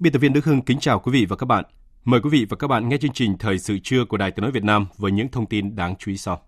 Biên 0.00 0.12
tập 0.12 0.18
viên 0.18 0.32
Đức 0.32 0.44
Hưng 0.44 0.62
kính 0.62 0.80
chào 0.80 0.98
quý 0.98 1.12
vị 1.12 1.26
và 1.28 1.36
các 1.36 1.46
bạn. 1.46 1.64
Mời 2.04 2.20
quý 2.20 2.30
vị 2.30 2.46
và 2.48 2.56
các 2.56 2.66
bạn 2.66 2.88
nghe 2.88 2.96
chương 2.96 3.12
trình 3.12 3.38
Thời 3.38 3.58
sự 3.58 3.78
trưa 3.82 4.04
của 4.04 4.16
Đài 4.16 4.30
Tiếng 4.30 4.42
nói 4.42 4.52
Việt 4.52 4.64
Nam 4.64 4.86
với 4.96 5.12
những 5.12 5.28
thông 5.28 5.46
tin 5.46 5.76
đáng 5.76 5.94
chú 5.98 6.10
ý 6.10 6.16
sau. 6.16 6.40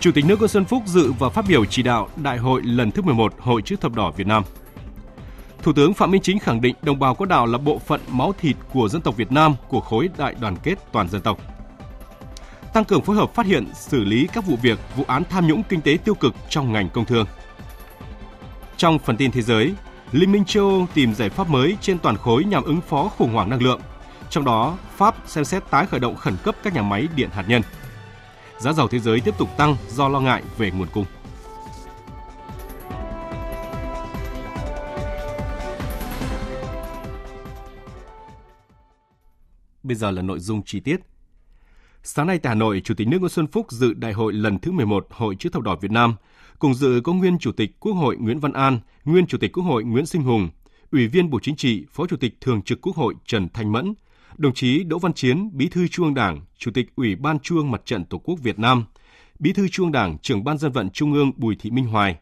Chủ 0.00 0.10
tịch 0.14 0.24
nước 0.24 0.38
Nguyễn 0.38 0.48
Xuân 0.48 0.64
Phúc 0.64 0.82
dự 0.86 1.12
và 1.18 1.28
phát 1.28 1.44
biểu 1.48 1.64
chỉ 1.64 1.82
đạo 1.82 2.08
Đại 2.22 2.38
hội 2.38 2.62
lần 2.62 2.90
thứ 2.90 3.02
11 3.02 3.34
Hội 3.38 3.62
chữ 3.62 3.76
thập 3.80 3.94
đỏ 3.94 4.10
Việt 4.16 4.26
Nam. 4.26 4.42
Thủ 5.62 5.72
tướng 5.72 5.94
Phạm 5.94 6.10
Minh 6.10 6.22
Chính 6.22 6.38
khẳng 6.38 6.60
định 6.60 6.74
đồng 6.82 6.98
bào 6.98 7.14
có 7.14 7.24
đạo 7.24 7.46
là 7.46 7.58
bộ 7.58 7.78
phận 7.78 8.00
máu 8.08 8.32
thịt 8.38 8.56
của 8.72 8.88
dân 8.88 9.02
tộc 9.02 9.16
Việt 9.16 9.32
Nam, 9.32 9.54
của 9.68 9.80
khối 9.80 10.08
đại 10.18 10.34
đoàn 10.40 10.56
kết 10.62 10.74
toàn 10.92 11.08
dân 11.08 11.22
tộc 11.22 11.55
tăng 12.76 12.84
cường 12.84 13.02
phối 13.02 13.16
hợp 13.16 13.34
phát 13.34 13.46
hiện, 13.46 13.66
xử 13.74 14.04
lý 14.04 14.28
các 14.32 14.46
vụ 14.46 14.56
việc, 14.62 14.78
vụ 14.96 15.04
án 15.08 15.22
tham 15.30 15.46
nhũng 15.46 15.62
kinh 15.62 15.80
tế 15.80 15.98
tiêu 16.04 16.14
cực 16.14 16.34
trong 16.48 16.72
ngành 16.72 16.88
công 16.88 17.04
thương. 17.04 17.26
Trong 18.76 18.98
phần 18.98 19.16
tin 19.16 19.30
thế 19.30 19.42
giới, 19.42 19.74
Liên 20.12 20.32
minh 20.32 20.44
châu 20.44 20.68
Âu 20.68 20.86
tìm 20.94 21.14
giải 21.14 21.28
pháp 21.28 21.48
mới 21.48 21.76
trên 21.80 21.98
toàn 21.98 22.16
khối 22.16 22.44
nhằm 22.44 22.64
ứng 22.64 22.80
phó 22.80 23.08
khủng 23.08 23.32
hoảng 23.32 23.50
năng 23.50 23.62
lượng. 23.62 23.80
Trong 24.30 24.44
đó, 24.44 24.78
Pháp 24.96 25.14
xem 25.26 25.44
xét 25.44 25.70
tái 25.70 25.86
khởi 25.86 26.00
động 26.00 26.16
khẩn 26.16 26.36
cấp 26.42 26.56
các 26.62 26.74
nhà 26.74 26.82
máy 26.82 27.08
điện 27.16 27.30
hạt 27.32 27.44
nhân. 27.48 27.62
Giá 28.58 28.72
dầu 28.72 28.88
thế 28.88 28.98
giới 28.98 29.20
tiếp 29.20 29.34
tục 29.38 29.56
tăng 29.56 29.76
do 29.88 30.08
lo 30.08 30.20
ngại 30.20 30.42
về 30.58 30.70
nguồn 30.70 30.88
cung. 30.88 31.04
Bây 39.82 39.96
giờ 39.96 40.10
là 40.10 40.22
nội 40.22 40.40
dung 40.40 40.62
chi 40.62 40.80
tiết. 40.80 40.96
Sáng 42.08 42.26
nay 42.26 42.38
tại 42.38 42.50
Hà 42.50 42.54
Nội, 42.54 42.80
Chủ 42.84 42.94
tịch 42.94 43.08
nước 43.08 43.18
Nguyễn 43.18 43.30
Xuân 43.30 43.46
Phúc 43.46 43.66
dự 43.70 43.92
đại 43.94 44.12
hội 44.12 44.32
lần 44.32 44.58
thứ 44.58 44.72
11 44.72 45.06
Hội 45.10 45.36
chữ 45.38 45.48
thập 45.48 45.62
đỏ 45.62 45.76
Việt 45.76 45.90
Nam. 45.90 46.14
Cùng 46.58 46.74
dự 46.74 47.00
có 47.04 47.12
nguyên 47.12 47.38
Chủ 47.38 47.52
tịch 47.52 47.80
Quốc 47.80 47.92
hội 47.92 48.16
Nguyễn 48.16 48.40
Văn 48.40 48.52
An, 48.52 48.80
nguyên 49.04 49.26
Chủ 49.26 49.38
tịch 49.38 49.52
Quốc 49.52 49.64
hội 49.64 49.84
Nguyễn 49.84 50.06
Sinh 50.06 50.22
Hùng, 50.22 50.48
Ủy 50.92 51.06
viên 51.06 51.30
Bộ 51.30 51.38
Chính 51.42 51.56
trị, 51.56 51.84
Phó 51.90 52.06
Chủ 52.06 52.16
tịch 52.16 52.40
Thường 52.40 52.62
trực 52.62 52.80
Quốc 52.80 52.96
hội 52.96 53.14
Trần 53.26 53.48
Thanh 53.48 53.72
Mẫn, 53.72 53.94
đồng 54.36 54.54
chí 54.54 54.84
Đỗ 54.84 54.98
Văn 54.98 55.12
Chiến, 55.12 55.50
Bí 55.52 55.68
thư 55.68 55.88
Trung 55.88 56.06
ương 56.06 56.14
Đảng, 56.14 56.40
Chủ 56.58 56.70
tịch 56.74 56.86
Ủy 56.96 57.16
ban 57.16 57.38
Trung 57.38 57.58
ương 57.58 57.70
Mặt 57.70 57.82
trận 57.84 58.04
Tổ 58.04 58.18
quốc 58.18 58.38
Việt 58.42 58.58
Nam, 58.58 58.84
Bí 59.38 59.52
thư 59.52 59.68
Trung 59.68 59.86
ương 59.86 59.92
Đảng, 59.92 60.18
Trưởng 60.18 60.44
ban 60.44 60.58
Dân 60.58 60.72
vận 60.72 60.90
Trung 60.90 61.12
ương 61.12 61.32
Bùi 61.36 61.56
Thị 61.60 61.70
Minh 61.70 61.86
Hoài, 61.86 62.16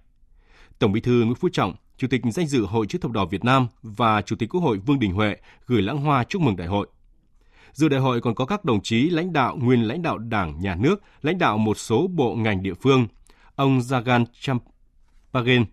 Tổng 0.79 0.93
Bí 0.93 1.01
thư 1.01 1.25
Nguyễn 1.25 1.35
Phú 1.35 1.49
Trọng, 1.53 1.75
Chủ 1.97 2.09
tịch 2.11 2.21
danh 2.33 2.47
dự 2.47 2.67
Hội 2.67 2.87
chữ 2.87 2.99
thập 2.99 3.11
đỏ 3.11 3.25
Việt 3.25 3.45
Nam 3.45 3.67
và 3.83 4.23
Chủ 4.23 4.37
tịch 4.37 4.49
Quốc 4.49 4.61
hội 4.61 4.79
Vương 4.79 4.99
Đình 4.99 5.13
Huệ 5.13 5.37
gửi 5.67 5.83
lãng 5.83 5.99
hoa 5.99 6.25
chúc 6.25 6.43
mừng 6.43 6.57
đại 6.57 6.69
hội. 6.69 6.87
Dự 7.75 7.89
đại 7.89 8.01
hội 8.01 8.21
còn 8.21 8.35
có 8.35 8.47
các 8.47 8.65
đồng 8.65 8.83
chí 8.83 9.11
lãnh 9.11 9.33
đạo, 9.33 9.57
nguyên 9.57 9.83
lãnh 9.83 10.03
đạo 10.03 10.19
Đảng, 10.19 10.61
Nhà 10.61 10.75
nước, 10.75 11.03
lãnh 11.23 11.39
đạo 11.39 11.59
một 11.59 11.79
số 11.79 12.07
bộ 12.07 12.35
ngành 12.35 12.63
địa 12.63 12.75
phương, 12.75 13.07
ông 13.55 13.79
Jagan 13.79 14.25
Champagen, 14.41 15.65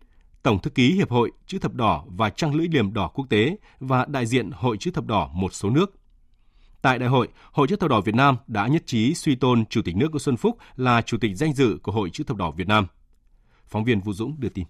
Tổng 0.43 0.61
thư 0.61 0.69
ký 0.69 0.93
Hiệp 0.93 1.09
hội 1.09 1.31
Chữ 1.47 1.59
thập 1.59 1.73
đỏ 1.73 2.05
và 2.07 2.29
Trăng 2.29 2.55
lưỡi 2.55 2.67
liềm 2.67 2.93
đỏ 2.93 3.07
quốc 3.13 3.25
tế 3.29 3.57
và 3.79 4.05
đại 4.05 4.25
diện 4.25 4.51
Hội 4.51 4.77
Chữ 4.77 4.91
thập 4.91 5.05
đỏ 5.05 5.29
một 5.33 5.53
số 5.53 5.69
nước. 5.69 5.95
Tại 6.81 6.99
đại 6.99 7.09
hội, 7.09 7.27
Hội 7.51 7.67
Chữ 7.67 7.75
thập 7.75 7.89
đỏ 7.89 8.01
Việt 8.01 8.15
Nam 8.15 8.37
đã 8.47 8.67
nhất 8.67 8.83
trí 8.85 9.13
suy 9.13 9.35
tôn 9.35 9.65
Chủ 9.65 9.81
tịch 9.81 9.95
nước 9.95 10.07
Nguyễn 10.11 10.19
Xuân 10.19 10.37
Phúc 10.37 10.57
là 10.75 11.01
Chủ 11.01 11.17
tịch 11.17 11.31
danh 11.35 11.53
dự 11.53 11.77
của 11.83 11.91
Hội 11.91 12.09
Chữ 12.09 12.23
thập 12.23 12.37
đỏ 12.37 12.51
Việt 12.51 12.67
Nam. 12.67 12.87
Phóng 13.67 13.83
viên 13.83 13.99
Vũ 13.99 14.13
Dũng 14.13 14.35
đưa 14.39 14.49
tin. 14.49 14.65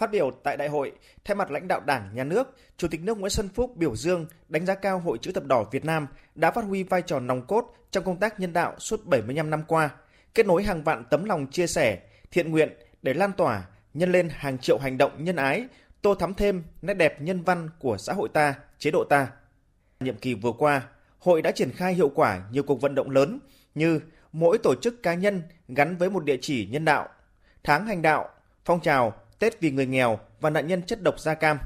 Phát 0.00 0.10
biểu 0.10 0.30
tại 0.30 0.56
đại 0.56 0.68
hội, 0.68 0.92
thay 1.24 1.34
mặt 1.34 1.50
lãnh 1.50 1.68
đạo 1.68 1.80
Đảng, 1.86 2.10
Nhà 2.14 2.24
nước, 2.24 2.56
Chủ 2.76 2.88
tịch 2.88 3.00
nước 3.00 3.18
Nguyễn 3.18 3.30
Xuân 3.30 3.48
Phúc 3.48 3.76
biểu 3.76 3.96
dương, 3.96 4.26
đánh 4.48 4.66
giá 4.66 4.74
cao 4.74 4.98
Hội 4.98 5.18
chữ 5.22 5.32
thập 5.32 5.44
đỏ 5.44 5.64
Việt 5.70 5.84
Nam 5.84 6.06
đã 6.34 6.50
phát 6.50 6.64
huy 6.64 6.82
vai 6.82 7.02
trò 7.02 7.20
nòng 7.20 7.46
cốt 7.46 7.74
trong 7.90 8.04
công 8.04 8.16
tác 8.16 8.40
nhân 8.40 8.52
đạo 8.52 8.74
suốt 8.78 9.06
75 9.06 9.50
năm 9.50 9.62
qua, 9.68 9.90
kết 10.34 10.46
nối 10.46 10.62
hàng 10.62 10.84
vạn 10.84 11.04
tấm 11.10 11.24
lòng 11.24 11.46
chia 11.46 11.66
sẻ, 11.66 11.98
thiện 12.30 12.50
nguyện 12.50 12.74
để 13.02 13.14
lan 13.14 13.32
tỏa, 13.32 13.64
nhân 13.94 14.12
lên 14.12 14.28
hàng 14.32 14.58
triệu 14.58 14.78
hành 14.78 14.98
động 14.98 15.24
nhân 15.24 15.36
ái, 15.36 15.64
tô 16.02 16.14
thắm 16.14 16.34
thêm 16.34 16.62
nét 16.82 16.94
đẹp 16.94 17.20
nhân 17.20 17.42
văn 17.42 17.70
của 17.78 17.96
xã 17.98 18.12
hội 18.12 18.28
ta, 18.28 18.54
chế 18.78 18.90
độ 18.90 19.04
ta. 19.04 19.28
Nhiệm 20.00 20.16
kỳ 20.16 20.34
vừa 20.34 20.52
qua, 20.52 20.82
hội 21.18 21.42
đã 21.42 21.50
triển 21.50 21.70
khai 21.70 21.94
hiệu 21.94 22.08
quả 22.14 22.42
nhiều 22.52 22.62
cuộc 22.62 22.80
vận 22.80 22.94
động 22.94 23.10
lớn 23.10 23.38
như 23.74 24.00
mỗi 24.32 24.58
tổ 24.58 24.74
chức 24.74 25.02
cá 25.02 25.14
nhân 25.14 25.42
gắn 25.68 25.96
với 25.96 26.10
một 26.10 26.24
địa 26.24 26.38
chỉ 26.40 26.66
nhân 26.66 26.84
đạo, 26.84 27.08
tháng 27.64 27.86
hành 27.86 28.02
đạo, 28.02 28.28
phong 28.64 28.80
trào 28.80 29.14
Tết 29.40 29.60
vì 29.60 29.70
người 29.70 29.86
nghèo 29.86 30.18
và 30.40 30.50
nạn 30.50 30.66
nhân 30.66 30.82
chất 30.82 31.02
độc 31.02 31.20
da 31.20 31.34
cam, 31.34 31.58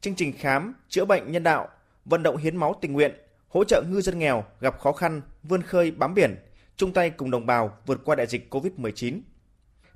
chương 0.00 0.14
trình 0.14 0.32
khám, 0.38 0.74
chữa 0.88 1.04
bệnh 1.04 1.32
nhân 1.32 1.42
đạo, 1.42 1.68
vận 2.04 2.22
động 2.22 2.36
hiến 2.36 2.56
máu 2.56 2.74
tình 2.80 2.92
nguyện, 2.92 3.12
hỗ 3.48 3.64
trợ 3.64 3.82
ngư 3.88 4.00
dân 4.00 4.18
nghèo 4.18 4.44
gặp 4.60 4.78
khó 4.78 4.92
khăn, 4.92 5.20
vươn 5.42 5.62
khơi 5.62 5.90
bám 5.90 6.14
biển, 6.14 6.36
chung 6.76 6.92
tay 6.92 7.10
cùng 7.10 7.30
đồng 7.30 7.46
bào 7.46 7.78
vượt 7.86 8.00
qua 8.04 8.16
đại 8.16 8.26
dịch 8.26 8.54
COVID-19. 8.54 9.20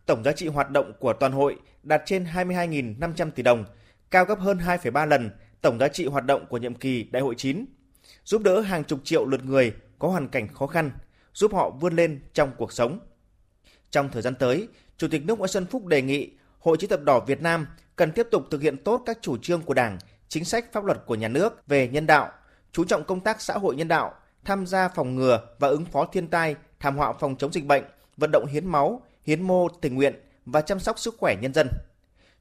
Tổng 0.07 0.25
giá 0.25 0.33
trị 0.33 0.47
hoạt 0.49 0.71
động 0.71 0.93
của 1.01 1.13
toàn 1.13 1.33
hội 1.33 1.57
đạt 1.83 2.03
trên 2.07 2.25
22.500 2.25 3.31
tỷ 3.31 3.43
đồng, 3.43 3.65
cao 4.11 4.25
gấp 4.25 4.39
hơn 4.39 4.59
2,3 4.59 5.07
lần 5.07 5.31
tổng 5.61 5.79
giá 5.79 5.89
trị 5.89 6.07
hoạt 6.07 6.27
động 6.27 6.47
của 6.47 6.59
nhiệm 6.59 6.75
kỳ 6.75 7.05
Đại 7.11 7.23
hội 7.23 7.35
9, 7.39 7.65
giúp 8.25 8.43
đỡ 8.43 8.61
hàng 8.61 8.85
chục 8.85 9.01
triệu 9.05 9.27
lượt 9.27 9.45
người 9.45 9.75
có 9.99 10.09
hoàn 10.09 10.29
cảnh 10.29 10.49
khó 10.49 10.67
khăn, 10.67 10.91
giúp 11.35 11.55
họ 11.55 11.71
vươn 11.71 11.97
lên 11.97 12.21
trong 12.33 12.53
cuộc 12.57 12.73
sống. 12.73 12.99
Trong 13.91 14.09
thời 14.13 14.23
gian 14.23 14.35
tới, 14.35 14.69
Chủ 14.97 15.09
tịch 15.09 15.25
nước 15.25 15.39
Nguyễn 15.39 15.49
Xuân 15.49 15.67
Phúc 15.67 15.87
đề 15.87 16.03
nghị 16.03 16.31
Hội 16.63 16.77
chữ 16.77 16.87
thập 16.87 17.03
đỏ 17.03 17.21
Việt 17.21 17.43
Nam 17.43 17.67
cần 17.97 18.13
tiếp 18.13 18.29
tục 18.31 18.43
thực 18.51 18.63
hiện 18.63 18.77
tốt 18.77 19.03
các 19.07 19.19
chủ 19.21 19.37
trương 19.39 19.63
của 19.63 19.75
Đảng, 19.75 19.99
chính 20.29 20.45
sách 20.45 20.73
pháp 20.73 20.85
luật 20.85 20.99
của 21.07 21.15
nhà 21.15 21.29
nước 21.29 21.67
về 21.67 21.89
nhân 21.89 22.07
đạo, 22.07 22.31
chú 22.73 22.85
trọng 22.85 23.05
công 23.05 23.21
tác 23.21 23.41
xã 23.41 23.55
hội 23.55 23.77
nhân 23.77 23.89
đạo, 23.89 24.15
tham 24.45 24.67
gia 24.67 24.89
phòng 24.89 25.15
ngừa 25.15 25.41
và 25.59 25.69
ứng 25.69 25.85
phó 25.85 26.05
thiên 26.05 26.29
tai, 26.29 26.57
thảm 26.81 26.97
họa 26.97 27.13
phòng 27.13 27.37
chống 27.37 27.53
dịch 27.53 27.67
bệnh, 27.67 27.85
vận 28.17 28.31
động 28.33 28.47
hiến 28.47 28.67
máu, 28.67 29.03
hiến 29.23 29.43
mô 29.43 29.69
tình 29.69 29.95
nguyện 29.95 30.15
và 30.47 30.61
chăm 30.61 30.81
sóc 30.81 30.99
sức 30.99 31.15
khỏe 31.19 31.37
nhân 31.41 31.55
dân. 31.55 31.69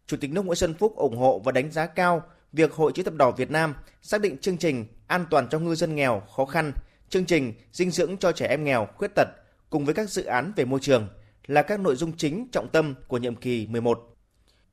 Chủ 0.07 0.17
tịch 0.17 0.31
nước 0.31 0.45
Nguyễn 0.45 0.55
Xuân 0.55 0.73
Phúc 0.73 0.95
ủng 0.95 1.17
hộ 1.17 1.39
và 1.39 1.51
đánh 1.51 1.71
giá 1.71 1.85
cao 1.85 2.23
việc 2.53 2.73
Hội 2.73 2.91
chữ 2.95 3.03
thập 3.03 3.13
đỏ 3.13 3.31
Việt 3.31 3.51
Nam 3.51 3.75
xác 4.01 4.21
định 4.21 4.37
chương 4.37 4.57
trình 4.57 4.85
an 5.07 5.25
toàn 5.29 5.47
cho 5.49 5.59
ngư 5.59 5.75
dân 5.75 5.95
nghèo 5.95 6.21
khó 6.35 6.45
khăn, 6.45 6.73
chương 7.09 7.25
trình 7.25 7.53
dinh 7.73 7.91
dưỡng 7.91 8.17
cho 8.17 8.31
trẻ 8.31 8.47
em 8.47 8.63
nghèo 8.63 8.87
khuyết 8.95 9.11
tật 9.15 9.27
cùng 9.69 9.85
với 9.85 9.93
các 9.93 10.09
dự 10.09 10.23
án 10.23 10.53
về 10.55 10.65
môi 10.65 10.79
trường 10.79 11.07
là 11.47 11.61
các 11.61 11.79
nội 11.79 11.95
dung 11.95 12.17
chính 12.17 12.47
trọng 12.51 12.69
tâm 12.69 12.95
của 13.07 13.17
nhiệm 13.17 13.35
kỳ 13.35 13.67
11. 13.67 14.10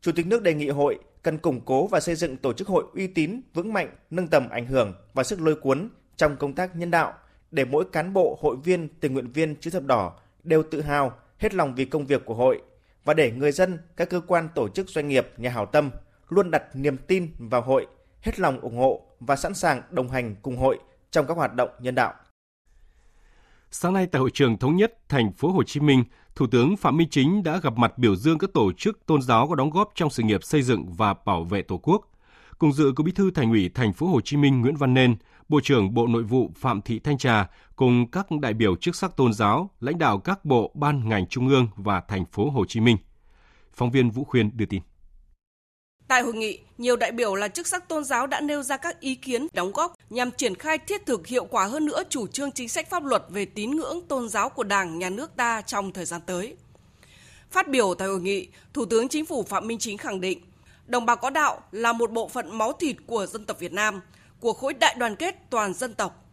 Chủ 0.00 0.12
tịch 0.12 0.26
nước 0.26 0.42
đề 0.42 0.54
nghị 0.54 0.68
hội 0.68 0.98
cần 1.22 1.38
củng 1.38 1.60
cố 1.60 1.86
và 1.86 2.00
xây 2.00 2.14
dựng 2.14 2.36
tổ 2.36 2.52
chức 2.52 2.68
hội 2.68 2.84
uy 2.94 3.06
tín, 3.06 3.40
vững 3.54 3.72
mạnh, 3.72 3.96
nâng 4.10 4.28
tầm 4.28 4.48
ảnh 4.48 4.66
hưởng 4.66 4.94
và 5.14 5.24
sức 5.24 5.40
lôi 5.40 5.54
cuốn 5.54 5.88
trong 6.16 6.36
công 6.36 6.54
tác 6.54 6.76
nhân 6.76 6.90
đạo 6.90 7.14
để 7.50 7.64
mỗi 7.64 7.84
cán 7.92 8.12
bộ, 8.12 8.38
hội 8.40 8.56
viên, 8.64 8.88
tình 8.88 9.12
nguyện 9.12 9.32
viên 9.32 9.56
chữ 9.56 9.70
thập 9.70 9.84
đỏ 9.84 10.20
đều 10.42 10.62
tự 10.70 10.80
hào, 10.80 11.18
hết 11.38 11.54
lòng 11.54 11.74
vì 11.74 11.84
công 11.84 12.06
việc 12.06 12.24
của 12.24 12.34
hội 12.34 12.62
và 13.04 13.14
để 13.14 13.32
người 13.32 13.52
dân, 13.52 13.78
các 13.96 14.10
cơ 14.10 14.20
quan 14.26 14.48
tổ 14.54 14.68
chức 14.68 14.88
doanh 14.88 15.08
nghiệp, 15.08 15.28
nhà 15.36 15.50
hảo 15.50 15.66
tâm 15.66 15.90
luôn 16.28 16.50
đặt 16.50 16.62
niềm 16.74 16.96
tin 16.96 17.30
vào 17.38 17.62
hội, 17.62 17.86
hết 18.20 18.40
lòng 18.40 18.60
ủng 18.60 18.76
hộ 18.76 19.02
và 19.20 19.36
sẵn 19.36 19.54
sàng 19.54 19.82
đồng 19.90 20.08
hành 20.08 20.36
cùng 20.42 20.56
hội 20.56 20.78
trong 21.10 21.26
các 21.26 21.36
hoạt 21.36 21.54
động 21.54 21.70
nhân 21.80 21.94
đạo. 21.94 22.14
Sáng 23.70 23.92
nay 23.92 24.06
tại 24.06 24.20
hội 24.20 24.30
trường 24.34 24.58
thống 24.58 24.76
nhất 24.76 24.98
thành 25.08 25.32
phố 25.32 25.48
Hồ 25.48 25.62
Chí 25.62 25.80
Minh, 25.80 26.04
Thủ 26.38 26.46
tướng 26.46 26.76
Phạm 26.76 26.96
Minh 26.96 27.08
Chính 27.10 27.42
đã 27.42 27.58
gặp 27.58 27.78
mặt 27.78 27.98
biểu 27.98 28.16
dương 28.16 28.38
các 28.38 28.50
tổ 28.54 28.72
chức 28.72 29.06
tôn 29.06 29.22
giáo 29.22 29.48
có 29.48 29.54
đóng 29.54 29.70
góp 29.70 29.92
trong 29.94 30.10
sự 30.10 30.22
nghiệp 30.22 30.44
xây 30.44 30.62
dựng 30.62 30.92
và 30.92 31.14
bảo 31.26 31.44
vệ 31.44 31.62
Tổ 31.62 31.76
quốc. 31.82 32.10
Cùng 32.58 32.72
dự 32.72 32.92
có 32.96 33.04
Bí 33.04 33.12
thư 33.12 33.30
Thành 33.30 33.50
ủy 33.50 33.68
Thành 33.68 33.92
phố 33.92 34.06
Hồ 34.06 34.20
Chí 34.20 34.36
Minh 34.36 34.60
Nguyễn 34.60 34.76
Văn 34.76 34.94
Nên, 34.94 35.16
Bộ 35.48 35.60
trưởng 35.62 35.94
Bộ 35.94 36.06
Nội 36.06 36.22
vụ 36.22 36.52
Phạm 36.56 36.82
Thị 36.82 36.98
Thanh 36.98 37.18
Trà 37.18 37.50
cùng 37.76 38.10
các 38.10 38.26
đại 38.40 38.54
biểu 38.54 38.76
chức 38.76 38.96
sắc 38.96 39.16
tôn 39.16 39.32
giáo, 39.32 39.70
lãnh 39.80 39.98
đạo 39.98 40.18
các 40.18 40.44
bộ, 40.44 40.72
ban 40.74 41.08
ngành 41.08 41.26
trung 41.26 41.48
ương 41.48 41.68
và 41.76 42.00
thành 42.00 42.24
phố 42.24 42.50
Hồ 42.50 42.64
Chí 42.64 42.80
Minh. 42.80 42.96
Phóng 43.72 43.90
viên 43.90 44.10
Vũ 44.10 44.24
Khuyên 44.24 44.56
đưa 44.56 44.66
tin. 44.66 44.82
Tại 46.08 46.22
hội 46.22 46.34
nghị, 46.34 46.58
nhiều 46.78 46.96
đại 46.96 47.12
biểu 47.12 47.34
là 47.34 47.48
chức 47.48 47.66
sắc 47.66 47.88
tôn 47.88 48.04
giáo 48.04 48.26
đã 48.26 48.40
nêu 48.40 48.62
ra 48.62 48.76
các 48.76 49.00
ý 49.00 49.14
kiến 49.14 49.46
đóng 49.52 49.72
góp 49.72 49.94
nhằm 50.10 50.30
triển 50.30 50.54
khai 50.54 50.78
thiết 50.78 51.06
thực 51.06 51.26
hiệu 51.26 51.44
quả 51.44 51.64
hơn 51.64 51.86
nữa 51.86 52.02
chủ 52.08 52.26
trương 52.26 52.52
chính 52.52 52.68
sách 52.68 52.90
pháp 52.90 53.04
luật 53.04 53.24
về 53.28 53.44
tín 53.44 53.70
ngưỡng 53.70 54.00
tôn 54.08 54.28
giáo 54.28 54.48
của 54.48 54.64
Đảng, 54.64 54.98
Nhà 54.98 55.10
nước 55.10 55.36
ta 55.36 55.60
trong 55.60 55.92
thời 55.92 56.04
gian 56.04 56.20
tới. 56.26 56.56
Phát 57.50 57.68
biểu 57.68 57.94
tại 57.94 58.08
hội 58.08 58.20
nghị, 58.20 58.48
Thủ 58.72 58.84
tướng 58.84 59.08
Chính 59.08 59.26
phủ 59.26 59.42
Phạm 59.42 59.66
Minh 59.66 59.78
Chính 59.78 59.98
khẳng 59.98 60.20
định, 60.20 60.40
đồng 60.86 61.06
bào 61.06 61.16
có 61.16 61.30
đạo 61.30 61.60
là 61.72 61.92
một 61.92 62.10
bộ 62.12 62.28
phận 62.28 62.58
máu 62.58 62.72
thịt 62.72 62.96
của 63.06 63.26
dân 63.26 63.44
tộc 63.44 63.58
Việt 63.58 63.72
Nam, 63.72 64.00
của 64.40 64.52
khối 64.52 64.74
đại 64.74 64.94
đoàn 64.98 65.16
kết 65.16 65.36
toàn 65.50 65.74
dân 65.74 65.94
tộc. 65.94 66.24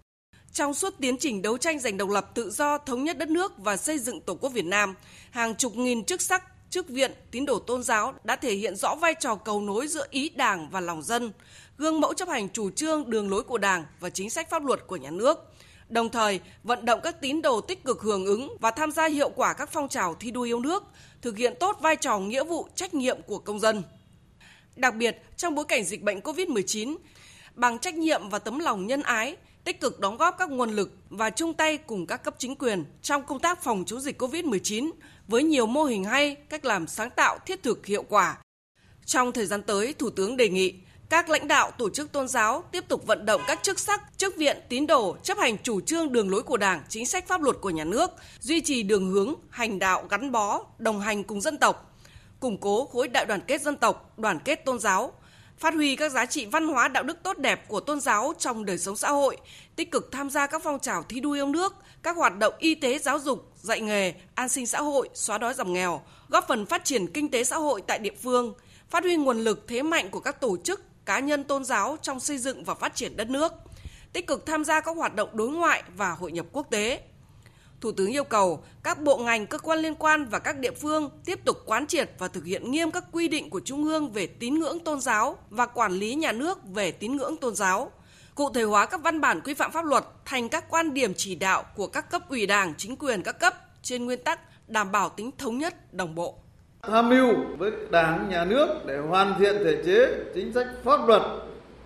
Trong 0.53 0.73
suốt 0.73 0.93
tiến 0.99 1.17
trình 1.17 1.41
đấu 1.41 1.57
tranh 1.57 1.79
giành 1.79 1.97
độc 1.97 2.09
lập 2.09 2.31
tự 2.33 2.51
do, 2.51 2.77
thống 2.77 3.03
nhất 3.03 3.17
đất 3.17 3.29
nước 3.29 3.53
và 3.57 3.77
xây 3.77 3.99
dựng 3.99 4.21
Tổ 4.21 4.35
quốc 4.35 4.49
Việt 4.49 4.65
Nam, 4.65 4.95
hàng 5.31 5.55
chục 5.55 5.75
nghìn 5.75 6.03
chức 6.05 6.21
sắc, 6.21 6.43
chức 6.75 6.89
viện, 6.89 7.11
tín 7.31 7.45
đồ 7.45 7.59
tôn 7.59 7.83
giáo 7.83 8.13
đã 8.23 8.35
thể 8.35 8.53
hiện 8.53 8.75
rõ 8.75 8.95
vai 8.95 9.13
trò 9.19 9.35
cầu 9.35 9.61
nối 9.61 9.87
giữa 9.87 10.07
ý 10.09 10.29
Đảng 10.29 10.69
và 10.69 10.79
lòng 10.79 11.01
dân, 11.01 11.31
gương 11.77 12.01
mẫu 12.01 12.13
chấp 12.13 12.29
hành 12.29 12.49
chủ 12.49 12.69
trương, 12.69 13.09
đường 13.09 13.29
lối 13.29 13.43
của 13.43 13.57
Đảng 13.57 13.85
và 13.99 14.09
chính 14.09 14.29
sách 14.29 14.49
pháp 14.49 14.65
luật 14.65 14.87
của 14.87 14.95
nhà 14.95 15.09
nước. 15.11 15.37
Đồng 15.89 16.09
thời, 16.09 16.39
vận 16.63 16.85
động 16.85 16.99
các 17.03 17.21
tín 17.21 17.41
đồ 17.41 17.61
tích 17.61 17.83
cực 17.83 18.01
hưởng 18.01 18.25
ứng 18.25 18.57
và 18.59 18.71
tham 18.71 18.91
gia 18.91 19.07
hiệu 19.07 19.29
quả 19.29 19.53
các 19.53 19.69
phong 19.71 19.89
trào 19.89 20.15
thi 20.15 20.31
đua 20.31 20.41
yêu 20.41 20.59
nước, 20.59 20.83
thực 21.21 21.37
hiện 21.37 21.53
tốt 21.59 21.77
vai 21.81 21.95
trò 21.95 22.19
nghĩa 22.19 22.43
vụ 22.43 22.67
trách 22.75 22.93
nhiệm 22.93 23.21
của 23.21 23.39
công 23.39 23.59
dân. 23.59 23.83
Đặc 24.75 24.95
biệt, 24.95 25.17
trong 25.37 25.55
bối 25.55 25.65
cảnh 25.65 25.83
dịch 25.83 26.01
bệnh 26.01 26.19
COVID-19, 26.19 26.95
bằng 27.53 27.79
trách 27.79 27.95
nhiệm 27.95 28.29
và 28.29 28.39
tấm 28.39 28.59
lòng 28.59 28.87
nhân 28.87 29.01
ái, 29.01 29.35
tích 29.65 29.81
cực 29.81 29.99
đóng 29.99 30.17
góp 30.17 30.35
các 30.37 30.49
nguồn 30.49 30.69
lực 30.69 30.91
và 31.09 31.29
chung 31.29 31.53
tay 31.53 31.77
cùng 31.77 32.05
các 32.05 32.17
cấp 32.17 32.35
chính 32.37 32.55
quyền 32.55 32.85
trong 33.01 33.23
công 33.23 33.39
tác 33.39 33.63
phòng 33.63 33.83
chống 33.85 34.01
dịch 34.01 34.21
COVID-19 34.21 34.91
với 35.27 35.43
nhiều 35.43 35.65
mô 35.65 35.83
hình 35.83 36.03
hay, 36.03 36.35
cách 36.35 36.65
làm 36.65 36.87
sáng 36.87 37.09
tạo 37.09 37.37
thiết 37.45 37.63
thực 37.63 37.85
hiệu 37.85 38.03
quả. 38.09 38.37
Trong 39.05 39.31
thời 39.31 39.45
gian 39.45 39.63
tới, 39.63 39.93
Thủ 39.93 40.09
tướng 40.09 40.37
đề 40.37 40.49
nghị 40.49 40.73
các 41.09 41.29
lãnh 41.29 41.47
đạo 41.47 41.71
tổ 41.71 41.89
chức 41.89 42.11
tôn 42.11 42.27
giáo 42.27 42.63
tiếp 42.71 42.83
tục 42.87 43.07
vận 43.07 43.25
động 43.25 43.41
các 43.47 43.59
chức 43.63 43.79
sắc, 43.79 44.01
chức 44.17 44.37
viện, 44.37 44.57
tín 44.69 44.87
đồ 44.87 45.17
chấp 45.23 45.37
hành 45.37 45.57
chủ 45.63 45.81
trương 45.81 46.11
đường 46.11 46.31
lối 46.31 46.43
của 46.43 46.57
Đảng, 46.57 46.83
chính 46.89 47.05
sách 47.05 47.27
pháp 47.27 47.41
luật 47.41 47.55
của 47.61 47.69
nhà 47.69 47.83
nước, 47.83 48.11
duy 48.39 48.61
trì 48.61 48.83
đường 48.83 49.11
hướng, 49.11 49.33
hành 49.49 49.79
đạo 49.79 50.05
gắn 50.09 50.31
bó, 50.31 50.65
đồng 50.77 50.99
hành 50.99 51.23
cùng 51.23 51.41
dân 51.41 51.57
tộc, 51.57 51.97
củng 52.39 52.57
cố 52.57 52.85
khối 52.85 53.07
đại 53.07 53.25
đoàn 53.25 53.41
kết 53.47 53.61
dân 53.61 53.77
tộc, 53.77 54.13
đoàn 54.17 54.39
kết 54.39 54.65
tôn 54.65 54.79
giáo, 54.79 55.13
phát 55.57 55.73
huy 55.73 55.95
các 55.95 56.11
giá 56.11 56.25
trị 56.25 56.45
văn 56.45 56.67
hóa 56.67 56.87
đạo 56.87 57.03
đức 57.03 57.23
tốt 57.23 57.37
đẹp 57.37 57.67
của 57.67 57.79
tôn 57.79 57.99
giáo 57.99 58.33
trong 58.37 58.65
đời 58.65 58.77
sống 58.77 58.95
xã 58.95 59.11
hội, 59.11 59.37
tích 59.75 59.91
cực 59.91 60.11
tham 60.11 60.29
gia 60.29 60.47
các 60.47 60.61
phong 60.63 60.79
trào 60.79 61.03
thi 61.03 61.19
đua 61.19 61.31
yêu 61.31 61.47
nước, 61.47 61.75
các 62.03 62.17
hoạt 62.17 62.37
động 62.37 62.53
y 62.59 62.75
tế 62.75 62.99
giáo 62.99 63.19
dục, 63.19 63.51
dạy 63.61 63.81
nghề, 63.81 64.13
an 64.35 64.49
sinh 64.49 64.67
xã 64.67 64.81
hội, 64.81 65.09
xóa 65.13 65.37
đói 65.37 65.53
giảm 65.53 65.73
nghèo, 65.73 66.01
góp 66.29 66.47
phần 66.47 66.65
phát 66.65 66.85
triển 66.85 67.07
kinh 67.07 67.31
tế 67.31 67.43
xã 67.43 67.57
hội 67.57 67.81
tại 67.87 67.99
địa 67.99 68.15
phương, 68.23 68.53
phát 68.89 69.03
huy 69.03 69.15
nguồn 69.15 69.39
lực 69.39 69.65
thế 69.67 69.81
mạnh 69.81 70.09
của 70.09 70.19
các 70.19 70.41
tổ 70.41 70.57
chức, 70.63 70.81
cá 71.05 71.19
nhân 71.19 71.43
tôn 71.43 71.65
giáo 71.65 71.97
trong 72.01 72.19
xây 72.19 72.37
dựng 72.37 72.63
và 72.63 72.73
phát 72.73 72.95
triển 72.95 73.17
đất 73.17 73.29
nước, 73.29 73.53
tích 74.13 74.27
cực 74.27 74.45
tham 74.45 74.65
gia 74.65 74.81
các 74.81 74.97
hoạt 74.97 75.15
động 75.15 75.29
đối 75.33 75.49
ngoại 75.49 75.83
và 75.95 76.11
hội 76.11 76.31
nhập 76.31 76.45
quốc 76.51 76.67
tế, 76.69 77.01
Thủ 77.85 77.91
tướng 77.91 78.11
yêu 78.11 78.23
cầu 78.23 78.63
các 78.83 79.01
bộ 79.01 79.17
ngành, 79.17 79.47
cơ 79.47 79.57
quan 79.57 79.79
liên 79.79 79.95
quan 79.95 80.25
và 80.25 80.39
các 80.39 80.59
địa 80.59 80.71
phương 80.71 81.09
tiếp 81.25 81.39
tục 81.45 81.57
quán 81.65 81.87
triệt 81.87 82.09
và 82.19 82.27
thực 82.27 82.45
hiện 82.45 82.71
nghiêm 82.71 82.91
các 82.91 83.03
quy 83.11 83.27
định 83.27 83.49
của 83.49 83.59
Trung 83.65 83.83
ương 83.83 84.11
về 84.11 84.27
tín 84.27 84.59
ngưỡng 84.59 84.79
tôn 84.79 84.99
giáo 84.99 85.37
và 85.49 85.65
quản 85.65 85.91
lý 85.91 86.15
nhà 86.15 86.31
nước 86.31 86.57
về 86.73 86.91
tín 86.91 87.15
ngưỡng 87.15 87.37
tôn 87.37 87.55
giáo. 87.55 87.91
Cụ 88.35 88.49
thể 88.53 88.63
hóa 88.63 88.85
các 88.85 89.03
văn 89.03 89.21
bản 89.21 89.41
quy 89.41 89.53
phạm 89.53 89.71
pháp 89.71 89.85
luật 89.85 90.03
thành 90.25 90.49
các 90.49 90.69
quan 90.69 90.93
điểm 90.93 91.13
chỉ 91.17 91.35
đạo 91.35 91.63
của 91.75 91.87
các 91.87 92.11
cấp 92.11 92.29
ủy 92.29 92.45
đảng, 92.45 92.73
chính 92.77 92.95
quyền 92.95 93.23
các 93.23 93.39
cấp 93.39 93.53
trên 93.81 94.05
nguyên 94.05 94.23
tắc 94.23 94.39
đảm 94.69 94.91
bảo 94.91 95.09
tính 95.09 95.31
thống 95.37 95.57
nhất, 95.57 95.93
đồng 95.93 96.15
bộ. 96.15 96.35
Tham 96.81 97.09
mưu 97.09 97.27
với 97.57 97.71
Đảng, 97.91 98.29
Nhà 98.29 98.45
nước 98.45 98.67
để 98.85 98.97
hoàn 98.97 99.39
thiện 99.39 99.55
thể 99.63 99.83
chế, 99.85 100.07
chính 100.35 100.53
sách 100.53 100.67
pháp 100.83 101.07
luật 101.07 101.21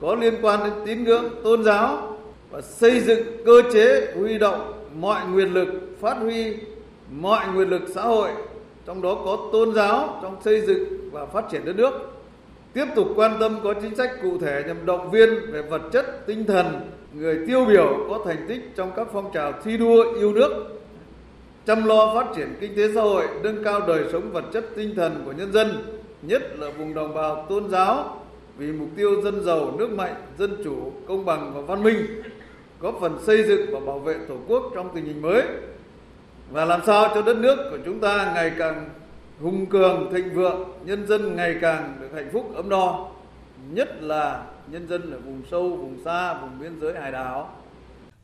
có 0.02 0.16
liên 0.16 0.34
quan 0.42 0.64
đến 0.64 0.74
tín 0.86 1.04
ngưỡng 1.04 1.44
tôn 1.44 1.64
giáo 1.64 2.18
và 2.50 2.62
xây 2.62 3.02
dựng 3.02 3.46
cơ 3.46 3.62
chế 3.74 4.14
huy 4.16 4.38
động 4.38 4.76
mọi 4.96 5.28
nguồn 5.28 5.54
lực 5.54 5.89
phát 6.00 6.18
huy 6.18 6.54
mọi 7.12 7.46
nguồn 7.54 7.70
lực 7.70 7.82
xã 7.94 8.02
hội, 8.02 8.30
trong 8.86 9.02
đó 9.02 9.22
có 9.26 9.50
tôn 9.52 9.74
giáo 9.74 10.20
trong 10.22 10.42
xây 10.42 10.62
dựng 10.62 11.10
và 11.12 11.26
phát 11.26 11.46
triển 11.52 11.66
đất 11.66 11.76
nước. 11.76 11.92
Tiếp 12.74 12.86
tục 12.96 13.08
quan 13.16 13.38
tâm 13.40 13.60
có 13.64 13.74
chính 13.82 13.96
sách 13.96 14.12
cụ 14.22 14.38
thể 14.38 14.64
nhằm 14.68 14.86
động 14.86 15.12
viên 15.12 15.30
về 15.52 15.62
vật 15.62 15.82
chất, 15.92 16.26
tinh 16.28 16.46
thần 16.46 16.92
người 17.14 17.40
tiêu 17.48 17.66
biểu 17.66 18.06
có 18.10 18.20
thành 18.26 18.46
tích 18.48 18.62
trong 18.76 18.92
các 18.96 19.08
phong 19.14 19.32
trào 19.34 19.54
thi 19.64 19.78
đua 19.78 20.14
yêu 20.14 20.34
nước, 20.34 20.80
chăm 21.66 21.86
lo 21.86 22.14
phát 22.16 22.28
triển 22.36 22.48
kinh 22.60 22.76
tế 22.76 22.92
xã 22.96 23.02
hội, 23.02 23.28
nâng 23.44 23.64
cao 23.64 23.80
đời 23.88 24.04
sống 24.12 24.32
vật 24.32 24.44
chất, 24.54 24.66
tinh 24.76 24.96
thần 24.96 25.22
của 25.26 25.32
nhân 25.32 25.52
dân, 25.54 25.68
nhất 26.22 26.42
là 26.60 26.70
vùng 26.78 26.94
đồng 26.94 27.14
bào 27.14 27.46
tôn 27.50 27.70
giáo. 27.70 28.16
Vì 28.58 28.72
mục 28.72 28.90
tiêu 28.96 29.22
dân 29.22 29.44
giàu, 29.44 29.76
nước 29.78 29.92
mạnh, 29.92 30.16
dân 30.38 30.58
chủ, 30.64 30.92
công 31.08 31.26
bằng 31.26 31.52
và 31.56 31.62
văn 31.62 31.84
minh, 31.84 31.96
góp 32.82 32.98
phần 33.02 33.18
xây 33.22 33.44
dựng 33.44 33.66
và 33.72 33.80
bảo 33.80 34.00
vệ 34.00 34.16
Tổ 34.28 34.36
quốc 34.48 34.64
trong 34.76 34.90
tình 34.96 35.06
hình 35.06 35.22
mới 35.22 35.44
và 36.52 36.66
làm 36.66 36.82
sao 36.86 37.12
cho 37.14 37.22
đất 37.22 37.38
nước 37.38 37.68
của 37.72 37.78
chúng 37.86 38.00
ta 38.00 38.32
ngày 38.36 38.52
càng 38.58 38.90
hùng 39.42 39.66
cường, 39.66 40.10
thịnh 40.14 40.36
vượng, 40.36 40.70
nhân 40.86 41.08
dân 41.08 41.36
ngày 41.36 41.56
càng 41.62 41.98
được 42.02 42.10
hạnh 42.16 42.30
phúc 42.34 42.52
ấm 42.56 42.70
no, 42.70 43.08
nhất 43.72 43.90
là 44.02 44.46
nhân 44.68 44.88
dân 44.88 45.12
ở 45.12 45.20
vùng 45.20 45.42
sâu, 45.52 45.70
vùng 45.70 46.04
xa, 46.06 46.42
vùng 46.42 46.60
biên 46.60 46.80
giới 46.82 46.94
hải 47.02 47.12
đảo. 47.12 47.56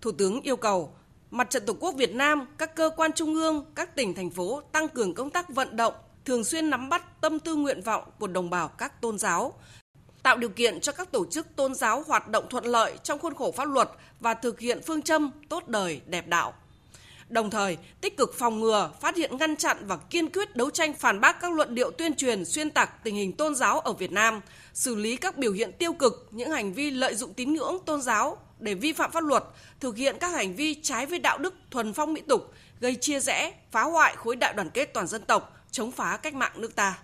Thủ 0.01 0.11
tướng 0.11 0.41
yêu 0.41 0.55
cầu 0.55 0.91
Mặt 1.31 1.49
trận 1.49 1.65
Tổ 1.65 1.73
quốc 1.79 1.95
Việt 1.97 2.15
Nam, 2.15 2.45
các 2.57 2.75
cơ 2.75 2.89
quan 2.97 3.11
trung 3.13 3.33
ương, 3.33 3.65
các 3.75 3.95
tỉnh 3.95 4.13
thành 4.13 4.29
phố 4.29 4.61
tăng 4.71 4.87
cường 4.87 5.13
công 5.13 5.29
tác 5.29 5.49
vận 5.49 5.75
động, 5.75 5.93
thường 6.25 6.43
xuyên 6.43 6.69
nắm 6.69 6.89
bắt 6.89 7.21
tâm 7.21 7.39
tư 7.39 7.55
nguyện 7.55 7.81
vọng 7.81 8.03
của 8.19 8.27
đồng 8.27 8.49
bào 8.49 8.67
các 8.67 9.01
tôn 9.01 9.17
giáo, 9.17 9.53
tạo 10.23 10.37
điều 10.37 10.49
kiện 10.49 10.79
cho 10.79 10.91
các 10.91 11.11
tổ 11.11 11.25
chức 11.25 11.55
tôn 11.55 11.73
giáo 11.73 12.03
hoạt 12.07 12.27
động 12.27 12.45
thuận 12.49 12.65
lợi 12.65 12.97
trong 13.03 13.19
khuôn 13.19 13.33
khổ 13.33 13.51
pháp 13.51 13.65
luật 13.65 13.89
và 14.19 14.33
thực 14.33 14.59
hiện 14.59 14.79
phương 14.85 15.01
châm 15.01 15.31
tốt 15.49 15.67
đời 15.67 16.01
đẹp 16.05 16.27
đạo. 16.27 16.53
Đồng 17.29 17.49
thời, 17.49 17.77
tích 18.01 18.17
cực 18.17 18.33
phòng 18.37 18.59
ngừa, 18.59 18.91
phát 19.01 19.15
hiện 19.15 19.37
ngăn 19.37 19.55
chặn 19.55 19.77
và 19.87 19.97
kiên 19.97 20.29
quyết 20.29 20.55
đấu 20.55 20.69
tranh 20.69 20.93
phản 20.93 21.19
bác 21.21 21.41
các 21.41 21.51
luận 21.53 21.75
điệu 21.75 21.91
tuyên 21.91 22.13
truyền 22.13 22.45
xuyên 22.45 22.69
tạc 22.69 23.03
tình 23.03 23.15
hình 23.15 23.33
tôn 23.33 23.55
giáo 23.55 23.79
ở 23.79 23.93
Việt 23.93 24.11
Nam, 24.11 24.41
xử 24.73 24.95
lý 24.95 25.17
các 25.17 25.37
biểu 25.37 25.51
hiện 25.51 25.71
tiêu 25.79 25.93
cực, 25.93 26.27
những 26.31 26.51
hành 26.51 26.73
vi 26.73 26.91
lợi 26.91 27.15
dụng 27.15 27.33
tín 27.33 27.53
ngưỡng 27.53 27.77
tôn 27.85 28.01
giáo 28.01 28.37
để 28.59 28.73
vi 28.73 28.93
phạm 28.93 29.11
pháp 29.11 29.23
luật, 29.23 29.43
thực 29.79 29.97
hiện 29.97 30.15
các 30.19 30.33
hành 30.33 30.55
vi 30.55 30.75
trái 30.81 31.05
với 31.05 31.19
đạo 31.19 31.37
đức 31.37 31.53
thuần 31.71 31.93
phong 31.93 32.13
mỹ 32.13 32.21
tục, 32.27 32.53
gây 32.79 32.95
chia 32.95 33.19
rẽ, 33.19 33.53
phá 33.71 33.83
hoại 33.83 34.15
khối 34.15 34.35
đại 34.35 34.53
đoàn 34.53 34.69
kết 34.69 34.93
toàn 34.93 35.07
dân 35.07 35.21
tộc, 35.21 35.57
chống 35.71 35.91
phá 35.91 36.17
cách 36.17 36.33
mạng 36.33 36.51
nước 36.55 36.75
ta. 36.75 36.97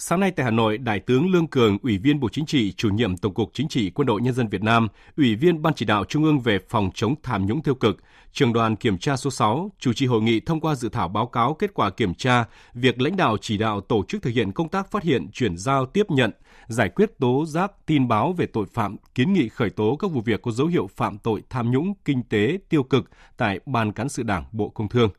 Sáng 0.00 0.20
nay 0.20 0.30
tại 0.30 0.44
Hà 0.44 0.50
Nội, 0.50 0.78
Đại 0.78 1.00
tướng 1.00 1.30
Lương 1.32 1.46
Cường, 1.46 1.78
Ủy 1.82 1.98
viên 1.98 2.20
Bộ 2.20 2.28
Chính 2.32 2.46
trị, 2.46 2.72
Chủ 2.72 2.88
nhiệm 2.88 3.16
Tổng 3.16 3.34
cục 3.34 3.50
Chính 3.54 3.68
trị 3.68 3.90
Quân 3.90 4.06
đội 4.06 4.20
Nhân 4.20 4.34
dân 4.34 4.48
Việt 4.48 4.62
Nam, 4.62 4.88
Ủy 5.16 5.34
viên 5.34 5.62
Ban 5.62 5.74
chỉ 5.74 5.86
đạo 5.86 6.04
Trung 6.04 6.24
ương 6.24 6.40
về 6.40 6.58
phòng 6.68 6.90
chống 6.94 7.14
tham 7.22 7.46
nhũng 7.46 7.62
tiêu 7.62 7.74
cực, 7.74 7.96
Trường 8.38 8.52
đoàn 8.52 8.76
kiểm 8.76 8.98
tra 8.98 9.16
số 9.16 9.30
6, 9.30 9.70
chủ 9.78 9.92
trì 9.92 10.06
hội 10.06 10.22
nghị 10.22 10.40
thông 10.40 10.60
qua 10.60 10.74
dự 10.74 10.88
thảo 10.88 11.08
báo 11.08 11.26
cáo 11.26 11.54
kết 11.54 11.74
quả 11.74 11.90
kiểm 11.90 12.14
tra 12.14 12.44
việc 12.74 13.00
lãnh 13.00 13.16
đạo 13.16 13.36
chỉ 13.40 13.58
đạo 13.58 13.80
tổ 13.80 14.04
chức 14.08 14.22
thực 14.22 14.30
hiện 14.30 14.52
công 14.52 14.68
tác 14.68 14.90
phát 14.90 15.02
hiện, 15.02 15.30
chuyển 15.32 15.56
giao, 15.56 15.86
tiếp 15.86 16.06
nhận, 16.10 16.30
giải 16.68 16.88
quyết 16.88 17.18
tố 17.18 17.44
giác 17.46 17.72
tin 17.86 18.08
báo 18.08 18.32
về 18.32 18.46
tội 18.46 18.66
phạm, 18.74 18.96
kiến 19.14 19.32
nghị 19.32 19.48
khởi 19.48 19.70
tố 19.70 19.96
các 19.96 20.10
vụ 20.10 20.20
việc 20.20 20.42
có 20.42 20.50
dấu 20.50 20.66
hiệu 20.66 20.88
phạm 20.96 21.18
tội 21.18 21.42
tham 21.50 21.70
nhũng 21.70 21.94
kinh 22.04 22.22
tế 22.22 22.58
tiêu 22.68 22.82
cực 22.82 23.10
tại 23.36 23.60
Ban 23.66 23.92
cán 23.92 24.08
sự 24.08 24.22
Đảng 24.22 24.44
Bộ 24.52 24.68
Công 24.68 24.88
Thương. 24.88 25.10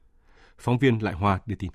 Phóng 0.60 0.78
viên 0.78 1.04
Lại 1.04 1.14
Hoa 1.14 1.40
đưa 1.46 1.56
tin. 1.56 1.72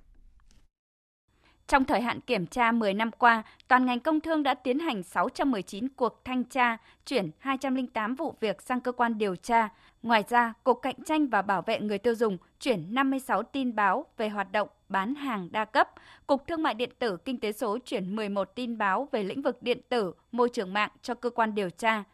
Trong 1.69 1.85
thời 1.85 2.01
hạn 2.01 2.21
kiểm 2.21 2.47
tra 2.47 2.73
10 2.73 2.95
năm 2.95 3.11
qua, 3.11 3.43
toàn 3.69 3.87
ngành 3.87 4.01
công 4.01 4.21
thương 4.21 4.43
đã 4.43 4.55
tiến 4.55 4.79
hành 4.79 5.03
619 5.03 5.89
cuộc 5.89 6.25
thanh 6.25 6.45
tra, 6.45 6.77
chuyển 7.07 7.31
208 7.39 8.15
vụ 8.15 8.35
việc 8.41 8.63
sang 8.63 8.81
cơ 8.81 8.93
quan 8.93 9.19
điều 9.19 9.37
tra. 9.37 9.69
Ngoài 10.03 10.25
ra, 10.29 10.53
Cục 10.65 10.83
Cạnh 10.83 11.05
tranh 11.07 11.27
và 11.27 11.43
Bảo 11.43 11.63
vệ 11.63 11.81
người 11.81 11.99
tiêu 11.99 12.15
dùng 12.15 12.39
chuyển 12.61 12.95
56 12.95 13.43
tin 13.43 13.75
báo 13.75 14.07
về 14.17 14.29
hoạt 14.29 14.53
động 14.53 14.69
bán 14.89 15.15
hàng 15.15 15.49
đa 15.53 15.65
cấp. 15.65 15.91
Cục 16.27 16.47
Thương 16.47 16.63
mại 16.63 16.75
điện 16.75 16.91
tử 16.99 17.17
Kinh 17.17 17.39
tế 17.39 17.53
số 17.53 17.79
chuyển 17.79 18.17
11 18.17 18.55
tin 18.55 18.79
báo 18.79 19.09
về 19.13 19.23
lĩnh 19.23 19.43
vực 19.43 19.63
điện 19.63 19.81
tử, 19.89 20.13
môi 20.33 20.49
trường 20.49 20.73
mạng 20.73 20.91
cho 21.03 21.15
cơ 21.15 21.31
quan 21.31 21.55
điều 21.55 21.71
tra. 21.71 22.05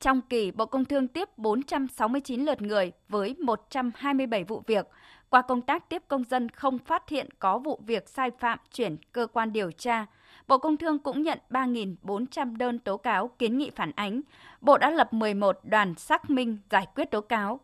Trong 0.00 0.20
kỳ, 0.20 0.50
Bộ 0.50 0.66
Công 0.66 0.84
Thương 0.84 1.08
tiếp 1.08 1.28
469 1.36 2.44
lượt 2.44 2.62
người 2.62 2.92
với 3.08 3.34
127 3.38 4.44
vụ 4.44 4.62
việc. 4.66 4.86
Qua 5.30 5.42
công 5.42 5.62
tác 5.62 5.88
tiếp 5.88 6.02
công 6.08 6.24
dân 6.24 6.48
không 6.48 6.78
phát 6.78 7.08
hiện 7.08 7.28
có 7.38 7.58
vụ 7.58 7.80
việc 7.86 8.08
sai 8.08 8.30
phạm 8.30 8.58
chuyển 8.72 8.96
cơ 9.12 9.26
quan 9.32 9.52
điều 9.52 9.70
tra. 9.70 10.06
Bộ 10.48 10.58
Công 10.58 10.76
Thương 10.76 10.98
cũng 10.98 11.22
nhận 11.22 11.38
3.400 11.50 12.56
đơn 12.56 12.78
tố 12.78 12.96
cáo 12.96 13.28
kiến 13.28 13.58
nghị 13.58 13.70
phản 13.70 13.92
ánh. 13.96 14.20
Bộ 14.60 14.78
đã 14.78 14.90
lập 14.90 15.12
11 15.12 15.58
đoàn 15.62 15.94
xác 15.94 16.30
minh 16.30 16.58
giải 16.70 16.86
quyết 16.94 17.10
tố 17.10 17.20
cáo. 17.20 17.60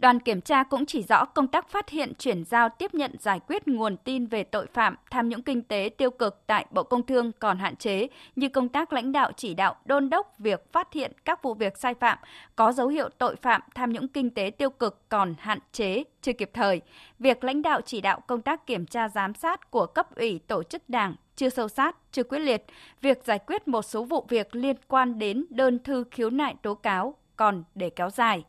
Đoàn 0.00 0.20
kiểm 0.20 0.40
tra 0.40 0.62
cũng 0.62 0.86
chỉ 0.86 1.02
rõ 1.02 1.24
công 1.24 1.46
tác 1.46 1.68
phát 1.68 1.88
hiện, 1.88 2.12
chuyển 2.18 2.44
giao, 2.44 2.68
tiếp 2.68 2.94
nhận, 2.94 3.14
giải 3.18 3.40
quyết 3.46 3.68
nguồn 3.68 3.96
tin 3.96 4.26
về 4.26 4.44
tội 4.44 4.66
phạm, 4.66 4.96
tham 5.10 5.28
nhũng 5.28 5.42
kinh 5.42 5.62
tế 5.62 5.90
tiêu 5.98 6.10
cực 6.10 6.46
tại 6.46 6.66
Bộ 6.70 6.82
Công 6.82 7.06
Thương 7.06 7.32
còn 7.32 7.58
hạn 7.58 7.76
chế, 7.76 8.08
như 8.36 8.48
công 8.48 8.68
tác 8.68 8.92
lãnh 8.92 9.12
đạo 9.12 9.32
chỉ 9.36 9.54
đạo 9.54 9.76
đôn 9.84 10.10
đốc 10.10 10.38
việc 10.38 10.72
phát 10.72 10.92
hiện 10.92 11.12
các 11.24 11.42
vụ 11.42 11.54
việc 11.54 11.76
sai 11.78 11.94
phạm, 11.94 12.18
có 12.56 12.72
dấu 12.72 12.88
hiệu 12.88 13.08
tội 13.18 13.36
phạm 13.36 13.62
tham 13.74 13.92
nhũng 13.92 14.08
kinh 14.08 14.30
tế 14.30 14.50
tiêu 14.58 14.70
cực 14.70 15.08
còn 15.08 15.34
hạn 15.38 15.58
chế, 15.72 16.04
chưa 16.22 16.32
kịp 16.32 16.50
thời. 16.54 16.80
Việc 17.18 17.44
lãnh 17.44 17.62
đạo 17.62 17.80
chỉ 17.80 18.00
đạo 18.00 18.20
công 18.26 18.42
tác 18.42 18.66
kiểm 18.66 18.86
tra 18.86 19.08
giám 19.08 19.34
sát 19.34 19.70
của 19.70 19.86
cấp 19.86 20.16
ủy 20.16 20.40
tổ 20.46 20.62
chức 20.62 20.82
đảng, 20.88 21.14
chưa 21.36 21.48
sâu 21.48 21.68
sát, 21.68 21.96
chưa 22.12 22.22
quyết 22.22 22.38
liệt, 22.38 22.64
việc 23.00 23.24
giải 23.24 23.38
quyết 23.38 23.68
một 23.68 23.82
số 23.82 24.04
vụ 24.04 24.26
việc 24.28 24.54
liên 24.56 24.76
quan 24.88 25.18
đến 25.18 25.44
đơn 25.50 25.78
thư 25.78 26.04
khiếu 26.10 26.30
nại 26.30 26.54
tố 26.62 26.74
cáo 26.74 27.14
còn 27.36 27.64
để 27.74 27.90
kéo 27.90 28.10
dài. 28.10 28.44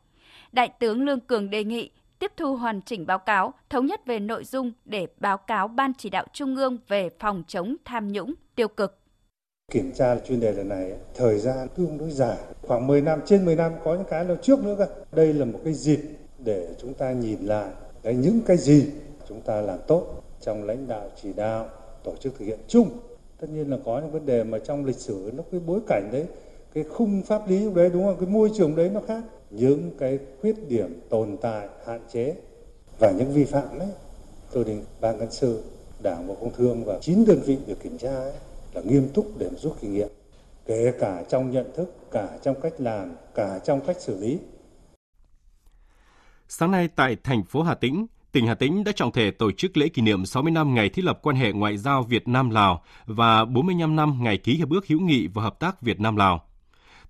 Đại 0.52 0.70
tướng 0.80 1.06
Lương 1.06 1.20
Cường 1.20 1.50
đề 1.50 1.64
nghị 1.64 1.90
tiếp 2.20 2.32
thu 2.38 2.56
hoàn 2.56 2.82
chỉnh 2.82 3.06
báo 3.06 3.20
cáo, 3.20 3.54
thống 3.70 3.86
nhất 3.86 4.06
về 4.06 4.20
nội 4.20 4.44
dung 4.44 4.72
để 4.86 5.08
báo 5.18 5.38
cáo 5.38 5.68
Ban 5.68 5.92
chỉ 5.98 6.10
đạo 6.10 6.26
Trung 6.34 6.56
ương 6.56 6.78
về 6.88 7.10
phòng 7.20 7.44
chống 7.48 7.76
tham 7.86 8.12
nhũng 8.12 8.34
tiêu 8.56 8.68
cực. 8.68 8.98
Kiểm 9.72 9.92
tra 9.96 10.20
chuyên 10.20 10.40
đề 10.40 10.52
lần 10.52 10.70
này, 10.70 10.92
thời 11.16 11.40
gian 11.40 11.68
tương 11.76 11.98
đối 11.98 12.12
dài, 12.12 12.38
khoảng 12.62 12.88
10 12.88 13.02
năm, 13.02 13.20
trên 13.26 13.46
10 13.46 13.56
năm, 13.56 13.72
có 13.84 13.96
những 13.96 14.06
cái 14.10 14.26
là 14.26 14.36
trước 14.42 14.64
nữa 14.64 14.76
cơ. 14.78 14.88
Đây 15.12 15.34
là 15.34 15.46
một 15.46 15.60
cái 15.64 15.74
dịp 15.74 16.00
để 16.40 16.68
chúng 16.82 16.94
ta 16.94 17.12
nhìn 17.12 17.40
lại 17.42 17.70
cái 18.04 18.16
những 18.16 18.42
cái 18.46 18.58
gì 18.58 18.90
chúng 19.30 19.42
ta 19.42 19.62
làm 19.62 19.80
tốt 19.88 20.24
trong 20.42 20.64
lãnh 20.64 20.88
đạo 20.88 21.10
chỉ 21.22 21.34
đạo, 21.34 21.70
tổ 22.04 22.16
chức 22.16 22.40
thực 22.40 22.46
hiện 22.46 22.60
chung. 22.68 22.90
Tất 23.40 23.48
nhiên 23.50 23.70
là 23.72 23.78
có 23.86 24.00
những 24.00 24.12
vấn 24.12 24.26
đề 24.26 24.44
mà 24.44 24.60
trong 24.60 24.86
lịch 24.86 24.96
sử 24.96 25.32
nó 25.34 25.44
cái 25.52 25.62
bối 25.66 25.80
cảnh 25.88 26.10
đấy, 26.12 26.26
cái 26.74 26.84
khung 26.84 27.22
pháp 27.22 27.50
lý 27.50 27.74
đấy 27.76 27.90
đúng 27.94 28.04
không? 28.04 28.18
Cái 28.20 28.30
môi 28.30 28.52
trường 28.58 28.76
đấy 28.76 28.90
nó 28.94 29.02
khác. 29.08 29.24
Những 29.52 29.92
cái 30.00 30.20
khuyết 30.42 30.56
điểm 30.68 31.00
tồn 31.10 31.38
tại, 31.42 31.68
hạn 31.88 32.02
chế 32.14 32.36
và 33.00 33.12
những 33.12 33.34
vi 33.34 33.46
phạm 33.46 33.80
đấy, 33.80 33.90
tôi 34.52 34.64
định 34.64 34.84
ban 35.02 35.20
cán 35.20 35.32
sự, 35.32 35.64
đảng 36.04 36.28
bộ 36.28 36.36
công 36.42 36.54
thương 36.58 36.84
và 36.86 37.00
chín 37.02 37.26
đơn 37.28 37.40
vị 37.46 37.58
được 37.68 37.80
kiểm 37.84 37.98
tra 37.98 38.16
ấy, 38.16 38.34
là 38.74 38.82
nghiêm 38.82 39.10
túc 39.14 39.38
để 39.38 39.50
rút 39.58 39.78
kinh 39.82 39.94
nghiệm 39.94 40.10
kể 40.66 40.94
cả 41.00 41.24
trong 41.30 41.52
nhận 41.52 41.66
thức, 41.76 42.12
cả 42.12 42.30
trong 42.44 42.62
cách 42.62 42.74
làm, 42.78 43.16
cả 43.36 43.60
trong 43.66 43.82
cách 43.88 43.96
xử 44.00 44.20
lý. 44.20 44.40
Sáng 46.48 46.72
nay 46.72 46.90
tại 46.96 47.18
thành 47.24 47.44
phố 47.44 47.62
Hà 47.62 47.76
Tĩnh, 47.76 48.06
tỉnh 48.32 48.48
Hà 48.48 48.56
Tĩnh 48.56 48.84
đã 48.84 48.92
trọng 48.96 49.12
thể 49.12 49.32
tổ 49.32 49.52
chức 49.52 49.78
lễ 49.78 49.88
kỷ 49.88 50.02
niệm 50.02 50.26
60 50.26 50.52
năm 50.52 50.76
ngày 50.76 50.90
thiết 50.90 51.06
lập 51.06 51.20
quan 51.22 51.36
hệ 51.36 51.52
ngoại 51.52 51.78
giao 51.78 52.04
Việt 52.04 52.28
Nam 52.28 52.50
Lào 52.50 52.84
và 53.06 53.46
45 53.46 53.96
năm 53.96 54.20
ngày 54.22 54.38
ký 54.38 54.56
hiệp 54.56 54.70
ước 54.70 54.88
hữu 54.88 55.00
nghị 55.00 55.28
và 55.28 55.44
hợp 55.44 55.60
tác 55.60 55.82
Việt 55.82 56.00
Nam 56.00 56.16
Lào. 56.16 56.51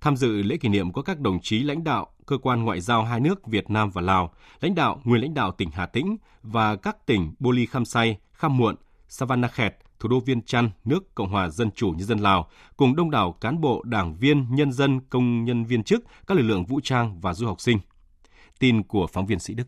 Tham 0.01 0.15
dự 0.15 0.41
lễ 0.43 0.57
kỷ 0.57 0.69
niệm 0.69 0.93
có 0.93 1.01
các 1.01 1.19
đồng 1.19 1.39
chí 1.41 1.63
lãnh 1.63 1.83
đạo 1.83 2.07
cơ 2.25 2.37
quan 2.37 2.63
ngoại 2.63 2.81
giao 2.81 3.03
hai 3.03 3.19
nước 3.19 3.47
Việt 3.47 3.69
Nam 3.69 3.89
và 3.89 4.01
Lào, 4.01 4.33
lãnh 4.61 4.75
đạo 4.75 5.01
nguyên 5.03 5.21
lãnh 5.21 5.33
đạo 5.33 5.51
tỉnh 5.51 5.69
Hà 5.73 5.85
Tĩnh 5.85 6.17
và 6.43 6.75
các 6.75 7.05
tỉnh 7.05 7.33
Bô 7.39 7.51
Ly 7.51 7.65
Khăm 7.65 7.85
Say, 7.85 8.17
Kham 8.33 8.57
Muộn, 8.57 8.75
Savanakhet, 9.07 9.77
thủ 9.99 10.09
đô 10.09 10.19
Viên 10.19 10.41
Chăn, 10.41 10.69
nước 10.85 11.15
Cộng 11.15 11.29
hòa 11.29 11.49
Dân 11.49 11.71
chủ 11.71 11.89
Nhân 11.89 12.07
dân 12.07 12.19
Lào, 12.19 12.49
cùng 12.77 12.95
đông 12.95 13.11
đảo 13.11 13.31
cán 13.41 13.61
bộ, 13.61 13.83
đảng 13.85 14.15
viên, 14.15 14.55
nhân 14.55 14.71
dân, 14.71 14.99
công 15.09 15.43
nhân 15.45 15.65
viên 15.65 15.83
chức, 15.83 16.03
các 16.27 16.37
lực 16.37 16.43
lượng 16.43 16.65
vũ 16.65 16.79
trang 16.83 17.19
và 17.19 17.33
du 17.33 17.47
học 17.47 17.61
sinh. 17.61 17.79
Tin 18.59 18.83
của 18.83 19.07
phóng 19.07 19.25
viên 19.25 19.39
Sĩ 19.39 19.53
Đức. 19.53 19.67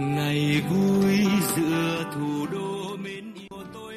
Ngày 0.00 0.62
vui 0.70 1.16
giữa 1.56 2.04
thủ 2.14 2.46
đô 2.52 2.65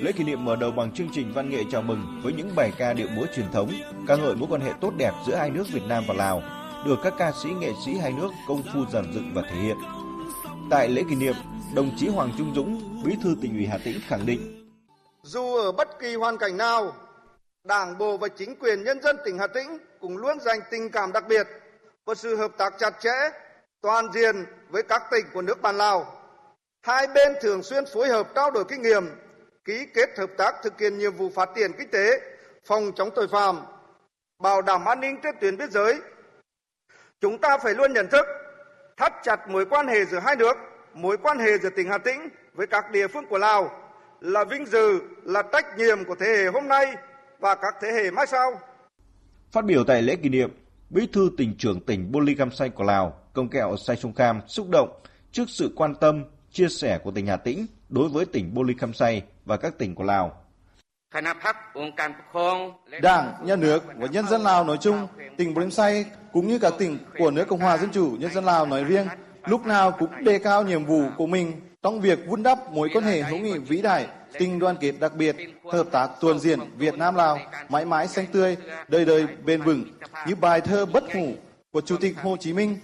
Lễ 0.02 0.12
kỷ 0.12 0.24
niệm 0.24 0.46
mở 0.46 0.56
đầu 0.56 0.72
bằng 0.72 0.92
chương 0.92 1.10
trình 1.14 1.32
văn 1.34 1.50
nghệ 1.50 1.64
chào 1.72 1.82
mừng 1.82 2.22
với 2.24 2.34
những 2.34 2.56
bài 2.56 2.74
ca 2.78 2.94
điệu 2.94 3.08
múa 3.08 3.26
truyền 3.36 3.52
thống, 3.52 3.72
ca 4.08 4.16
ngợi 4.16 4.36
mối 4.36 4.48
quan 4.52 4.62
hệ 4.62 4.72
tốt 4.82 4.92
đẹp 4.98 5.12
giữa 5.28 5.36
hai 5.36 5.50
nước 5.50 5.64
Việt 5.74 5.84
Nam 5.88 6.04
và 6.08 6.14
Lào, 6.14 6.44
được 6.86 6.96
các 7.04 7.14
ca 7.18 7.32
sĩ 7.44 7.50
nghệ 7.50 7.72
sĩ 7.86 7.98
hai 7.98 8.12
nước 8.12 8.30
công 8.48 8.64
phu 8.74 8.80
giàn 8.92 9.14
dựng 9.14 9.32
và 9.36 9.42
thể 9.42 9.56
hiện. 9.56 9.78
Tại 10.70 10.90
lễ 10.90 11.04
kỷ 11.10 11.16
niệm, 11.16 11.34
đồng 11.76 11.92
chí 11.98 12.08
Hoàng 12.08 12.32
Trung 12.38 12.52
Dũng, 12.56 13.02
Bí 13.06 13.16
thư 13.24 13.36
tỉnh 13.42 13.54
ủy 13.54 13.66
Hà 13.66 13.78
Tĩnh 13.78 14.00
khẳng 14.08 14.26
định: 14.26 14.70
Dù 15.24 15.56
ở 15.56 15.72
bất 15.72 16.00
kỳ 16.00 16.16
hoàn 16.16 16.38
cảnh 16.38 16.58
nào, 16.58 16.94
Đảng 17.64 17.98
bộ 17.98 18.18
và 18.18 18.28
chính 18.28 18.56
quyền 18.56 18.84
nhân 18.84 19.02
dân 19.02 19.18
tỉnh 19.26 19.38
Hà 19.38 19.48
Tĩnh 19.48 19.78
cũng 20.02 20.18
luôn 20.18 20.40
dành 20.40 20.60
tình 20.72 20.92
cảm 20.92 21.12
đặc 21.12 21.24
biệt 21.28 21.48
và 22.06 22.16
sự 22.16 22.36
hợp 22.36 22.52
tác 22.58 22.74
chặt 22.80 22.94
chẽ, 23.02 23.30
toàn 23.82 24.12
diện 24.14 24.46
với 24.70 24.84
các 24.84 25.04
tỉnh 25.12 25.26
của 25.34 25.42
nước 25.42 25.62
bạn 25.62 25.78
Lào. 25.78 26.06
Hai 26.82 27.08
bên 27.08 27.34
thường 27.42 27.64
xuyên 27.64 27.84
phối 27.94 28.08
hợp 28.08 28.28
trao 28.36 28.52
đổi 28.52 28.64
kinh 28.70 28.82
nghiệm, 28.82 29.04
ký 29.66 29.86
kết 29.94 30.10
hợp 30.18 30.30
tác 30.38 30.56
thực 30.64 30.80
hiện 30.80 30.98
nhiệm 30.98 31.14
vụ 31.14 31.30
phát 31.30 31.50
triển 31.56 31.72
kinh 31.78 31.90
tế, 31.92 32.22
phòng 32.66 32.92
chống 32.96 33.10
tội 33.16 33.28
phạm, 33.28 33.60
bảo 34.40 34.62
đảm 34.62 34.86
an 34.86 35.00
ninh 35.00 35.18
trên 35.24 35.36
tuyến 35.42 35.58
biên 35.58 35.72
giới. 35.72 36.00
Chúng 37.22 37.38
ta 37.38 37.58
phải 37.58 37.74
luôn 37.74 37.94
nhận 37.94 38.08
thức 38.08 38.26
thắt 38.98 39.14
chặt 39.24 39.50
mối 39.50 39.66
quan 39.66 39.88
hệ 39.88 40.06
giữa 40.06 40.20
hai 40.20 40.36
nước, 40.36 40.58
mối 40.94 41.18
quan 41.18 41.40
hệ 41.40 41.58
giữa 41.58 41.70
tỉnh 41.70 41.90
Hà 41.90 41.98
Tĩnh 41.98 42.30
với 42.54 42.68
các 42.68 42.92
địa 42.92 43.08
phương 43.08 43.26
của 43.30 43.38
Lào 43.38 43.72
là 44.22 44.44
vinh 44.44 44.66
dự, 44.66 45.00
là 45.24 45.42
trách 45.52 45.78
nhiệm 45.78 46.06
của 46.06 46.16
thế 46.16 46.26
hệ 46.26 46.46
hôm 46.46 46.68
nay 46.68 46.96
và 47.40 47.56
các 47.56 47.76
thế 47.82 47.92
hệ 47.92 48.12
mai 48.12 48.28
sau. 48.28 48.60
Phát 49.52 49.66
biểu 49.66 49.84
tại 49.84 50.02
lễ 50.02 50.16
kỷ 50.16 50.30
niệm, 50.30 50.50
Bí 50.90 51.08
thư 51.14 51.30
tỉnh 51.38 51.56
trưởng 51.58 51.82
tỉnh 51.82 52.12
Bô 52.12 52.20
Ly 52.20 52.36
Khăm 52.36 52.52
Say 52.52 52.70
của 52.70 52.84
Lào, 52.84 53.20
Công 53.34 53.50
kẹo 53.50 53.76
Say 53.78 53.96
Sông 53.96 54.14
Kham 54.14 54.42
xúc 54.48 54.70
động 54.70 55.02
trước 55.32 55.46
sự 55.48 55.72
quan 55.76 55.96
tâm, 55.96 56.24
chia 56.52 56.68
sẻ 56.68 57.00
của 57.04 57.12
tỉnh 57.12 57.28
Hà 57.28 57.38
Tĩnh 57.38 57.66
đối 57.90 58.10
với 58.10 58.26
tỉnh 58.26 58.54
Bô 58.54 58.64
Ly 58.64 58.74
Khăm 58.80 58.94
Say 58.94 59.24
và 59.50 59.58
các 59.58 59.78
tỉnh 59.78 59.96
của 59.96 60.04
Lào. 60.04 60.32
Đảng, 63.02 63.34
nhà 63.44 63.56
nước 63.56 63.84
và 63.98 64.08
nhân 64.12 64.28
dân 64.28 64.42
Lào 64.42 64.64
nói 64.64 64.78
chung, 64.82 65.08
tỉnh 65.38 65.54
Bô 65.54 65.70
Say 65.70 66.06
cũng 66.32 66.48
như 66.48 66.60
các 66.60 66.74
tỉnh 66.80 66.98
của 67.20 67.32
nước 67.32 67.48
Cộng 67.48 67.60
hòa 67.60 67.78
Dân 67.78 67.90
chủ 67.92 68.16
Nhân 68.20 68.34
dân 68.34 68.46
Lào 68.46 68.66
nói 68.66 68.84
riêng, 68.84 69.08
lúc 69.46 69.66
nào 69.66 69.92
cũng 69.92 70.24
đề 70.24 70.40
cao 70.40 70.64
nhiệm 70.64 70.86
vụ 70.86 71.04
của 71.18 71.28
mình 71.28 71.62
trong 71.84 72.02
việc 72.02 72.20
vun 72.28 72.44
đắp 72.44 72.72
mối 72.72 72.90
quan 72.94 73.04
hệ 73.04 73.22
hữu 73.22 73.40
nghị 73.40 73.58
vĩ 73.58 73.82
đại, 73.82 74.08
tình 74.34 74.60
đoàn 74.60 74.76
kết 74.80 74.94
đặc 75.00 75.16
biệt, 75.16 75.36
hợp 75.66 75.88
tác 75.92 76.10
toàn 76.22 76.40
diện 76.40 76.60
Việt 76.78 76.98
Nam 76.98 77.16
Lào 77.16 77.40
mãi 77.70 77.86
mãi 77.86 78.08
xanh 78.08 78.26
tươi, 78.32 78.58
đời 78.88 79.06
đời 79.06 79.28
bền 79.46 79.62
vững 79.62 79.86
như 80.28 80.36
bài 80.36 80.62
thơ 80.62 80.86
bất 80.86 81.04
hủ 81.14 81.34
của 81.72 81.82
Chủ 81.82 81.98
tịch 81.98 82.16
Hồ 82.22 82.38
Chí 82.40 82.54
Minh. 82.54 82.78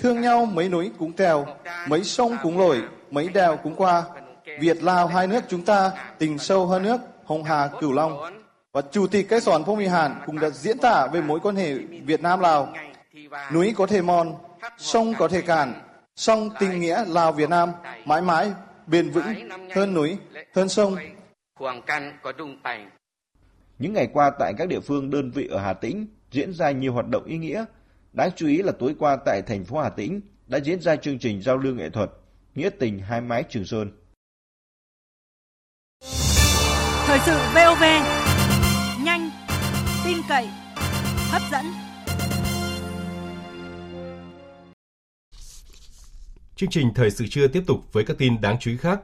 Thương 0.00 0.20
nhau 0.20 0.44
mấy 0.46 0.68
núi 0.68 0.90
cũng 0.98 1.12
trèo, 1.12 1.46
mấy 1.88 2.04
sông 2.04 2.36
cũng 2.42 2.58
lội, 2.58 2.82
mấy 3.10 3.28
đèo 3.28 3.56
cũng 3.56 3.74
qua. 3.74 4.02
Việt 4.60 4.82
Lào 4.82 5.06
hai 5.06 5.26
nước 5.26 5.44
chúng 5.48 5.64
ta 5.64 5.92
tình 6.18 6.38
sâu 6.38 6.66
hơn 6.66 6.82
nước 6.82 7.00
Hồng 7.24 7.44
Hà 7.44 7.68
Cửu 7.80 7.92
Long. 7.92 8.18
Và 8.72 8.82
Chủ 8.92 9.06
tịch 9.06 9.28
Cái 9.28 9.40
Sòn 9.40 9.62
Phong 9.66 9.78
Mỹ 9.78 9.86
Hàn 9.86 10.14
cũng 10.26 10.40
đã 10.40 10.50
diễn 10.50 10.78
tả 10.78 11.06
về 11.06 11.20
mối 11.20 11.40
quan 11.40 11.56
hệ 11.56 11.74
Việt 11.78 12.22
Nam 12.22 12.40
Lào. 12.40 12.72
Núi 13.52 13.74
có 13.76 13.86
thể 13.86 14.02
mòn, 14.02 14.34
sông 14.78 15.14
có 15.18 15.28
thể 15.28 15.42
cạn 15.42 15.72
song 16.16 16.50
tình 16.60 16.80
nghĩa 16.80 17.04
Lào 17.08 17.32
Việt 17.32 17.48
Nam 17.48 17.72
mãi 18.04 18.22
mãi 18.22 18.52
bền 18.86 19.10
vững 19.10 19.48
hơn 19.74 19.94
núi, 19.94 20.18
hơn 20.54 20.68
sông. 20.68 20.96
Những 23.78 23.92
ngày 23.92 24.08
qua 24.12 24.30
tại 24.38 24.54
các 24.58 24.68
địa 24.68 24.80
phương 24.80 25.10
đơn 25.10 25.30
vị 25.30 25.48
ở 25.50 25.58
Hà 25.58 25.72
Tĩnh 25.72 26.06
diễn 26.30 26.52
ra 26.52 26.70
nhiều 26.70 26.92
hoạt 26.92 27.08
động 27.08 27.24
ý 27.24 27.38
nghĩa. 27.38 27.64
Đáng 28.12 28.30
chú 28.36 28.46
ý 28.46 28.62
là 28.62 28.72
tối 28.78 28.94
qua 28.98 29.16
tại 29.16 29.42
thành 29.42 29.64
phố 29.64 29.78
Hà 29.78 29.88
Tĩnh 29.88 30.20
đã 30.46 30.58
diễn 30.58 30.80
ra 30.80 30.96
chương 30.96 31.18
trình 31.18 31.42
giao 31.42 31.56
lưu 31.56 31.74
nghệ 31.74 31.90
thuật 31.90 32.10
Nghĩa 32.54 32.70
tình 32.78 32.98
hai 32.98 33.20
mái 33.20 33.42
Trường 33.42 33.64
Sơn. 33.64 33.90
Thời 37.06 37.18
sự 37.26 37.38
VOV 37.54 37.82
nhanh, 39.04 39.30
tin 40.04 40.16
cậy, 40.28 40.48
hấp 41.30 41.42
dẫn. 41.52 41.64
Chương 46.56 46.70
trình 46.70 46.94
thời 46.94 47.10
sự 47.10 47.26
trưa 47.30 47.46
tiếp 47.46 47.62
tục 47.66 47.92
với 47.92 48.04
các 48.04 48.18
tin 48.18 48.40
đáng 48.40 48.56
chú 48.60 48.70
ý 48.70 48.76
khác. 48.76 49.00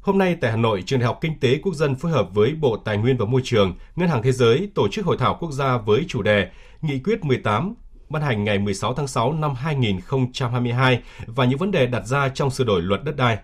Hôm 0.00 0.18
nay 0.18 0.36
tại 0.40 0.50
Hà 0.50 0.56
Nội, 0.56 0.82
Trường 0.86 1.00
Đại 1.00 1.06
học 1.06 1.18
Kinh 1.20 1.40
tế 1.40 1.58
Quốc 1.62 1.74
dân 1.74 1.94
phối 1.94 2.12
hợp 2.12 2.28
với 2.34 2.54
Bộ 2.54 2.76
Tài 2.76 2.96
nguyên 2.96 3.16
và 3.16 3.24
Môi 3.24 3.40
trường, 3.44 3.74
Ngân 3.96 4.08
hàng 4.08 4.22
Thế 4.22 4.32
giới 4.32 4.70
tổ 4.74 4.88
chức 4.88 5.04
hội 5.04 5.16
thảo 5.18 5.36
quốc 5.40 5.52
gia 5.52 5.76
với 5.76 6.04
chủ 6.08 6.22
đề 6.22 6.50
Nghị 6.80 6.98
quyết 6.98 7.24
18 7.24 7.74
ban 8.08 8.22
hành 8.22 8.44
ngày 8.44 8.58
16 8.58 8.94
tháng 8.94 9.06
6 9.06 9.32
năm 9.32 9.54
2022 9.54 11.02
và 11.26 11.44
những 11.44 11.58
vấn 11.58 11.70
đề 11.70 11.86
đặt 11.86 12.06
ra 12.06 12.28
trong 12.28 12.50
sửa 12.50 12.64
đổi 12.64 12.82
luật 12.82 13.04
đất 13.04 13.16
đai. 13.16 13.38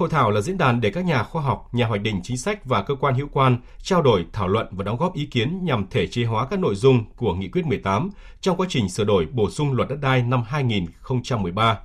Hội 0.00 0.08
thảo 0.08 0.30
là 0.30 0.40
diễn 0.40 0.58
đàn 0.58 0.80
để 0.80 0.90
các 0.90 1.04
nhà 1.04 1.22
khoa 1.22 1.42
học, 1.42 1.68
nhà 1.72 1.86
hoạch 1.86 2.00
định 2.00 2.20
chính 2.22 2.36
sách 2.36 2.64
và 2.64 2.82
cơ 2.82 2.94
quan 2.94 3.14
hữu 3.14 3.28
quan 3.32 3.58
trao 3.82 4.02
đổi, 4.02 4.26
thảo 4.32 4.48
luận 4.48 4.66
và 4.70 4.84
đóng 4.84 4.96
góp 4.96 5.14
ý 5.14 5.26
kiến 5.26 5.64
nhằm 5.64 5.86
thể 5.90 6.06
chế 6.06 6.24
hóa 6.24 6.46
các 6.50 6.58
nội 6.58 6.74
dung 6.74 7.04
của 7.16 7.34
Nghị 7.34 7.48
quyết 7.48 7.66
18 7.66 8.10
trong 8.40 8.56
quá 8.56 8.66
trình 8.70 8.88
sửa 8.88 9.04
đổi 9.04 9.26
bổ 9.32 9.50
sung 9.50 9.72
luật 9.72 9.88
đất 9.88 9.96
đai 10.00 10.22
năm 10.22 10.42
2013 10.46 11.78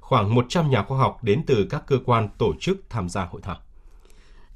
khoảng 0.00 0.34
100 0.34 0.70
nhà 0.70 0.82
khoa 0.82 0.98
học 0.98 1.18
đến 1.22 1.42
từ 1.46 1.66
các 1.70 1.82
cơ 1.86 1.96
quan 2.04 2.28
tổ 2.38 2.52
chức 2.60 2.84
tham 2.90 3.08
gia 3.08 3.24
hội 3.24 3.40
thảo. 3.44 3.56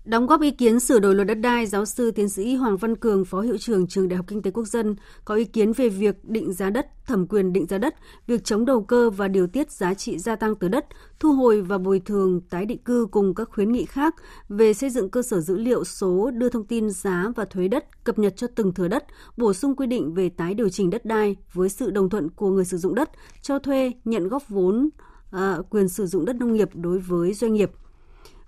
Đóng 0.04 0.26
góp 0.26 0.40
ý 0.40 0.50
kiến 0.50 0.80
sửa 0.80 0.98
đổi 0.98 1.14
luật 1.14 1.26
đất 1.28 1.34
đai, 1.34 1.66
giáo 1.66 1.84
sư 1.84 2.10
tiến 2.10 2.28
sĩ 2.28 2.54
Hoàng 2.54 2.76
Văn 2.76 2.96
Cường, 2.96 3.24
Phó 3.24 3.40
Hiệu 3.40 3.56
trưởng 3.58 3.86
Trường 3.86 4.08
Đại 4.08 4.16
học 4.16 4.26
Kinh 4.28 4.42
tế 4.42 4.50
Quốc 4.50 4.64
dân, 4.64 4.96
có 5.24 5.34
ý 5.34 5.44
kiến 5.44 5.72
về 5.72 5.88
việc 5.88 6.24
định 6.24 6.52
giá 6.52 6.70
đất, 6.70 6.86
thẩm 7.06 7.26
quyền 7.26 7.52
định 7.52 7.66
giá 7.66 7.78
đất, 7.78 7.94
việc 8.26 8.44
chống 8.44 8.64
đầu 8.64 8.82
cơ 8.82 9.10
và 9.10 9.28
điều 9.28 9.46
tiết 9.46 9.70
giá 9.70 9.94
trị 9.94 10.18
gia 10.18 10.36
tăng 10.36 10.54
từ 10.56 10.68
đất, 10.68 10.86
thu 11.20 11.32
hồi 11.32 11.62
và 11.62 11.78
bồi 11.78 12.00
thường 12.00 12.40
tái 12.50 12.66
định 12.66 12.84
cư 12.84 13.06
cùng 13.10 13.34
các 13.34 13.48
khuyến 13.52 13.72
nghị 13.72 13.84
khác 13.84 14.14
về 14.48 14.74
xây 14.74 14.90
dựng 14.90 15.10
cơ 15.10 15.22
sở 15.22 15.40
dữ 15.40 15.56
liệu 15.58 15.84
số 15.84 16.30
đưa 16.30 16.48
thông 16.48 16.66
tin 16.66 16.90
giá 16.90 17.32
và 17.36 17.44
thuế 17.44 17.68
đất 17.68 18.04
cập 18.04 18.18
nhật 18.18 18.36
cho 18.36 18.46
từng 18.54 18.74
thửa 18.74 18.88
đất, 18.88 19.04
bổ 19.36 19.52
sung 19.52 19.76
quy 19.76 19.86
định 19.86 20.14
về 20.14 20.28
tái 20.28 20.54
điều 20.54 20.68
chỉnh 20.68 20.90
đất 20.90 21.04
đai 21.04 21.36
với 21.52 21.68
sự 21.68 21.90
đồng 21.90 22.10
thuận 22.10 22.30
của 22.30 22.50
người 22.50 22.64
sử 22.64 22.76
dụng 22.76 22.94
đất, 22.94 23.10
cho 23.42 23.58
thuê, 23.58 23.92
nhận 24.04 24.28
góp 24.28 24.48
vốn, 24.48 24.88
à, 25.30 25.58
quyền 25.70 25.88
sử 25.88 26.06
dụng 26.06 26.24
đất 26.24 26.36
nông 26.36 26.52
nghiệp 26.52 26.68
đối 26.74 26.98
với 26.98 27.34
doanh 27.34 27.52
nghiệp. 27.52 27.70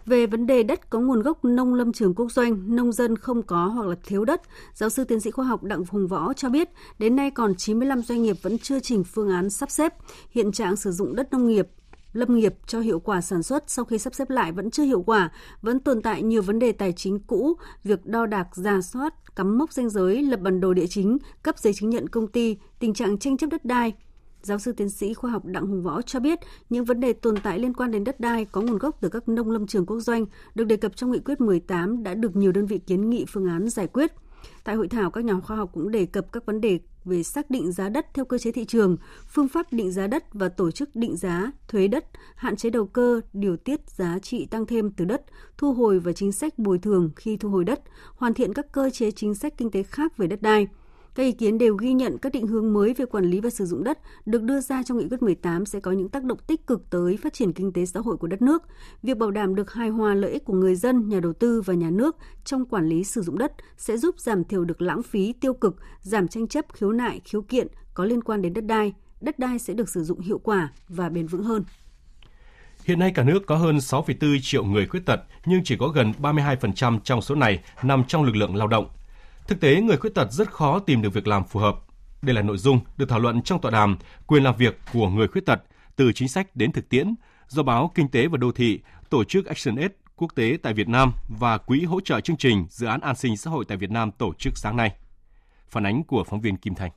Về 0.06 0.26
vấn 0.26 0.46
đề 0.46 0.62
đất 0.62 0.90
có 0.90 1.00
nguồn 1.00 1.22
gốc 1.22 1.44
nông 1.44 1.74
lâm 1.74 1.92
trường 1.92 2.14
quốc 2.14 2.32
doanh, 2.32 2.76
nông 2.76 2.92
dân 2.92 3.16
không 3.16 3.42
có 3.42 3.66
hoặc 3.66 3.86
là 3.86 3.96
thiếu 4.04 4.24
đất, 4.24 4.42
giáo 4.74 4.90
sư 4.90 5.04
tiến 5.04 5.20
sĩ 5.20 5.30
khoa 5.30 5.44
học 5.44 5.62
Đặng 5.62 5.84
Hùng 5.88 6.06
Võ 6.06 6.32
cho 6.32 6.48
biết, 6.48 6.68
đến 6.98 7.16
nay 7.16 7.30
còn 7.30 7.54
95 7.54 8.02
doanh 8.02 8.22
nghiệp 8.22 8.36
vẫn 8.42 8.58
chưa 8.58 8.80
trình 8.80 9.04
phương 9.04 9.30
án 9.30 9.50
sắp 9.50 9.70
xếp. 9.70 9.94
Hiện 10.30 10.52
trạng 10.52 10.76
sử 10.76 10.92
dụng 10.92 11.16
đất 11.16 11.32
nông 11.32 11.46
nghiệp 11.46 11.68
lâm 12.12 12.34
nghiệp 12.34 12.54
cho 12.66 12.80
hiệu 12.80 13.00
quả 13.00 13.20
sản 13.20 13.42
xuất 13.42 13.64
sau 13.66 13.84
khi 13.84 13.98
sắp 13.98 14.14
xếp 14.14 14.30
lại 14.30 14.52
vẫn 14.52 14.70
chưa 14.70 14.82
hiệu 14.82 15.02
quả, 15.02 15.30
vẫn 15.62 15.80
tồn 15.80 16.02
tại 16.02 16.22
nhiều 16.22 16.42
vấn 16.42 16.58
đề 16.58 16.72
tài 16.72 16.92
chính 16.92 17.18
cũ, 17.18 17.54
việc 17.84 18.06
đo 18.06 18.26
đạc, 18.26 18.48
giả 18.52 18.80
soát, 18.80 19.14
cắm 19.36 19.58
mốc 19.58 19.72
danh 19.72 19.90
giới, 19.90 20.22
lập 20.22 20.40
bản 20.40 20.60
đồ 20.60 20.74
địa 20.74 20.86
chính, 20.86 21.18
cấp 21.42 21.58
giấy 21.58 21.74
chứng 21.74 21.90
nhận 21.90 22.08
công 22.08 22.26
ty, 22.26 22.56
tình 22.78 22.94
trạng 22.94 23.18
tranh 23.18 23.36
chấp 23.36 23.50
đất 23.50 23.64
đai, 23.64 23.92
Giáo 24.46 24.58
sư 24.58 24.72
tiến 24.72 24.90
sĩ 24.90 25.14
khoa 25.14 25.30
học 25.30 25.44
Đặng 25.44 25.66
Hùng 25.66 25.82
Võ 25.82 26.02
cho 26.02 26.20
biết 26.20 26.38
những 26.70 26.84
vấn 26.84 27.00
đề 27.00 27.12
tồn 27.12 27.34
tại 27.42 27.58
liên 27.58 27.74
quan 27.74 27.90
đến 27.90 28.04
đất 28.04 28.20
đai 28.20 28.44
có 28.44 28.60
nguồn 28.60 28.78
gốc 28.78 28.98
từ 29.00 29.08
các 29.08 29.28
nông 29.28 29.50
lâm 29.50 29.66
trường 29.66 29.86
quốc 29.86 30.00
doanh 30.00 30.26
được 30.54 30.64
đề 30.64 30.76
cập 30.76 30.96
trong 30.96 31.10
nghị 31.10 31.18
quyết 31.18 31.40
18 31.40 32.02
đã 32.02 32.14
được 32.14 32.36
nhiều 32.36 32.52
đơn 32.52 32.66
vị 32.66 32.78
kiến 32.78 33.10
nghị 33.10 33.24
phương 33.28 33.46
án 33.46 33.68
giải 33.68 33.86
quyết. 33.86 34.12
Tại 34.64 34.74
hội 34.74 34.88
thảo, 34.88 35.10
các 35.10 35.24
nhà 35.24 35.40
khoa 35.40 35.56
học 35.56 35.70
cũng 35.72 35.90
đề 35.90 36.06
cập 36.06 36.32
các 36.32 36.46
vấn 36.46 36.60
đề 36.60 36.80
về 37.04 37.22
xác 37.22 37.50
định 37.50 37.72
giá 37.72 37.88
đất 37.88 38.06
theo 38.14 38.24
cơ 38.24 38.38
chế 38.38 38.52
thị 38.52 38.64
trường, 38.64 38.96
phương 39.28 39.48
pháp 39.48 39.72
định 39.72 39.92
giá 39.92 40.06
đất 40.06 40.24
và 40.32 40.48
tổ 40.48 40.70
chức 40.70 40.96
định 40.96 41.16
giá, 41.16 41.52
thuế 41.68 41.88
đất, 41.88 42.04
hạn 42.34 42.56
chế 42.56 42.70
đầu 42.70 42.86
cơ, 42.86 43.20
điều 43.32 43.56
tiết 43.56 43.90
giá 43.90 44.18
trị 44.18 44.46
tăng 44.46 44.66
thêm 44.66 44.90
từ 44.90 45.04
đất, 45.04 45.22
thu 45.58 45.72
hồi 45.72 45.98
và 45.98 46.12
chính 46.12 46.32
sách 46.32 46.58
bồi 46.58 46.78
thường 46.78 47.10
khi 47.16 47.36
thu 47.36 47.50
hồi 47.50 47.64
đất, 47.64 47.80
hoàn 48.16 48.34
thiện 48.34 48.54
các 48.54 48.72
cơ 48.72 48.90
chế 48.90 49.10
chính 49.10 49.34
sách 49.34 49.54
kinh 49.58 49.70
tế 49.70 49.82
khác 49.82 50.16
về 50.16 50.26
đất 50.26 50.42
đai– 50.42 50.68
các 51.16 51.22
ý 51.22 51.32
kiến 51.32 51.58
đều 51.58 51.76
ghi 51.76 51.92
nhận 51.92 52.18
các 52.18 52.32
định 52.32 52.46
hướng 52.46 52.72
mới 52.72 52.94
về 52.94 53.04
quản 53.04 53.24
lý 53.24 53.40
và 53.40 53.50
sử 53.50 53.66
dụng 53.66 53.84
đất 53.84 53.98
được 54.26 54.42
đưa 54.42 54.60
ra 54.60 54.82
trong 54.82 54.98
nghị 54.98 55.08
quyết 55.08 55.22
18 55.22 55.66
sẽ 55.66 55.80
có 55.80 55.92
những 55.92 56.08
tác 56.08 56.24
động 56.24 56.38
tích 56.46 56.66
cực 56.66 56.90
tới 56.90 57.16
phát 57.16 57.32
triển 57.32 57.52
kinh 57.52 57.72
tế 57.72 57.86
xã 57.86 58.00
hội 58.00 58.16
của 58.16 58.26
đất 58.26 58.42
nước. 58.42 58.62
Việc 59.02 59.18
bảo 59.18 59.30
đảm 59.30 59.54
được 59.54 59.72
hài 59.72 59.88
hòa 59.88 60.14
lợi 60.14 60.30
ích 60.30 60.44
của 60.44 60.52
người 60.52 60.74
dân, 60.74 61.08
nhà 61.08 61.20
đầu 61.20 61.32
tư 61.32 61.60
và 61.60 61.74
nhà 61.74 61.90
nước 61.90 62.16
trong 62.44 62.64
quản 62.64 62.88
lý 62.88 63.04
sử 63.04 63.22
dụng 63.22 63.38
đất 63.38 63.52
sẽ 63.76 63.96
giúp 63.96 64.20
giảm 64.20 64.44
thiểu 64.44 64.64
được 64.64 64.82
lãng 64.82 65.02
phí 65.02 65.32
tiêu 65.32 65.54
cực, 65.54 65.76
giảm 66.00 66.28
tranh 66.28 66.46
chấp 66.46 66.64
khiếu 66.72 66.92
nại, 66.92 67.20
khiếu 67.24 67.42
kiện 67.42 67.66
có 67.94 68.04
liên 68.04 68.22
quan 68.22 68.42
đến 68.42 68.52
đất 68.52 68.64
đai. 68.64 68.92
Đất 69.20 69.38
đai 69.38 69.58
sẽ 69.58 69.74
được 69.74 69.88
sử 69.88 70.04
dụng 70.04 70.20
hiệu 70.20 70.38
quả 70.38 70.72
và 70.88 71.08
bền 71.08 71.26
vững 71.26 71.42
hơn. 71.42 71.64
Hiện 72.84 72.98
nay 72.98 73.12
cả 73.14 73.24
nước 73.24 73.46
có 73.46 73.56
hơn 73.56 73.76
6,4 73.76 74.38
triệu 74.42 74.64
người 74.64 74.86
khuyết 74.86 75.06
tật, 75.06 75.20
nhưng 75.46 75.64
chỉ 75.64 75.76
có 75.76 75.88
gần 75.88 76.12
32% 76.22 76.98
trong 77.04 77.22
số 77.22 77.34
này 77.34 77.62
nằm 77.82 78.04
trong 78.04 78.24
lực 78.24 78.36
lượng 78.36 78.56
lao 78.56 78.68
động. 78.68 78.86
Thực 79.48 79.60
tế, 79.60 79.80
người 79.80 79.96
khuyết 79.96 80.14
tật 80.14 80.32
rất 80.32 80.52
khó 80.52 80.78
tìm 80.78 81.02
được 81.02 81.14
việc 81.14 81.26
làm 81.26 81.44
phù 81.44 81.60
hợp. 81.60 81.76
Đây 82.22 82.34
là 82.34 82.42
nội 82.42 82.58
dung 82.58 82.80
được 82.96 83.08
thảo 83.08 83.18
luận 83.18 83.42
trong 83.42 83.60
tọa 83.60 83.70
đàm 83.70 83.98
Quyền 84.26 84.42
làm 84.44 84.56
việc 84.56 84.78
của 84.92 85.08
người 85.08 85.28
khuyết 85.28 85.46
tật 85.46 85.62
từ 85.96 86.12
chính 86.12 86.28
sách 86.28 86.56
đến 86.56 86.72
thực 86.72 86.88
tiễn 86.88 87.14
do 87.48 87.62
báo 87.62 87.90
Kinh 87.94 88.08
tế 88.08 88.26
và 88.26 88.36
Đô 88.38 88.52
thị, 88.52 88.80
tổ 89.10 89.24
chức 89.24 89.46
ActionAid 89.46 89.90
quốc 90.16 90.34
tế 90.34 90.58
tại 90.62 90.74
Việt 90.74 90.88
Nam 90.88 91.12
và 91.38 91.58
Quỹ 91.58 91.84
hỗ 91.84 92.00
trợ 92.00 92.20
chương 92.20 92.36
trình 92.36 92.66
Dự 92.70 92.86
án 92.86 93.00
An 93.00 93.16
sinh 93.16 93.36
xã 93.36 93.50
hội 93.50 93.64
tại 93.68 93.78
Việt 93.78 93.90
Nam 93.90 94.10
tổ 94.10 94.32
chức 94.38 94.58
sáng 94.58 94.76
nay. 94.76 94.92
Phản 95.68 95.86
ánh 95.86 96.04
của 96.04 96.24
phóng 96.24 96.40
viên 96.40 96.56
Kim 96.56 96.74
Thành. 96.74 96.90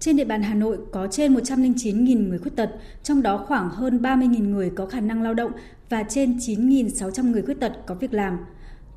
Trên 0.00 0.16
địa 0.16 0.24
bàn 0.24 0.42
Hà 0.42 0.54
Nội 0.54 0.78
có 0.92 1.06
trên 1.10 1.34
109.000 1.34 2.28
người 2.28 2.38
khuyết 2.38 2.56
tật, 2.56 2.70
trong 3.02 3.22
đó 3.22 3.44
khoảng 3.48 3.70
hơn 3.70 3.98
30.000 3.98 4.50
người 4.50 4.70
có 4.76 4.86
khả 4.86 5.00
năng 5.00 5.22
lao 5.22 5.34
động 5.34 5.52
và 5.88 6.02
trên 6.08 6.36
9.600 6.36 7.30
người 7.30 7.42
khuyết 7.42 7.60
tật 7.60 7.72
có 7.86 7.94
việc 7.94 8.12
làm 8.14 8.38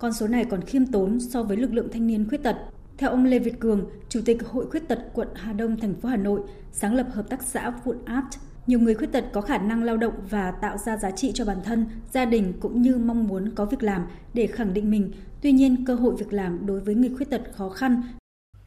con 0.01 0.13
số 0.13 0.27
này 0.27 0.45
còn 0.45 0.61
khiêm 0.61 0.85
tốn 0.85 1.19
so 1.19 1.43
với 1.43 1.57
lực 1.57 1.73
lượng 1.73 1.87
thanh 1.91 2.07
niên 2.07 2.29
khuyết 2.29 2.43
tật. 2.43 2.55
Theo 2.97 3.09
ông 3.09 3.25
Lê 3.25 3.39
Việt 3.39 3.59
Cường, 3.59 3.89
Chủ 4.09 4.21
tịch 4.25 4.47
Hội 4.47 4.65
Khuyết 4.69 4.87
tật 4.87 4.99
quận 5.13 5.27
Hà 5.35 5.53
Đông, 5.53 5.77
thành 5.77 5.93
phố 5.93 6.09
Hà 6.09 6.17
Nội, 6.17 6.41
sáng 6.71 6.95
lập 6.95 7.07
hợp 7.13 7.29
tác 7.29 7.43
xã 7.43 7.69
Vụn 7.83 7.97
Art, 8.05 8.25
nhiều 8.67 8.79
người 8.79 8.95
khuyết 8.95 9.11
tật 9.11 9.25
có 9.33 9.41
khả 9.41 9.57
năng 9.57 9.83
lao 9.83 9.97
động 9.97 10.13
và 10.29 10.51
tạo 10.51 10.77
ra 10.77 10.97
giá 10.97 11.11
trị 11.11 11.31
cho 11.33 11.45
bản 11.45 11.57
thân, 11.63 11.85
gia 12.11 12.25
đình 12.25 12.53
cũng 12.59 12.81
như 12.81 12.97
mong 12.97 13.27
muốn 13.27 13.51
có 13.55 13.65
việc 13.65 13.83
làm 13.83 14.05
để 14.33 14.47
khẳng 14.47 14.73
định 14.73 14.91
mình. 14.91 15.11
Tuy 15.41 15.51
nhiên, 15.51 15.85
cơ 15.85 15.95
hội 15.95 16.15
việc 16.15 16.33
làm 16.33 16.65
đối 16.65 16.79
với 16.79 16.95
người 16.95 17.11
khuyết 17.17 17.29
tật 17.29 17.41
khó 17.53 17.69
khăn. 17.69 18.01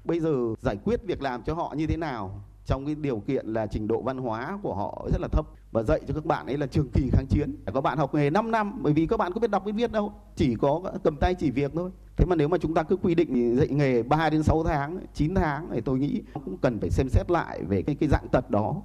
Bây 0.05 0.21
giờ 0.21 0.55
giải 0.63 0.77
quyết 0.85 1.01
việc 1.07 1.23
làm 1.23 1.43
cho 1.43 1.55
họ 1.55 1.75
như 1.77 1.87
thế 1.87 1.97
nào? 1.97 2.45
Trong 2.67 2.87
cái 2.87 2.95
điều 2.95 3.23
kiện 3.27 3.47
là 3.47 3.67
trình 3.67 3.89
độ 3.89 4.03
văn 4.03 4.19
hóa 4.19 4.59
của 4.63 4.75
họ 4.75 5.09
rất 5.13 5.21
là 5.21 5.29
thấp. 5.33 5.47
Và 5.73 5.83
dạy 5.83 6.01
cho 6.09 6.15
các 6.15 6.25
bạn 6.25 6.47
ấy 6.47 6.59
là 6.59 6.67
trường 6.67 6.89
kỳ 6.95 7.11
kháng 7.13 7.27
chiến. 7.27 7.57
Các 7.75 7.81
bạn 7.81 7.99
học 7.99 8.15
nghề 8.15 8.31
5 8.31 8.51
năm 8.51 8.83
bởi 8.83 8.93
vì 8.93 9.07
các 9.07 9.17
bạn 9.17 9.33
có 9.33 9.41
biết 9.41 9.51
đọc 9.51 9.65
biết 9.65 9.73
viết 9.73 9.93
đâu. 9.93 10.13
Chỉ 10.37 10.55
có 10.61 10.83
cầm 11.05 11.17
tay 11.17 11.35
chỉ 11.35 11.51
việc 11.51 11.73
thôi. 11.75 11.91
Thế 12.17 12.25
mà 12.25 12.37
nếu 12.37 12.49
mà 12.49 12.59
chúng 12.59 12.75
ta 12.75 12.83
cứ 12.83 12.97
quy 12.97 13.15
định 13.15 13.57
dạy 13.57 13.69
nghề 13.69 14.03
3 14.03 14.31
đến 14.31 14.43
6 14.43 14.65
tháng 14.65 14.99
9 15.15 15.35
tháng 15.35 15.69
thì 15.73 15.81
tôi 15.81 15.99
nghĩ 15.99 16.23
cũng 16.45 16.57
cần 16.59 16.81
phải 16.81 16.91
xem 16.91 17.09
xét 17.09 17.31
lại 17.31 17.63
về 17.69 17.83
cái 17.83 17.97
cái 18.01 18.09
dạng 18.09 18.29
tật 18.33 18.51
đó. 18.51 18.83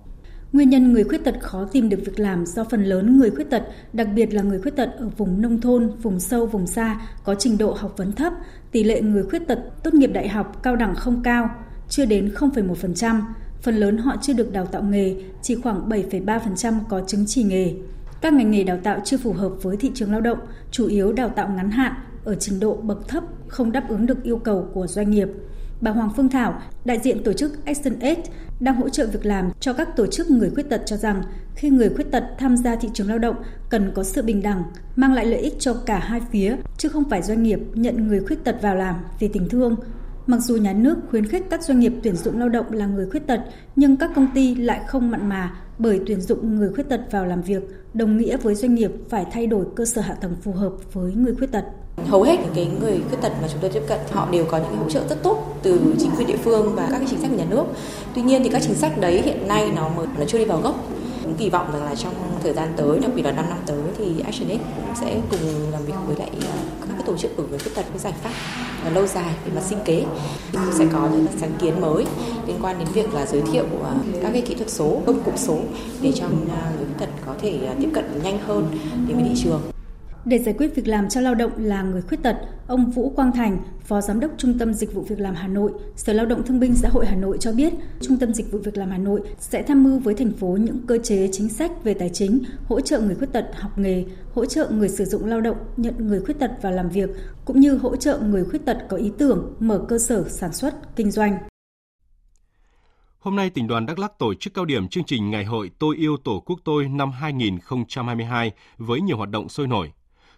Nguyên 0.54 0.69
nhân 0.69 0.93
người 0.93 1.04
khuyết 1.04 1.23
tật 1.23 1.36
khó 1.41 1.65
tìm 1.71 1.89
được 1.89 1.99
việc 2.06 2.19
làm 2.19 2.45
do 2.45 2.63
phần 2.63 2.84
lớn 2.84 3.17
người 3.17 3.32
khuyết 3.32 3.49
tật, 3.49 3.63
đặc 3.93 4.08
biệt 4.15 4.34
là 4.34 4.41
người 4.41 4.62
khuyết 4.62 4.75
tật 4.75 4.89
ở 4.97 5.10
vùng 5.17 5.41
nông 5.41 5.62
thôn, 5.62 5.89
vùng 6.01 6.19
sâu, 6.19 6.45
vùng 6.45 6.67
xa, 6.67 7.01
có 7.23 7.36
trình 7.36 7.58
độ 7.58 7.73
học 7.73 7.93
vấn 7.97 8.12
thấp, 8.12 8.34
tỷ 8.71 8.84
lệ 8.84 9.01
người 9.01 9.23
khuyết 9.23 9.47
tật 9.47 9.60
tốt 9.84 9.93
nghiệp 9.93 10.08
đại 10.13 10.27
học 10.27 10.63
cao 10.63 10.75
đẳng 10.75 10.95
không 10.95 11.23
cao, 11.23 11.49
chưa 11.89 12.06
đến 12.06 12.32
0,1%, 12.36 13.21
Phần 13.62 13.76
lớn 13.76 13.98
họ 13.98 14.15
chưa 14.22 14.34
được 14.34 14.52
đào 14.52 14.65
tạo 14.65 14.84
nghề, 14.84 15.15
chỉ 15.41 15.56
khoảng 15.56 15.89
7,3% 15.89 16.80
có 16.89 17.02
chứng 17.08 17.26
chỉ 17.28 17.43
nghề. 17.43 17.74
Các 18.22 18.34
ngành 18.34 18.52
nghề 18.52 18.63
đào 18.63 18.78
tạo 18.84 19.00
chưa 19.06 19.17
phù 19.17 19.34
hợp 19.34 19.52
với 19.62 19.78
thị 19.78 19.91
trường 19.93 20.12
lao 20.12 20.22
động, 20.22 20.39
chủ 20.72 20.88
yếu 20.88 21.13
đào 21.13 21.30
tạo 21.30 21.50
ngắn 21.50 21.72
hạn 21.72 21.93
ở 22.26 22.36
trình 22.36 22.60
độ 22.60 22.76
bậc 22.76 23.08
thấp 23.08 23.24
không 23.48 23.72
đáp 23.72 23.89
ứng 23.89 24.06
được 24.06 24.24
yêu 24.24 24.38
cầu 24.38 24.69
của 24.74 24.88
doanh 24.88 25.12
nghiệp. 25.12 25.28
Bà 25.82 25.91
Hoàng 25.91 26.10
Phương 26.15 26.30
Thảo, 26.30 26.62
đại 26.86 27.00
diện 27.00 27.24
tổ 27.24 27.34
chức 27.34 27.65
Action 27.65 28.00
Aid, 28.00 28.17
đang 28.60 28.76
hỗ 28.76 28.89
trợ 28.89 29.08
việc 29.08 29.26
làm 29.26 29.52
cho 29.60 29.74
các 29.74 29.95
tổ 29.95 30.08
chức 30.08 30.32
người 30.32 30.50
khuyết 30.50 30.69
tật 30.69 30.82
cho 30.86 30.98
rằng 30.98 31.22
khi 31.56 31.69
người 31.69 31.89
khuyết 31.89 32.12
tật 32.12 32.24
tham 32.38 32.58
gia 32.58 32.76
thị 32.76 32.89
trường 32.93 33.10
lao 33.10 33.19
động 33.19 33.36
cần 33.69 33.91
có 33.95 34.04
sự 34.04 34.22
bình 34.22 34.41
đẳng, 34.41 34.63
mang 34.95 35.13
lại 35.13 35.26
lợi 35.26 35.39
ích 35.39 35.56
cho 35.60 35.74
cả 35.74 36.00
hai 36.00 36.22
phía, 36.32 36.56
chứ 36.78 36.89
không 36.89 37.10
phải 37.10 37.22
doanh 37.22 37.43
nghiệp 37.43 37.60
nhận 37.74 38.08
người 38.08 38.19
khuyết 38.19 38.43
tật 38.43 38.62
vào 38.62 38.76
làm 38.76 38.95
vì 39.19 39.28
tình 39.28 39.50
thương 39.50 39.76
Mặc 40.30 40.39
dù 40.42 40.56
nhà 40.56 40.74
nước 40.74 40.98
khuyến 41.10 41.26
khích 41.26 41.46
các 41.50 41.63
doanh 41.63 41.80
nghiệp 41.80 41.94
tuyển 42.04 42.15
dụng 42.15 42.39
lao 42.39 42.50
động 42.50 42.65
là 42.72 42.86
người 42.86 43.10
khuyết 43.10 43.28
tật, 43.28 43.42
nhưng 43.76 43.98
các 43.98 44.12
công 44.15 44.28
ty 44.36 44.56
lại 44.56 44.82
không 44.88 45.12
mặn 45.12 45.30
mà 45.30 45.56
bởi 45.78 46.00
tuyển 46.06 46.22
dụng 46.22 46.56
người 46.56 46.70
khuyết 46.74 46.89
tật 46.89 47.02
vào 47.12 47.26
làm 47.26 47.42
việc 47.42 47.63
đồng 47.94 48.18
nghĩa 48.18 48.38
với 48.38 48.56
doanh 48.56 48.76
nghiệp 48.76 48.92
phải 49.10 49.26
thay 49.32 49.48
đổi 49.48 49.65
cơ 49.76 49.86
sở 49.86 50.02
hạ 50.02 50.13
tầng 50.13 50.36
phù 50.42 50.52
hợp 50.52 50.72
với 50.94 51.13
người 51.13 51.36
khuyết 51.36 51.52
tật. 51.52 51.63
Hầu 51.98 52.24
hết 52.24 52.39
những 52.39 52.54
cái 52.56 52.72
người 52.82 53.02
khuyết 53.10 53.18
tật 53.22 53.32
mà 53.42 53.48
chúng 53.52 53.62
tôi 53.62 53.70
tiếp 53.70 53.84
cận 53.88 54.00
họ 54.12 54.30
đều 54.32 54.46
có 54.46 54.58
những 54.58 54.78
hỗ 54.78 54.89
trợ 54.89 55.02
rất 55.10 55.24
tốt 55.24 55.60
từ 55.63 55.96
chính 56.00 56.12
quyền 56.18 56.28
địa 56.28 56.38
phương 56.44 56.76
và 56.76 56.88
các 56.92 56.98
cái 56.98 57.08
chính 57.10 57.20
sách 57.20 57.30
của 57.32 57.38
nhà 57.38 57.48
nước. 57.50 57.63
Tuy 58.15 58.22
nhiên 58.22 58.42
thì 58.44 58.50
các 58.50 58.62
chính 58.62 58.76
sách 58.76 59.00
đấy 59.02 59.22
hiện 59.22 59.48
nay 59.48 59.72
nó 59.76 59.89
mới 59.89 60.08
nó 60.20 60.26
chưa 60.28 60.38
đi 60.38 60.46
vào 60.46 60.62
gốc 60.62 60.76
cũng 61.30 61.38
kỳ 61.38 61.50
vọng 61.50 61.72
rằng 61.74 61.84
là 61.84 61.96
trong 61.96 62.13
thời 62.44 62.54
gian 62.54 62.74
tới, 62.78 63.00
đặc 63.00 63.12
biệt 63.15 63.22
là 63.22 63.32
5 63.32 63.46
năm 63.50 63.58
tới 63.65 63.78
thì 63.98 64.20
ActionX 64.20 64.60
cũng 64.76 64.96
sẽ 65.02 65.22
cùng 65.32 65.72
làm 65.72 65.86
việc 65.86 65.94
với 66.08 66.15
lại 66.15 66.30
à, 66.42 66.58
các 66.82 66.88
cái 66.94 67.04
tổ 67.06 67.18
chức 67.18 67.38
của 67.38 67.44
người 67.50 67.60
khuyết 67.60 67.76
tật 67.76 67.86
với 67.92 68.00
giải 68.00 68.13
pháp 68.24 68.32
à, 68.84 68.89
lâu 68.89 69.08
dài 69.08 69.34
về 69.46 69.52
mặt 69.56 69.62
sinh 69.62 69.80
kế. 69.86 70.06
Cũng 70.52 70.62
sẽ 70.72 70.86
có 70.94 71.10
những 71.12 71.26
sáng 71.38 71.52
kiến 71.62 71.82
mới 71.82 72.06
liên 72.48 72.58
quan 72.62 72.80
đến 72.80 72.88
việc 72.94 73.13
là 73.13 73.26
giới 73.26 73.42
thiệu 73.42 73.65
à, 73.84 73.94
các 74.22 74.30
cái 74.34 74.42
kỹ 74.42 74.56
thuật 74.56 74.70
số, 74.70 75.02
công 75.06 75.24
cụ 75.24 75.32
số 75.36 75.58
để 76.02 76.12
cho 76.15 76.28
người 76.28 76.48
khuyết 76.78 76.88
tật 77.00 77.10
có 77.26 77.34
thể 77.42 77.60
tiếp 77.82 77.89
cận 77.94 78.06
nhanh 78.24 78.39
hơn 78.48 78.68
đến 79.08 79.18
với 79.18 79.26
thị 79.30 79.42
trường. 79.44 79.62
Để 80.25 80.39
giải 80.39 80.55
quyết 80.58 80.75
việc 80.75 80.88
làm 80.88 81.10
cho 81.10 81.21
lao 81.21 81.36
động 81.36 81.51
là 81.58 81.82
người 81.82 82.01
khuyết 82.01 82.23
tật, 82.23 82.38
ông 82.67 82.91
Vũ 82.91 83.10
Quang 83.10 83.32
Thành, 83.32 83.58
Phó 83.84 84.01
Giám 84.01 84.19
đốc 84.19 84.32
Trung 84.38 84.60
tâm 84.60 84.73
Dịch 84.73 84.93
vụ 84.93 85.01
Việc 85.01 85.19
làm 85.19 85.36
Hà 85.36 85.47
Nội, 85.47 85.71
Sở 85.95 86.13
Lao 86.13 86.25
động 86.25 86.43
Thương 86.43 86.60
binh 86.60 86.75
Xã 86.75 86.89
hội 86.89 87.05
Hà 87.05 87.15
Nội 87.15 87.38
cho 87.39 87.51
biết, 87.51 87.73
Trung 88.01 88.17
tâm 88.17 88.34
Dịch 88.34 88.51
vụ 88.51 88.60
Việc 88.60 88.77
làm 88.77 88.91
Hà 88.91 88.97
Nội 88.97 89.21
sẽ 89.39 89.63
tham 89.63 89.84
mưu 89.84 89.99
với 89.99 90.13
thành 90.13 90.32
phố 90.32 90.47
những 90.47 90.77
cơ 90.88 90.97
chế 91.03 91.29
chính 91.32 91.49
sách 91.49 91.71
về 91.84 91.93
tài 91.93 92.10
chính, 92.10 92.39
hỗ 92.65 92.82
trợ 92.82 92.99
người 92.99 93.15
khuyết 93.15 93.34
tật 93.34 93.45
học 93.53 93.77
nghề, 93.77 94.05
hỗ 94.34 94.45
trợ 94.45 94.69
người 94.69 94.89
sử 94.89 95.05
dụng 95.05 95.25
lao 95.25 95.41
động 95.41 95.58
nhận 95.77 96.08
người 96.08 96.21
khuyết 96.21 96.39
tật 96.39 96.51
vào 96.62 96.71
làm 96.71 96.89
việc, 96.89 97.10
cũng 97.45 97.60
như 97.60 97.77
hỗ 97.77 97.95
trợ 97.95 98.19
người 98.19 98.45
khuyết 98.45 98.65
tật 98.65 98.77
có 98.89 98.97
ý 98.97 99.12
tưởng 99.17 99.53
mở 99.60 99.86
cơ 99.89 99.99
sở 99.99 100.29
sản 100.29 100.53
xuất, 100.53 100.95
kinh 100.95 101.12
doanh. 101.12 101.38
Hôm 103.19 103.36
nay, 103.36 103.49
tỉnh 103.49 103.67
đoàn 103.67 103.86
Đắk 103.86 103.99
Lắk 103.99 104.19
tổ 104.19 104.34
chức 104.34 104.53
cao 104.53 104.65
điểm 104.65 104.88
chương 104.88 105.03
trình 105.03 105.32
Ngày 105.32 105.45
hội 105.45 105.71
Tôi 105.79 105.95
yêu 105.95 106.17
Tổ 106.17 106.43
quốc 106.45 106.60
tôi 106.63 106.88
năm 106.88 107.12
2022 107.12 108.51
với 108.77 109.01
nhiều 109.01 109.17
hoạt 109.17 109.29
động 109.29 109.49
sôi 109.49 109.67
nổi. 109.67 109.91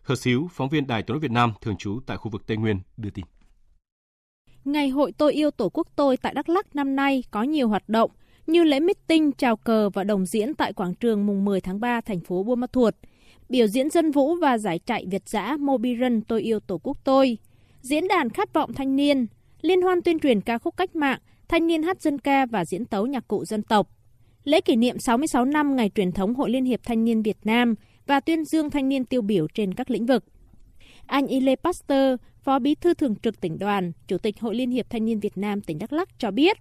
Hờ 0.04 0.16
Xíu, 0.16 0.48
phóng 0.52 0.70
viên 0.70 0.88
Đài 0.88 1.04
Tiếng 1.04 1.14
nói 1.14 1.20
Việt 1.20 1.32
Nam 1.32 1.54
thường 1.62 1.78
trú 1.78 2.00
tại 2.06 2.18
khu 2.18 2.32
vực 2.32 2.48
Tây 2.48 2.58
Nguyên 2.58 2.80
đưa 2.98 3.10
tin. 3.10 3.26
Ngày 4.66 4.90
hội 4.90 5.12
Tôi 5.12 5.34
yêu 5.34 5.52
Tổ 5.52 5.70
quốc 5.70 5.88
tôi 5.96 6.18
tại 6.18 6.34
Đắk 6.34 6.50
Lắk 6.50 6.76
năm 6.76 6.96
nay 6.96 7.24
có 7.32 7.44
nhiều 7.44 7.68
hoạt 7.68 7.90
động 7.90 8.12
như 8.48 8.64
lễ 8.64 8.80
meeting, 8.80 9.32
chào 9.32 9.56
cờ 9.56 9.90
và 9.90 10.04
đồng 10.04 10.26
diễn 10.26 10.56
tại 10.56 10.74
quảng 10.74 10.96
trường 10.96 11.26
mùng 11.26 11.46
10 11.46 11.62
tháng 11.62 11.80
3 11.80 12.02
thành 12.02 12.20
phố 12.20 12.44
Buôn 12.44 12.60
Ma 12.60 12.68
Thuột, 12.68 12.96
biểu 13.50 13.68
diễn 13.68 13.90
dân 13.90 14.12
vũ 14.12 14.36
và 14.36 14.58
giải 14.58 14.80
chạy 14.80 15.06
Việt 15.12 15.30
dã 15.30 15.58
Mobi 15.60 15.96
Run 15.96 16.22
Tôi 16.22 16.42
yêu 16.42 16.60
Tổ 16.60 16.80
quốc 16.84 16.98
tôi, 17.04 17.38
diễn 17.82 18.08
đàn 18.08 18.30
khát 18.30 18.54
vọng 18.54 18.74
thanh 18.74 18.96
niên, 18.96 19.28
liên 19.62 19.82
hoan 19.82 20.02
tuyên 20.02 20.20
truyền 20.20 20.42
ca 20.42 20.58
khúc 20.58 20.78
cách 20.78 20.96
mạng, 20.96 21.20
thanh 21.48 21.68
niên 21.68 21.84
hát 21.84 22.02
dân 22.02 22.20
ca 22.20 22.46
và 22.46 22.66
diễn 22.66 22.86
tấu 22.86 23.06
nhạc 23.06 23.28
cụ 23.28 23.46
dân 23.46 23.64
tộc. 23.64 23.88
Lễ 24.44 24.62
kỷ 24.62 24.76
niệm 24.76 25.00
66 25.00 25.46
năm 25.46 25.76
ngày 25.76 25.92
truyền 25.96 26.12
thống 26.12 26.36
Hội 26.36 26.50
Liên 26.50 26.66
hiệp 26.66 26.80
Thanh 26.84 27.06
niên 27.06 27.22
Việt 27.22 27.38
Nam 27.44 27.76
và 28.08 28.20
tuyên 28.20 28.46
dương 28.46 28.70
thanh 28.70 28.90
niên 28.90 29.06
tiêu 29.06 29.22
biểu 29.22 29.48
trên 29.54 29.74
các 29.74 29.92
lĩnh 29.92 30.06
vực. 30.06 30.24
Anh 31.06 31.28
Ile 31.28 31.56
Pasteur, 31.56 32.20
Phó 32.44 32.60
Bí 32.60 32.76
thư 32.76 32.94
Thường 32.94 33.16
trực 33.16 33.42
tỉnh 33.42 33.60
đoàn, 33.60 33.92
Chủ 34.08 34.18
tịch 34.18 34.40
Hội 34.40 34.56
Liên 34.56 34.72
hiệp 34.72 34.90
Thanh 34.90 35.06
niên 35.06 35.20
Việt 35.20 35.38
Nam 35.38 35.62
tỉnh 35.62 35.80
Đắk 35.80 35.94
Lắk 35.94 36.10
cho 36.20 36.32
biết. 36.32 36.58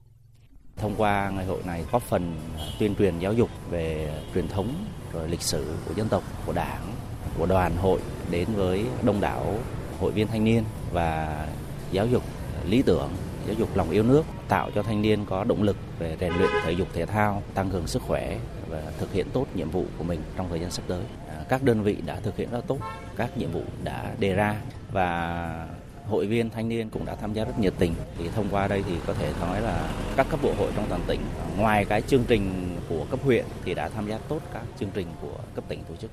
Thông 0.76 0.94
qua 0.96 1.30
ngày 1.34 1.46
hội 1.46 1.62
này 1.66 1.84
góp 1.92 2.02
phần 2.02 2.36
à, 2.58 2.64
tuyên 2.78 2.94
truyền 2.94 3.18
giáo 3.18 3.32
dục 3.32 3.50
về 3.70 4.14
truyền 4.34 4.48
thống 4.48 4.74
rồi 5.12 5.28
lịch 5.28 5.42
sử 5.42 5.74
của 5.86 5.94
dân 5.94 6.08
tộc, 6.08 6.22
của 6.46 6.52
đảng, 6.52 6.92
của 7.38 7.46
đoàn 7.46 7.76
hội 7.76 8.00
đến 8.30 8.48
với 8.56 8.84
đông 9.02 9.20
đảo 9.20 9.58
hội 10.00 10.12
viên 10.12 10.26
thanh 10.26 10.44
niên 10.44 10.64
và 10.92 11.46
giáo 11.92 12.06
dục 12.06 12.22
lý 12.68 12.82
tưởng 12.82 13.10
giáo 13.46 13.56
dục 13.58 13.76
lòng 13.76 13.90
yêu 13.90 14.02
nước, 14.02 14.22
tạo 14.50 14.70
cho 14.74 14.82
thanh 14.82 15.02
niên 15.02 15.24
có 15.24 15.44
động 15.44 15.62
lực 15.62 15.76
về 15.98 16.16
rèn 16.20 16.32
luyện 16.32 16.50
thể 16.62 16.72
dục 16.72 16.88
thể 16.92 17.06
thao, 17.06 17.42
tăng 17.54 17.70
cường 17.70 17.86
sức 17.86 18.02
khỏe 18.02 18.38
và 18.68 18.82
thực 18.98 19.12
hiện 19.12 19.26
tốt 19.32 19.46
nhiệm 19.54 19.70
vụ 19.70 19.84
của 19.98 20.04
mình 20.04 20.20
trong 20.36 20.48
thời 20.48 20.60
gian 20.60 20.70
sắp 20.70 20.82
tới. 20.88 21.02
À, 21.28 21.44
các 21.48 21.62
đơn 21.62 21.82
vị 21.82 21.96
đã 22.06 22.20
thực 22.20 22.36
hiện 22.36 22.50
rất 22.50 22.66
tốt 22.66 22.78
các 23.16 23.38
nhiệm 23.38 23.52
vụ 23.52 23.62
đã 23.84 24.14
đề 24.18 24.34
ra 24.34 24.56
và 24.92 25.68
hội 26.08 26.26
viên 26.26 26.50
thanh 26.50 26.68
niên 26.68 26.90
cũng 26.90 27.04
đã 27.04 27.14
tham 27.14 27.32
gia 27.32 27.44
rất 27.44 27.58
nhiệt 27.58 27.74
tình 27.78 27.94
thì 28.18 28.28
thông 28.28 28.48
qua 28.50 28.68
đây 28.68 28.82
thì 28.86 28.94
có 29.06 29.14
thể 29.14 29.32
nói 29.40 29.60
là 29.60 29.90
các 30.16 30.26
cấp 30.30 30.40
bộ 30.42 30.54
hội 30.58 30.72
trong 30.76 30.86
toàn 30.88 31.00
tỉnh 31.06 31.20
ngoài 31.58 31.84
cái 31.84 32.02
chương 32.02 32.24
trình 32.28 32.76
của 32.88 33.06
cấp 33.10 33.20
huyện 33.22 33.44
thì 33.64 33.74
đã 33.74 33.88
tham 33.88 34.08
gia 34.08 34.18
tốt 34.18 34.40
các 34.52 34.62
chương 34.80 34.90
trình 34.94 35.06
của 35.22 35.38
cấp 35.54 35.64
tỉnh 35.68 35.84
tổ 35.88 35.96
chức. 35.96 36.10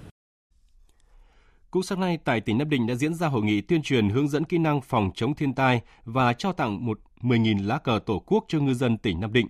Cũng 1.72 1.84
sáng 1.84 2.00
nay 2.00 2.18
tại 2.24 2.42
tỉnh 2.42 2.58
Nam 2.58 2.70
Định 2.70 2.88
đã 2.88 2.96
diễn 2.96 3.14
ra 3.14 3.28
hội 3.28 3.44
nghị 3.44 3.62
tuyên 3.62 3.82
truyền 3.82 4.10
hướng 4.10 4.28
dẫn 4.28 4.44
kỹ 4.44 4.58
năng 4.58 4.82
phòng 4.82 5.12
chống 5.16 5.36
thiên 5.36 5.54
tai 5.54 5.82
và 6.06 6.34
trao 6.34 6.54
tặng 6.54 6.86
một 6.86 7.00
10.000 7.22 7.68
lá 7.68 7.78
cờ 7.78 8.00
Tổ 8.06 8.24
quốc 8.26 8.46
cho 8.48 8.60
ngư 8.60 8.74
dân 8.74 8.98
tỉnh 8.98 9.20
Nam 9.20 9.34
Định. 9.34 9.48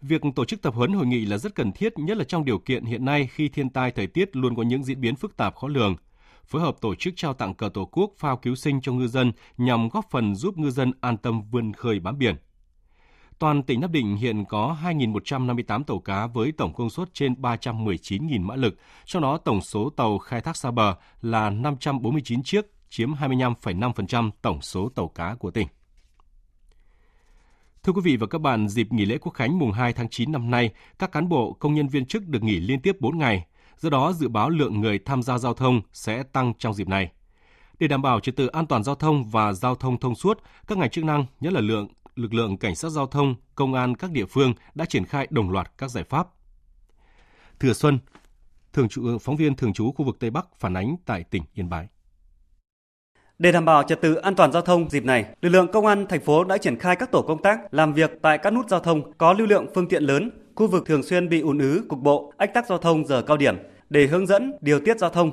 Việc 0.00 0.22
tổ 0.36 0.44
chức 0.44 0.62
tập 0.62 0.74
huấn 0.74 0.92
hội 0.92 1.06
nghị 1.06 1.24
là 1.24 1.38
rất 1.38 1.54
cần 1.54 1.72
thiết, 1.72 1.98
nhất 1.98 2.16
là 2.16 2.24
trong 2.24 2.44
điều 2.44 2.58
kiện 2.58 2.84
hiện 2.84 3.04
nay 3.04 3.28
khi 3.32 3.48
thiên 3.48 3.70
tai 3.70 3.90
thời 3.90 4.06
tiết 4.06 4.36
luôn 4.36 4.56
có 4.56 4.62
những 4.62 4.84
diễn 4.84 5.00
biến 5.00 5.16
phức 5.16 5.36
tạp 5.36 5.56
khó 5.56 5.68
lường. 5.68 5.96
Phối 6.46 6.62
hợp 6.62 6.76
tổ 6.80 6.94
chức 6.94 7.14
trao 7.16 7.34
tặng 7.34 7.54
cờ 7.54 7.68
Tổ 7.74 7.84
quốc 7.84 8.12
phao 8.18 8.36
cứu 8.36 8.54
sinh 8.54 8.80
cho 8.80 8.92
ngư 8.92 9.06
dân 9.06 9.32
nhằm 9.58 9.88
góp 9.88 10.10
phần 10.10 10.34
giúp 10.34 10.58
ngư 10.58 10.70
dân 10.70 10.92
an 11.00 11.16
tâm 11.16 11.42
vươn 11.50 11.72
khơi 11.72 12.00
bám 12.00 12.18
biển. 12.18 12.36
Toàn 13.38 13.62
tỉnh 13.62 13.80
Nam 13.80 13.92
Định 13.92 14.16
hiện 14.16 14.44
có 14.44 14.76
2.158 14.82 15.84
tàu 15.84 15.98
cá 15.98 16.26
với 16.26 16.52
tổng 16.52 16.74
công 16.74 16.90
suất 16.90 17.14
trên 17.14 17.34
319.000 17.34 18.42
mã 18.42 18.56
lực, 18.56 18.76
trong 19.04 19.22
đó 19.22 19.38
tổng 19.38 19.60
số 19.60 19.90
tàu 19.90 20.18
khai 20.18 20.40
thác 20.40 20.56
xa 20.56 20.70
bờ 20.70 20.94
là 21.22 21.50
549 21.50 22.42
chiếc, 22.42 22.66
chiếm 22.88 23.14
25,5% 23.14 24.30
tổng 24.42 24.62
số 24.62 24.88
tàu 24.88 25.08
cá 25.08 25.34
của 25.34 25.50
tỉnh. 25.50 25.68
Thưa 27.84 27.92
quý 27.92 28.00
vị 28.04 28.16
và 28.16 28.26
các 28.26 28.40
bạn, 28.40 28.68
dịp 28.68 28.92
nghỉ 28.92 29.04
lễ 29.04 29.18
Quốc 29.18 29.32
khánh 29.32 29.58
mùng 29.58 29.72
2 29.72 29.92
tháng 29.92 30.08
9 30.08 30.32
năm 30.32 30.50
nay, 30.50 30.70
các 30.98 31.12
cán 31.12 31.28
bộ, 31.28 31.52
công 31.52 31.74
nhân 31.74 31.88
viên 31.88 32.06
chức 32.06 32.28
được 32.28 32.42
nghỉ 32.42 32.60
liên 32.60 32.80
tiếp 32.80 32.96
4 33.00 33.18
ngày. 33.18 33.46
Do 33.78 33.90
đó, 33.90 34.12
dự 34.12 34.28
báo 34.28 34.50
lượng 34.50 34.80
người 34.80 34.98
tham 34.98 35.22
gia 35.22 35.38
giao 35.38 35.54
thông 35.54 35.80
sẽ 35.92 36.22
tăng 36.22 36.52
trong 36.58 36.74
dịp 36.74 36.88
này. 36.88 37.12
Để 37.78 37.88
đảm 37.88 38.02
bảo 38.02 38.20
trật 38.20 38.36
tự 38.36 38.46
an 38.46 38.66
toàn 38.66 38.84
giao 38.84 38.94
thông 38.94 39.24
và 39.24 39.52
giao 39.52 39.74
thông 39.74 40.00
thông 40.00 40.14
suốt, 40.14 40.42
các 40.66 40.78
ngành 40.78 40.90
chức 40.90 41.04
năng, 41.04 41.26
nhất 41.40 41.52
là 41.52 41.60
lượng 41.60 41.88
lực 42.16 42.34
lượng 42.34 42.56
cảnh 42.56 42.74
sát 42.74 42.88
giao 42.88 43.06
thông, 43.06 43.34
công 43.54 43.74
an 43.74 43.96
các 43.96 44.10
địa 44.10 44.26
phương 44.26 44.54
đã 44.74 44.84
triển 44.84 45.04
khai 45.04 45.26
đồng 45.30 45.50
loạt 45.50 45.72
các 45.78 45.90
giải 45.90 46.04
pháp. 46.04 46.28
Thừa 47.60 47.72
Xuân, 47.72 47.98
thường 48.72 48.88
trụ, 48.88 49.18
phóng 49.18 49.36
viên 49.36 49.56
thường 49.56 49.72
trú 49.72 49.92
khu 49.92 50.04
vực 50.04 50.16
Tây 50.20 50.30
Bắc 50.30 50.46
phản 50.58 50.74
ánh 50.74 50.96
tại 51.06 51.24
tỉnh 51.24 51.42
Yên 51.54 51.68
Bái. 51.68 51.88
Để 53.38 53.52
đảm 53.52 53.64
bảo 53.64 53.82
trật 53.82 54.00
tự 54.00 54.14
an 54.14 54.34
toàn 54.34 54.52
giao 54.52 54.62
thông 54.62 54.90
dịp 54.90 55.04
này, 55.04 55.24
lực 55.40 55.48
lượng 55.48 55.68
công 55.72 55.86
an 55.86 56.06
thành 56.08 56.20
phố 56.20 56.44
đã 56.44 56.58
triển 56.58 56.78
khai 56.78 56.96
các 56.96 57.10
tổ 57.10 57.22
công 57.22 57.42
tác 57.42 57.74
làm 57.74 57.92
việc 57.92 58.18
tại 58.22 58.38
các 58.38 58.52
nút 58.52 58.68
giao 58.68 58.80
thông 58.80 59.12
có 59.18 59.32
lưu 59.32 59.46
lượng 59.46 59.66
phương 59.74 59.88
tiện 59.88 60.02
lớn, 60.02 60.30
khu 60.54 60.66
vực 60.66 60.86
thường 60.86 61.02
xuyên 61.02 61.28
bị 61.28 61.40
ùn 61.40 61.58
ứ 61.58 61.84
cục 61.88 61.98
bộ, 61.98 62.32
ách 62.36 62.54
tắc 62.54 62.66
giao 62.66 62.78
thông 62.78 63.06
giờ 63.06 63.22
cao 63.22 63.36
điểm 63.36 63.56
để 63.90 64.06
hướng 64.06 64.26
dẫn 64.26 64.52
điều 64.60 64.80
tiết 64.80 64.98
giao 64.98 65.10
thông. 65.10 65.30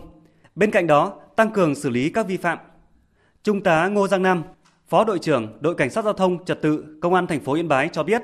Bên 0.55 0.71
cạnh 0.71 0.87
đó, 0.87 1.13
tăng 1.35 1.51
cường 1.51 1.75
xử 1.75 1.89
lý 1.89 2.09
các 2.09 2.27
vi 2.27 2.37
phạm. 2.37 2.57
Trung 3.43 3.61
tá 3.61 3.87
Ngô 3.87 4.07
Giang 4.07 4.23
Nam, 4.23 4.43
Phó 4.89 5.03
đội 5.03 5.19
trưởng 5.19 5.57
đội 5.59 5.75
cảnh 5.75 5.89
sát 5.89 6.03
giao 6.03 6.13
thông 6.13 6.45
trật 6.45 6.61
tự 6.61 6.85
công 7.01 7.13
an 7.13 7.27
thành 7.27 7.39
phố 7.39 7.53
Yên 7.53 7.67
Bái 7.67 7.89
cho 7.91 8.03
biết 8.03 8.21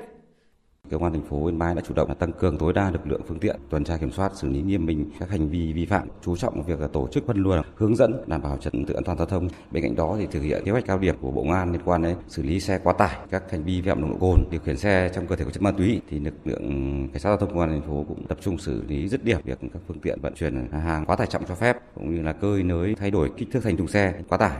Công 0.90 1.02
an 1.02 1.12
thành 1.12 1.24
phố 1.24 1.46
Yên 1.46 1.58
Bái 1.58 1.74
đã 1.74 1.82
chủ 1.88 1.94
động 1.94 2.14
tăng 2.14 2.32
cường 2.32 2.58
tối 2.58 2.72
đa 2.72 2.90
lực 2.90 3.06
lượng 3.06 3.20
phương 3.28 3.38
tiện 3.38 3.56
tuần 3.70 3.84
tra 3.84 3.96
kiểm 3.96 4.12
soát 4.12 4.32
xử 4.34 4.48
lý 4.48 4.62
nghiêm 4.62 4.86
minh 4.86 5.10
các 5.20 5.30
hành 5.30 5.48
vi 5.48 5.72
vi 5.72 5.86
phạm, 5.86 6.08
chú 6.22 6.36
trọng 6.36 6.62
việc 6.62 6.78
tổ 6.92 7.08
chức 7.12 7.26
phân 7.26 7.42
luồng, 7.42 7.62
hướng 7.74 7.96
dẫn 7.96 8.22
đảm 8.26 8.42
bảo 8.42 8.56
trật 8.56 8.72
tự 8.86 8.94
an 8.94 9.04
toàn 9.04 9.18
giao 9.18 9.26
thông. 9.26 9.48
Bên 9.70 9.82
cạnh 9.82 9.96
đó 9.96 10.16
thì 10.18 10.26
thực 10.26 10.40
hiện 10.40 10.62
kế 10.64 10.72
hoạch 10.72 10.84
cao 10.86 10.98
điểm 10.98 11.14
của 11.20 11.30
Bộ 11.30 11.42
Công 11.42 11.52
an 11.52 11.72
liên 11.72 11.80
quan 11.84 12.02
đến 12.02 12.16
xử 12.28 12.42
lý 12.42 12.60
xe 12.60 12.78
quá 12.78 12.92
tải, 12.92 13.16
các 13.30 13.50
hành 13.50 13.64
vi 13.64 13.80
vi 13.80 13.88
phạm 13.88 14.00
nồng 14.00 14.10
độ 14.10 14.16
cồn, 14.20 14.44
điều 14.50 14.60
khiển 14.60 14.76
xe 14.76 15.10
trong 15.14 15.26
cơ 15.26 15.36
thể 15.36 15.44
có 15.44 15.50
chất 15.50 15.62
ma 15.62 15.72
túy 15.72 16.00
thì 16.10 16.20
lực 16.20 16.34
lượng 16.44 17.08
cảnh 17.12 17.20
sát 17.20 17.28
giao 17.28 17.36
thông 17.36 17.48
công 17.48 17.60
an 17.60 17.70
thành 17.70 17.88
phố 17.88 18.04
cũng 18.08 18.26
tập 18.26 18.38
trung 18.40 18.58
xử 18.58 18.82
lý 18.88 19.08
dứt 19.08 19.24
điểm 19.24 19.40
việc 19.44 19.58
các 19.60 19.82
phương 19.88 20.00
tiện 20.00 20.20
vận 20.20 20.34
chuyển 20.34 20.68
hàng 20.72 21.06
quá 21.06 21.16
tải 21.16 21.26
trọng 21.26 21.44
cho 21.48 21.54
phép 21.54 21.76
cũng 21.94 22.14
như 22.14 22.22
là 22.22 22.32
cơi 22.32 22.62
nới 22.62 22.94
thay 22.94 23.10
đổi 23.10 23.30
kích 23.36 23.48
thước 23.52 23.60
thành 23.62 23.76
thùng 23.76 23.88
xe 23.88 24.14
quá 24.28 24.38
tải. 24.38 24.56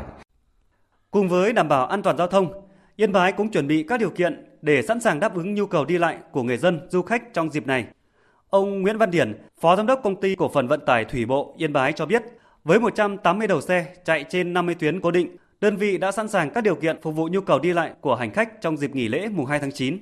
Cùng 1.11 1.29
với 1.29 1.53
đảm 1.53 1.69
bảo 1.69 1.87
an 1.87 2.03
toàn 2.03 2.17
giao 2.17 2.27
thông, 2.27 2.67
Yên 3.00 3.12
Bái 3.12 3.32
cũng 3.32 3.50
chuẩn 3.50 3.66
bị 3.66 3.82
các 3.82 4.00
điều 4.00 4.11
kiện 4.11 4.44
để 4.62 4.82
sẵn 4.82 5.00
sàng 5.00 5.20
đáp 5.20 5.34
ứng 5.34 5.54
nhu 5.54 5.66
cầu 5.66 5.84
đi 5.84 5.98
lại 5.98 6.18
của 6.32 6.42
người 6.42 6.56
dân, 6.56 6.80
du 6.88 7.02
khách 7.02 7.34
trong 7.34 7.50
dịp 7.50 7.66
này. 7.66 7.84
Ông 8.50 8.82
Nguyễn 8.82 8.98
Văn 8.98 9.11
Điển, 9.11 9.42
Phó 9.61 9.76
Giám 9.76 9.87
đốc 9.87 10.00
Công 10.02 10.20
ty 10.20 10.34
Cổ 10.34 10.48
phần 10.48 10.68
Vận 10.68 10.80
tải 10.87 11.04
Thủy 11.04 11.26
Bộ 11.26 11.54
Yên 11.58 11.72
Bái 11.72 11.92
cho 11.92 12.06
biết, 12.06 12.22
với 12.64 12.80
180 12.80 13.46
đầu 13.48 13.61
xe 13.61 13.87
chạy 14.04 14.24
trên 14.28 14.52
50 14.52 14.74
tuyến 14.74 15.00
cố 15.00 15.11
định, 15.11 15.37
đơn 15.61 15.76
vị 15.76 15.98
đã 15.98 16.12
sẵn 16.12 16.28
sàng 16.28 16.50
các 16.50 16.64
điều 16.64 16.74
kiện 16.74 17.02
phục 17.02 17.16
vụ 17.16 17.28
nhu 17.28 17.40
cầu 17.40 17.58
đi 17.58 17.72
lại 17.72 17.92
của 18.00 18.14
hành 18.14 18.30
khách 18.30 18.61
trong 18.61 18.76
dịp 18.76 18.94
nghỉ 18.94 19.08
lễ 19.08 19.28
mùng 19.28 19.46
2 19.46 19.58
tháng 19.58 19.72
9 19.72 19.98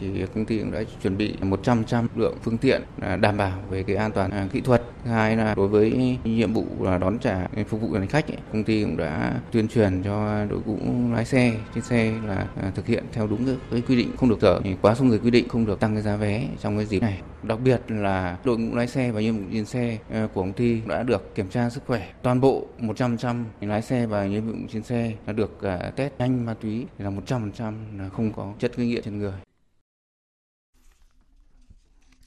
thì 0.00 0.24
công 0.34 0.44
ty 0.44 0.58
cũng 0.58 0.72
đã 0.72 0.82
chuẩn 1.02 1.16
bị 1.16 1.34
100 1.40 1.84
trăm 1.84 2.08
lượng 2.16 2.36
phương 2.42 2.58
tiện 2.58 2.82
à, 3.00 3.16
đảm 3.16 3.36
bảo 3.36 3.58
về 3.70 3.82
cái 3.82 3.96
an 3.96 4.12
toàn 4.12 4.30
à, 4.30 4.48
kỹ 4.52 4.60
thuật. 4.60 4.82
Thứ 5.04 5.10
hai 5.10 5.36
là 5.36 5.54
đối 5.54 5.68
với 5.68 6.18
nhiệm 6.24 6.52
vụ 6.52 6.66
là 6.80 6.98
đón 6.98 7.18
trả 7.18 7.34
à, 7.34 7.64
phục 7.68 7.80
vụ 7.80 7.92
hành 7.92 8.06
khách, 8.06 8.24
công 8.52 8.64
ty 8.64 8.82
cũng 8.82 8.96
đã 8.96 9.40
tuyên 9.52 9.68
truyền 9.68 10.02
cho 10.02 10.44
đội 10.50 10.60
ngũ 10.66 11.14
lái 11.14 11.24
xe 11.24 11.52
trên 11.74 11.84
xe 11.84 12.12
là 12.26 12.46
thực 12.74 12.86
hiện 12.86 13.04
theo 13.12 13.26
đúng 13.26 13.56
cái 13.70 13.82
quy 13.88 13.96
định, 13.96 14.16
không 14.16 14.28
được 14.28 14.38
chở 14.40 14.60
quá 14.82 14.94
số 14.94 15.04
người 15.04 15.18
quy 15.18 15.30
định, 15.30 15.48
không 15.48 15.66
được 15.66 15.80
tăng 15.80 15.94
cái 15.94 16.02
giá 16.02 16.16
vé 16.16 16.48
trong 16.60 16.76
cái 16.76 16.86
dịp 16.86 17.00
này. 17.00 17.20
Đặc 17.42 17.58
biệt 17.64 17.80
là 17.88 18.36
đội 18.44 18.58
ngũ 18.58 18.76
lái 18.76 18.86
xe 18.86 19.10
và 19.10 19.20
nhiệm 19.20 19.36
vụ 19.36 19.44
trên 19.52 19.64
xe 19.64 19.98
của 20.10 20.28
công 20.34 20.52
ty 20.52 20.80
đã 20.86 21.02
được 21.02 21.34
kiểm 21.34 21.48
tra 21.48 21.70
sức 21.70 21.82
khỏe. 21.86 22.08
Toàn 22.22 22.40
bộ 22.40 22.66
100 22.78 23.16
trăm 23.16 23.44
lái 23.60 23.82
xe 23.82 24.06
và 24.06 24.26
nhiệm 24.26 24.46
vụ 24.46 24.58
trên 24.72 24.82
xe 24.82 25.12
đã 25.26 25.32
được 25.32 25.58
test 25.96 26.12
nhanh 26.18 26.46
ma 26.46 26.54
túy 26.54 26.86
là 26.98 27.10
100% 27.10 27.72
là 27.98 28.08
không 28.08 28.32
có 28.32 28.52
chất 28.58 28.76
gây 28.76 28.86
nghiện 28.86 29.02
trên 29.02 29.18
người. 29.18 29.32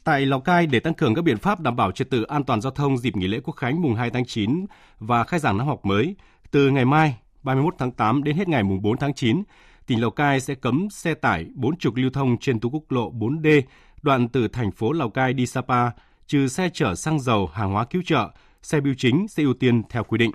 Tại 0.04 0.26
Lào 0.26 0.40
Cai 0.40 0.68
để 0.68 0.80
tăng 0.80 0.94
cường 0.94 1.16
các 1.16 1.22
biện 1.22 1.38
pháp 1.38 1.60
đảm 1.60 1.76
bảo 1.76 1.92
trật 1.92 2.10
tự 2.10 2.24
an 2.24 2.44
toàn 2.44 2.62
giao 2.62 2.72
thông 2.72 2.98
dịp 2.98 3.16
nghỉ 3.16 3.28
lễ 3.28 3.40
Quốc 3.44 3.54
khánh 3.54 3.82
mùng 3.82 3.96
2 3.96 4.10
tháng 4.10 4.26
9 4.26 4.66
và 5.00 5.24
khai 5.24 5.40
giảng 5.40 5.58
năm 5.58 5.68
học 5.68 5.86
mới, 5.86 6.16
từ 6.52 6.70
ngày 6.70 6.86
mai 6.86 7.18
31 7.44 7.76
tháng 7.78 7.92
8 7.92 8.24
đến 8.24 8.38
hết 8.38 8.48
ngày 8.48 8.64
mùng 8.64 8.82
4 8.82 8.98
tháng 8.98 9.14
9, 9.14 9.44
tỉnh 9.88 10.02
Lào 10.02 10.12
Cai 10.12 10.40
sẽ 10.40 10.56
cấm 10.56 10.90
xe 10.90 11.14
tải 11.14 11.46
4 11.56 11.78
trục 11.78 11.96
lưu 11.96 12.10
thông 12.14 12.38
trên 12.38 12.60
tuyến 12.60 12.72
quốc 12.72 12.92
lộ 12.92 13.12
4D 13.12 13.62
đoạn 14.02 14.28
từ 14.28 14.48
thành 14.48 14.72
phố 14.72 14.92
Lào 14.92 15.10
Cai 15.10 15.34
đi 15.34 15.46
Sapa, 15.46 15.90
trừ 16.28 16.48
xe 16.48 16.70
chở 16.74 16.96
xăng 16.96 17.20
dầu, 17.20 17.50
hàng 17.54 17.72
hóa 17.72 17.86
cứu 17.86 18.02
trợ, 18.06 18.30
xe 18.62 18.82
bưu 18.82 18.94
chính 18.98 19.28
sẽ 19.28 19.44
ưu 19.44 19.54
tiên 19.54 19.84
theo 19.90 20.04
quy 20.04 20.18
định. 20.18 20.32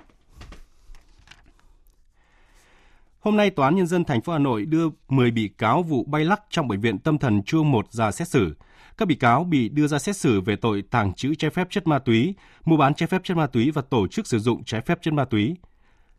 Hôm 3.19 3.37
nay, 3.37 3.49
Tòa 3.49 3.67
án 3.67 3.75
Nhân 3.75 3.87
dân 3.87 4.03
thành 4.03 4.21
phố 4.21 4.33
Hà 4.33 4.39
Nội 4.39 4.65
đưa 4.65 4.85
10 5.09 5.31
bị 5.31 5.47
cáo 5.57 5.83
vụ 5.83 6.03
bay 6.03 6.25
lắc 6.25 6.41
trong 6.49 6.67
Bệnh 6.67 6.81
viện 6.81 6.99
Tâm 6.99 7.17
thần 7.17 7.43
Chuông 7.43 7.71
1 7.71 7.91
ra 7.91 8.11
xét 8.11 8.27
xử. 8.27 8.55
Các 8.97 9.07
bị 9.07 9.15
cáo 9.15 9.43
bị 9.43 9.69
đưa 9.69 9.87
ra 9.87 9.99
xét 9.99 10.17
xử 10.17 10.41
về 10.41 10.55
tội 10.55 10.83
tàng 10.91 11.13
trữ 11.13 11.35
trái 11.35 11.51
phép 11.51 11.67
chất 11.69 11.87
ma 11.87 11.99
túy, 11.99 12.35
mua 12.65 12.77
bán 12.77 12.93
trái 12.93 13.07
phép 13.07 13.21
chất 13.23 13.37
ma 13.37 13.47
túy 13.47 13.71
và 13.71 13.81
tổ 13.81 14.07
chức 14.07 14.27
sử 14.27 14.39
dụng 14.39 14.63
trái 14.63 14.81
phép 14.81 14.99
chất 15.01 15.13
ma 15.13 15.25
túy. 15.25 15.55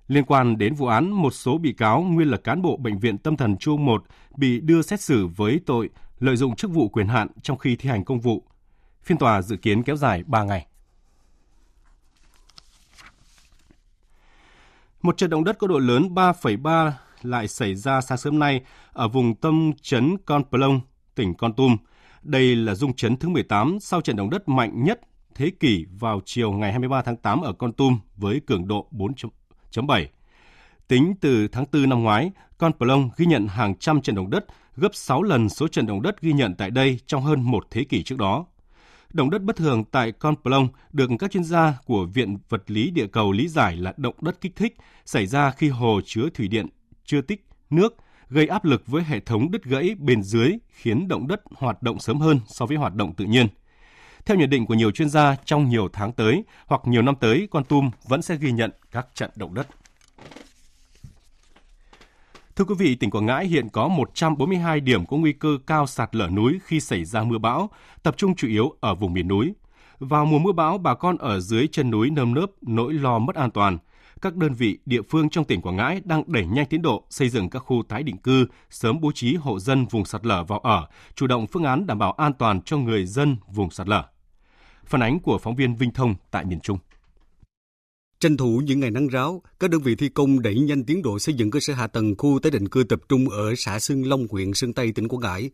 Liên 0.08 0.24
quan 0.24 0.58
đến 0.58 0.74
vụ 0.74 0.86
án, 0.86 1.10
một 1.10 1.30
số 1.30 1.58
bị 1.58 1.72
cáo 1.72 2.02
nguyên 2.02 2.28
là 2.30 2.36
cán 2.36 2.62
bộ 2.62 2.76
Bệnh 2.76 2.98
viện 2.98 3.18
Tâm 3.18 3.36
thần 3.36 3.56
Chuông 3.56 3.84
1 3.84 4.04
bị 4.36 4.60
đưa 4.60 4.82
xét 4.82 5.00
xử 5.00 5.26
với 5.26 5.60
tội 5.66 5.88
lợi 6.18 6.36
dụng 6.36 6.56
chức 6.56 6.70
vụ 6.70 6.88
quyền 6.88 7.06
hạn 7.06 7.28
trong 7.42 7.58
khi 7.58 7.76
thi 7.76 7.90
hành 7.90 8.04
công 8.04 8.20
vụ. 8.20 8.42
Phiên 9.02 9.18
tòa 9.18 9.42
dự 9.42 9.56
kiến 9.56 9.82
kéo 9.82 9.96
dài 9.96 10.22
3 10.26 10.42
ngày. 10.42 10.66
Một 15.02 15.16
trận 15.16 15.30
động 15.30 15.44
đất 15.44 15.58
có 15.58 15.66
độ 15.66 15.78
lớn 15.78 16.14
3,3 16.14 16.90
lại 17.22 17.48
xảy 17.48 17.74
ra 17.74 18.00
sáng 18.00 18.18
sớm 18.18 18.38
nay 18.38 18.60
ở 18.92 19.08
vùng 19.08 19.34
tâm 19.34 19.72
trấn 19.82 20.16
Con 20.26 20.42
Plong, 20.50 20.80
tỉnh 21.14 21.34
Con 21.34 21.52
Tum– 21.52 21.76
đây 22.22 22.56
là 22.56 22.74
dung 22.74 22.92
chấn 22.92 23.16
thứ 23.16 23.28
18 23.28 23.78
sau 23.80 24.00
trận 24.00 24.16
động 24.16 24.30
đất 24.30 24.48
mạnh 24.48 24.84
nhất 24.84 25.00
thế 25.34 25.50
kỷ 25.60 25.86
vào 25.90 26.20
chiều 26.24 26.52
ngày 26.52 26.70
23 26.70 27.02
tháng 27.02 27.16
8 27.16 27.40
ở 27.40 27.52
Con 27.52 27.72
Tum 27.72 27.98
với 28.16 28.40
cường 28.46 28.68
độ 28.68 28.88
4.7. 28.92 30.06
Tính 30.88 31.14
từ 31.20 31.48
tháng 31.48 31.64
4 31.72 31.88
năm 31.88 32.02
ngoái, 32.02 32.30
Con 32.58 32.72
Plong 32.78 33.10
ghi 33.16 33.26
nhận 33.26 33.46
hàng 33.46 33.74
trăm 33.74 34.00
trận 34.00 34.16
động 34.16 34.30
đất, 34.30 34.46
gấp 34.76 34.94
6 34.94 35.22
lần 35.22 35.48
số 35.48 35.68
trận 35.68 35.86
động 35.86 36.02
đất 36.02 36.20
ghi 36.20 36.32
nhận 36.32 36.54
tại 36.54 36.70
đây 36.70 37.00
trong 37.06 37.22
hơn 37.22 37.42
một 37.42 37.66
thế 37.70 37.84
kỷ 37.84 38.02
trước 38.02 38.18
đó. 38.18 38.46
Động 39.12 39.30
đất 39.30 39.42
bất 39.42 39.56
thường 39.56 39.84
tại 39.84 40.12
Con 40.12 40.34
Plong 40.42 40.68
được 40.92 41.10
các 41.18 41.30
chuyên 41.30 41.44
gia 41.44 41.74
của 41.84 42.06
Viện 42.06 42.38
Vật 42.48 42.70
lý 42.70 42.90
Địa 42.90 43.06
cầu 43.06 43.32
lý 43.32 43.48
giải 43.48 43.76
là 43.76 43.94
động 43.96 44.14
đất 44.20 44.40
kích 44.40 44.56
thích 44.56 44.76
xảy 45.06 45.26
ra 45.26 45.50
khi 45.50 45.68
hồ 45.68 46.00
chứa 46.04 46.28
thủy 46.34 46.48
điện 46.48 46.66
chưa 47.04 47.20
tích 47.20 47.46
nước 47.70 47.96
gây 48.28 48.46
áp 48.46 48.64
lực 48.64 48.86
với 48.86 49.02
hệ 49.02 49.20
thống 49.20 49.50
đứt 49.50 49.64
gãy 49.64 49.94
bên 49.98 50.22
dưới 50.22 50.52
khiến 50.68 51.08
động 51.08 51.28
đất 51.28 51.42
hoạt 51.54 51.82
động 51.82 51.98
sớm 51.98 52.20
hơn 52.20 52.40
so 52.46 52.66
với 52.66 52.76
hoạt 52.76 52.94
động 52.94 53.14
tự 53.14 53.24
nhiên. 53.24 53.46
Theo 54.26 54.36
nhận 54.36 54.50
định 54.50 54.66
của 54.66 54.74
nhiều 54.74 54.90
chuyên 54.90 55.10
gia, 55.10 55.36
trong 55.44 55.68
nhiều 55.68 55.88
tháng 55.92 56.12
tới 56.12 56.44
hoặc 56.66 56.80
nhiều 56.84 57.02
năm 57.02 57.14
tới, 57.20 57.48
Con 57.50 57.64
Tum 57.64 57.90
vẫn 58.08 58.22
sẽ 58.22 58.36
ghi 58.36 58.52
nhận 58.52 58.70
các 58.90 59.06
trận 59.14 59.30
động 59.36 59.54
đất. 59.54 59.66
Thưa 62.56 62.64
quý 62.64 62.74
vị, 62.78 62.94
tỉnh 62.94 63.10
Quảng 63.10 63.26
Ngãi 63.26 63.46
hiện 63.46 63.68
có 63.68 63.88
142 63.88 64.80
điểm 64.80 65.06
có 65.06 65.16
nguy 65.16 65.32
cơ 65.32 65.58
cao 65.66 65.86
sạt 65.86 66.16
lở 66.16 66.28
núi 66.28 66.58
khi 66.64 66.80
xảy 66.80 67.04
ra 67.04 67.22
mưa 67.22 67.38
bão, 67.38 67.70
tập 68.02 68.14
trung 68.16 68.34
chủ 68.36 68.48
yếu 68.48 68.74
ở 68.80 68.94
vùng 68.94 69.12
miền 69.12 69.28
núi. 69.28 69.54
Vào 69.98 70.24
mùa 70.26 70.38
mưa 70.38 70.52
bão, 70.52 70.78
bà 70.78 70.94
con 70.94 71.16
ở 71.18 71.40
dưới 71.40 71.68
chân 71.72 71.90
núi 71.90 72.10
nơm 72.10 72.34
nớp 72.34 72.50
nỗi 72.62 72.92
lo 72.92 73.18
mất 73.18 73.36
an 73.36 73.50
toàn– 73.50 73.78
các 74.22 74.36
đơn 74.36 74.54
vị 74.54 74.78
địa 74.86 75.02
phương 75.02 75.30
trong 75.30 75.44
tỉnh 75.44 75.62
Quảng 75.62 75.76
Ngãi 75.76 76.00
đang 76.04 76.22
đẩy 76.26 76.46
nhanh 76.46 76.66
tiến 76.66 76.82
độ 76.82 77.04
xây 77.10 77.28
dựng 77.28 77.50
các 77.50 77.58
khu 77.58 77.82
tái 77.88 78.02
định 78.02 78.16
cư, 78.16 78.46
sớm 78.70 79.00
bố 79.00 79.12
trí 79.14 79.34
hộ 79.34 79.58
dân 79.58 79.86
vùng 79.86 80.04
sạt 80.04 80.26
lở 80.26 80.44
vào 80.44 80.58
ở, 80.58 80.86
chủ 81.14 81.26
động 81.26 81.46
phương 81.46 81.64
án 81.64 81.86
đảm 81.86 81.98
bảo 81.98 82.12
an 82.12 82.32
toàn 82.32 82.62
cho 82.62 82.76
người 82.76 83.06
dân 83.06 83.36
vùng 83.48 83.70
sạt 83.70 83.88
lở. 83.88 84.04
Phản 84.84 85.02
ánh 85.02 85.20
của 85.20 85.38
phóng 85.38 85.56
viên 85.56 85.74
Vinh 85.74 85.92
Thông 85.92 86.14
tại 86.30 86.44
miền 86.44 86.60
Trung. 86.60 86.78
Tranh 88.20 88.36
thủ 88.36 88.62
những 88.64 88.80
ngày 88.80 88.90
nắng 88.90 89.08
ráo, 89.08 89.42
các 89.60 89.70
đơn 89.70 89.80
vị 89.80 89.94
thi 89.94 90.08
công 90.08 90.42
đẩy 90.42 90.54
nhanh 90.54 90.84
tiến 90.84 91.02
độ 91.02 91.18
xây 91.18 91.34
dựng 91.34 91.50
cơ 91.50 91.60
sở 91.60 91.72
hạ 91.74 91.86
tầng 91.86 92.14
khu 92.18 92.38
tái 92.42 92.50
định 92.50 92.68
cư 92.68 92.82
tập 92.82 93.00
trung 93.08 93.28
ở 93.28 93.54
xã 93.56 93.78
Sơn 93.78 94.02
Long, 94.02 94.26
huyện 94.30 94.54
Sơn 94.54 94.72
Tây, 94.72 94.92
tỉnh 94.92 95.08
Quảng 95.08 95.20
Ngãi. 95.20 95.50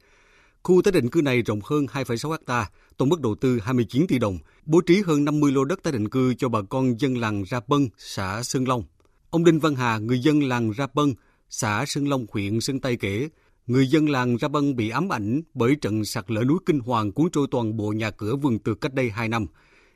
Khu 0.63 0.83
tái 0.83 0.93
định 0.93 1.11
cư 1.11 1.23
này 1.23 1.43
rộng 1.43 1.61
hơn 1.65 1.87
2,6 1.93 2.37
ha, 2.47 2.71
tổng 2.97 3.09
mức 3.09 3.21
đầu 3.21 3.35
tư 3.35 3.59
29 3.63 4.07
tỷ 4.07 4.19
đồng, 4.19 4.39
bố 4.65 4.81
trí 4.81 5.03
hơn 5.07 5.25
50 5.25 5.53
lô 5.53 5.65
đất 5.65 5.83
tái 5.83 5.93
định 5.93 6.09
cư 6.09 6.35
cho 6.35 6.49
bà 6.49 6.63
con 6.63 7.01
dân 7.01 7.19
làng 7.19 7.43
Ra 7.43 7.61
Bân, 7.67 7.89
xã 7.99 8.43
Sơn 8.43 8.69
Long. 8.69 8.85
Ông 9.31 9.45
Đinh 9.45 9.59
Văn 9.59 9.75
Hà, 9.75 9.99
người 9.99 10.19
dân 10.19 10.43
làng 10.43 10.71
Ra 10.71 10.87
Bân, 10.95 11.15
xã 11.49 11.85
Sơn 11.87 12.09
Long, 12.09 12.27
huyện 12.33 12.61
Sơn 12.61 12.81
Tây 12.81 12.97
kể, 12.97 13.29
người 13.67 13.87
dân 13.87 14.09
làng 14.09 14.37
Ra 14.37 14.49
Bân 14.49 14.77
bị 14.77 14.91
ám 14.91 15.13
ảnh 15.13 15.43
bởi 15.55 15.77
trận 15.81 16.05
sạt 16.05 16.31
lở 16.31 16.45
núi 16.45 16.59
kinh 16.67 16.81
hoàng 16.81 17.13
cuốn 17.13 17.31
trôi 17.33 17.47
toàn 17.51 17.77
bộ 17.77 17.93
nhà 17.93 18.11
cửa 18.11 18.37
vườn 18.37 18.59
từ 18.59 18.75
cách 18.75 18.95
đây 18.95 19.11
2 19.11 19.29
năm. 19.29 19.47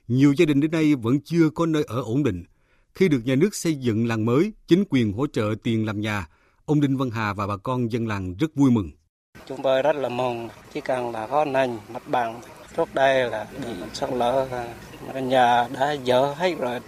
Nhiều 0.08 0.34
gia 0.36 0.44
đình 0.44 0.60
đến 0.60 0.70
nay 0.70 0.94
vẫn 0.94 1.20
chưa 1.20 1.50
có 1.50 1.66
nơi 1.66 1.84
ở 1.88 2.02
ổn 2.02 2.22
định. 2.22 2.44
Khi 2.94 3.08
được 3.08 3.20
nhà 3.24 3.34
nước 3.34 3.54
xây 3.54 3.74
dựng 3.74 4.06
làng 4.06 4.24
mới, 4.24 4.52
chính 4.68 4.84
quyền 4.90 5.12
hỗ 5.12 5.26
trợ 5.26 5.54
tiền 5.62 5.86
làm 5.86 6.00
nhà, 6.00 6.28
ông 6.64 6.80
Đinh 6.80 6.96
Văn 6.96 7.10
Hà 7.10 7.32
và 7.32 7.46
bà 7.46 7.56
con 7.56 7.92
dân 7.92 8.06
làng 8.06 8.34
rất 8.34 8.54
vui 8.54 8.70
mừng. 8.70 8.90
Chúng 9.46 9.62
tôi 9.62 9.82
rất 9.82 9.96
là 9.96 10.08
mừng, 10.08 10.48
chỉ 10.74 10.80
cần 10.80 11.10
là 11.10 11.26
có 11.26 11.44
nền 11.44 11.70
mặt 11.92 12.02
bằng 12.08 12.40
trước 12.76 12.94
đây 12.94 13.30
là 13.30 13.46
bị 13.62 13.68
sạt 13.92 14.10
lở, 14.12 14.48
nhà 15.14 15.68
đã 15.68 15.96
dỡ 16.06 16.34
hết 16.34 16.58
rồi. 16.58 16.80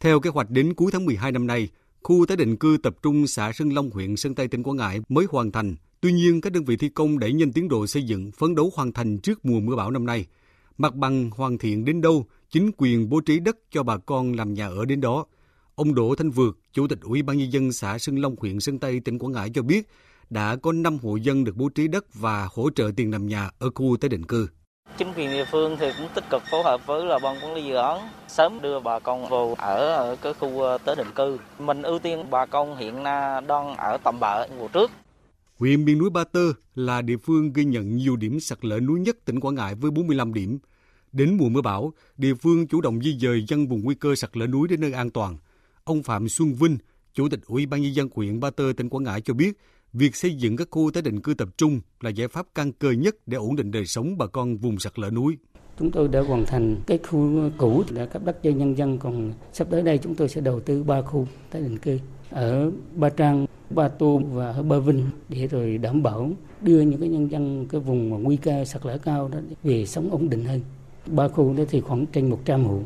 Theo 0.00 0.20
kế 0.20 0.30
hoạch 0.30 0.50
đến 0.50 0.74
cuối 0.74 0.92
tháng 0.92 1.04
12 1.04 1.32
năm 1.32 1.46
nay, 1.46 1.68
khu 2.02 2.26
tái 2.26 2.36
định 2.36 2.56
cư 2.56 2.78
tập 2.82 2.94
trung 3.02 3.26
xã 3.26 3.52
Sơn 3.52 3.74
Long, 3.74 3.90
huyện 3.90 4.16
Sơn 4.16 4.34
Tây, 4.34 4.48
tỉnh 4.48 4.62
Quảng 4.62 4.76
Ngãi 4.76 5.00
mới 5.08 5.26
hoàn 5.30 5.52
thành. 5.52 5.76
Tuy 6.00 6.12
nhiên, 6.12 6.40
các 6.40 6.52
đơn 6.52 6.64
vị 6.64 6.76
thi 6.76 6.88
công 6.88 7.18
đẩy 7.18 7.32
nhanh 7.32 7.52
tiến 7.52 7.68
độ 7.68 7.86
xây 7.86 8.02
dựng, 8.02 8.30
phấn 8.32 8.54
đấu 8.54 8.70
hoàn 8.74 8.92
thành 8.92 9.18
trước 9.18 9.44
mùa 9.44 9.60
mưa 9.60 9.76
bão 9.76 9.90
năm 9.90 10.06
nay. 10.06 10.26
Mặt 10.78 10.94
bằng 10.94 11.30
hoàn 11.30 11.58
thiện 11.58 11.84
đến 11.84 12.00
đâu, 12.00 12.26
chính 12.50 12.70
quyền 12.76 13.08
bố 13.08 13.20
trí 13.20 13.40
đất 13.40 13.56
cho 13.70 13.82
bà 13.82 13.96
con 13.96 14.32
làm 14.32 14.54
nhà 14.54 14.66
ở 14.66 14.84
đến 14.84 15.00
đó. 15.00 15.26
Ông 15.80 15.94
Đỗ 15.94 16.14
Thanh 16.14 16.30
Vượt, 16.30 16.58
Chủ 16.72 16.86
tịch 16.88 16.98
Ủy 17.02 17.22
ban 17.22 17.38
nhân 17.38 17.52
dân 17.52 17.72
xã 17.72 17.98
Sơn 17.98 18.16
Long, 18.16 18.36
huyện 18.40 18.60
Sơn 18.60 18.78
Tây, 18.78 19.00
tỉnh 19.04 19.18
Quảng 19.18 19.32
Ngãi 19.32 19.50
cho 19.54 19.62
biết, 19.62 19.88
đã 20.30 20.56
có 20.56 20.72
5 20.72 20.98
hộ 21.02 21.16
dân 21.16 21.44
được 21.44 21.56
bố 21.56 21.68
trí 21.68 21.88
đất 21.88 22.14
và 22.14 22.48
hỗ 22.52 22.70
trợ 22.70 22.90
tiền 22.96 23.12
làm 23.12 23.26
nhà 23.26 23.50
ở 23.58 23.70
khu 23.74 23.96
tái 23.96 24.08
định 24.08 24.26
cư. 24.26 24.48
Chính 24.98 25.12
quyền 25.16 25.30
địa 25.30 25.44
phương 25.52 25.76
thì 25.80 25.90
cũng 25.98 26.08
tích 26.14 26.24
cực 26.30 26.42
phối 26.50 26.62
hợp 26.62 26.86
với 26.86 27.04
là 27.04 27.18
ban 27.18 27.36
quản 27.44 27.54
lý 27.54 27.64
dự 27.64 27.74
án 27.74 28.08
sớm 28.28 28.60
đưa 28.62 28.80
bà 28.80 28.98
con 28.98 29.28
vào 29.28 29.54
ở 29.58 29.92
ở 29.92 30.16
cái 30.22 30.34
khu 30.34 30.60
ờ, 30.60 30.78
tái 30.78 30.94
định 30.96 31.10
cư. 31.14 31.38
Mình 31.58 31.82
ưu 31.82 31.98
tiên 31.98 32.24
bà 32.30 32.46
con 32.46 32.76
hiện 32.76 33.04
đang 33.46 33.76
ở 33.76 33.98
tạm 34.04 34.20
bỡ 34.20 34.46
vụ 34.58 34.68
trước. 34.68 34.90
Huyện 35.58 35.84
miền 35.84 35.98
núi 35.98 36.10
Ba 36.10 36.24
Tơ 36.24 36.52
là 36.74 37.02
địa 37.02 37.16
phương 37.16 37.52
ghi 37.52 37.64
nhận 37.64 37.96
nhiều 37.96 38.16
điểm 38.16 38.40
sạt 38.40 38.64
lở 38.64 38.80
núi 38.80 39.00
nhất 39.00 39.16
tỉnh 39.24 39.40
Quảng 39.40 39.54
Ngãi 39.54 39.74
với 39.74 39.90
45 39.90 40.34
điểm. 40.34 40.58
Đến 41.12 41.36
mùa 41.36 41.48
mưa 41.48 41.62
bão, 41.62 41.92
địa 42.16 42.34
phương 42.34 42.66
chủ 42.66 42.80
động 42.80 43.00
di 43.02 43.18
dời 43.18 43.44
dân 43.48 43.68
vùng 43.68 43.84
nguy 43.84 43.94
cơ 43.94 44.14
sạt 44.14 44.36
lở 44.36 44.46
núi 44.46 44.68
đến 44.68 44.80
nơi 44.80 44.92
an 44.92 45.10
toàn. 45.10 45.36
Ông 45.90 46.02
Phạm 46.02 46.28
Xuân 46.28 46.54
Vinh, 46.54 46.78
Chủ 47.14 47.28
tịch 47.28 47.40
Ủy 47.46 47.66
ban 47.66 47.82
nhân 47.82 47.94
dân 47.94 48.08
huyện 48.14 48.40
Ba 48.40 48.50
Tơ 48.50 48.64
tỉnh 48.76 48.88
Quảng 48.88 49.04
Ngãi 49.04 49.20
cho 49.20 49.34
biết, 49.34 49.58
việc 49.92 50.16
xây 50.16 50.34
dựng 50.34 50.56
các 50.56 50.68
khu 50.70 50.90
tái 50.90 51.02
định 51.02 51.20
cư 51.20 51.34
tập 51.34 51.48
trung 51.56 51.80
là 52.00 52.10
giải 52.10 52.28
pháp 52.28 52.46
căn 52.54 52.72
cơ 52.72 52.90
nhất 52.90 53.16
để 53.26 53.36
ổn 53.36 53.56
định 53.56 53.70
đời 53.70 53.86
sống 53.86 54.18
bà 54.18 54.26
con 54.26 54.56
vùng 54.56 54.78
sạt 54.78 54.98
lở 54.98 55.10
núi. 55.10 55.36
Chúng 55.78 55.90
tôi 55.90 56.08
đã 56.08 56.20
hoàn 56.20 56.46
thành 56.46 56.76
cái 56.86 56.98
khu 56.98 57.50
cũ 57.58 57.84
đã 57.90 58.06
cấp 58.06 58.22
đất 58.24 58.42
cho 58.42 58.50
nhân 58.50 58.78
dân, 58.78 58.98
còn 58.98 59.32
sắp 59.52 59.66
tới 59.70 59.82
đây 59.82 59.98
chúng 59.98 60.14
tôi 60.14 60.28
sẽ 60.28 60.40
đầu 60.40 60.60
tư 60.60 60.82
ba 60.82 61.02
khu 61.02 61.26
tái 61.50 61.62
định 61.62 61.78
cư 61.78 61.98
ở 62.30 62.70
Ba 62.96 63.08
Trang, 63.08 63.46
Ba 63.70 63.88
Tô 63.88 64.22
và 64.32 64.52
ở 64.52 64.62
Ba 64.62 64.78
Vinh 64.78 65.04
để 65.28 65.46
rồi 65.46 65.78
đảm 65.78 66.02
bảo 66.02 66.30
đưa 66.60 66.80
những 66.80 67.00
cái 67.00 67.08
nhân 67.08 67.30
dân 67.30 67.66
cái 67.68 67.80
vùng 67.80 68.10
mà 68.10 68.16
nguy 68.16 68.36
cơ 68.36 68.64
sạt 68.64 68.86
lở 68.86 68.98
cao 68.98 69.28
đó 69.28 69.38
về 69.62 69.86
sống 69.86 70.10
ổn 70.10 70.30
định 70.30 70.44
hơn. 70.44 70.60
Ba 71.06 71.28
khu 71.28 71.54
đó 71.56 71.64
thì 71.70 71.80
khoảng 71.80 72.06
trên 72.06 72.30
100 72.30 72.64
hộ. 72.64 72.80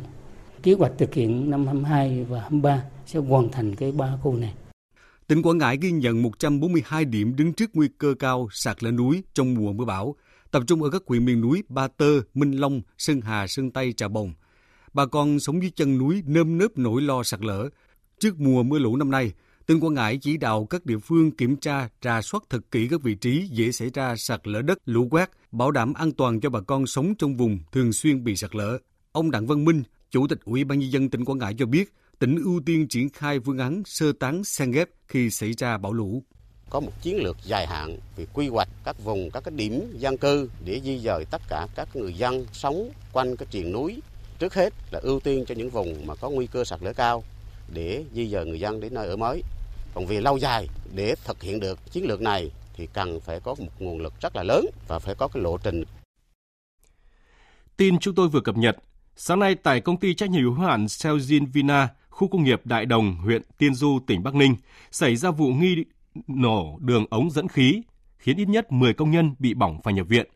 Kế 0.64 0.72
hoạch 0.72 0.92
thực 0.98 1.14
hiện 1.14 1.50
năm 1.50 1.66
22 1.66 2.24
và 2.24 2.40
23 2.40 2.82
sẽ 3.06 3.18
hoàn 3.18 3.50
thành 3.50 3.74
cái 3.76 3.92
ba 3.92 4.16
khu 4.22 4.36
này. 4.36 4.54
Tỉnh 5.26 5.42
Quảng 5.42 5.58
Ngãi 5.58 5.78
ghi 5.80 5.90
nhận 5.90 6.22
142 6.22 7.04
điểm 7.04 7.36
đứng 7.36 7.52
trước 7.52 7.70
nguy 7.74 7.88
cơ 7.98 8.14
cao 8.18 8.48
sạt 8.52 8.84
lở 8.84 8.90
núi 8.90 9.22
trong 9.34 9.54
mùa 9.54 9.72
mưa 9.72 9.84
bão, 9.84 10.14
tập 10.50 10.62
trung 10.66 10.82
ở 10.82 10.90
các 10.90 11.02
huyện 11.06 11.24
miền 11.24 11.40
núi 11.40 11.62
Ba 11.68 11.88
Tơ, 11.88 12.20
Minh 12.34 12.52
Long, 12.60 12.80
Sơn 12.98 13.20
Hà, 13.20 13.46
Sơn 13.46 13.70
Tây, 13.70 13.92
Trà 13.92 14.08
Bồng. 14.08 14.32
Bà 14.92 15.06
con 15.06 15.40
sống 15.40 15.62
dưới 15.62 15.70
chân 15.76 15.98
núi 15.98 16.22
nơm 16.26 16.58
nớp 16.58 16.78
nỗi 16.78 17.02
lo 17.02 17.22
sạt 17.22 17.40
lở. 17.40 17.68
Trước 18.18 18.40
mùa 18.40 18.62
mưa 18.62 18.78
lũ 18.78 18.96
năm 18.96 19.10
nay, 19.10 19.32
tỉnh 19.66 19.80
Quảng 19.80 19.94
Ngãi 19.94 20.18
chỉ 20.22 20.36
đạo 20.36 20.66
các 20.70 20.86
địa 20.86 20.98
phương 20.98 21.30
kiểm 21.30 21.56
tra, 21.56 21.88
trà 22.00 22.22
soát 22.22 22.42
thật 22.50 22.60
kỹ 22.70 22.88
các 22.90 23.02
vị 23.02 23.14
trí 23.14 23.48
dễ 23.52 23.72
xảy 23.72 23.90
ra 23.94 24.16
sạt 24.16 24.48
lở 24.48 24.62
đất, 24.62 24.78
lũ 24.84 25.08
quét, 25.10 25.30
bảo 25.52 25.70
đảm 25.70 25.94
an 25.94 26.12
toàn 26.12 26.40
cho 26.40 26.50
bà 26.50 26.60
con 26.60 26.86
sống 26.86 27.14
trong 27.18 27.36
vùng 27.36 27.58
thường 27.72 27.92
xuyên 27.92 28.24
bị 28.24 28.36
sạt 28.36 28.54
lở. 28.54 28.78
Ông 29.12 29.30
Đặng 29.30 29.46
Văn 29.46 29.64
Minh, 29.64 29.82
Chủ 30.14 30.26
tịch 30.26 30.38
Ủy 30.44 30.64
ban 30.64 30.78
nhân 30.78 30.92
dân 30.92 31.10
tỉnh 31.10 31.24
Quảng 31.24 31.38
Ngãi 31.38 31.54
cho 31.58 31.66
biết, 31.66 31.94
tỉnh 32.18 32.36
ưu 32.44 32.60
tiên 32.66 32.86
triển 32.88 33.08
khai 33.08 33.38
phương 33.44 33.58
án 33.58 33.82
sơ 33.86 34.12
tán 34.20 34.44
san 34.44 34.70
ghép 34.70 34.88
khi 35.08 35.30
xảy 35.30 35.52
ra 35.52 35.78
bão 35.78 35.92
lũ. 35.92 36.22
Có 36.70 36.80
một 36.80 36.92
chiến 37.02 37.16
lược 37.22 37.36
dài 37.44 37.66
hạn 37.66 37.98
về 38.16 38.26
quy 38.32 38.48
hoạch 38.48 38.68
các 38.84 38.96
vùng, 39.04 39.30
các 39.30 39.44
cái 39.44 39.54
điểm 39.56 39.96
dân 39.98 40.16
cư 40.16 40.50
để 40.64 40.80
di 40.84 40.98
dời 40.98 41.24
tất 41.30 41.42
cả 41.48 41.66
các 41.74 41.96
người 41.96 42.14
dân 42.14 42.46
sống 42.52 42.90
quanh 43.12 43.36
cái 43.36 43.46
triền 43.50 43.72
núi. 43.72 44.00
Trước 44.38 44.54
hết 44.54 44.72
là 44.90 45.00
ưu 45.02 45.20
tiên 45.20 45.44
cho 45.48 45.54
những 45.54 45.70
vùng 45.70 46.06
mà 46.06 46.14
có 46.14 46.30
nguy 46.30 46.46
cơ 46.46 46.64
sạt 46.64 46.82
lở 46.82 46.92
cao 46.92 47.24
để 47.72 48.04
di 48.14 48.28
dời 48.28 48.46
người 48.46 48.60
dân 48.60 48.80
đến 48.80 48.94
nơi 48.94 49.08
ở 49.08 49.16
mới. 49.16 49.42
Còn 49.94 50.06
về 50.06 50.20
lâu 50.20 50.38
dài 50.38 50.68
để 50.94 51.14
thực 51.24 51.42
hiện 51.42 51.60
được 51.60 51.78
chiến 51.92 52.04
lược 52.04 52.20
này 52.20 52.50
thì 52.76 52.88
cần 52.92 53.20
phải 53.20 53.40
có 53.40 53.54
một 53.58 53.72
nguồn 53.78 54.00
lực 54.00 54.12
rất 54.20 54.36
là 54.36 54.42
lớn 54.42 54.66
và 54.88 54.98
phải 54.98 55.14
có 55.14 55.28
cái 55.28 55.42
lộ 55.42 55.58
trình. 55.58 55.84
Tin 57.76 57.98
chúng 57.98 58.14
tôi 58.14 58.28
vừa 58.28 58.40
cập 58.40 58.56
nhật, 58.56 58.76
Sáng 59.16 59.38
nay 59.38 59.54
tại 59.54 59.80
công 59.80 59.96
ty 59.96 60.14
trách 60.14 60.30
nhiệm 60.30 60.42
hữu 60.42 60.54
hạn 60.54 60.86
Celgene 61.02 61.46
Vina, 61.52 61.88
khu 62.08 62.28
công 62.28 62.44
nghiệp 62.44 62.60
Đại 62.64 62.86
Đồng, 62.86 63.16
huyện 63.16 63.42
Tiên 63.58 63.74
Du, 63.74 63.98
tỉnh 64.06 64.22
Bắc 64.22 64.34
Ninh, 64.34 64.56
xảy 64.90 65.16
ra 65.16 65.30
vụ 65.30 65.52
nghi 65.52 65.84
nổ 66.26 66.78
đường 66.80 67.06
ống 67.10 67.30
dẫn 67.30 67.48
khí, 67.48 67.82
khiến 68.18 68.36
ít 68.36 68.48
nhất 68.48 68.72
10 68.72 68.94
công 68.94 69.10
nhân 69.10 69.34
bị 69.38 69.54
bỏng 69.54 69.80
và 69.84 69.92
nhập 69.92 70.08
viện. 70.08 70.26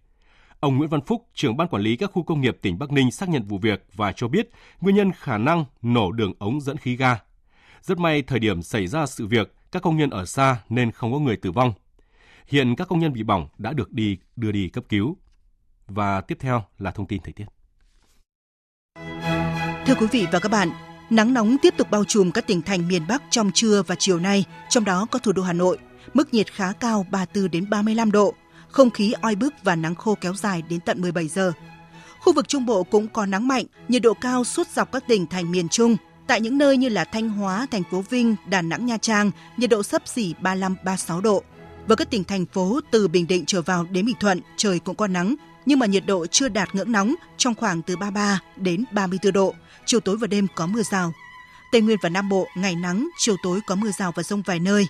Ông 0.60 0.76
Nguyễn 0.76 0.90
Văn 0.90 1.00
Phúc, 1.00 1.26
trưởng 1.34 1.56
ban 1.56 1.68
quản 1.68 1.82
lý 1.82 1.96
các 1.96 2.10
khu 2.12 2.22
công 2.22 2.40
nghiệp 2.40 2.58
tỉnh 2.62 2.78
Bắc 2.78 2.92
Ninh 2.92 3.10
xác 3.10 3.28
nhận 3.28 3.42
vụ 3.42 3.58
việc 3.58 3.86
và 3.94 4.12
cho 4.12 4.28
biết 4.28 4.50
nguyên 4.80 4.96
nhân 4.96 5.12
khả 5.12 5.38
năng 5.38 5.64
nổ 5.82 6.12
đường 6.12 6.32
ống 6.38 6.60
dẫn 6.60 6.76
khí 6.76 6.96
ga. 6.96 7.18
Rất 7.82 7.98
may 7.98 8.22
thời 8.22 8.38
điểm 8.38 8.62
xảy 8.62 8.86
ra 8.86 9.06
sự 9.06 9.26
việc, 9.26 9.54
các 9.72 9.82
công 9.82 9.96
nhân 9.96 10.10
ở 10.10 10.24
xa 10.24 10.56
nên 10.68 10.92
không 10.92 11.12
có 11.12 11.18
người 11.18 11.36
tử 11.36 11.52
vong. 11.52 11.72
Hiện 12.46 12.76
các 12.76 12.88
công 12.88 12.98
nhân 12.98 13.12
bị 13.12 13.22
bỏng 13.22 13.48
đã 13.58 13.72
được 13.72 13.92
đi 13.92 14.18
đưa 14.36 14.52
đi 14.52 14.68
cấp 14.68 14.84
cứu. 14.88 15.16
Và 15.86 16.20
tiếp 16.20 16.38
theo 16.40 16.64
là 16.78 16.90
thông 16.90 17.06
tin 17.06 17.22
thời 17.22 17.32
tiết. 17.32 17.46
Thưa 19.88 19.94
quý 19.94 20.06
vị 20.10 20.26
và 20.32 20.38
các 20.38 20.48
bạn, 20.48 20.70
nắng 21.10 21.34
nóng 21.34 21.56
tiếp 21.62 21.74
tục 21.76 21.90
bao 21.90 22.04
trùm 22.04 22.30
các 22.30 22.46
tỉnh 22.46 22.62
thành 22.62 22.88
miền 22.88 23.02
Bắc 23.08 23.22
trong 23.30 23.50
trưa 23.54 23.82
và 23.86 23.94
chiều 23.94 24.18
nay, 24.18 24.44
trong 24.68 24.84
đó 24.84 25.06
có 25.10 25.18
thủ 25.18 25.32
đô 25.32 25.42
Hà 25.42 25.52
Nội. 25.52 25.78
Mức 26.14 26.34
nhiệt 26.34 26.52
khá 26.52 26.72
cao 26.72 27.06
34 27.10 27.50
đến 27.50 27.70
35 27.70 28.12
độ, 28.12 28.34
không 28.68 28.90
khí 28.90 29.14
oi 29.20 29.34
bức 29.34 29.54
và 29.62 29.76
nắng 29.76 29.94
khô 29.94 30.14
kéo 30.20 30.34
dài 30.34 30.62
đến 30.68 30.80
tận 30.80 31.00
17 31.00 31.28
giờ. 31.28 31.52
Khu 32.20 32.32
vực 32.32 32.48
Trung 32.48 32.66
Bộ 32.66 32.82
cũng 32.82 33.08
có 33.08 33.26
nắng 33.26 33.48
mạnh, 33.48 33.64
nhiệt 33.88 34.02
độ 34.02 34.14
cao 34.14 34.44
suốt 34.44 34.66
dọc 34.74 34.92
các 34.92 35.04
tỉnh 35.08 35.26
thành 35.26 35.50
miền 35.50 35.68
Trung. 35.68 35.96
Tại 36.26 36.40
những 36.40 36.58
nơi 36.58 36.76
như 36.76 36.88
là 36.88 37.04
Thanh 37.04 37.28
Hóa, 37.28 37.66
thành 37.70 37.82
phố 37.90 38.04
Vinh, 38.10 38.36
Đà 38.48 38.62
Nẵng, 38.62 38.86
Nha 38.86 38.96
Trang, 38.96 39.30
nhiệt 39.56 39.70
độ 39.70 39.82
sấp 39.82 40.02
xỉ 40.08 40.34
35-36 40.42 41.20
độ. 41.20 41.42
Với 41.86 41.96
các 41.96 42.10
tỉnh 42.10 42.24
thành 42.24 42.46
phố 42.46 42.80
từ 42.90 43.08
Bình 43.08 43.26
Định 43.26 43.44
trở 43.46 43.62
vào 43.62 43.86
đến 43.90 44.06
Bình 44.06 44.16
Thuận, 44.20 44.40
trời 44.56 44.78
cũng 44.78 44.96
có 44.96 45.06
nắng, 45.06 45.34
nhưng 45.68 45.78
mà 45.78 45.86
nhiệt 45.86 46.06
độ 46.06 46.26
chưa 46.26 46.48
đạt 46.48 46.74
ngưỡng 46.74 46.92
nóng 46.92 47.14
trong 47.36 47.54
khoảng 47.54 47.82
từ 47.82 47.96
33 47.96 48.40
đến 48.56 48.84
34 48.90 49.32
độ, 49.32 49.54
chiều 49.86 50.00
tối 50.00 50.16
và 50.16 50.26
đêm 50.26 50.46
có 50.54 50.66
mưa 50.66 50.82
rào. 50.82 51.12
Tây 51.72 51.80
Nguyên 51.80 51.98
và 52.02 52.08
Nam 52.08 52.28
Bộ 52.28 52.48
ngày 52.56 52.74
nắng, 52.74 53.08
chiều 53.18 53.36
tối 53.42 53.60
có 53.66 53.74
mưa 53.74 53.90
rào 53.98 54.12
và 54.12 54.22
rông 54.22 54.42
vài 54.42 54.58
nơi. 54.58 54.86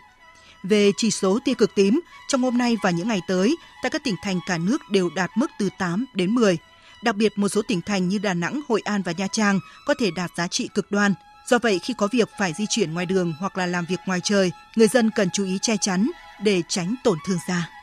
Về 0.62 0.92
chỉ 0.96 1.10
số 1.10 1.38
tia 1.44 1.54
cực 1.54 1.74
tím, 1.74 2.00
trong 2.28 2.42
hôm 2.42 2.58
nay 2.58 2.76
và 2.82 2.90
những 2.90 3.08
ngày 3.08 3.20
tới, 3.28 3.56
tại 3.82 3.90
các 3.90 4.04
tỉnh 4.04 4.14
thành 4.22 4.40
cả 4.46 4.58
nước 4.58 4.90
đều 4.90 5.10
đạt 5.14 5.30
mức 5.36 5.50
từ 5.58 5.68
8 5.78 6.04
đến 6.14 6.30
10. 6.30 6.58
Đặc 7.02 7.16
biệt 7.16 7.38
một 7.38 7.48
số 7.48 7.62
tỉnh 7.62 7.80
thành 7.80 8.08
như 8.08 8.18
Đà 8.18 8.34
Nẵng, 8.34 8.60
Hội 8.68 8.80
An 8.84 9.02
và 9.02 9.12
Nha 9.12 9.26
Trang 9.26 9.60
có 9.86 9.94
thể 10.00 10.10
đạt 10.10 10.30
giá 10.36 10.48
trị 10.48 10.68
cực 10.74 10.92
đoan. 10.92 11.14
Do 11.48 11.58
vậy, 11.58 11.78
khi 11.78 11.94
có 11.98 12.08
việc 12.12 12.28
phải 12.38 12.52
di 12.58 12.64
chuyển 12.68 12.94
ngoài 12.94 13.06
đường 13.06 13.34
hoặc 13.40 13.58
là 13.58 13.66
làm 13.66 13.84
việc 13.88 14.00
ngoài 14.06 14.20
trời, 14.24 14.52
người 14.76 14.88
dân 14.88 15.10
cần 15.10 15.30
chú 15.32 15.44
ý 15.44 15.58
che 15.62 15.76
chắn 15.80 16.10
để 16.42 16.62
tránh 16.68 16.94
tổn 17.04 17.18
thương 17.26 17.38
da. 17.48 17.77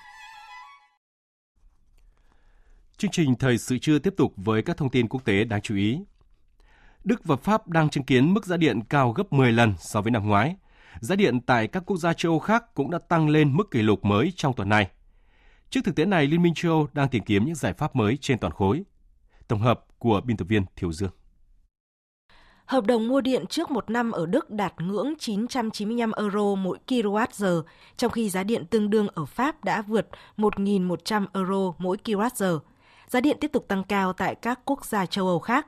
Chương 2.97 3.11
trình 3.11 3.35
Thời 3.35 3.57
sự 3.57 3.77
trưa 3.77 3.99
tiếp 3.99 4.13
tục 4.17 4.33
với 4.35 4.61
các 4.61 4.77
thông 4.77 4.89
tin 4.89 5.07
quốc 5.07 5.25
tế 5.25 5.43
đáng 5.43 5.61
chú 5.61 5.75
ý. 5.75 5.99
Đức 7.03 7.25
và 7.25 7.35
Pháp 7.35 7.67
đang 7.67 7.89
chứng 7.89 8.03
kiến 8.03 8.33
mức 8.33 8.45
giá 8.45 8.57
điện 8.57 8.79
cao 8.89 9.11
gấp 9.11 9.33
10 9.33 9.51
lần 9.51 9.73
so 9.79 10.01
với 10.01 10.11
năm 10.11 10.27
ngoái. 10.27 10.55
Giá 10.99 11.15
điện 11.15 11.41
tại 11.41 11.67
các 11.67 11.83
quốc 11.85 11.97
gia 11.97 12.13
châu 12.13 12.31
Âu 12.31 12.39
khác 12.39 12.73
cũng 12.73 12.91
đã 12.91 12.99
tăng 12.99 13.29
lên 13.29 13.57
mức 13.57 13.71
kỷ 13.71 13.81
lục 13.81 14.05
mới 14.05 14.33
trong 14.35 14.53
tuần 14.53 14.69
này. 14.69 14.89
Trước 15.69 15.81
thực 15.83 15.95
tế 15.95 16.05
này, 16.05 16.27
Liên 16.27 16.41
minh 16.41 16.53
châu 16.53 16.71
Âu 16.71 16.87
đang 16.93 17.09
tìm 17.09 17.23
kiếm 17.23 17.45
những 17.45 17.55
giải 17.55 17.73
pháp 17.73 17.95
mới 17.95 18.17
trên 18.17 18.39
toàn 18.39 18.53
khối. 18.53 18.83
Tổng 19.47 19.59
hợp 19.59 19.85
của 19.99 20.21
biên 20.21 20.37
tập 20.37 20.45
viên 20.45 20.65
Thiều 20.75 20.91
Dương. 20.91 21.11
Hợp 22.65 22.85
đồng 22.85 23.07
mua 23.07 23.21
điện 23.21 23.45
trước 23.49 23.71
một 23.71 23.89
năm 23.89 24.11
ở 24.11 24.25
Đức 24.25 24.49
đạt 24.49 24.73
ngưỡng 24.81 25.13
995 25.19 26.11
euro 26.11 26.55
mỗi 26.55 26.77
kWh, 26.87 27.61
trong 27.97 28.11
khi 28.11 28.29
giá 28.29 28.43
điện 28.43 28.65
tương 28.65 28.89
đương 28.89 29.07
ở 29.07 29.25
Pháp 29.25 29.63
đã 29.63 29.81
vượt 29.81 30.07
1.100 30.37 31.25
euro 31.33 31.73
mỗi 31.77 31.97
kWh. 32.03 32.59
Giá 33.07 33.19
điện 33.19 33.37
tiếp 33.41 33.51
tục 33.53 33.67
tăng 33.67 33.83
cao 33.83 34.13
tại 34.13 34.35
các 34.35 34.59
quốc 34.65 34.85
gia 34.85 35.05
châu 35.05 35.27
Âu 35.27 35.39
khác. 35.39 35.67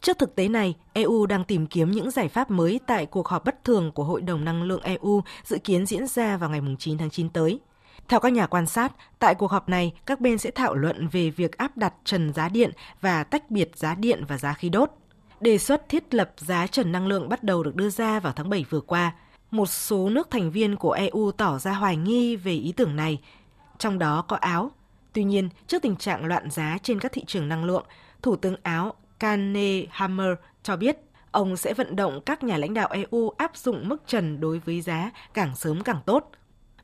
Trước 0.00 0.18
thực 0.18 0.34
tế 0.34 0.48
này, 0.48 0.74
EU 0.92 1.26
đang 1.26 1.44
tìm 1.44 1.66
kiếm 1.66 1.90
những 1.90 2.10
giải 2.10 2.28
pháp 2.28 2.50
mới 2.50 2.80
tại 2.86 3.06
cuộc 3.06 3.28
họp 3.28 3.44
bất 3.44 3.64
thường 3.64 3.92
của 3.92 4.04
Hội 4.04 4.22
đồng 4.22 4.44
Năng 4.44 4.62
lượng 4.62 4.82
EU 4.82 5.22
dự 5.44 5.58
kiến 5.58 5.86
diễn 5.86 6.06
ra 6.06 6.36
vào 6.36 6.50
ngày 6.50 6.60
9 6.78 6.98
tháng 6.98 7.10
9 7.10 7.28
tới. 7.28 7.60
Theo 8.08 8.20
các 8.20 8.32
nhà 8.32 8.46
quan 8.46 8.66
sát, 8.66 8.92
tại 9.18 9.34
cuộc 9.34 9.50
họp 9.50 9.68
này, 9.68 9.92
các 10.06 10.20
bên 10.20 10.38
sẽ 10.38 10.50
thảo 10.50 10.74
luận 10.74 11.08
về 11.08 11.30
việc 11.30 11.58
áp 11.58 11.76
đặt 11.76 11.94
trần 12.04 12.32
giá 12.32 12.48
điện 12.48 12.70
và 13.00 13.24
tách 13.24 13.50
biệt 13.50 13.70
giá 13.76 13.94
điện 13.94 14.24
và 14.28 14.38
giá 14.38 14.52
khí 14.52 14.68
đốt. 14.68 14.90
Đề 15.40 15.58
xuất 15.58 15.88
thiết 15.88 16.14
lập 16.14 16.32
giá 16.36 16.66
trần 16.66 16.92
năng 16.92 17.06
lượng 17.06 17.28
bắt 17.28 17.44
đầu 17.44 17.62
được 17.62 17.76
đưa 17.76 17.90
ra 17.90 18.20
vào 18.20 18.32
tháng 18.32 18.50
7 18.50 18.64
vừa 18.70 18.80
qua. 18.80 19.12
Một 19.50 19.66
số 19.66 20.08
nước 20.08 20.30
thành 20.30 20.50
viên 20.50 20.76
của 20.76 20.92
EU 20.92 21.32
tỏ 21.32 21.58
ra 21.58 21.72
hoài 21.72 21.96
nghi 21.96 22.36
về 22.36 22.52
ý 22.52 22.72
tưởng 22.72 22.96
này, 22.96 23.20
trong 23.78 23.98
đó 23.98 24.24
có 24.28 24.36
Áo. 24.36 24.70
Tuy 25.12 25.24
nhiên, 25.24 25.48
trước 25.66 25.82
tình 25.82 25.96
trạng 25.96 26.24
loạn 26.24 26.50
giá 26.50 26.78
trên 26.82 27.00
các 27.00 27.12
thị 27.12 27.24
trường 27.26 27.48
năng 27.48 27.64
lượng, 27.64 27.84
Thủ 28.22 28.36
tướng 28.36 28.56
Áo 28.62 28.94
Kane 29.18 29.82
Hammer 29.90 30.30
cho 30.62 30.76
biết 30.76 30.96
ông 31.30 31.56
sẽ 31.56 31.74
vận 31.74 31.96
động 31.96 32.20
các 32.26 32.44
nhà 32.44 32.56
lãnh 32.56 32.74
đạo 32.74 32.88
EU 32.90 33.30
áp 33.30 33.56
dụng 33.56 33.88
mức 33.88 34.02
trần 34.06 34.40
đối 34.40 34.58
với 34.58 34.80
giá 34.80 35.10
càng 35.34 35.56
sớm 35.56 35.82
càng 35.82 36.00
tốt. 36.06 36.30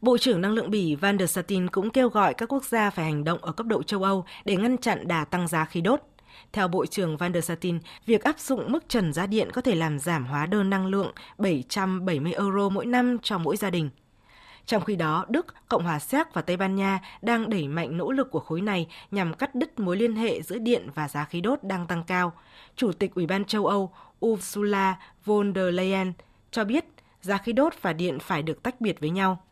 Bộ 0.00 0.18
trưởng 0.18 0.40
Năng 0.40 0.52
lượng 0.52 0.70
Bỉ 0.70 0.94
Van 0.94 1.18
der 1.18 1.30
Satin 1.30 1.68
cũng 1.68 1.90
kêu 1.90 2.08
gọi 2.08 2.34
các 2.34 2.52
quốc 2.52 2.64
gia 2.64 2.90
phải 2.90 3.04
hành 3.04 3.24
động 3.24 3.38
ở 3.42 3.52
cấp 3.52 3.66
độ 3.66 3.82
châu 3.82 4.02
Âu 4.02 4.24
để 4.44 4.56
ngăn 4.56 4.78
chặn 4.78 5.08
đà 5.08 5.24
tăng 5.24 5.48
giá 5.48 5.64
khí 5.64 5.80
đốt. 5.80 6.00
Theo 6.52 6.68
Bộ 6.68 6.86
trưởng 6.86 7.16
Van 7.16 7.32
der 7.32 7.44
Satin, 7.44 7.78
việc 8.06 8.24
áp 8.24 8.38
dụng 8.38 8.72
mức 8.72 8.88
trần 8.88 9.12
giá 9.12 9.26
điện 9.26 9.48
có 9.52 9.60
thể 9.60 9.74
làm 9.74 9.98
giảm 9.98 10.26
hóa 10.26 10.46
đơn 10.46 10.70
năng 10.70 10.86
lượng 10.86 11.12
770 11.38 12.32
euro 12.32 12.68
mỗi 12.68 12.86
năm 12.86 13.16
cho 13.22 13.38
mỗi 13.38 13.56
gia 13.56 13.70
đình. 13.70 13.90
Trong 14.66 14.84
khi 14.84 14.96
đó, 14.96 15.24
Đức, 15.28 15.46
Cộng 15.68 15.84
hòa 15.84 15.98
Séc 15.98 16.34
và 16.34 16.42
Tây 16.42 16.56
Ban 16.56 16.76
Nha 16.76 17.00
đang 17.22 17.50
đẩy 17.50 17.68
mạnh 17.68 17.96
nỗ 17.96 18.12
lực 18.12 18.30
của 18.30 18.40
khối 18.40 18.60
này 18.60 18.88
nhằm 19.10 19.34
cắt 19.34 19.54
đứt 19.54 19.80
mối 19.80 19.96
liên 19.96 20.16
hệ 20.16 20.42
giữa 20.42 20.58
điện 20.58 20.88
và 20.94 21.08
giá 21.08 21.24
khí 21.24 21.40
đốt 21.40 21.58
đang 21.62 21.86
tăng 21.86 22.04
cao. 22.04 22.32
Chủ 22.76 22.92
tịch 22.92 23.14
Ủy 23.14 23.26
ban 23.26 23.44
châu 23.44 23.66
Âu 23.66 23.92
Ursula 24.26 24.98
von 25.24 25.54
der 25.54 25.74
Leyen 25.74 26.12
cho 26.50 26.64
biết 26.64 26.84
giá 27.20 27.38
khí 27.38 27.52
đốt 27.52 27.74
và 27.82 27.92
điện 27.92 28.18
phải 28.18 28.42
được 28.42 28.62
tách 28.62 28.80
biệt 28.80 29.00
với 29.00 29.10
nhau. 29.10 29.42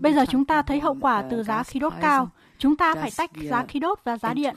Bây 0.00 0.14
giờ 0.14 0.24
chúng 0.30 0.44
ta 0.44 0.62
thấy 0.62 0.80
hậu 0.80 0.96
quả 1.00 1.24
từ 1.30 1.42
giá 1.42 1.62
khí 1.62 1.80
đốt 1.80 1.92
cao. 2.00 2.30
Chúng 2.62 2.76
ta 2.76 2.94
phải 2.94 3.10
tách 3.16 3.30
giá 3.36 3.64
khí 3.66 3.80
đốt 3.80 3.98
và 4.04 4.18
giá 4.18 4.34
điện. 4.34 4.54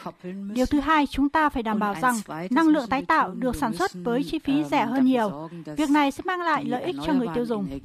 Điều 0.53 0.65
thứ 0.65 0.79
hai, 0.79 1.07
chúng 1.07 1.29
ta 1.29 1.49
phải 1.49 1.63
đảm 1.63 1.79
bảo 1.79 1.95
rằng 2.01 2.15
năng 2.49 2.67
lượng 2.67 2.87
tái 2.89 3.05
tạo 3.05 3.31
được 3.31 3.55
sản 3.55 3.73
xuất 3.73 3.91
với 3.93 4.23
chi 4.23 4.39
phí 4.39 4.63
rẻ 4.63 4.85
hơn 4.85 5.05
nhiều. 5.05 5.49
Việc 5.77 5.89
này 5.89 6.11
sẽ 6.11 6.21
mang 6.25 6.41
lại 6.41 6.65
lợi 6.65 6.83
ích 6.83 6.95
cho 7.05 7.13
người 7.13 7.27
tiêu 7.35 7.45
dùng. 7.45 7.79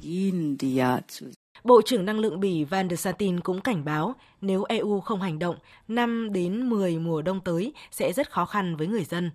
Bộ 1.63 1.81
trưởng 1.81 2.05
Năng 2.05 2.19
lượng 2.19 2.39
Bỉ 2.39 2.63
Van 2.63 2.89
der 2.89 2.99
Saatin 2.99 3.39
cũng 3.39 3.61
cảnh 3.61 3.85
báo 3.85 4.15
nếu 4.41 4.63
EU 4.63 5.01
không 5.01 5.21
hành 5.21 5.39
động, 5.39 5.55
5 5.87 6.33
đến 6.33 6.69
10 6.69 6.99
mùa 6.99 7.21
đông 7.21 7.39
tới 7.41 7.73
sẽ 7.91 8.13
rất 8.13 8.31
khó 8.31 8.45
khăn 8.45 8.75
với 8.75 8.87
người 8.87 9.03
dân. 9.03 9.31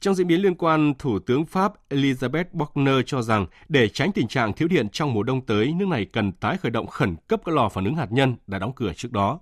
Trong 0.00 0.14
diễn 0.14 0.26
biến 0.26 0.42
liên 0.42 0.54
quan, 0.54 0.94
Thủ 0.98 1.18
tướng 1.18 1.46
Pháp 1.46 1.72
Elizabeth 1.90 2.44
Borne 2.52 2.92
cho 3.06 3.22
rằng 3.22 3.46
để 3.68 3.88
tránh 3.88 4.12
tình 4.12 4.28
trạng 4.28 4.52
thiếu 4.52 4.68
điện 4.68 4.88
trong 4.88 5.14
mùa 5.14 5.22
đông 5.22 5.40
tới, 5.40 5.74
nước 5.78 5.88
này 5.88 6.04
cần 6.04 6.32
tái 6.32 6.56
khởi 6.56 6.70
động 6.70 6.86
khẩn 6.86 7.16
cấp 7.28 7.40
các 7.44 7.54
lò 7.54 7.68
phản 7.68 7.84
ứng 7.84 7.94
hạt 7.94 8.12
nhân 8.12 8.36
đã 8.46 8.58
đóng 8.58 8.72
cửa 8.76 8.92
trước 8.92 9.12
đó. 9.12 9.40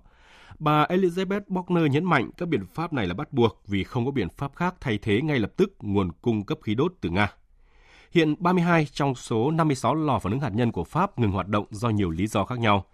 Bà 0.59 0.85
Elizabeth 0.85 1.41
Borne 1.47 1.89
nhấn 1.89 2.03
mạnh 2.03 2.29
các 2.37 2.49
biện 2.49 2.65
pháp 2.73 2.93
này 2.93 3.07
là 3.07 3.13
bắt 3.13 3.33
buộc 3.33 3.61
vì 3.67 3.83
không 3.83 4.05
có 4.05 4.11
biện 4.11 4.29
pháp 4.29 4.55
khác 4.55 4.75
thay 4.81 4.99
thế 5.01 5.21
ngay 5.21 5.39
lập 5.39 5.51
tức 5.57 5.73
nguồn 5.81 6.11
cung 6.21 6.45
cấp 6.45 6.57
khí 6.61 6.75
đốt 6.75 6.93
từ 7.01 7.09
Nga. 7.09 7.33
Hiện 8.11 8.35
32 8.39 8.87
trong 8.93 9.15
số 9.15 9.51
56 9.51 9.95
lò 9.95 10.19
phản 10.19 10.31
ứng 10.31 10.41
hạt 10.41 10.51
nhân 10.53 10.71
của 10.71 10.83
Pháp 10.83 11.19
ngừng 11.19 11.31
hoạt 11.31 11.47
động 11.47 11.65
do 11.69 11.89
nhiều 11.89 12.09
lý 12.09 12.27
do 12.27 12.45
khác 12.45 12.59
nhau. 12.59 12.85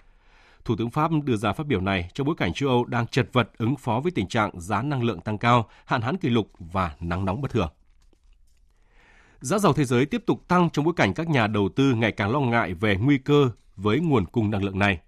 Thủ 0.65 0.75
tướng 0.75 0.89
Pháp 0.89 1.11
đưa 1.23 1.35
ra 1.35 1.53
phát 1.53 1.67
biểu 1.67 1.81
này 1.81 2.09
trong 2.13 2.27
bối 2.27 2.35
cảnh 2.35 2.53
châu 2.53 2.69
Âu 2.69 2.85
đang 2.85 3.07
chật 3.07 3.29
vật 3.33 3.49
ứng 3.57 3.75
phó 3.75 3.99
với 3.99 4.11
tình 4.11 4.27
trạng 4.27 4.61
giá 4.61 4.81
năng 4.81 5.03
lượng 5.03 5.19
tăng 5.19 5.37
cao, 5.37 5.67
hạn 5.85 6.01
hán 6.01 6.17
kỷ 6.17 6.29
lục 6.29 6.51
và 6.59 6.95
nắng 6.99 7.25
nóng 7.25 7.41
bất 7.41 7.51
thường. 7.51 7.69
Giá 9.39 9.57
dầu 9.57 9.73
thế 9.73 9.85
giới 9.85 10.05
tiếp 10.05 10.23
tục 10.25 10.47
tăng 10.47 10.69
trong 10.69 10.85
bối 10.85 10.93
cảnh 10.97 11.13
các 11.13 11.29
nhà 11.29 11.47
đầu 11.47 11.69
tư 11.75 11.93
ngày 11.93 12.11
càng 12.11 12.31
lo 12.31 12.39
ngại 12.39 12.73
về 12.73 12.95
nguy 12.95 13.17
cơ 13.17 13.49
với 13.75 13.99
nguồn 13.99 14.25
cung 14.25 14.51
năng 14.51 14.63
lượng 14.63 14.79
này. 14.79 14.99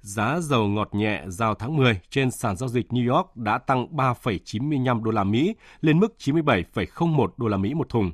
Giá 0.00 0.40
dầu 0.40 0.68
ngọt 0.68 0.88
nhẹ 0.94 1.22
giao 1.26 1.54
tháng 1.54 1.76
10 1.76 2.00
trên 2.10 2.30
sàn 2.30 2.56
giao 2.56 2.68
dịch 2.68 2.86
New 2.88 3.14
York 3.14 3.36
đã 3.36 3.58
tăng 3.58 3.86
3,95 3.96 5.02
đô 5.02 5.10
la 5.10 5.24
Mỹ 5.24 5.54
lên 5.80 6.00
mức 6.00 6.14
97,01 6.18 7.28
đô 7.36 7.48
la 7.48 7.56
Mỹ 7.56 7.74
một 7.74 7.88
thùng, 7.88 8.12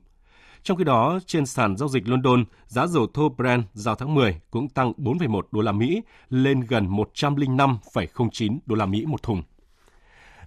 trong 0.66 0.78
khi 0.78 0.84
đó, 0.84 1.18
trên 1.26 1.46
sàn 1.46 1.76
giao 1.76 1.88
dịch 1.88 2.08
London, 2.08 2.44
giá 2.66 2.86
dầu 2.86 3.06
thô 3.14 3.28
Brent 3.28 3.64
giao 3.72 3.94
tháng 3.94 4.14
10 4.14 4.40
cũng 4.50 4.68
tăng 4.68 4.92
4,1 4.96 5.42
đô 5.52 5.60
la 5.60 5.72
Mỹ 5.72 6.02
lên 6.30 6.60
gần 6.60 6.88
105,09 6.88 8.58
đô 8.66 8.76
la 8.76 8.86
Mỹ 8.86 9.06
một 9.06 9.22
thùng. 9.22 9.42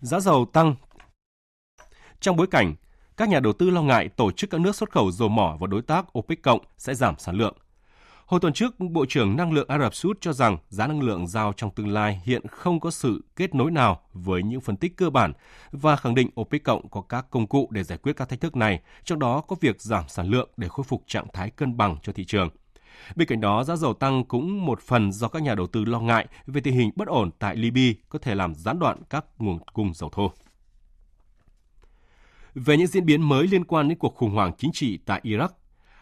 Giá 0.01 0.19
dầu 0.19 0.45
tăng 0.53 0.75
trong 2.19 2.35
bối 2.35 2.47
cảnh 2.47 2.75
các 3.17 3.29
nhà 3.29 3.39
đầu 3.39 3.53
tư 3.53 3.69
lo 3.69 3.81
ngại 3.81 4.09
tổ 4.09 4.31
chức 4.31 4.49
các 4.49 4.61
nước 4.61 4.75
xuất 4.75 4.91
khẩu 4.91 5.11
dầu 5.11 5.29
mỏ 5.29 5.57
và 5.59 5.67
đối 5.67 5.81
tác 5.81 6.17
OPEC 6.17 6.41
cộng 6.41 6.59
sẽ 6.77 6.95
giảm 6.95 7.15
sản 7.17 7.35
lượng. 7.35 7.57
Hồi 8.29 8.39
tuần 8.39 8.53
trước, 8.53 8.79
Bộ 8.79 9.05
trưởng 9.09 9.35
Năng 9.35 9.51
lượng 9.51 9.67
Ả 9.67 9.79
Rập 9.79 9.95
Xê 9.95 10.07
Út 10.07 10.21
cho 10.21 10.33
rằng 10.33 10.57
giá 10.69 10.87
năng 10.87 11.01
lượng 11.01 11.27
giao 11.27 11.53
trong 11.53 11.71
tương 11.71 11.87
lai 11.87 12.21
hiện 12.23 12.47
không 12.47 12.79
có 12.79 12.91
sự 12.91 13.23
kết 13.35 13.55
nối 13.55 13.71
nào 13.71 14.01
với 14.13 14.43
những 14.43 14.61
phân 14.61 14.77
tích 14.77 14.97
cơ 14.97 15.09
bản 15.09 15.33
và 15.71 15.95
khẳng 15.95 16.15
định 16.15 16.29
OPEC 16.41 16.63
cộng 16.63 16.89
có 16.89 17.01
các 17.01 17.25
công 17.29 17.47
cụ 17.47 17.67
để 17.71 17.83
giải 17.83 17.97
quyết 17.97 18.13
các 18.17 18.29
thách 18.29 18.41
thức 18.41 18.55
này, 18.55 18.81
trong 19.03 19.19
đó 19.19 19.41
có 19.41 19.55
việc 19.61 19.81
giảm 19.81 20.03
sản 20.07 20.27
lượng 20.27 20.49
để 20.57 20.67
khôi 20.67 20.83
phục 20.83 21.03
trạng 21.07 21.27
thái 21.33 21.49
cân 21.49 21.77
bằng 21.77 21.97
cho 22.03 22.13
thị 22.13 22.25
trường. 22.25 22.49
Bên 23.15 23.27
cạnh 23.27 23.41
đó, 23.41 23.63
giá 23.63 23.75
dầu 23.75 23.93
tăng 23.93 24.23
cũng 24.23 24.65
một 24.65 24.81
phần 24.81 25.11
do 25.11 25.27
các 25.27 25.41
nhà 25.41 25.55
đầu 25.55 25.67
tư 25.67 25.85
lo 25.85 25.99
ngại 25.99 26.27
về 26.47 26.61
tình 26.61 26.73
hình 26.73 26.91
bất 26.95 27.07
ổn 27.07 27.31
tại 27.39 27.55
Libya 27.55 27.93
có 28.09 28.19
thể 28.19 28.35
làm 28.35 28.55
gián 28.55 28.79
đoạn 28.79 28.97
các 29.09 29.25
nguồn 29.37 29.59
cung 29.73 29.93
dầu 29.93 30.09
thô. 30.13 30.31
Về 32.55 32.77
những 32.77 32.87
diễn 32.87 33.05
biến 33.05 33.21
mới 33.21 33.47
liên 33.47 33.65
quan 33.65 33.89
đến 33.89 33.97
cuộc 33.97 34.15
khủng 34.15 34.33
hoảng 34.33 34.51
chính 34.57 34.71
trị 34.73 34.99
tại 35.05 35.21
Iraq, 35.23 35.49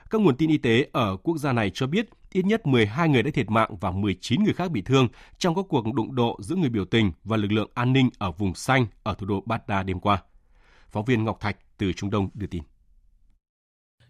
các 0.09 0.21
nguồn 0.21 0.37
tin 0.37 0.49
y 0.49 0.57
tế 0.57 0.87
ở 0.91 1.17
quốc 1.17 1.37
gia 1.37 1.53
này 1.53 1.71
cho 1.73 1.87
biết 1.87 2.09
ít 2.31 2.45
nhất 2.45 2.67
12 2.67 3.09
người 3.09 3.23
đã 3.23 3.31
thiệt 3.33 3.49
mạng 3.49 3.69
và 3.81 3.91
19 3.91 4.43
người 4.43 4.53
khác 4.53 4.71
bị 4.71 4.81
thương 4.81 5.07
trong 5.37 5.55
các 5.55 5.65
cuộc 5.69 5.93
đụng 5.93 6.15
độ 6.15 6.37
giữa 6.41 6.55
người 6.55 6.69
biểu 6.69 6.85
tình 6.85 7.11
và 7.23 7.37
lực 7.37 7.51
lượng 7.51 7.71
an 7.73 7.93
ninh 7.93 8.09
ở 8.17 8.31
vùng 8.31 8.55
xanh 8.55 8.87
ở 9.03 9.13
thủ 9.13 9.25
đô 9.25 9.43
Baghdad 9.45 9.85
đêm 9.85 9.99
qua. 9.99 10.23
Phóng 10.89 11.05
viên 11.05 11.23
Ngọc 11.23 11.39
Thạch 11.39 11.57
từ 11.77 11.93
Trung 11.93 12.09
Đông 12.09 12.29
đưa 12.33 12.47
tin. 12.47 12.63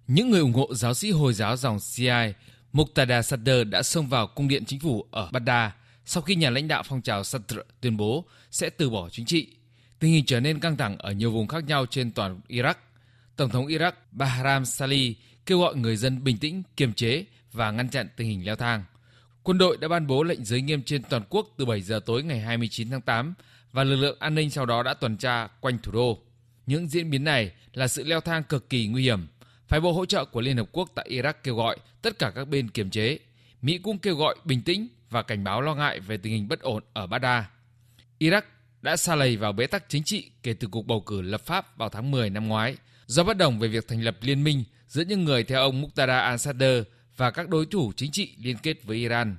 Những 0.08 0.30
người 0.30 0.42
ủng 0.42 0.54
hộ 0.54 0.74
giáo 0.74 0.94
sĩ 0.94 1.12
Hồi 1.12 1.34
giáo 1.34 1.58
dòng 1.58 1.80
Shia 1.80 2.34
Muqtada 2.74 3.22
Sadr 3.22 3.52
đã 3.70 3.84
xông 3.84 4.08
vào 4.08 4.28
cung 4.28 4.48
điện 4.48 4.66
chính 4.66 4.80
phủ 4.80 5.06
ở 5.12 5.30
Baghdad 5.32 5.72
sau 6.06 6.24
khi 6.24 6.36
nhà 6.36 6.50
lãnh 6.50 6.68
đạo 6.68 6.84
phong 6.86 7.02
trào 7.02 7.24
Sadr 7.24 7.58
tuyên 7.82 7.98
bố 7.98 8.26
sẽ 8.52 8.70
từ 8.70 8.90
bỏ 8.90 9.10
chính 9.10 9.26
trị. 9.26 9.48
Tình 10.00 10.12
hình 10.12 10.26
trở 10.26 10.40
nên 10.40 10.60
căng 10.60 10.78
thẳng 10.78 10.98
ở 10.98 11.12
nhiều 11.12 11.32
vùng 11.32 11.48
khác 11.48 11.64
nhau 11.64 11.86
trên 11.86 12.12
toàn 12.12 12.40
Iraq. 12.48 12.74
Tổng 13.36 13.50
thống 13.50 13.68
Iraq 13.68 13.92
Bahram 14.12 14.66
Salih 14.66 15.18
kêu 15.46 15.60
gọi 15.60 15.76
người 15.76 15.96
dân 15.96 16.24
bình 16.24 16.38
tĩnh, 16.38 16.64
kiềm 16.78 16.94
chế 16.94 17.26
và 17.52 17.72
ngăn 17.72 17.90
chặn 17.90 18.08
tình 18.16 18.28
hình 18.28 18.46
leo 18.46 18.56
thang. 18.56 18.84
Quân 19.44 19.58
đội 19.58 19.78
đã 19.78 19.88
ban 19.88 20.08
bố 20.08 20.24
lệnh 20.24 20.46
giới 20.46 20.62
nghiêm 20.62 20.84
trên 20.84 21.04
toàn 21.04 21.24
quốc 21.30 21.48
từ 21.58 21.66
7 21.66 21.82
giờ 21.82 22.00
tối 22.06 22.24
ngày 22.24 22.40
29 22.40 22.90
tháng 22.90 23.02
8 23.02 23.34
và 23.72 23.84
lực 23.84 23.96
lượng 23.96 24.18
an 24.20 24.36
ninh 24.36 24.50
sau 24.50 24.66
đó 24.66 24.84
đã 24.84 24.94
tuần 24.94 25.18
tra 25.18 25.48
quanh 25.48 25.78
thủ 25.84 25.92
đô. 25.92 26.20
Những 26.66 26.88
diễn 26.88 27.10
biến 27.10 27.24
này 27.24 27.52
là 27.74 27.88
sự 27.88 28.04
leo 28.04 28.22
thang 28.22 28.44
cực 28.44 28.70
kỳ 28.70 28.88
nguy 28.88 29.04
hiểm. 29.04 29.28
Phái 29.68 29.80
bộ 29.80 29.92
hỗ 29.92 30.06
trợ 30.06 30.26
của 30.26 30.42
Liên 30.42 30.58
Hợp 30.58 30.70
Quốc 30.72 30.92
tại 30.96 31.08
Iraq 31.10 31.34
kêu 31.44 31.56
gọi 31.56 31.78
tất 32.02 32.20
cả 32.20 32.32
các 32.36 32.48
bên 32.48 32.70
kiềm 32.70 32.90
chế. 32.90 33.20
Mỹ 33.62 33.78
cũng 33.78 33.98
kêu 33.98 34.16
gọi 34.16 34.36
bình 34.46 34.62
tĩnh 34.62 34.88
và 35.10 35.22
cảnh 35.22 35.44
báo 35.44 35.62
lo 35.62 35.76
ngại 35.76 36.00
về 36.00 36.18
tình 36.18 36.34
hình 36.34 36.48
bất 36.48 36.62
ổn 36.62 36.84
ở 36.94 37.08
Baghdad. 37.08 37.44
Iraq 38.20 38.42
đã 38.82 38.98
xa 38.98 39.16
lầy 39.16 39.38
vào 39.38 39.54
bế 39.54 39.68
tắc 39.68 39.90
chính 39.90 40.04
trị 40.06 40.32
kể 40.44 40.54
từ 40.54 40.68
cuộc 40.72 40.88
bầu 40.88 41.02
cử 41.02 41.22
lập 41.22 41.42
pháp 41.46 41.78
vào 41.78 41.90
tháng 41.90 42.12
10 42.12 42.30
năm 42.30 42.48
ngoái, 42.48 42.78
do 43.06 43.24
bất 43.24 43.38
đồng 43.38 43.60
về 43.60 43.68
việc 43.68 43.88
thành 43.88 44.02
lập 44.02 44.18
liên 44.22 44.44
minh 44.44 44.64
giữa 44.88 45.04
những 45.04 45.24
người 45.24 45.44
theo 45.44 45.62
ông 45.62 45.82
Muqtada 45.82 46.36
al-Sadr 46.36 46.84
và 47.18 47.32
các 47.32 47.50
đối 47.50 47.66
thủ 47.66 47.92
chính 47.96 48.12
trị 48.12 48.36
liên 48.42 48.58
kết 48.58 48.84
với 48.84 48.98
Iran. 48.98 49.38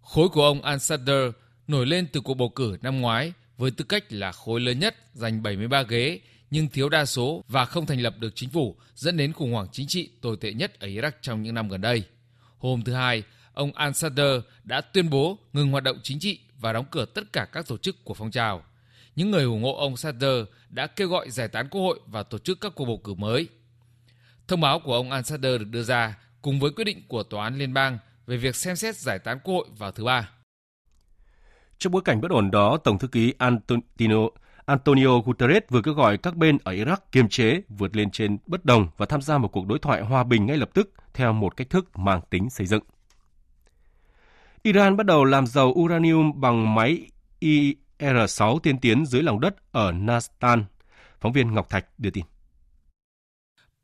Khối 0.00 0.28
của 0.28 0.44
ông 0.44 0.62
al-Sadr 0.62 1.32
nổi 1.68 1.86
lên 1.86 2.06
từ 2.12 2.20
cuộc 2.20 2.34
bầu 2.34 2.48
cử 2.48 2.76
năm 2.82 3.00
ngoái 3.00 3.32
với 3.56 3.70
tư 3.70 3.84
cách 3.84 4.04
là 4.12 4.32
khối 4.32 4.60
lớn 4.60 4.78
nhất 4.78 4.96
giành 5.12 5.42
73 5.42 5.82
ghế 5.82 6.20
nhưng 6.50 6.68
thiếu 6.68 6.88
đa 6.88 7.04
số 7.04 7.44
và 7.48 7.64
không 7.64 7.86
thành 7.86 8.00
lập 8.00 8.14
được 8.18 8.32
chính 8.34 8.50
phủ 8.50 8.76
dẫn 8.94 9.16
đến 9.16 9.32
khủng 9.32 9.52
hoảng 9.52 9.66
chính 9.72 9.86
trị 9.88 10.10
tồi 10.20 10.36
tệ 10.40 10.52
nhất 10.52 10.80
ở 10.80 10.88
Iraq 10.88 11.10
trong 11.20 11.42
những 11.42 11.54
năm 11.54 11.68
gần 11.68 11.80
đây. 11.80 12.04
Hôm 12.58 12.82
thứ 12.84 12.92
Hai, 12.92 13.22
ông 13.52 13.72
al-Sadr 13.72 14.40
đã 14.64 14.80
tuyên 14.80 15.10
bố 15.10 15.38
ngừng 15.52 15.70
hoạt 15.70 15.84
động 15.84 15.98
chính 16.02 16.18
trị 16.20 16.40
và 16.60 16.72
đóng 16.72 16.86
cửa 16.90 17.04
tất 17.04 17.32
cả 17.32 17.44
các 17.52 17.66
tổ 17.66 17.76
chức 17.76 18.04
của 18.04 18.14
phong 18.14 18.30
trào. 18.30 18.64
Những 19.16 19.30
người 19.30 19.44
ủng 19.44 19.62
hộ 19.62 19.76
ông 19.76 19.96
Sadr 19.96 20.24
đã 20.68 20.86
kêu 20.86 21.08
gọi 21.08 21.30
giải 21.30 21.48
tán 21.48 21.68
quốc 21.68 21.80
hội 21.80 22.00
và 22.06 22.22
tổ 22.22 22.38
chức 22.38 22.60
các 22.60 22.72
cuộc 22.74 22.84
bầu 22.84 23.00
cử 23.04 23.14
mới. 23.14 23.48
Thông 24.48 24.60
báo 24.60 24.80
của 24.80 24.94
ông 24.94 25.10
al-Sadr 25.10 25.58
được 25.58 25.68
đưa 25.70 25.82
ra 25.82 26.18
cùng 26.44 26.60
với 26.60 26.70
quyết 26.70 26.84
định 26.84 27.02
của 27.08 27.22
Tòa 27.22 27.44
án 27.44 27.58
Liên 27.58 27.74
bang 27.74 27.98
về 28.26 28.36
việc 28.36 28.56
xem 28.56 28.76
xét 28.76 28.96
giải 28.96 29.18
tán 29.18 29.38
quốc 29.44 29.54
hội 29.54 29.66
vào 29.78 29.92
thứ 29.92 30.04
Ba. 30.04 30.30
Trong 31.78 31.92
bối 31.92 32.02
cảnh 32.04 32.20
bất 32.20 32.30
ổn 32.30 32.50
đó, 32.50 32.76
Tổng 32.76 32.98
thư 32.98 33.08
ký 33.08 33.34
Antonio, 33.38 34.28
Antonio 34.66 35.18
Guterres 35.24 35.62
vừa 35.68 35.82
kêu 35.82 35.94
gọi 35.94 36.16
các 36.16 36.36
bên 36.36 36.58
ở 36.64 36.72
Iraq 36.72 36.96
kiềm 37.12 37.28
chế, 37.28 37.62
vượt 37.68 37.96
lên 37.96 38.10
trên 38.10 38.38
bất 38.46 38.64
đồng 38.64 38.88
và 38.96 39.06
tham 39.06 39.22
gia 39.22 39.38
một 39.38 39.48
cuộc 39.48 39.66
đối 39.66 39.78
thoại 39.78 40.02
hòa 40.02 40.24
bình 40.24 40.46
ngay 40.46 40.56
lập 40.56 40.70
tức 40.74 40.92
theo 41.14 41.32
một 41.32 41.56
cách 41.56 41.70
thức 41.70 41.98
mang 41.98 42.20
tính 42.30 42.50
xây 42.50 42.66
dựng. 42.66 42.82
Iran 44.62 44.96
bắt 44.96 45.06
đầu 45.06 45.24
làm 45.24 45.46
giàu 45.46 45.66
uranium 45.66 46.40
bằng 46.40 46.74
máy 46.74 47.06
IR-6 47.40 48.58
tiên 48.58 48.78
tiến 48.78 49.06
dưới 49.06 49.22
lòng 49.22 49.40
đất 49.40 49.72
ở 49.72 49.92
Nastan. 49.92 50.64
Phóng 51.20 51.32
viên 51.32 51.54
Ngọc 51.54 51.68
Thạch 51.68 51.86
đưa 51.98 52.10
tin. 52.10 52.24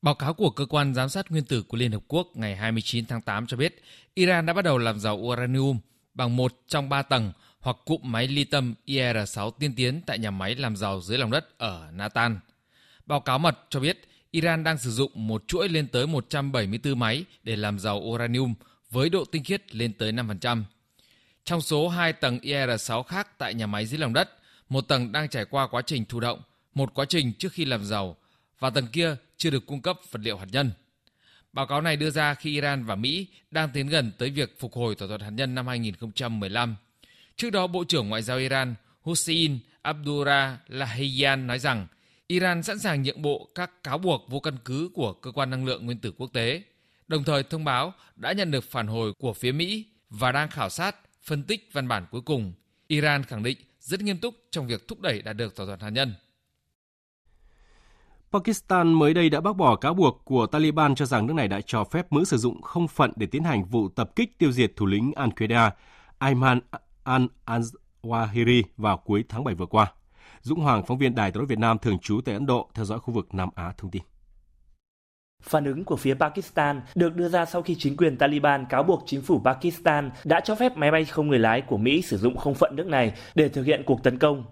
Báo 0.02 0.14
cáo 0.14 0.34
của 0.34 0.50
Cơ 0.50 0.66
quan 0.66 0.94
Giám 0.94 1.08
sát 1.08 1.30
Nguyên 1.30 1.44
tử 1.44 1.62
của 1.62 1.76
Liên 1.76 1.92
Hợp 1.92 2.02
Quốc 2.08 2.28
ngày 2.34 2.56
29 2.56 3.06
tháng 3.06 3.20
8 3.20 3.46
cho 3.46 3.56
biết 3.56 3.82
Iran 4.14 4.46
đã 4.46 4.52
bắt 4.52 4.64
đầu 4.64 4.78
làm 4.78 5.00
giàu 5.00 5.16
uranium 5.16 5.78
bằng 6.14 6.36
một 6.36 6.52
trong 6.66 6.88
ba 6.88 7.02
tầng 7.02 7.32
hoặc 7.60 7.76
cụm 7.84 8.00
máy 8.02 8.28
ly 8.28 8.44
tâm 8.44 8.74
IR-6 8.86 9.50
tiên 9.50 9.74
tiến 9.76 10.00
tại 10.06 10.18
nhà 10.18 10.30
máy 10.30 10.54
làm 10.54 10.76
giàu 10.76 11.00
dưới 11.00 11.18
lòng 11.18 11.30
đất 11.30 11.58
ở 11.58 11.90
Natan. 11.92 12.40
Báo 13.06 13.20
cáo 13.20 13.38
mật 13.38 13.58
cho 13.70 13.80
biết 13.80 14.08
Iran 14.30 14.64
đang 14.64 14.78
sử 14.78 14.90
dụng 14.90 15.10
một 15.14 15.44
chuỗi 15.48 15.68
lên 15.68 15.88
tới 15.88 16.06
174 16.06 16.98
máy 16.98 17.24
để 17.42 17.56
làm 17.56 17.78
giàu 17.78 17.96
uranium 17.98 18.54
với 18.90 19.08
độ 19.08 19.24
tinh 19.24 19.44
khiết 19.44 19.74
lên 19.74 19.92
tới 19.92 20.12
5%. 20.12 20.62
Trong 21.44 21.60
số 21.60 21.88
hai 21.88 22.12
tầng 22.12 22.38
IR-6 22.38 23.02
khác 23.02 23.38
tại 23.38 23.54
nhà 23.54 23.66
máy 23.66 23.86
dưới 23.86 23.98
lòng 23.98 24.12
đất, 24.12 24.30
một 24.68 24.88
tầng 24.88 25.12
đang 25.12 25.28
trải 25.28 25.44
qua 25.44 25.66
quá 25.66 25.82
trình 25.82 26.04
thụ 26.04 26.20
động, 26.20 26.40
một 26.74 26.94
quá 26.94 27.04
trình 27.08 27.32
trước 27.38 27.52
khi 27.52 27.64
làm 27.64 27.84
giàu 27.84 28.16
và 28.58 28.70
tầng 28.70 28.86
kia 28.86 29.16
chưa 29.40 29.50
được 29.50 29.66
cung 29.66 29.82
cấp 29.82 30.00
vật 30.10 30.20
liệu 30.22 30.36
hạt 30.36 30.46
nhân. 30.52 30.70
Báo 31.52 31.66
cáo 31.66 31.80
này 31.80 31.96
đưa 31.96 32.10
ra 32.10 32.34
khi 32.34 32.54
Iran 32.54 32.84
và 32.84 32.94
Mỹ 32.94 33.26
đang 33.50 33.70
tiến 33.70 33.88
gần 33.88 34.12
tới 34.18 34.30
việc 34.30 34.60
phục 34.60 34.72
hồi 34.74 34.94
thỏa 34.94 35.08
thuận 35.08 35.20
hạt 35.20 35.30
nhân 35.30 35.54
năm 35.54 35.66
2015. 35.66 36.76
Trước 37.36 37.50
đó, 37.50 37.66
Bộ 37.66 37.84
trưởng 37.84 38.08
Ngoại 38.08 38.22
giao 38.22 38.38
Iran 38.38 38.74
Hussein 39.02 39.58
Abdullah 39.82 40.58
Lahiyan 40.68 41.46
nói 41.46 41.58
rằng 41.58 41.86
Iran 42.26 42.62
sẵn 42.62 42.78
sàng 42.78 43.02
nhượng 43.02 43.22
bộ 43.22 43.50
các 43.54 43.84
cáo 43.84 43.98
buộc 43.98 44.26
vô 44.28 44.40
căn 44.40 44.56
cứ 44.64 44.90
của 44.94 45.12
Cơ 45.12 45.32
quan 45.32 45.50
Năng 45.50 45.66
lượng 45.66 45.86
Nguyên 45.86 45.98
tử 45.98 46.12
Quốc 46.16 46.30
tế, 46.32 46.62
đồng 47.08 47.24
thời 47.24 47.42
thông 47.42 47.64
báo 47.64 47.94
đã 48.16 48.32
nhận 48.32 48.50
được 48.50 48.64
phản 48.64 48.86
hồi 48.86 49.12
của 49.18 49.32
phía 49.32 49.52
Mỹ 49.52 49.84
và 50.10 50.32
đang 50.32 50.50
khảo 50.50 50.70
sát, 50.70 50.96
phân 51.22 51.42
tích 51.42 51.68
văn 51.72 51.88
bản 51.88 52.06
cuối 52.10 52.20
cùng. 52.20 52.52
Iran 52.86 53.24
khẳng 53.24 53.42
định 53.42 53.58
rất 53.80 54.00
nghiêm 54.00 54.18
túc 54.18 54.34
trong 54.50 54.66
việc 54.66 54.88
thúc 54.88 55.00
đẩy 55.00 55.22
đạt 55.22 55.36
được 55.36 55.56
thỏa 55.56 55.66
thuận 55.66 55.80
hạt 55.80 55.90
nhân. 55.90 56.14
Pakistan 58.32 58.92
mới 58.92 59.14
đây 59.14 59.30
đã 59.30 59.40
bác 59.40 59.56
bỏ 59.56 59.76
cáo 59.76 59.94
buộc 59.94 60.22
của 60.24 60.46
Taliban 60.46 60.94
cho 60.94 61.06
rằng 61.06 61.26
nước 61.26 61.34
này 61.34 61.48
đã 61.48 61.60
cho 61.66 61.84
phép 61.84 62.12
Mỹ 62.12 62.24
sử 62.24 62.36
dụng 62.36 62.62
không 62.62 62.88
phận 62.88 63.12
để 63.16 63.26
tiến 63.26 63.44
hành 63.44 63.64
vụ 63.64 63.88
tập 63.88 64.10
kích 64.16 64.38
tiêu 64.38 64.52
diệt 64.52 64.72
thủ 64.76 64.86
lĩnh 64.86 65.12
Al-Qaeda 65.16 65.70
Ayman 66.18 66.60
al-Zawahiri 67.04 68.62
vào 68.76 68.96
cuối 68.96 69.24
tháng 69.28 69.44
7 69.44 69.54
vừa 69.54 69.66
qua. 69.66 69.92
Dũng 70.40 70.60
Hoàng, 70.60 70.82
phóng 70.86 70.98
viên 70.98 71.14
Đài 71.14 71.30
tiếng 71.30 71.40
nói 71.40 71.46
Việt 71.46 71.58
Nam 71.58 71.78
thường 71.78 71.98
trú 71.98 72.20
tại 72.24 72.34
Ấn 72.34 72.46
Độ, 72.46 72.70
theo 72.74 72.84
dõi 72.84 72.98
khu 72.98 73.14
vực 73.14 73.34
Nam 73.34 73.48
Á 73.54 73.72
thông 73.78 73.90
tin. 73.90 74.02
Phản 75.42 75.64
ứng 75.64 75.84
của 75.84 75.96
phía 75.96 76.14
Pakistan 76.14 76.80
được 76.94 77.16
đưa 77.16 77.28
ra 77.28 77.44
sau 77.44 77.62
khi 77.62 77.76
chính 77.78 77.96
quyền 77.96 78.16
Taliban 78.16 78.66
cáo 78.68 78.82
buộc 78.82 79.02
chính 79.06 79.22
phủ 79.22 79.42
Pakistan 79.44 80.10
đã 80.24 80.40
cho 80.40 80.54
phép 80.54 80.76
máy 80.76 80.90
bay 80.90 81.04
không 81.04 81.28
người 81.28 81.38
lái 81.38 81.60
của 81.60 81.76
Mỹ 81.76 82.02
sử 82.02 82.18
dụng 82.18 82.36
không 82.36 82.54
phận 82.54 82.76
nước 82.76 82.86
này 82.86 83.12
để 83.34 83.48
thực 83.48 83.62
hiện 83.62 83.82
cuộc 83.86 84.02
tấn 84.02 84.18
công. 84.18 84.44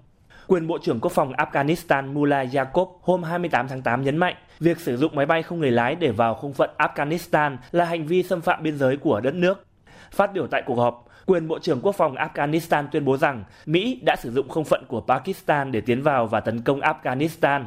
Quyền 0.49 0.67
Bộ 0.67 0.79
trưởng 0.79 1.01
Quốc 1.01 1.13
phòng 1.13 1.33
Afghanistan 1.33 2.13
Mullah 2.13 2.55
Yaqub 2.55 2.89
hôm 3.03 3.23
28 3.23 3.69
tháng 3.69 3.83
8 3.83 4.03
nhấn 4.03 4.17
mạnh 4.17 4.35
việc 4.61 4.81
sử 4.81 4.97
dụng 4.97 5.17
máy 5.17 5.27
bay 5.27 5.43
không 5.43 5.61
người 5.61 5.71
lái 5.71 5.95
để 5.95 6.11
vào 6.11 6.35
không 6.35 6.53
phận 6.53 6.71
Afghanistan 6.79 7.57
là 7.71 7.85
hành 7.85 8.07
vi 8.07 8.23
xâm 8.23 8.41
phạm 8.41 8.63
biên 8.63 8.79
giới 8.79 8.97
của 8.97 9.21
đất 9.21 9.35
nước. 9.35 9.67
Phát 10.11 10.33
biểu 10.33 10.47
tại 10.47 10.63
cuộc 10.67 10.75
họp, 10.75 11.09
quyền 11.27 11.49
Bộ 11.49 11.59
trưởng 11.59 11.81
Quốc 11.83 11.93
phòng 11.93 12.15
Afghanistan 12.15 12.87
tuyên 12.93 13.05
bố 13.05 13.17
rằng 13.17 13.45
Mỹ 13.67 14.01
đã 14.03 14.17
sử 14.17 14.33
dụng 14.33 14.49
không 14.49 14.65
phận 14.65 14.85
của 14.89 15.01
Pakistan 15.01 15.73
để 15.73 15.81
tiến 15.81 16.03
vào 16.03 16.27
và 16.27 16.41
tấn 16.41 16.63
công 16.63 16.81
Afghanistan. 16.81 17.65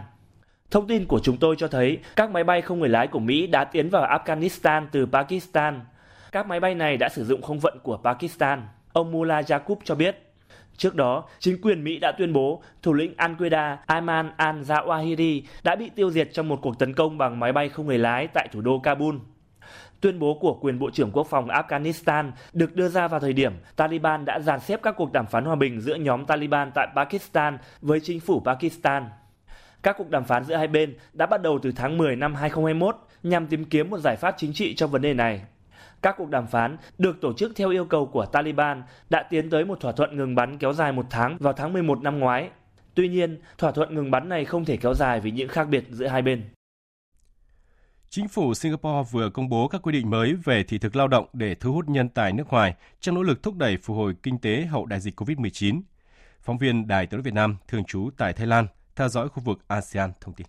Thông 0.72 0.88
tin 0.88 1.06
của 1.06 1.20
chúng 1.20 1.38
tôi 1.38 1.56
cho 1.58 1.68
thấy 1.68 2.00
các 2.16 2.32
máy 2.32 2.44
bay 2.44 2.62
không 2.62 2.80
người 2.80 2.90
lái 2.90 3.08
của 3.08 3.20
Mỹ 3.20 3.48
đã 3.48 3.64
tiến 3.64 3.90
vào 3.90 4.20
Afghanistan 4.20 4.88
từ 4.92 5.06
Pakistan. 5.06 5.80
Các 6.32 6.48
máy 6.48 6.60
bay 6.60 6.76
này 6.76 6.98
đã 6.98 7.10
sử 7.10 7.26
dụng 7.26 7.42
không 7.42 7.60
phận 7.60 7.80
của 7.84 7.98
Pakistan. 7.98 8.62
Ông 8.94 9.12
Mullah 9.12 9.46
Yaqub 9.50 9.78
cho 9.84 9.96
biết. 9.96 10.31
Trước 10.78 10.96
đó, 10.96 11.24
chính 11.40 11.62
quyền 11.62 11.84
Mỹ 11.84 12.00
đã 12.00 12.12
tuyên 12.12 12.34
bố 12.34 12.64
thủ 12.82 12.94
lĩnh 12.94 13.14
Al-Qaeda 13.18 13.78
Ayman 13.86 14.32
al-Zawahiri 14.38 15.42
đã 15.64 15.76
bị 15.76 15.90
tiêu 15.96 16.12
diệt 16.12 16.30
trong 16.34 16.48
một 16.48 16.60
cuộc 16.62 16.80
tấn 16.80 16.94
công 16.94 17.18
bằng 17.18 17.40
máy 17.40 17.54
bay 17.54 17.70
không 17.70 17.88
người 17.88 17.98
lái 17.98 18.28
tại 18.28 18.48
thủ 18.52 18.62
đô 18.62 18.80
Kabul. 18.80 19.16
Tuyên 20.02 20.20
bố 20.20 20.34
của 20.34 20.54
quyền 20.54 20.80
Bộ 20.80 20.90
trưởng 20.92 21.12
Quốc 21.12 21.28
phòng 21.30 21.48
Afghanistan 21.48 22.32
được 22.54 22.76
đưa 22.76 22.90
ra 22.90 23.08
vào 23.08 23.20
thời 23.20 23.34
điểm 23.34 23.54
Taliban 23.76 24.26
đã 24.26 24.40
dàn 24.40 24.60
xếp 24.60 24.80
các 24.84 24.96
cuộc 24.98 25.12
đàm 25.12 25.26
phán 25.26 25.46
hòa 25.46 25.56
bình 25.56 25.82
giữa 25.82 25.96
nhóm 25.96 26.26
Taliban 26.26 26.72
tại 26.76 26.88
Pakistan 26.96 27.58
với 27.82 28.00
chính 28.00 28.20
phủ 28.20 28.42
Pakistan. 28.46 29.06
Các 29.84 29.96
cuộc 29.98 30.10
đàm 30.10 30.24
phán 30.24 30.44
giữa 30.44 30.56
hai 30.56 30.68
bên 30.68 30.98
đã 31.14 31.26
bắt 31.26 31.42
đầu 31.42 31.60
từ 31.62 31.72
tháng 31.72 31.98
10 31.98 32.16
năm 32.16 32.36
2021 32.36 32.96
nhằm 33.24 33.48
tìm 33.48 33.66
kiếm 33.66 33.90
một 33.90 33.98
giải 33.98 34.16
pháp 34.16 34.36
chính 34.38 34.54
trị 34.54 34.76
cho 34.76 34.88
vấn 34.88 35.02
đề 35.02 35.14
này. 35.14 35.42
Các 36.02 36.16
cuộc 36.18 36.30
đàm 36.30 36.48
phán 36.48 36.78
được 36.98 37.22
tổ 37.22 37.34
chức 37.34 37.52
theo 37.56 37.70
yêu 37.70 37.86
cầu 37.86 38.06
của 38.06 38.26
Taliban 38.26 38.84
đã 39.10 39.24
tiến 39.30 39.50
tới 39.50 39.66
một 39.66 39.80
thỏa 39.80 39.92
thuận 39.92 40.18
ngừng 40.18 40.36
bắn 40.36 40.58
kéo 40.58 40.74
dài 40.74 40.92
một 40.92 41.06
tháng 41.10 41.38
vào 41.40 41.54
tháng 41.54 41.74
11 41.74 42.02
năm 42.02 42.20
ngoái. 42.20 42.50
Tuy 42.96 43.08
nhiên, 43.08 43.42
thỏa 43.58 43.72
thuận 43.72 43.96
ngừng 43.96 44.12
bắn 44.12 44.30
này 44.30 44.46
không 44.46 44.66
thể 44.66 44.78
kéo 44.78 44.94
dài 44.94 45.20
vì 45.20 45.32
những 45.32 45.48
khác 45.48 45.68
biệt 45.70 45.84
giữa 45.90 46.08
hai 46.08 46.22
bên. 46.22 46.44
Chính 48.10 48.28
phủ 48.28 48.54
Singapore 48.54 49.10
vừa 49.12 49.30
công 49.30 49.50
bố 49.50 49.68
các 49.68 49.82
quy 49.82 49.92
định 49.92 50.10
mới 50.10 50.34
về 50.34 50.64
thị 50.64 50.78
thực 50.78 50.96
lao 50.96 51.08
động 51.08 51.26
để 51.34 51.56
thu 51.56 51.74
hút 51.74 51.90
nhân 51.90 52.10
tài 52.10 52.34
nước 52.34 52.48
ngoài 52.48 52.76
trong 53.00 53.16
nỗ 53.16 53.24
lực 53.24 53.44
thúc 53.44 53.56
đẩy 53.58 53.78
phục 53.78 53.98
hồi 53.98 54.14
kinh 54.24 54.38
tế 54.40 54.62
hậu 54.62 54.86
đại 54.86 55.00
dịch 55.00 55.20
COVID-19. 55.22 55.82
Phóng 56.42 56.58
viên 56.58 56.88
Đài 56.88 57.06
tiếng 57.06 57.18
nói 57.18 57.24
Việt 57.24 57.34
Nam 57.34 57.58
thường 57.68 57.86
trú 57.86 58.10
tại 58.18 58.34
Thái 58.34 58.48
Lan 58.48 58.68
theo 58.96 59.10
dõi 59.10 59.30
khu 59.30 59.44
vực 59.44 59.60
ASEAN 59.68 60.12
thông 60.22 60.34
tin. 60.34 60.48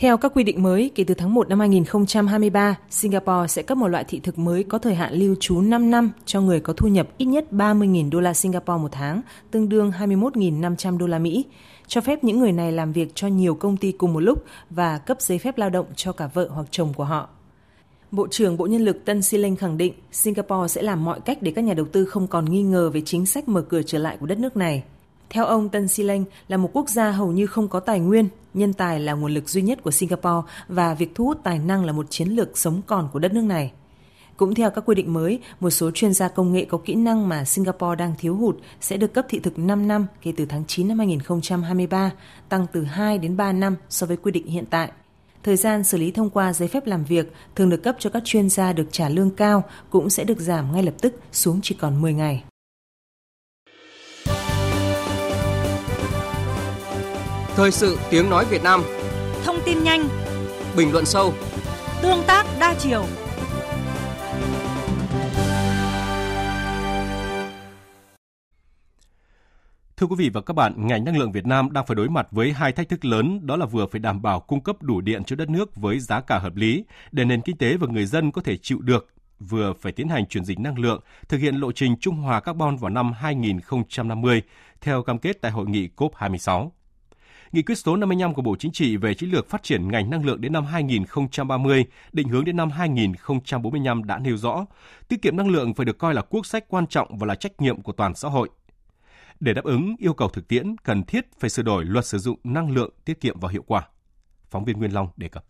Theo 0.00 0.16
các 0.16 0.32
quy 0.34 0.44
định 0.44 0.62
mới, 0.62 0.90
kể 0.94 1.04
từ 1.04 1.14
tháng 1.14 1.34
1 1.34 1.48
năm 1.48 1.60
2023, 1.60 2.76
Singapore 2.90 3.46
sẽ 3.48 3.62
cấp 3.62 3.78
một 3.78 3.88
loại 3.88 4.04
thị 4.04 4.20
thực 4.20 4.38
mới 4.38 4.64
có 4.64 4.78
thời 4.78 4.94
hạn 4.94 5.14
lưu 5.14 5.34
trú 5.40 5.60
5 5.60 5.90
năm 5.90 6.10
cho 6.26 6.40
người 6.40 6.60
có 6.60 6.72
thu 6.72 6.88
nhập 6.88 7.08
ít 7.18 7.24
nhất 7.24 7.46
30.000 7.50 8.10
đô 8.10 8.20
la 8.20 8.34
Singapore 8.34 8.82
một 8.82 8.88
tháng, 8.92 9.22
tương 9.50 9.68
đương 9.68 9.92
21.500 9.98 10.98
đô 10.98 11.06
la 11.06 11.18
Mỹ, 11.18 11.44
cho 11.86 12.00
phép 12.00 12.24
những 12.24 12.40
người 12.40 12.52
này 12.52 12.72
làm 12.72 12.92
việc 12.92 13.12
cho 13.14 13.28
nhiều 13.28 13.54
công 13.54 13.76
ty 13.76 13.92
cùng 13.92 14.12
một 14.12 14.20
lúc 14.20 14.44
và 14.70 14.98
cấp 14.98 15.16
giấy 15.20 15.38
phép 15.38 15.58
lao 15.58 15.70
động 15.70 15.86
cho 15.96 16.12
cả 16.12 16.28
vợ 16.34 16.48
hoặc 16.50 16.66
chồng 16.70 16.92
của 16.94 17.04
họ. 17.04 17.28
Bộ 18.10 18.26
trưởng 18.30 18.56
Bộ 18.56 18.66
Nhân 18.66 18.84
lực 18.84 19.04
Tân 19.04 19.22
Sileng 19.22 19.56
khẳng 19.56 19.78
định 19.78 19.94
Singapore 20.12 20.68
sẽ 20.68 20.82
làm 20.82 21.04
mọi 21.04 21.20
cách 21.20 21.42
để 21.42 21.52
các 21.56 21.64
nhà 21.64 21.74
đầu 21.74 21.86
tư 21.92 22.04
không 22.04 22.26
còn 22.26 22.44
nghi 22.44 22.62
ngờ 22.62 22.90
về 22.90 23.02
chính 23.04 23.26
sách 23.26 23.48
mở 23.48 23.62
cửa 23.62 23.82
trở 23.82 23.98
lại 23.98 24.16
của 24.20 24.26
đất 24.26 24.38
nước 24.38 24.56
này. 24.56 24.82
Theo 25.30 25.44
ông 25.44 25.68
Tân 25.68 25.88
Sileng 25.88 26.24
là 26.48 26.56
một 26.56 26.70
quốc 26.72 26.88
gia 26.88 27.10
hầu 27.10 27.32
như 27.32 27.46
không 27.46 27.68
có 27.68 27.80
tài 27.80 28.00
nguyên, 28.00 28.28
nhân 28.54 28.72
tài 28.72 29.00
là 29.00 29.12
nguồn 29.12 29.34
lực 29.34 29.48
duy 29.48 29.62
nhất 29.62 29.82
của 29.82 29.90
Singapore 29.90 30.52
và 30.68 30.94
việc 30.94 31.14
thu 31.14 31.24
hút 31.24 31.38
tài 31.42 31.58
năng 31.58 31.84
là 31.84 31.92
một 31.92 32.06
chiến 32.10 32.28
lược 32.28 32.58
sống 32.58 32.80
còn 32.86 33.08
của 33.12 33.18
đất 33.18 33.32
nước 33.32 33.44
này. 33.44 33.72
Cũng 34.36 34.54
theo 34.54 34.70
các 34.70 34.84
quy 34.86 34.94
định 34.94 35.12
mới, 35.12 35.40
một 35.60 35.70
số 35.70 35.90
chuyên 35.90 36.12
gia 36.12 36.28
công 36.28 36.52
nghệ 36.52 36.64
có 36.64 36.78
kỹ 36.78 36.94
năng 36.94 37.28
mà 37.28 37.44
Singapore 37.44 37.96
đang 37.96 38.14
thiếu 38.18 38.36
hụt 38.36 38.56
sẽ 38.80 38.96
được 38.96 39.14
cấp 39.14 39.26
thị 39.28 39.38
thực 39.38 39.58
5 39.58 39.88
năm 39.88 40.06
kể 40.22 40.32
từ 40.36 40.46
tháng 40.46 40.64
9 40.66 40.88
năm 40.88 40.98
2023, 40.98 42.10
tăng 42.48 42.66
từ 42.72 42.84
2 42.84 43.18
đến 43.18 43.36
3 43.36 43.52
năm 43.52 43.76
so 43.88 44.06
với 44.06 44.16
quy 44.16 44.32
định 44.32 44.46
hiện 44.46 44.64
tại. 44.70 44.92
Thời 45.42 45.56
gian 45.56 45.84
xử 45.84 45.98
lý 45.98 46.10
thông 46.10 46.30
qua 46.30 46.52
giấy 46.52 46.68
phép 46.68 46.86
làm 46.86 47.04
việc 47.04 47.32
thường 47.56 47.70
được 47.70 47.82
cấp 47.82 47.96
cho 47.98 48.10
các 48.10 48.22
chuyên 48.24 48.48
gia 48.48 48.72
được 48.72 48.86
trả 48.92 49.08
lương 49.08 49.30
cao 49.30 49.64
cũng 49.90 50.10
sẽ 50.10 50.24
được 50.24 50.40
giảm 50.40 50.72
ngay 50.72 50.82
lập 50.82 50.94
tức 51.00 51.14
xuống 51.32 51.60
chỉ 51.62 51.74
còn 51.74 52.02
10 52.02 52.14
ngày. 52.14 52.44
Thời 57.60 57.70
sự 57.70 57.98
tiếng 58.10 58.30
nói 58.30 58.44
Việt 58.44 58.62
Nam. 58.62 58.82
Thông 59.44 59.56
tin 59.64 59.84
nhanh. 59.84 60.08
Bình 60.76 60.92
luận 60.92 61.04
sâu. 61.04 61.34
Tương 62.02 62.22
tác 62.26 62.46
đa 62.60 62.74
chiều. 62.78 63.04
Thưa 69.96 70.06
quý 70.06 70.16
vị 70.18 70.30
và 70.32 70.40
các 70.40 70.54
bạn, 70.54 70.86
ngành 70.86 71.04
năng 71.04 71.18
lượng 71.18 71.32
Việt 71.32 71.46
Nam 71.46 71.72
đang 71.72 71.86
phải 71.86 71.94
đối 71.94 72.08
mặt 72.08 72.26
với 72.30 72.52
hai 72.52 72.72
thách 72.72 72.88
thức 72.88 73.04
lớn, 73.04 73.46
đó 73.46 73.56
là 73.56 73.66
vừa 73.66 73.86
phải 73.86 74.00
đảm 74.00 74.22
bảo 74.22 74.40
cung 74.40 74.62
cấp 74.62 74.82
đủ 74.82 75.00
điện 75.00 75.24
cho 75.24 75.36
đất 75.36 75.50
nước 75.50 75.76
với 75.76 75.98
giá 75.98 76.20
cả 76.20 76.38
hợp 76.38 76.56
lý 76.56 76.84
để 77.12 77.24
nền 77.24 77.42
kinh 77.42 77.56
tế 77.56 77.76
và 77.76 77.86
người 77.90 78.06
dân 78.06 78.32
có 78.32 78.42
thể 78.42 78.56
chịu 78.56 78.78
được, 78.80 79.08
vừa 79.40 79.72
phải 79.80 79.92
tiến 79.92 80.08
hành 80.08 80.26
chuyển 80.26 80.44
dịch 80.44 80.58
năng 80.58 80.78
lượng, 80.78 81.00
thực 81.28 81.38
hiện 81.38 81.54
lộ 81.54 81.72
trình 81.72 81.96
trung 82.00 82.16
hòa 82.16 82.40
carbon 82.40 82.76
vào 82.76 82.90
năm 82.90 83.12
2050 83.12 84.42
theo 84.80 85.02
cam 85.02 85.18
kết 85.18 85.40
tại 85.40 85.52
hội 85.52 85.66
nghị 85.66 85.88
COP26. 85.96 86.70
Nghị 87.52 87.62
quyết 87.62 87.74
số 87.74 87.96
55 87.96 88.34
của 88.34 88.42
Bộ 88.42 88.56
Chính 88.56 88.72
trị 88.72 88.96
về 88.96 89.14
chiến 89.14 89.30
lược 89.30 89.48
phát 89.48 89.62
triển 89.62 89.88
ngành 89.88 90.10
năng 90.10 90.26
lượng 90.26 90.40
đến 90.40 90.52
năm 90.52 90.64
2030, 90.64 91.84
định 92.12 92.28
hướng 92.28 92.44
đến 92.44 92.56
năm 92.56 92.70
2045 92.70 94.04
đã 94.04 94.18
nêu 94.18 94.36
rõ, 94.36 94.66
tiết 95.08 95.22
kiệm 95.22 95.36
năng 95.36 95.48
lượng 95.48 95.74
phải 95.74 95.86
được 95.86 95.98
coi 95.98 96.14
là 96.14 96.22
quốc 96.22 96.46
sách 96.46 96.64
quan 96.68 96.86
trọng 96.86 97.18
và 97.18 97.26
là 97.26 97.34
trách 97.34 97.60
nhiệm 97.60 97.82
của 97.82 97.92
toàn 97.92 98.14
xã 98.14 98.28
hội. 98.28 98.48
Để 99.40 99.54
đáp 99.54 99.64
ứng 99.64 99.94
yêu 99.98 100.14
cầu 100.14 100.28
thực 100.28 100.48
tiễn, 100.48 100.76
cần 100.76 101.02
thiết 101.02 101.26
phải 101.40 101.50
sửa 101.50 101.62
đổi 101.62 101.84
luật 101.84 102.06
sử 102.06 102.18
dụng 102.18 102.38
năng 102.44 102.70
lượng 102.70 102.90
tiết 103.04 103.20
kiệm 103.20 103.40
và 103.40 103.48
hiệu 103.48 103.62
quả. 103.66 103.88
Phóng 104.50 104.64
viên 104.64 104.78
Nguyên 104.78 104.94
Long 104.94 105.08
đề 105.16 105.28
cập. 105.28 105.49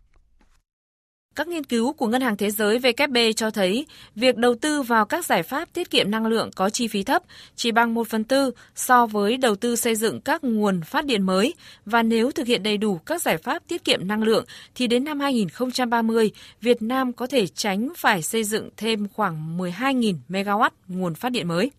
Các 1.35 1.47
nghiên 1.47 1.63
cứu 1.63 1.93
của 1.93 2.07
Ngân 2.07 2.21
hàng 2.21 2.37
Thế 2.37 2.51
giới 2.51 2.79
WB 2.79 3.33
cho 3.33 3.51
thấy 3.51 3.85
việc 4.15 4.37
đầu 4.37 4.55
tư 4.55 4.81
vào 4.81 5.05
các 5.05 5.25
giải 5.25 5.43
pháp 5.43 5.73
tiết 5.73 5.89
kiệm 5.89 6.11
năng 6.11 6.25
lượng 6.25 6.49
có 6.55 6.69
chi 6.69 6.87
phí 6.87 7.03
thấp 7.03 7.23
chỉ 7.55 7.71
bằng 7.71 7.93
1 7.93 8.07
phần 8.07 8.23
tư 8.23 8.51
so 8.75 9.05
với 9.05 9.37
đầu 9.37 9.55
tư 9.55 9.75
xây 9.75 9.95
dựng 9.95 10.21
các 10.21 10.43
nguồn 10.43 10.81
phát 10.81 11.05
điện 11.05 11.23
mới 11.23 11.53
và 11.85 12.03
nếu 12.03 12.31
thực 12.31 12.47
hiện 12.47 12.63
đầy 12.63 12.77
đủ 12.77 12.97
các 12.97 13.21
giải 13.21 13.37
pháp 13.37 13.63
tiết 13.67 13.83
kiệm 13.83 14.07
năng 14.07 14.23
lượng 14.23 14.45
thì 14.75 14.87
đến 14.87 15.03
năm 15.03 15.19
2030, 15.19 16.31
Việt 16.61 16.81
Nam 16.81 17.13
có 17.13 17.27
thể 17.27 17.47
tránh 17.47 17.89
phải 17.97 18.21
xây 18.21 18.43
dựng 18.43 18.69
thêm 18.77 19.07
khoảng 19.13 19.57
12.000 19.57 20.15
MW 20.29 20.69
nguồn 20.87 21.15
phát 21.15 21.29
điện 21.29 21.47
mới. 21.47 21.71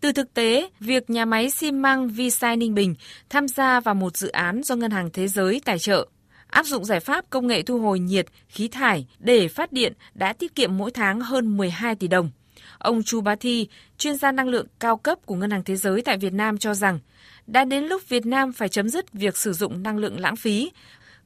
Từ 0.00 0.12
thực 0.12 0.34
tế, 0.34 0.68
việc 0.80 1.10
nhà 1.10 1.24
máy 1.24 1.50
xi 1.50 1.72
măng 1.72 2.08
Visai 2.08 2.56
Ninh 2.56 2.74
Bình 2.74 2.94
tham 3.30 3.48
gia 3.48 3.80
vào 3.80 3.94
một 3.94 4.16
dự 4.16 4.28
án 4.28 4.62
do 4.62 4.74
Ngân 4.74 4.90
hàng 4.90 5.10
Thế 5.12 5.28
giới 5.28 5.60
tài 5.64 5.78
trợ 5.78 6.06
áp 6.54 6.66
dụng 6.66 6.84
giải 6.84 7.00
pháp 7.00 7.24
công 7.30 7.46
nghệ 7.46 7.62
thu 7.62 7.78
hồi 7.78 7.98
nhiệt, 7.98 8.26
khí 8.48 8.68
thải 8.68 9.06
để 9.18 9.48
phát 9.48 9.72
điện 9.72 9.92
đã 10.14 10.32
tiết 10.32 10.54
kiệm 10.54 10.76
mỗi 10.76 10.90
tháng 10.90 11.20
hơn 11.20 11.56
12 11.56 11.94
tỷ 11.94 12.08
đồng. 12.08 12.30
Ông 12.78 13.02
Chu 13.02 13.20
Bá 13.20 13.34
Thi, 13.34 13.68
chuyên 13.98 14.16
gia 14.16 14.32
năng 14.32 14.48
lượng 14.48 14.66
cao 14.80 14.96
cấp 14.96 15.18
của 15.26 15.34
Ngân 15.34 15.50
hàng 15.50 15.64
Thế 15.64 15.76
giới 15.76 16.02
tại 16.02 16.18
Việt 16.18 16.32
Nam 16.32 16.58
cho 16.58 16.74
rằng, 16.74 16.98
đã 17.46 17.64
đến 17.64 17.84
lúc 17.84 18.08
Việt 18.08 18.26
Nam 18.26 18.52
phải 18.52 18.68
chấm 18.68 18.88
dứt 18.88 19.12
việc 19.12 19.36
sử 19.36 19.52
dụng 19.52 19.82
năng 19.82 19.98
lượng 19.98 20.20
lãng 20.20 20.36
phí, 20.36 20.70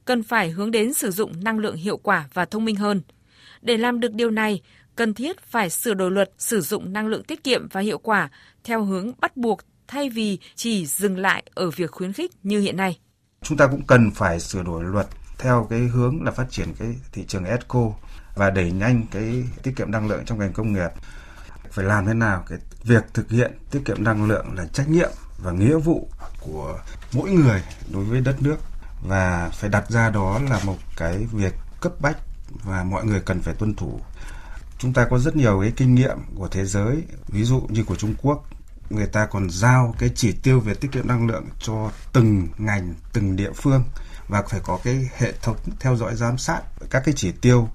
cần 0.05 0.23
phải 0.23 0.49
hướng 0.49 0.71
đến 0.71 0.93
sử 0.93 1.11
dụng 1.11 1.43
năng 1.43 1.59
lượng 1.59 1.75
hiệu 1.75 1.97
quả 1.97 2.25
và 2.33 2.45
thông 2.45 2.65
minh 2.65 2.75
hơn. 2.75 3.01
Để 3.61 3.77
làm 3.77 3.99
được 3.99 4.13
điều 4.13 4.31
này, 4.31 4.61
cần 4.95 5.13
thiết 5.13 5.41
phải 5.41 5.69
sửa 5.69 5.93
đổi 5.93 6.11
luật 6.11 6.31
sử 6.37 6.61
dụng 6.61 6.93
năng 6.93 7.07
lượng 7.07 7.23
tiết 7.23 7.43
kiệm 7.43 7.67
và 7.67 7.81
hiệu 7.81 7.97
quả 7.97 8.29
theo 8.63 8.83
hướng 8.83 9.11
bắt 9.19 9.37
buộc 9.37 9.59
thay 9.87 10.09
vì 10.09 10.37
chỉ 10.55 10.85
dừng 10.85 11.17
lại 11.17 11.43
ở 11.53 11.69
việc 11.69 11.91
khuyến 11.91 12.13
khích 12.13 12.31
như 12.43 12.59
hiện 12.59 12.77
nay. 12.77 12.99
Chúng 13.41 13.57
ta 13.57 13.67
cũng 13.67 13.81
cần 13.87 14.11
phải 14.15 14.39
sửa 14.39 14.63
đổi 14.63 14.83
luật 14.83 15.07
theo 15.39 15.67
cái 15.69 15.79
hướng 15.79 16.23
là 16.23 16.31
phát 16.31 16.51
triển 16.51 16.73
cái 16.79 16.95
thị 17.11 17.25
trường 17.27 17.45
ESCO 17.45 17.91
và 18.35 18.49
đẩy 18.49 18.71
nhanh 18.71 19.05
cái 19.11 19.43
tiết 19.63 19.73
kiệm 19.75 19.91
năng 19.91 20.07
lượng 20.07 20.25
trong 20.25 20.39
ngành 20.39 20.53
công 20.53 20.73
nghiệp. 20.73 20.89
Phải 21.71 21.85
làm 21.85 22.05
thế 22.05 22.13
nào 22.13 22.43
cái 22.49 22.59
việc 22.83 23.03
thực 23.13 23.29
hiện 23.29 23.51
tiết 23.71 23.81
kiệm 23.85 24.03
năng 24.03 24.27
lượng 24.27 24.55
là 24.55 24.65
trách 24.65 24.89
nhiệm 24.89 25.09
và 25.37 25.51
nghĩa 25.51 25.77
vụ 25.77 26.09
của 26.41 26.79
mỗi 27.13 27.31
người 27.31 27.63
đối 27.91 28.03
với 28.03 28.21
đất 28.21 28.41
nước 28.41 28.57
và 29.07 29.49
phải 29.53 29.69
đặt 29.69 29.89
ra 29.89 30.09
đó 30.09 30.39
là 30.49 30.59
một 30.63 30.77
cái 30.97 31.27
việc 31.31 31.53
cấp 31.81 31.91
bách 31.99 32.17
và 32.63 32.83
mọi 32.83 33.05
người 33.05 33.21
cần 33.21 33.41
phải 33.41 33.53
tuân 33.53 33.75
thủ. 33.75 34.01
Chúng 34.77 34.93
ta 34.93 35.07
có 35.09 35.19
rất 35.19 35.35
nhiều 35.35 35.59
cái 35.61 35.73
kinh 35.75 35.95
nghiệm 35.95 36.17
của 36.35 36.47
thế 36.47 36.65
giới, 36.65 37.03
ví 37.27 37.43
dụ 37.43 37.67
như 37.69 37.83
của 37.83 37.95
Trung 37.95 38.15
Quốc, 38.21 38.45
người 38.89 39.07
ta 39.07 39.25
còn 39.25 39.49
giao 39.49 39.95
cái 39.99 40.09
chỉ 40.15 40.31
tiêu 40.31 40.59
về 40.59 40.73
tiết 40.73 40.91
kiệm 40.91 41.07
năng 41.07 41.27
lượng 41.27 41.45
cho 41.59 41.91
từng 42.13 42.47
ngành, 42.57 42.93
từng 43.13 43.35
địa 43.35 43.51
phương 43.55 43.83
và 44.29 44.43
phải 44.49 44.59
có 44.63 44.79
cái 44.83 45.09
hệ 45.17 45.31
thống 45.41 45.57
theo 45.79 45.95
dõi 45.95 46.15
giám 46.15 46.37
sát 46.37 46.61
các 46.89 47.01
cái 47.05 47.13
chỉ 47.17 47.31
tiêu 47.41 47.69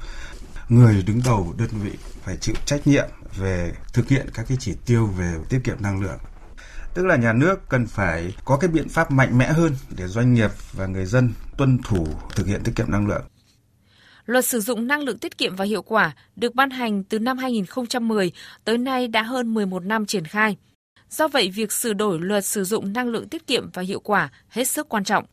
người 0.69 1.03
đứng 1.07 1.21
đầu 1.25 1.55
đơn 1.59 1.69
vị 1.83 1.91
phải 2.25 2.37
chịu 2.37 2.55
trách 2.67 2.87
nhiệm 2.87 3.09
về 3.37 3.73
thực 3.93 4.09
hiện 4.09 4.27
các 4.35 4.47
cái 4.49 4.57
chỉ 4.61 4.75
tiêu 4.87 5.07
về 5.07 5.35
tiết 5.49 5.61
kiệm 5.65 5.77
năng 5.83 6.01
lượng 6.01 6.19
tức 6.95 7.07
là 7.07 7.17
nhà 7.17 7.33
nước 7.33 7.69
cần 7.69 7.87
phải 7.87 8.35
có 8.45 8.57
cái 8.57 8.71
biện 8.71 8.89
pháp 8.89 9.11
mạnh 9.11 9.39
mẽ 9.39 9.53
hơn 9.53 9.77
để 9.97 10.07
doanh 10.07 10.35
nghiệp 10.35 10.51
và 10.73 10.87
người 10.87 11.07
dân 11.07 11.33
tuân 11.57 11.79
thủ 11.85 12.07
thực 12.35 12.47
hiện 12.47 12.63
tiết 12.65 12.73
kiệm 12.77 12.91
năng 12.91 13.07
lượng 13.07 13.25
Luật 14.27 14.45
sử 14.45 14.61
dụng 14.61 14.87
năng 14.87 15.01
lượng 15.01 15.19
tiết 15.19 15.39
kiệm 15.39 15.57
và 15.57 15.65
hiệu 15.65 15.83
quả 15.83 16.13
được 16.37 16.55
ban 16.55 16.71
hành 16.71 17.05
từ 17.05 17.19
năm 17.19 17.39
2010 17.39 18.33
tới 18.65 18.79
nay 18.79 19.09
đã 19.09 19.23
hơn 19.23 19.55
11 19.55 19.85
năm 19.85 20.07
triển 20.07 20.25
khai. 20.25 20.57
Do 21.11 21.29
vậy, 21.29 21.51
việc 21.51 21.73
sửa 21.73 21.93
đổi 21.93 22.21
luật 22.21 22.45
sử 22.45 22.65
dụng 22.65 22.93
năng 22.93 23.09
lượng 23.09 23.29
tiết 23.29 23.47
kiệm 23.47 23.71
và 23.73 23.83
hiệu 23.83 24.01
quả 24.01 24.31
hết 24.49 24.65
sức 24.65 24.89
quan 24.89 25.05
trọng. 25.05 25.25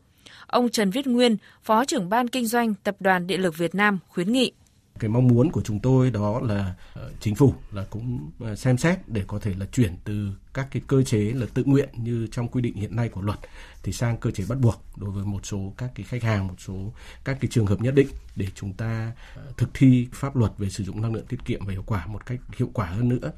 Ông 0.51 0.69
Trần 0.69 0.89
Viết 0.89 1.07
Nguyên, 1.07 1.37
Phó 1.63 1.85
trưởng 1.85 2.09
ban 2.09 2.27
kinh 2.27 2.45
doanh 2.45 2.73
Tập 2.83 2.95
đoàn 2.99 3.27
Điện 3.27 3.41
lực 3.41 3.57
Việt 3.57 3.75
Nam 3.75 3.99
khuyến 4.07 4.31
nghị. 4.31 4.51
Cái 4.99 5.09
mong 5.09 5.27
muốn 5.27 5.51
của 5.51 5.61
chúng 5.61 5.79
tôi 5.79 6.11
đó 6.11 6.39
là 6.39 6.73
ờ, 6.93 7.11
chính 7.19 7.35
phủ 7.35 7.53
là 7.71 7.85
cũng 7.89 8.31
ờ, 8.39 8.55
xem 8.55 8.77
xét 8.77 8.99
để 9.07 9.23
có 9.27 9.39
thể 9.39 9.53
là 9.59 9.65
chuyển 9.71 9.95
từ 10.03 10.31
các 10.53 10.67
cái 10.71 10.81
cơ 10.87 11.03
chế 11.03 11.19
là 11.19 11.45
tự 11.53 11.63
nguyện 11.63 11.89
như 11.97 12.27
trong 12.31 12.47
quy 12.47 12.61
định 12.61 12.75
hiện 12.75 12.95
nay 12.95 13.09
của 13.09 13.21
luật 13.21 13.39
thì 13.83 13.91
sang 13.91 14.17
cơ 14.17 14.31
chế 14.31 14.43
bắt 14.49 14.57
buộc 14.59 14.83
đối 14.97 15.11
với 15.11 15.25
một 15.25 15.45
số 15.45 15.73
các 15.77 15.91
cái 15.95 16.05
khách 16.09 16.23
hàng, 16.23 16.47
một 16.47 16.55
số 16.57 16.93
các 17.23 17.37
cái 17.41 17.49
trường 17.51 17.65
hợp 17.65 17.81
nhất 17.81 17.95
định 17.95 18.07
để 18.35 18.47
chúng 18.55 18.73
ta 18.73 19.11
ờ, 19.35 19.43
thực 19.57 19.69
thi 19.73 20.07
pháp 20.13 20.35
luật 20.35 20.51
về 20.57 20.69
sử 20.69 20.83
dụng 20.83 21.01
năng 21.01 21.13
lượng 21.13 21.25
tiết 21.25 21.45
kiệm 21.45 21.65
và 21.65 21.71
hiệu 21.71 21.83
quả 21.85 22.05
một 22.05 22.25
cách 22.25 22.39
hiệu 22.57 22.69
quả 22.73 22.85
hơn 22.85 23.09
nữa. 23.09 23.31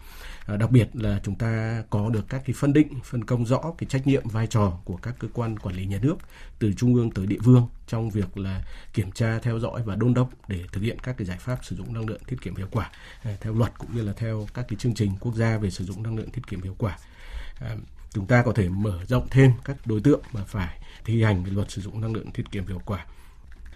Ờ, 0.45 0.57
đặc 0.57 0.71
biệt 0.71 0.89
là 0.93 1.19
chúng 1.23 1.35
ta 1.35 1.83
có 1.89 2.09
được 2.09 2.25
các 2.29 2.41
cái 2.45 2.53
phân 2.53 2.73
định, 2.73 2.99
phân 3.03 3.23
công 3.23 3.45
rõ 3.45 3.73
cái 3.77 3.87
trách 3.89 4.07
nhiệm, 4.07 4.27
vai 4.27 4.47
trò 4.47 4.79
của 4.85 4.97
các 4.97 5.15
cơ 5.19 5.27
quan 5.33 5.59
quản 5.59 5.75
lý 5.75 5.85
nhà 5.85 5.99
nước 6.01 6.15
từ 6.59 6.73
trung 6.73 6.95
ương 6.95 7.11
tới 7.11 7.25
địa 7.25 7.39
phương 7.43 7.67
trong 7.87 8.09
việc 8.09 8.37
là 8.37 8.61
kiểm 8.93 9.11
tra, 9.11 9.39
theo 9.39 9.59
dõi 9.59 9.81
và 9.85 9.95
đôn 9.95 10.13
đốc 10.13 10.29
để 10.47 10.59
thực 10.71 10.81
hiện 10.81 10.97
các 11.03 11.17
cái 11.17 11.25
giải 11.25 11.37
pháp 11.37 11.65
sử 11.65 11.75
dụng 11.75 11.93
năng 11.93 12.07
lượng 12.07 12.21
tiết 12.27 12.37
kiệm 12.41 12.55
hiệu 12.55 12.67
quả 12.71 12.91
ờ, 13.23 13.31
theo 13.41 13.53
luật 13.53 13.71
cũng 13.77 13.95
như 13.95 14.01
là 14.01 14.13
theo 14.13 14.47
các 14.53 14.65
cái 14.69 14.77
chương 14.79 14.93
trình 14.93 15.11
quốc 15.19 15.35
gia 15.35 15.57
về 15.57 15.69
sử 15.69 15.85
dụng 15.85 16.03
năng 16.03 16.17
lượng 16.17 16.29
tiết 16.29 16.47
kiệm 16.47 16.61
hiệu 16.61 16.75
quả. 16.77 16.97
Ờ, 17.59 17.75
chúng 18.13 18.25
ta 18.25 18.41
có 18.41 18.53
thể 18.53 18.69
mở 18.69 18.99
rộng 19.07 19.27
thêm 19.29 19.51
các 19.65 19.77
đối 19.85 20.01
tượng 20.01 20.21
mà 20.33 20.41
phải 20.47 20.79
thi 21.05 21.23
hành 21.23 21.43
luật 21.51 21.71
sử 21.71 21.81
dụng 21.81 22.01
năng 22.01 22.13
lượng 22.13 22.31
tiết 22.31 22.51
kiệm 22.51 22.67
hiệu 22.67 22.81
quả. 22.85 23.05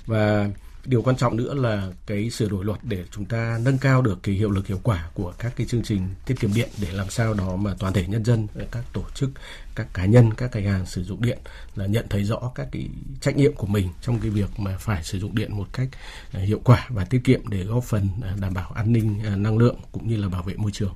Và 0.05 0.49
điều 0.87 1.01
quan 1.01 1.15
trọng 1.15 1.37
nữa 1.37 1.53
là 1.53 1.91
cái 2.05 2.29
sửa 2.29 2.49
đổi 2.49 2.65
luật 2.65 2.79
để 2.83 3.05
chúng 3.11 3.25
ta 3.25 3.59
nâng 3.63 3.77
cao 3.77 4.01
được 4.01 4.19
cái 4.23 4.35
hiệu 4.35 4.51
lực 4.51 4.67
hiệu 4.67 4.79
quả 4.83 5.09
của 5.13 5.33
các 5.39 5.53
cái 5.55 5.67
chương 5.67 5.83
trình 5.83 6.07
tiết 6.25 6.39
kiệm 6.39 6.53
điện 6.53 6.69
để 6.81 6.91
làm 6.91 7.09
sao 7.09 7.33
đó 7.33 7.55
mà 7.55 7.75
toàn 7.79 7.93
thể 7.93 8.07
nhân 8.07 8.25
dân, 8.25 8.47
các 8.71 8.83
tổ 8.93 9.03
chức, 9.15 9.29
các 9.75 9.87
cá 9.93 10.05
nhân, 10.05 10.33
các 10.33 10.51
khách 10.51 10.63
hàng 10.63 10.85
sử 10.85 11.03
dụng 11.03 11.21
điện 11.21 11.37
là 11.75 11.85
nhận 11.85 12.05
thấy 12.09 12.23
rõ 12.23 12.51
các 12.55 12.67
cái 12.71 12.89
trách 13.21 13.37
nhiệm 13.37 13.55
của 13.55 13.67
mình 13.67 13.89
trong 14.01 14.19
cái 14.19 14.29
việc 14.29 14.59
mà 14.59 14.77
phải 14.79 15.03
sử 15.03 15.19
dụng 15.19 15.35
điện 15.35 15.57
một 15.57 15.67
cách 15.73 15.87
à, 16.31 16.39
hiệu 16.39 16.61
quả 16.63 16.87
và 16.89 17.05
tiết 17.05 17.21
kiệm 17.23 17.47
để 17.47 17.63
góp 17.63 17.83
phần 17.83 18.09
à, 18.21 18.35
đảm 18.41 18.53
bảo 18.53 18.71
an 18.71 18.93
ninh 18.93 19.19
à, 19.25 19.35
năng 19.35 19.57
lượng 19.57 19.75
cũng 19.91 20.07
như 20.07 20.17
là 20.17 20.29
bảo 20.29 20.43
vệ 20.43 20.53
môi 20.55 20.71
trường 20.71 20.93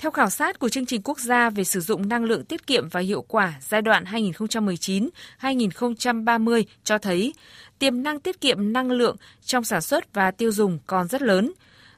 theo 0.00 0.10
khảo 0.10 0.30
sát 0.30 0.58
của 0.58 0.68
chương 0.68 0.86
trình 0.86 1.00
quốc 1.04 1.18
gia 1.18 1.50
về 1.50 1.64
sử 1.64 1.80
dụng 1.80 2.08
năng 2.08 2.24
lượng 2.24 2.44
tiết 2.44 2.66
kiệm 2.66 2.88
và 2.88 3.00
hiệu 3.00 3.22
quả 3.22 3.54
giai 3.60 3.82
đoạn 3.82 4.04
2019-2030 4.04 6.62
cho 6.84 6.98
thấy 6.98 7.34
tiềm 7.78 8.02
năng 8.02 8.20
tiết 8.20 8.40
kiệm 8.40 8.72
năng 8.72 8.90
lượng 8.90 9.16
trong 9.44 9.64
sản 9.64 9.80
xuất 9.80 10.14
và 10.14 10.30
tiêu 10.30 10.52
dùng 10.52 10.78
còn 10.86 11.08
rất 11.08 11.22
lớn. 11.22 11.52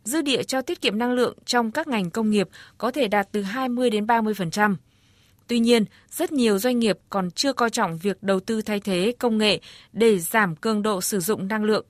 Dư 0.05 0.23
địa 0.23 0.43
cho 0.43 0.63
tiết 0.63 0.81
kiệm 0.81 0.99
năng 0.99 1.13
lượng 1.13 1.37
trong 1.45 1.71
các 1.71 1.89
ngành 1.89 2.11
công 2.11 2.31
nghiệp 2.31 2.49
có 2.79 2.91
thể 2.91 3.09
đạt 3.09 3.29
từ 3.33 3.43
20 3.43 3.91
đến 3.91 4.07
30%. 4.07 4.77
Tuy 5.47 5.59
nhiên, 5.59 5.85
rất 6.11 6.33
nhiều 6.33 6.59
doanh 6.59 6.79
nghiệp 6.79 6.99
còn 7.11 7.31
chưa 7.31 7.53
coi 7.53 7.71
trọng 7.71 7.99
việc 7.99 8.23
đầu 8.23 8.41
tư 8.41 8.63
thay 8.63 8.81
thế 8.81 9.15
công 9.19 9.39
nghệ 9.39 9.61
để 9.93 10.19
giảm 10.19 10.57
cường 10.57 10.83
độ 10.83 11.01
sử 11.01 11.21
dụng 11.21 11.49
năng 11.49 11.65
lượng. 11.65 11.87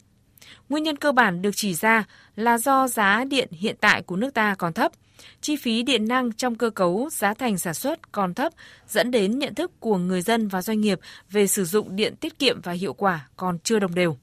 Nguyên 0.68 0.84
nhân 0.84 0.96
cơ 0.96 1.12
bản 1.12 1.42
được 1.42 1.50
chỉ 1.54 1.74
ra 1.74 2.04
là 2.36 2.58
do 2.58 2.88
giá 2.88 3.24
điện 3.24 3.48
hiện 3.52 3.76
tại 3.80 4.02
của 4.02 4.16
nước 4.16 4.34
ta 4.34 4.54
còn 4.58 4.72
thấp, 4.72 4.92
chi 5.40 5.56
phí 5.56 5.82
điện 5.82 6.08
năng 6.08 6.32
trong 6.32 6.54
cơ 6.54 6.70
cấu 6.70 7.08
giá 7.12 7.34
thành 7.34 7.58
sản 7.58 7.74
xuất 7.74 8.12
còn 8.12 8.34
thấp 8.34 8.52
dẫn 8.88 9.10
đến 9.10 9.38
nhận 9.38 9.54
thức 9.54 9.80
của 9.80 9.98
người 9.98 10.22
dân 10.22 10.48
và 10.48 10.62
doanh 10.62 10.80
nghiệp 10.80 11.00
về 11.30 11.46
sử 11.46 11.64
dụng 11.64 11.96
điện 11.96 12.16
tiết 12.16 12.38
kiệm 12.38 12.60
và 12.60 12.72
hiệu 12.72 12.92
quả 12.92 13.28
còn 13.36 13.58
chưa 13.58 13.78
đồng 13.78 13.94
đều. 13.94 14.16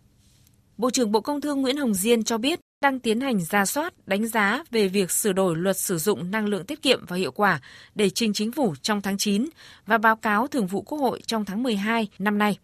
Bộ 0.77 0.89
trưởng 0.89 1.11
Bộ 1.11 1.21
Công 1.21 1.41
Thương 1.41 1.61
Nguyễn 1.61 1.77
Hồng 1.77 1.93
Diên 1.93 2.23
cho 2.23 2.37
biết 2.37 2.59
đang 2.81 2.99
tiến 2.99 3.21
hành 3.21 3.41
ra 3.41 3.65
soát, 3.65 3.93
đánh 4.07 4.27
giá 4.27 4.63
về 4.71 4.87
việc 4.87 5.11
sửa 5.11 5.33
đổi 5.33 5.55
luật 5.55 5.77
sử 5.77 5.97
dụng 5.97 6.31
năng 6.31 6.45
lượng 6.45 6.65
tiết 6.65 6.81
kiệm 6.81 7.05
và 7.07 7.15
hiệu 7.15 7.31
quả 7.31 7.61
để 7.95 8.09
trình 8.09 8.33
chính 8.33 8.51
phủ 8.51 8.73
trong 8.81 9.01
tháng 9.01 9.17
9 9.17 9.45
và 9.85 9.97
báo 9.97 10.15
cáo 10.15 10.47
Thường 10.47 10.67
vụ 10.67 10.81
Quốc 10.81 10.97
hội 10.97 11.21
trong 11.25 11.45
tháng 11.45 11.63
12 11.63 12.07
năm 12.19 12.37
nay. 12.37 12.57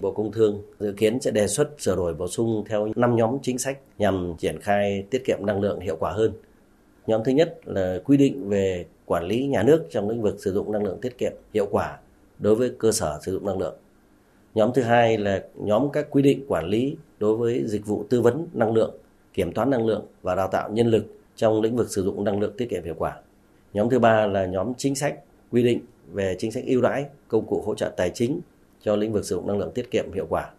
Bộ 0.00 0.12
Công 0.12 0.32
Thương 0.32 0.62
dự 0.80 0.94
kiến 0.96 1.20
sẽ 1.20 1.30
đề 1.30 1.46
xuất 1.48 1.70
sửa 1.78 1.96
đổi 1.96 2.14
bổ 2.14 2.28
sung 2.28 2.64
theo 2.68 2.88
5 2.96 3.16
nhóm 3.16 3.38
chính 3.42 3.58
sách 3.58 3.78
nhằm 3.98 4.34
triển 4.38 4.60
khai 4.60 5.04
tiết 5.10 5.22
kiệm 5.26 5.46
năng 5.46 5.60
lượng 5.60 5.80
hiệu 5.80 5.96
quả 6.00 6.12
hơn. 6.12 6.32
Nhóm 7.06 7.24
thứ 7.24 7.32
nhất 7.32 7.58
là 7.64 7.98
quy 8.04 8.16
định 8.16 8.48
về 8.48 8.86
quản 9.06 9.24
lý 9.24 9.46
nhà 9.46 9.62
nước 9.62 9.86
trong 9.90 10.08
lĩnh 10.08 10.22
vực 10.22 10.36
sử 10.40 10.52
dụng 10.52 10.72
năng 10.72 10.84
lượng 10.84 10.98
tiết 11.02 11.18
kiệm 11.18 11.32
hiệu 11.54 11.66
quả 11.70 11.98
đối 12.38 12.54
với 12.54 12.72
cơ 12.78 12.92
sở 12.92 13.18
sử 13.22 13.32
dụng 13.32 13.46
năng 13.46 13.58
lượng. 13.58 13.76
Nhóm 14.54 14.70
thứ 14.74 14.82
hai 14.82 15.18
là 15.18 15.42
nhóm 15.54 15.90
các 15.92 16.06
quy 16.10 16.22
định 16.22 16.44
quản 16.48 16.66
lý 16.66 16.96
đối 17.18 17.36
với 17.36 17.62
dịch 17.66 17.86
vụ 17.86 18.04
tư 18.10 18.20
vấn 18.20 18.46
năng 18.52 18.72
lượng, 18.72 18.94
kiểm 19.34 19.52
toán 19.52 19.70
năng 19.70 19.86
lượng 19.86 20.06
và 20.22 20.34
đào 20.34 20.48
tạo 20.48 20.70
nhân 20.70 20.86
lực 20.86 21.04
trong 21.36 21.60
lĩnh 21.60 21.76
vực 21.76 21.90
sử 21.90 22.04
dụng 22.04 22.24
năng 22.24 22.40
lượng 22.40 22.54
tiết 22.56 22.66
kiệm 22.70 22.84
hiệu 22.84 22.94
quả. 22.98 23.16
Nhóm 23.72 23.90
thứ 23.90 23.98
ba 23.98 24.26
là 24.26 24.46
nhóm 24.46 24.72
chính 24.78 24.94
sách 24.94 25.18
quy 25.50 25.62
định 25.62 25.80
về 26.12 26.36
chính 26.38 26.52
sách 26.52 26.64
ưu 26.66 26.80
đãi, 26.80 27.04
công 27.28 27.46
cụ 27.46 27.62
hỗ 27.66 27.74
trợ 27.74 27.92
tài 27.96 28.10
chính 28.10 28.40
cho 28.80 28.96
lĩnh 28.96 29.12
vực 29.12 29.24
sử 29.24 29.36
dụng 29.36 29.46
năng 29.46 29.58
lượng 29.58 29.70
tiết 29.74 29.90
kiệm 29.90 30.12
hiệu 30.12 30.26
quả. 30.28 30.50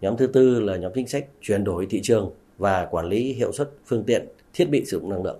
Nhóm 0.00 0.16
thứ 0.16 0.26
tư 0.26 0.60
là 0.60 0.76
nhóm 0.76 0.92
chính 0.94 1.08
sách 1.08 1.26
chuyển 1.40 1.64
đổi 1.64 1.86
thị 1.90 2.00
trường 2.02 2.30
và 2.58 2.88
quản 2.90 3.06
lý 3.06 3.32
hiệu 3.32 3.52
suất 3.52 3.70
phương 3.86 4.04
tiện, 4.04 4.26
thiết 4.54 4.70
bị 4.70 4.84
sử 4.84 5.00
dụng 5.00 5.10
năng 5.10 5.22
lượng. 5.22 5.38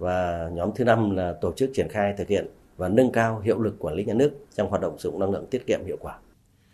Và 0.00 0.50
nhóm 0.52 0.70
thứ 0.74 0.84
năm 0.84 1.16
là 1.16 1.34
tổ 1.40 1.52
chức 1.56 1.70
triển 1.74 1.88
khai 1.90 2.14
thực 2.18 2.28
hiện 2.28 2.46
và 2.76 2.88
nâng 2.88 3.12
cao 3.12 3.40
hiệu 3.40 3.60
lực 3.60 3.76
quản 3.78 3.94
lý 3.94 4.04
nhà 4.04 4.14
nước 4.14 4.30
trong 4.54 4.68
hoạt 4.68 4.82
động 4.82 4.98
sử 4.98 5.10
dụng 5.10 5.20
năng 5.20 5.30
lượng 5.30 5.46
tiết 5.50 5.66
kiệm 5.66 5.80
hiệu 5.86 5.96
quả. 6.00 6.18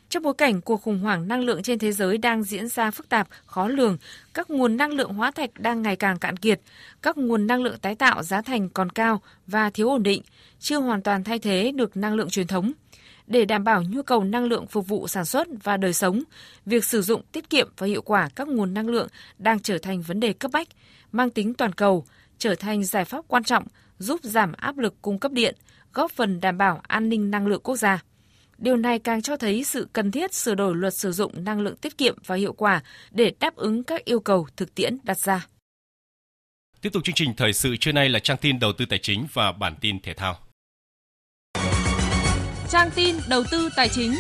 Trong 0.09 0.23
bối 0.23 0.35
cảnh 0.35 0.61
cuộc 0.61 0.83
khủng 0.83 0.99
hoảng 0.99 1.29
năng 1.29 1.41
lượng 1.41 1.63
trên 1.63 1.79
thế 1.79 1.93
giới 1.93 2.19
đang 2.19 2.43
diễn 2.43 2.69
ra 2.69 2.91
phức 2.91 3.09
tạp, 3.09 3.29
khó 3.47 3.69
lường, 3.69 3.97
các 4.35 4.51
nguồn 4.51 4.77
năng 4.77 4.93
lượng 4.93 5.15
hóa 5.15 5.31
thạch 5.31 5.51
đang 5.59 5.83
ngày 5.83 5.97
càng 5.97 6.19
cạn 6.19 6.37
kiệt, 6.37 6.61
các 7.03 7.19
nguồn 7.19 7.47
năng 7.47 7.63
lượng 7.63 7.79
tái 7.83 7.95
tạo 7.95 8.23
giá 8.23 8.43
thành 8.43 8.69
còn 8.69 8.91
cao 8.91 9.21
và 9.47 9.71
thiếu 9.71 9.89
ổn 9.89 10.03
định, 10.03 10.23
chưa 10.59 10.79
hoàn 10.79 11.03
toàn 11.03 11.25
thay 11.25 11.39
thế 11.39 11.73
được 11.73 11.97
năng 11.97 12.15
lượng 12.15 12.31
truyền 12.31 12.47
thống– 12.47 12.73
Để 13.27 13.45
đảm 13.45 13.65
bảo 13.65 13.83
nhu 13.83 14.03
cầu 14.03 14.25
năng 14.25 14.45
lượng 14.45 14.67
phục 14.67 14.89
vụ 14.89 15.09
sản 15.09 15.25
xuất 15.25 15.49
và 15.63 15.77
đời 15.77 15.93
sống, 15.93 16.23
việc 16.67 16.85
sử 16.85 17.03
dụng 17.03 17.23
tiết 17.33 17.51
kiệm 17.51 17.69
và 17.77 17.87
hiệu 17.87 18.03
quả 18.03 18.29
các 18.37 18.49
nguồn 18.49 18.75
năng 18.75 18.89
lượng 18.89 19.09
đang 19.39 19.61
trở 19.61 19.79
thành 19.79 20.03
vấn 20.03 20.21
đề 20.21 20.33
cấp 20.33 20.51
bách, 20.55 20.69
mang 21.13 21.31
tính 21.31 21.55
toàn 21.55 21.73
cầu, 21.73 22.05
trở 22.39 22.55
thành 22.55 22.85
giải 22.85 23.05
pháp 23.05 23.25
quan 23.29 23.45
trọng 23.45 23.65
giúp 23.99 24.21
giảm 24.23 24.53
áp 24.53 24.79
lực 24.79 24.95
cung 25.03 25.19
cấp 25.19 25.33
điện, 25.33 25.57
góp 25.93 26.11
phần 26.13 26.41
đảm 26.41 26.59
bảo 26.59 26.81
an 26.83 27.09
ninh 27.09 27.31
năng 27.31 27.47
lượng 27.47 27.61
quốc 27.63 27.77
gia. 27.77 28.03
Điều 28.59 28.77
này 28.77 28.99
càng 28.99 29.23
cho 29.23 29.37
thấy 29.37 29.65
sự 29.65 29.89
cần 29.93 30.11
thiết 30.11 30.35
sửa 30.35 30.55
đổi 30.55 30.77
luật 30.77 30.95
sử 30.95 31.13
dụng 31.13 31.45
năng 31.45 31.61
lượng 31.61 31.77
tiết 31.77 31.99
kiệm 31.99 32.17
và 32.27 32.37
hiệu 32.37 32.53
quả 32.53 32.83
để 33.11 33.33
đáp 33.41 33.57
ứng 33.57 33.85
các 33.85 34.05
yêu 34.05 34.21
cầu 34.21 34.47
thực 34.57 34.75
tiễn 34.75 34.99
đặt 35.03 35.19
ra. 35.19 35.47
Tiếp 36.81 36.91
tục 36.93 37.05
chương 37.05 37.15
trình 37.15 37.35
thời 37.37 37.53
sự 37.53 37.77
trưa 37.77 37.93
nay 37.93 38.09
là 38.09 38.19
trang 38.19 38.37
tin 38.41 38.59
đầu 38.59 38.73
tư 38.73 38.85
tài 38.87 38.99
chính 38.99 39.27
và 39.33 39.53
bản 39.53 39.75
tin 39.81 40.01
thể 40.01 40.15
thao. 40.15 40.39
Trang 42.69 42.91
tin 42.95 43.17
đầu 43.29 43.45
tư 43.51 43.69
tài 43.77 43.89
chính. 43.89 44.15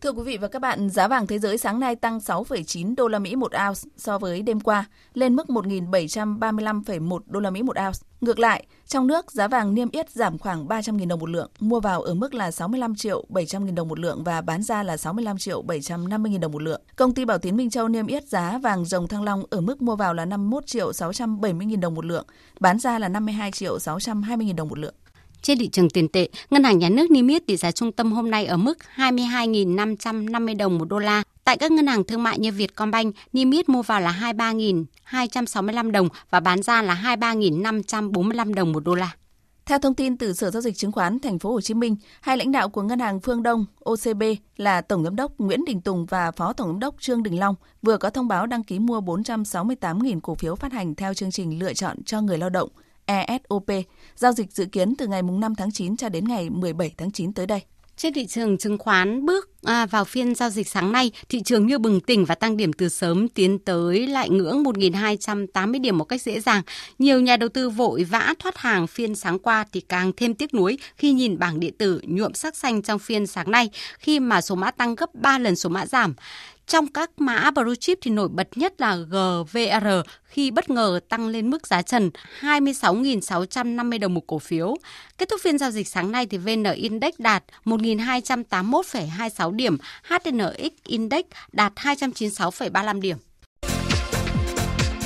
Thưa 0.00 0.12
quý 0.12 0.22
vị 0.22 0.36
và 0.36 0.48
các 0.48 0.62
bạn, 0.62 0.90
giá 0.90 1.08
vàng 1.08 1.26
thế 1.26 1.38
giới 1.38 1.58
sáng 1.58 1.80
nay 1.80 1.96
tăng 1.96 2.18
6,9 2.18 2.94
đô 2.96 3.08
la 3.08 3.18
Mỹ 3.18 3.36
một 3.36 3.52
ounce 3.66 3.80
so 3.96 4.18
với 4.18 4.42
đêm 4.42 4.60
qua, 4.60 4.84
lên 5.14 5.36
mức 5.36 5.46
1.735,1 5.48 7.18
đô 7.26 7.40
la 7.40 7.50
Mỹ 7.50 7.62
một 7.62 7.76
ounce. 7.86 7.98
Ngược 8.20 8.38
lại, 8.38 8.66
trong 8.86 9.06
nước 9.06 9.32
giá 9.32 9.48
vàng 9.48 9.74
niêm 9.74 9.90
yết 9.90 10.10
giảm 10.10 10.38
khoảng 10.38 10.66
300.000 10.66 11.08
đồng 11.08 11.20
một 11.20 11.30
lượng, 11.30 11.50
mua 11.60 11.80
vào 11.80 12.02
ở 12.02 12.14
mức 12.14 12.34
là 12.34 12.50
65 12.50 12.94
triệu 12.94 13.24
700.000 13.28 13.74
đồng 13.74 13.88
một 13.88 13.98
lượng 13.98 14.24
và 14.24 14.40
bán 14.40 14.62
ra 14.62 14.82
là 14.82 14.96
65 14.96 15.38
triệu 15.38 15.62
750.000 15.62 16.40
đồng 16.40 16.52
một 16.52 16.62
lượng. 16.62 16.80
Công 16.96 17.14
ty 17.14 17.24
Bảo 17.24 17.38
Tín 17.38 17.56
Minh 17.56 17.70
Châu 17.70 17.88
niêm 17.88 18.06
yết 18.06 18.28
giá 18.28 18.58
vàng 18.58 18.84
dòng 18.84 19.08
thăng 19.08 19.22
long 19.22 19.44
ở 19.50 19.60
mức 19.60 19.82
mua 19.82 19.96
vào 19.96 20.14
là 20.14 20.24
51 20.24 20.66
triệu 20.66 20.90
670.000 20.90 21.80
đồng 21.80 21.94
một 21.94 22.04
lượng, 22.04 22.26
bán 22.60 22.78
ra 22.78 22.98
là 22.98 23.08
52 23.08 23.52
triệu 23.52 23.78
620.000 23.78 24.54
đồng 24.54 24.68
một 24.68 24.78
lượng. 24.78 24.94
Trên 25.42 25.58
thị 25.58 25.68
trường 25.68 25.90
tiền 25.90 26.08
tệ, 26.08 26.28
Ngân 26.50 26.64
hàng 26.64 26.78
Nhà 26.78 26.88
nước 26.88 27.10
niêm 27.10 27.28
yết 27.28 27.46
tỷ 27.46 27.56
giá 27.56 27.72
trung 27.72 27.92
tâm 27.92 28.12
hôm 28.12 28.30
nay 28.30 28.46
ở 28.46 28.56
mức 28.56 28.78
22.550 28.96 30.56
đồng 30.56 30.78
một 30.78 30.84
đô 30.88 30.98
la. 30.98 31.22
Tại 31.44 31.56
các 31.56 31.72
ngân 31.72 31.86
hàng 31.86 32.04
thương 32.04 32.22
mại 32.22 32.38
như 32.38 32.52
Vietcombank, 32.52 33.14
niêm 33.32 33.50
yết 33.50 33.68
mua 33.68 33.82
vào 33.82 34.00
là 34.00 34.32
23.265 34.36 35.90
đồng 35.90 36.08
và 36.30 36.40
bán 36.40 36.62
ra 36.62 36.82
là 36.82 37.16
23.545 37.20 38.54
đồng 38.54 38.72
một 38.72 38.84
đô 38.84 38.94
la. 38.94 39.10
Theo 39.66 39.78
thông 39.78 39.94
tin 39.94 40.16
từ 40.16 40.32
Sở 40.32 40.50
giao 40.50 40.62
dịch 40.62 40.76
chứng 40.76 40.92
khoán 40.92 41.18
Thành 41.18 41.38
phố 41.38 41.52
Hồ 41.52 41.60
Chí 41.60 41.74
Minh, 41.74 41.96
hai 42.20 42.36
lãnh 42.36 42.52
đạo 42.52 42.68
của 42.68 42.82
Ngân 42.82 42.98
hàng 42.98 43.20
Phương 43.20 43.42
Đông 43.42 43.66
OCB 43.84 44.22
là 44.56 44.80
Tổng 44.80 45.04
giám 45.04 45.16
đốc 45.16 45.32
Nguyễn 45.38 45.64
Đình 45.64 45.80
Tùng 45.80 46.06
và 46.06 46.30
Phó 46.30 46.52
Tổng 46.52 46.68
giám 46.68 46.80
đốc 46.80 46.94
Trương 47.00 47.22
Đình 47.22 47.38
Long 47.38 47.54
vừa 47.82 47.96
có 47.96 48.10
thông 48.10 48.28
báo 48.28 48.46
đăng 48.46 48.62
ký 48.62 48.78
mua 48.78 49.00
468.000 49.00 50.20
cổ 50.20 50.34
phiếu 50.34 50.56
phát 50.56 50.72
hành 50.72 50.94
theo 50.94 51.14
chương 51.14 51.30
trình 51.30 51.58
lựa 51.58 51.74
chọn 51.74 52.02
cho 52.04 52.20
người 52.20 52.38
lao 52.38 52.50
động– 52.50 52.68
ESOP. 53.08 53.66
Giao 54.18 54.32
dịch 54.32 54.52
dự 54.52 54.64
kiến 54.64 54.94
từ 54.98 55.06
ngày 55.06 55.22
5 55.22 55.54
tháng 55.54 55.70
9 55.70 55.96
cho 55.96 56.08
đến 56.08 56.24
ngày 56.28 56.50
17 56.50 56.94
tháng 56.96 57.10
9 57.10 57.32
tới 57.32 57.46
đây. 57.46 57.60
Trên 57.96 58.12
thị 58.12 58.26
trường 58.26 58.58
chứng 58.58 58.78
khoán 58.78 59.26
bước 59.26 59.50
à, 59.62 59.86
vào 59.86 60.04
phiên 60.04 60.34
giao 60.34 60.50
dịch 60.50 60.68
sáng 60.68 60.92
nay, 60.92 61.10
thị 61.28 61.42
trường 61.42 61.66
như 61.66 61.78
bừng 61.78 62.00
tỉnh 62.00 62.24
và 62.24 62.34
tăng 62.34 62.56
điểm 62.56 62.72
từ 62.72 62.88
sớm 62.88 63.28
tiến 63.28 63.58
tới 63.58 64.06
lại 64.06 64.30
ngưỡng 64.30 64.62
1.280 64.62 65.80
điểm 65.80 65.98
một 65.98 66.04
cách 66.04 66.22
dễ 66.22 66.40
dàng. 66.40 66.62
Nhiều 66.98 67.20
nhà 67.20 67.36
đầu 67.36 67.48
tư 67.48 67.70
vội 67.70 68.04
vã 68.04 68.34
thoát 68.38 68.58
hàng 68.58 68.86
phiên 68.86 69.14
sáng 69.14 69.38
qua 69.38 69.64
thì 69.72 69.80
càng 69.80 70.12
thêm 70.16 70.34
tiếc 70.34 70.54
nuối 70.54 70.78
khi 70.96 71.12
nhìn 71.12 71.38
bảng 71.38 71.60
điện 71.60 71.74
tử 71.78 72.00
nhuộm 72.04 72.32
sắc 72.32 72.56
xanh 72.56 72.82
trong 72.82 72.98
phiên 72.98 73.26
sáng 73.26 73.50
nay 73.50 73.70
khi 73.98 74.20
mà 74.20 74.40
số 74.40 74.54
mã 74.54 74.70
tăng 74.70 74.94
gấp 74.94 75.14
3 75.14 75.38
lần 75.38 75.56
số 75.56 75.68
mã 75.68 75.86
giảm. 75.86 76.14
Trong 76.68 76.86
các 76.86 77.10
mã 77.20 77.50
blue 77.50 77.74
chip 77.74 77.98
thì 78.02 78.10
nổi 78.10 78.28
bật 78.28 78.48
nhất 78.56 78.80
là 78.80 78.96
GVR 78.96 79.86
khi 80.24 80.50
bất 80.50 80.70
ngờ 80.70 81.00
tăng 81.08 81.28
lên 81.28 81.50
mức 81.50 81.66
giá 81.66 81.82
trần 81.82 82.10
26.650 82.40 84.00
đồng 84.00 84.14
một 84.14 84.26
cổ 84.26 84.38
phiếu. 84.38 84.76
Kết 85.18 85.28
thúc 85.28 85.40
phiên 85.42 85.58
giao 85.58 85.70
dịch 85.70 85.88
sáng 85.88 86.12
nay 86.12 86.26
thì 86.26 86.38
VN 86.38 86.62
Index 86.62 87.14
đạt 87.18 87.44
1.281,26 87.64 89.50
điểm, 89.50 89.78
HNX 90.02 90.72
Index 90.84 91.24
đạt 91.52 91.72
296,35 91.74 93.00
điểm. 93.00 93.16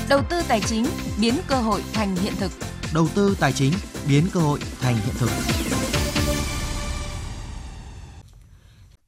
Đầu 0.08 0.20
tư 0.30 0.36
tài 0.48 0.60
chính 0.60 0.86
biến 1.20 1.34
cơ 1.48 1.56
hội 1.56 1.82
thành 1.92 2.16
hiện 2.16 2.32
thực. 2.40 2.52
Đầu 2.94 3.08
tư 3.14 3.36
tài 3.40 3.52
chính 3.52 3.72
biến 4.08 4.26
cơ 4.32 4.40
hội 4.40 4.58
thành 4.80 4.94
hiện 4.94 5.14
thực. 5.18 5.30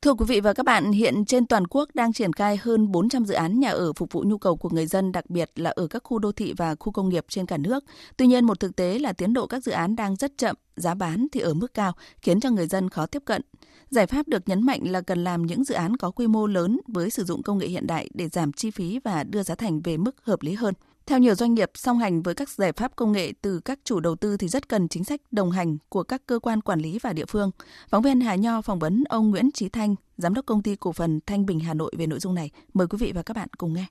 Thưa 0.04 0.14
quý 0.14 0.24
vị 0.28 0.40
và 0.40 0.52
các 0.52 0.66
bạn, 0.66 0.92
hiện 0.92 1.24
trên 1.24 1.46
toàn 1.46 1.66
quốc 1.66 1.88
đang 1.94 2.12
triển 2.12 2.32
khai 2.32 2.56
hơn 2.56 2.92
400 2.92 3.24
dự 3.24 3.34
án 3.34 3.60
nhà 3.60 3.70
ở 3.70 3.92
phục 3.92 4.12
vụ 4.12 4.24
nhu 4.26 4.38
cầu 4.38 4.56
của 4.56 4.68
người 4.72 4.86
dân, 4.86 5.12
đặc 5.12 5.30
biệt 5.30 5.50
là 5.56 5.70
ở 5.70 5.86
các 5.86 6.02
khu 6.04 6.18
đô 6.18 6.32
thị 6.32 6.54
và 6.56 6.74
khu 6.74 6.92
công 6.92 7.08
nghiệp 7.08 7.24
trên 7.28 7.46
cả 7.46 7.56
nước. 7.56 7.84
Tuy 8.16 8.26
nhiên, 8.26 8.44
một 8.44 8.60
thực 8.60 8.76
tế 8.76 8.98
là 8.98 9.12
tiến 9.12 9.32
độ 9.32 9.46
các 9.46 9.64
dự 9.64 9.72
án 9.72 9.96
đang 9.96 10.16
rất 10.16 10.38
chậm, 10.38 10.56
giá 10.76 10.94
bán 10.94 11.26
thì 11.32 11.40
ở 11.40 11.54
mức 11.54 11.74
cao, 11.74 11.92
khiến 12.22 12.40
cho 12.40 12.50
người 12.50 12.66
dân 12.66 12.90
khó 12.90 13.06
tiếp 13.06 13.22
cận. 13.24 13.42
Giải 13.90 14.06
pháp 14.06 14.28
được 14.28 14.48
nhấn 14.48 14.66
mạnh 14.66 14.80
là 14.84 15.00
cần 15.00 15.24
làm 15.24 15.46
những 15.46 15.64
dự 15.64 15.74
án 15.74 15.96
có 15.96 16.10
quy 16.10 16.26
mô 16.26 16.46
lớn 16.46 16.80
với 16.86 17.10
sử 17.10 17.24
dụng 17.24 17.42
công 17.42 17.58
nghệ 17.58 17.66
hiện 17.66 17.86
đại 17.86 18.08
để 18.14 18.28
giảm 18.28 18.52
chi 18.52 18.70
phí 18.70 19.00
và 19.04 19.24
đưa 19.24 19.42
giá 19.42 19.54
thành 19.54 19.80
về 19.80 19.96
mức 19.96 20.16
hợp 20.24 20.42
lý 20.42 20.52
hơn. 20.52 20.74
Theo 21.06 21.18
nhiều 21.18 21.34
doanh 21.34 21.54
nghiệp, 21.54 21.70
song 21.74 21.98
hành 21.98 22.22
với 22.22 22.34
các 22.34 22.48
giải 22.48 22.72
pháp 22.72 22.96
công 22.96 23.12
nghệ 23.12 23.32
từ 23.42 23.60
các 23.60 23.78
chủ 23.84 24.00
đầu 24.00 24.16
tư 24.16 24.36
thì 24.36 24.48
rất 24.48 24.68
cần 24.68 24.88
chính 24.88 25.04
sách 25.04 25.20
đồng 25.30 25.50
hành 25.50 25.76
của 25.88 26.02
các 26.02 26.22
cơ 26.26 26.38
quan 26.38 26.60
quản 26.60 26.80
lý 26.80 26.98
và 27.02 27.12
địa 27.12 27.24
phương. 27.28 27.50
Phóng 27.88 28.02
viên 28.02 28.20
Hà 28.20 28.34
Nho 28.34 28.62
phỏng 28.62 28.78
vấn 28.78 29.04
ông 29.08 29.30
Nguyễn 29.30 29.50
Trí 29.52 29.68
Thanh, 29.68 29.94
giám 30.16 30.34
đốc 30.34 30.46
công 30.46 30.62
ty 30.62 30.76
cổ 30.76 30.92
phần 30.92 31.20
Thanh 31.26 31.46
Bình 31.46 31.60
Hà 31.60 31.74
Nội 31.74 31.92
về 31.98 32.06
nội 32.06 32.20
dung 32.20 32.34
này. 32.34 32.50
Mời 32.74 32.86
quý 32.86 32.98
vị 33.00 33.12
và 33.12 33.22
các 33.22 33.36
bạn 33.36 33.48
cùng 33.58 33.72
nghe. 33.72 33.86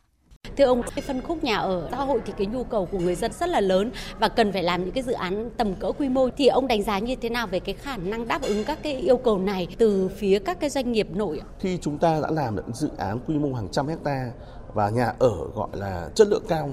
Thưa 0.57 0.65
ông, 0.65 0.81
cái 0.95 1.01
phân 1.01 1.21
khúc 1.21 1.43
nhà 1.43 1.57
ở 1.57 1.87
xã 1.91 1.97
hội 1.97 2.21
thì 2.25 2.33
cái 2.37 2.47
nhu 2.47 2.63
cầu 2.63 2.85
của 2.85 2.99
người 2.99 3.15
dân 3.15 3.31
rất 3.39 3.49
là 3.49 3.61
lớn 3.61 3.91
và 4.19 4.29
cần 4.29 4.51
phải 4.51 4.63
làm 4.63 4.83
những 4.83 4.93
cái 4.93 5.03
dự 5.03 5.13
án 5.13 5.49
tầm 5.57 5.75
cỡ 5.75 5.91
quy 5.91 6.09
mô. 6.09 6.29
Thì 6.37 6.47
ông 6.47 6.67
đánh 6.67 6.83
giá 6.83 6.99
như 6.99 7.15
thế 7.15 7.29
nào 7.29 7.47
về 7.47 7.59
cái 7.59 7.75
khả 7.75 7.97
năng 7.97 8.27
đáp 8.27 8.41
ứng 8.41 8.63
các 8.63 8.83
cái 8.83 8.93
yêu 8.93 9.17
cầu 9.17 9.39
này 9.39 9.67
từ 9.77 10.09
phía 10.17 10.39
các 10.39 10.59
cái 10.59 10.69
doanh 10.69 10.91
nghiệp 10.91 11.07
nội? 11.13 11.41
Khi 11.59 11.77
chúng 11.81 11.97
ta 11.97 12.19
đã 12.21 12.31
làm 12.31 12.55
được 12.55 12.63
dự 12.73 12.89
án 12.97 13.19
quy 13.27 13.37
mô 13.37 13.53
hàng 13.53 13.67
trăm 13.71 13.87
hecta 13.87 14.31
và 14.73 14.89
nhà 14.89 15.13
ở 15.19 15.49
gọi 15.55 15.69
là 15.73 16.09
chất 16.15 16.27
lượng 16.27 16.43
cao 16.47 16.69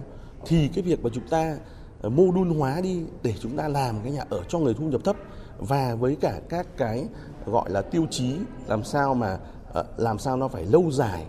thì 0.47 0.69
cái 0.69 0.83
việc 0.83 1.05
mà 1.05 1.11
chúng 1.13 1.29
ta 1.29 1.57
ờ, 2.03 2.09
mô 2.09 2.33
đun 2.33 2.51
hóa 2.59 2.81
đi 2.81 3.03
để 3.23 3.35
chúng 3.41 3.57
ta 3.57 3.69
làm 3.69 4.01
cái 4.03 4.13
nhà 4.13 4.25
ở 4.31 4.43
cho 4.49 4.59
người 4.59 4.75
thu 4.75 4.85
nhập 4.85 5.01
thấp 5.05 5.17
và 5.59 5.95
với 5.95 6.17
cả 6.21 6.41
các 6.49 6.67
cái, 6.77 7.05
gọi 7.47 7.71
là, 7.71 7.83
tiêu 7.83 8.07
chí 8.11 8.37
làm 8.67 8.85
sao 8.85 9.15
mà 9.15 9.39
ờ, 9.73 9.85
làm 9.97 10.19
sao 10.19 10.37
nó 10.37 10.49
phải 10.49 10.65
lâu 10.65 10.91
dài, 10.91 11.25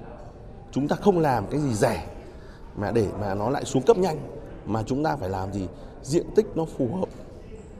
chúng 0.72 0.88
ta 0.88 0.96
không 0.96 1.20
làm 1.20 1.48
cái 1.48 1.60
gì 1.60 1.74
rẻ 1.74 2.08
mà 2.76 2.92
để 2.92 3.08
mà 3.22 3.34
nó 3.36 3.50
lại 3.50 3.66
xuống 3.66 3.84
cấp 3.84 3.98
nhanh, 3.98 4.18
mà 4.66 4.84
chúng 4.84 5.04
ta 5.04 5.16
phải 5.16 5.30
làm 5.30 5.54
gì? 5.54 5.68
Diện 6.04 6.26
tích 6.36 6.46
nó 6.56 6.66
phù 6.66 6.96
hợp. 6.96 7.10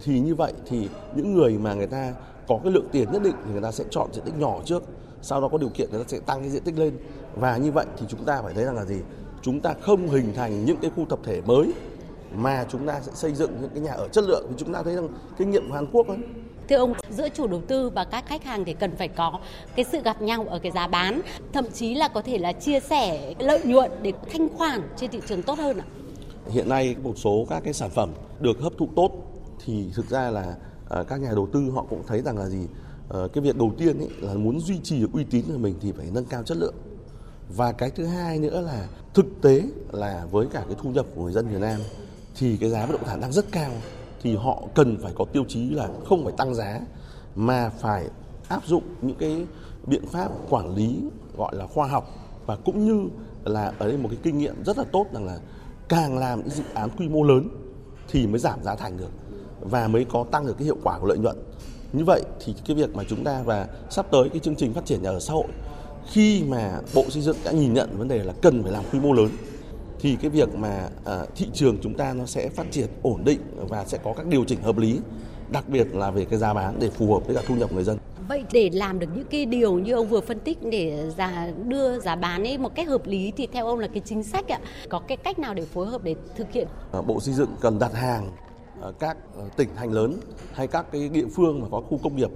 Thì 0.04 0.20
như 0.20 0.36
vậy 0.36 0.54
thì 0.66 0.90
những 1.16 1.34
người 1.34 1.58
mà 1.58 1.74
người 1.74 1.88
ta 1.88 2.14
có 2.48 2.60
cái 2.64 2.72
lượng 2.72 2.88
tiền 2.92 3.12
nhất 3.12 3.24
định 3.24 3.36
thì 3.46 3.52
người 3.52 3.62
ta 3.62 3.72
sẽ 3.72 3.84
chọn 3.90 4.14
diện 4.14 4.26
tích 4.26 4.38
nhỏ 4.38 4.60
trước, 4.66 4.84
sau 5.22 5.42
đó 5.42 5.48
có 5.52 5.58
điều 5.58 5.70
kiện 5.70 5.90
người 5.92 6.00
ta 6.00 6.06
sẽ 6.08 6.20
tăng 6.20 6.40
cái 6.40 6.50
diện 6.50 6.64
tích 6.64 6.78
lên. 6.78 6.98
Và 7.36 7.58
như 7.58 7.72
vậy 7.72 7.86
thì 7.98 8.06
chúng 8.10 8.26
ta 8.26 8.42
phải 8.42 8.54
thấy 8.54 8.64
rằng 8.64 8.76
là 8.76 8.86
gì? 8.86 9.02
Chúng 9.42 9.60
ta 9.60 9.74
không 9.82 10.10
hình 10.10 10.34
thành 10.36 10.66
những 10.66 10.78
cái 10.82 10.92
khu 10.96 11.06
tập 11.10 11.20
thể 11.24 11.42
mới 11.42 11.72
mà 12.36 12.66
chúng 12.70 12.88
ta 12.88 13.02
sẽ 13.02 13.12
xây 13.16 13.34
dựng 13.34 13.52
những 13.62 13.70
cái 13.70 13.80
nhà 13.80 13.92
ở 13.92 14.08
chất 14.08 14.24
lượng. 14.24 14.46
Thì 14.50 14.56
chúng 14.58 14.74
ta 14.74 14.84
thấy 14.84 14.96
rằng 14.96 15.08
kinh 15.38 15.52
nghiệm 15.52 15.70
của 15.70 15.76
Hàn 15.76 15.88
Quốc 15.92 16.08
ấy, 16.08 16.18
Thưa 16.70 16.78
ông, 16.78 16.94
giữa 17.10 17.30
chủ 17.30 17.48
đầu 17.48 17.62
tư 17.68 17.90
và 17.90 18.04
các 18.04 18.26
khách 18.28 18.44
hàng 18.44 18.66
thì 18.66 18.74
cần 18.74 18.96
phải 18.96 19.08
có 19.08 19.40
cái 19.76 19.86
sự 19.92 20.02
gặp 20.02 20.22
nhau 20.22 20.46
ở 20.50 20.60
cái 20.60 20.72
giá 20.72 20.88
bán, 20.88 21.22
thậm 21.54 21.66
chí 21.74 21.96
là 21.96 22.08
có 22.08 22.22
thể 22.22 22.38
là 22.38 22.54
chia 22.54 22.80
sẻ 22.80 23.34
lợi 23.40 23.62
nhuận 23.64 23.92
để 24.02 24.14
thanh 24.34 24.50
khoản 24.50 24.82
trên 24.98 25.12
thị 25.12 25.22
trường 25.28 25.42
tốt 25.42 25.58
hơn 25.60 25.78
ạ. 25.78 25.86
Hiện 26.50 26.70
nay 26.70 26.96
một 27.04 27.14
số 27.16 27.46
các 27.50 27.64
cái 27.64 27.74
sản 27.74 27.90
phẩm 27.90 28.10
được 28.40 28.60
hấp 28.60 28.74
thụ 28.78 28.88
tốt 28.96 29.12
thì 29.66 29.86
thực 29.96 30.10
ra 30.10 30.30
là 30.30 30.56
uh, 31.00 31.08
các 31.08 31.22
nhà 31.22 31.32
đầu 31.36 31.48
tư 31.54 31.72
họ 31.76 31.86
cũng 31.90 32.04
thấy 32.08 32.22
rằng 32.22 32.38
là 32.38 32.46
gì? 32.46 32.64
Uh, 32.64 33.34
cái 33.34 33.44
việc 33.44 33.58
đầu 33.58 33.72
tiên 33.78 33.98
ấy 33.98 34.10
là 34.20 34.34
muốn 34.34 34.60
duy 34.60 34.80
trì 34.84 35.04
uy 35.14 35.24
tín 35.24 35.46
của 35.48 35.58
mình 35.58 35.76
thì 35.82 35.92
phải 35.92 36.06
nâng 36.14 36.26
cao 36.26 36.44
chất 36.44 36.58
lượng 36.58 36.76
và 37.56 37.72
cái 37.72 37.90
thứ 37.90 38.06
hai 38.06 38.40
nữa 38.40 38.62
là 38.62 38.88
thực 39.14 39.26
tế 39.42 39.62
là 39.92 40.26
với 40.32 40.48
cả 40.54 40.64
cái 40.68 40.78
thu 40.82 40.90
nhập 40.90 41.06
của 41.16 41.24
người 41.24 41.34
dân 41.34 41.48
Việt 41.48 41.62
Nam 41.62 41.80
thì 42.36 42.58
cái 42.58 42.70
giá 42.70 42.86
bất 42.86 42.92
động 42.92 43.06
sản 43.06 43.22
đang 43.22 43.32
rất 43.32 43.46
cao, 43.52 43.72
thì 44.22 44.36
họ 44.36 44.64
cần 44.74 44.98
phải 45.04 45.14
có 45.16 45.26
tiêu 45.26 45.44
chí 45.48 45.70
là 45.70 45.90
không 46.06 46.24
phải 46.24 46.34
tăng 46.38 46.56
giá 46.56 46.80
mà 47.36 47.70
phải 47.70 48.06
áp 48.48 48.66
dụng 48.66 48.84
những 49.02 49.18
cái 49.20 49.46
biện 49.88 50.08
pháp 50.08 50.32
quản 50.50 50.76
lý 50.76 51.00
gọi 51.38 51.56
là 51.56 51.68
khoa 51.68 51.88
học 51.88 52.10
và 52.46 52.56
cũng 52.56 52.86
như 52.86 53.10
là 53.44 53.74
ở 53.80 53.88
đây 53.88 53.98
một 53.98 54.10
cái 54.12 54.20
kinh 54.24 54.38
nghiệm 54.38 54.64
rất 54.64 54.78
là 54.78 54.84
tốt 54.92 55.06
rằng 55.14 55.26
là 55.26 55.38
càng 55.90 56.18
làm 56.18 56.40
những 56.40 56.50
dự 56.50 56.64
án 56.74 56.90
quy 56.98 57.10
mô 57.10 57.24
lớn 57.24 57.48
thì 58.08 58.28
mới 58.28 58.40
giảm 58.40 58.64
giá 58.64 58.76
thành 58.76 58.98
được 58.98 59.12
và 59.60 59.88
mới 59.88 60.06
có 60.06 60.26
tăng 60.32 60.48
được 60.48 60.54
cái 60.58 60.66
hiệu 60.66 60.78
quả 60.84 61.00
của 61.00 61.08
lợi 61.08 61.18
nhuận. 61.18 61.38
Như 61.94 62.06
vậy 62.06 62.22
thì 62.46 62.56
cái 62.66 62.76
việc 62.76 62.96
mà 62.96 63.04
chúng 63.10 63.24
ta 63.24 63.42
và 63.46 63.68
sắp 63.90 64.06
tới 64.12 64.30
cái 64.30 64.40
chương 64.40 64.56
trình 64.56 64.74
phát 64.74 64.86
triển 64.86 65.04
nhà 65.04 65.10
ở 65.10 65.20
xã 65.20 65.34
hội 65.34 65.48
khi 66.08 66.44
mà 66.44 66.80
bộ 66.94 67.06
xây 67.10 67.22
dựng 67.22 67.38
đã 67.46 67.52
nhìn 67.52 67.74
nhận 67.74 67.98
vấn 67.98 68.08
đề 68.08 68.24
là 68.24 68.34
cần 68.42 68.64
phải 68.64 68.72
làm 68.72 68.84
quy 68.92 69.00
mô 69.00 69.14
lớn 69.14 69.30
thì 70.00 70.18
cái 70.22 70.30
việc 70.30 70.56
mà 70.56 70.90
à, 71.06 71.26
thị 71.36 71.48
trường 71.54 71.78
chúng 71.82 71.94
ta 71.94 72.14
nó 72.14 72.26
sẽ 72.26 72.50
phát 72.50 72.72
triển 72.72 72.88
ổn 73.02 73.22
định 73.24 73.40
và 73.70 73.86
sẽ 73.86 73.98
có 74.04 74.14
các 74.18 74.28
điều 74.28 74.44
chỉnh 74.46 74.62
hợp 74.62 74.78
lý 74.78 75.00
đặc 75.52 75.70
biệt 75.70 75.96
là 75.96 76.12
về 76.12 76.26
cái 76.26 76.40
giá 76.40 76.54
bán 76.54 76.76
để 76.80 76.90
phù 76.90 77.14
hợp 77.14 77.26
với 77.26 77.36
cả 77.36 77.42
thu 77.48 77.56
nhập 77.56 77.72
người 77.72 77.84
dân. 77.84 77.98
Vậy 78.28 78.44
để 78.52 78.70
làm 78.74 79.00
được 79.00 79.08
những 79.16 79.26
cái 79.30 79.46
điều 79.46 79.80
như 79.80 79.94
ông 79.94 80.08
vừa 80.08 80.22
phân 80.22 80.40
tích 80.40 80.58
để 80.64 81.10
giá 81.18 81.52
đưa 81.66 82.00
giá 82.00 82.16
bán 82.16 82.44
ấy 82.44 82.58
một 82.58 82.76
cách 82.76 82.88
hợp 82.88 83.08
lý 83.08 83.32
thì 83.38 83.48
theo 83.48 83.68
ông 83.68 83.80
là 83.80 83.88
cái 83.88 84.02
chính 84.06 84.24
sách 84.24 84.48
ạ, 84.48 84.60
có 84.90 85.00
cái 85.00 85.18
cách 85.18 85.40
nào 85.40 85.54
để 85.54 85.66
phối 85.66 85.88
hợp 85.88 86.04
để 86.04 86.16
thực 86.36 86.52
hiện? 86.52 86.68
À, 86.92 87.02
bộ 87.02 87.20
xây 87.20 87.34
dựng 87.34 87.50
cần 87.62 87.80
đặt 87.80 87.94
hàng 87.94 88.32
các 89.00 89.18
tỉnh 89.58 89.70
thành 89.76 89.92
lớn 89.92 90.18
hay 90.54 90.68
các 90.68 90.86
cái 90.92 91.10
địa 91.10 91.26
phương 91.36 91.62
mà 91.62 91.68
có 91.72 91.82
khu 91.82 92.00
công 92.04 92.16
nghiệp 92.16 92.30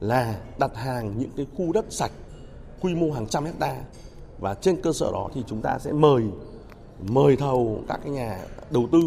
là 0.00 0.34
đặt 0.58 0.76
hàng 0.76 1.14
những 1.18 1.30
cái 1.36 1.46
khu 1.56 1.72
đất 1.72 1.84
sạch 1.90 2.12
quy 2.82 2.94
mô 2.94 3.10
hàng 3.12 3.26
trăm 3.26 3.44
hecta 3.44 3.76
và 4.38 4.54
trên 4.54 4.82
cơ 4.82 4.92
sở 4.92 5.12
đó 5.12 5.28
thì 5.34 5.42
chúng 5.46 5.60
ta 5.62 5.78
sẽ 5.78 5.92
mời 5.92 6.22
mời 7.08 7.36
thầu 7.36 7.84
các 7.88 8.00
cái 8.02 8.12
nhà 8.12 8.38
đầu 8.70 8.88
tư 8.92 9.02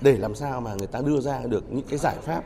để 0.00 0.16
làm 0.16 0.34
sao 0.34 0.60
mà 0.60 0.74
người 0.74 0.86
ta 0.86 1.00
đưa 1.00 1.20
ra 1.20 1.40
được 1.46 1.64
những 1.72 1.86
cái 1.88 1.98
giải 1.98 2.16
pháp 2.22 2.44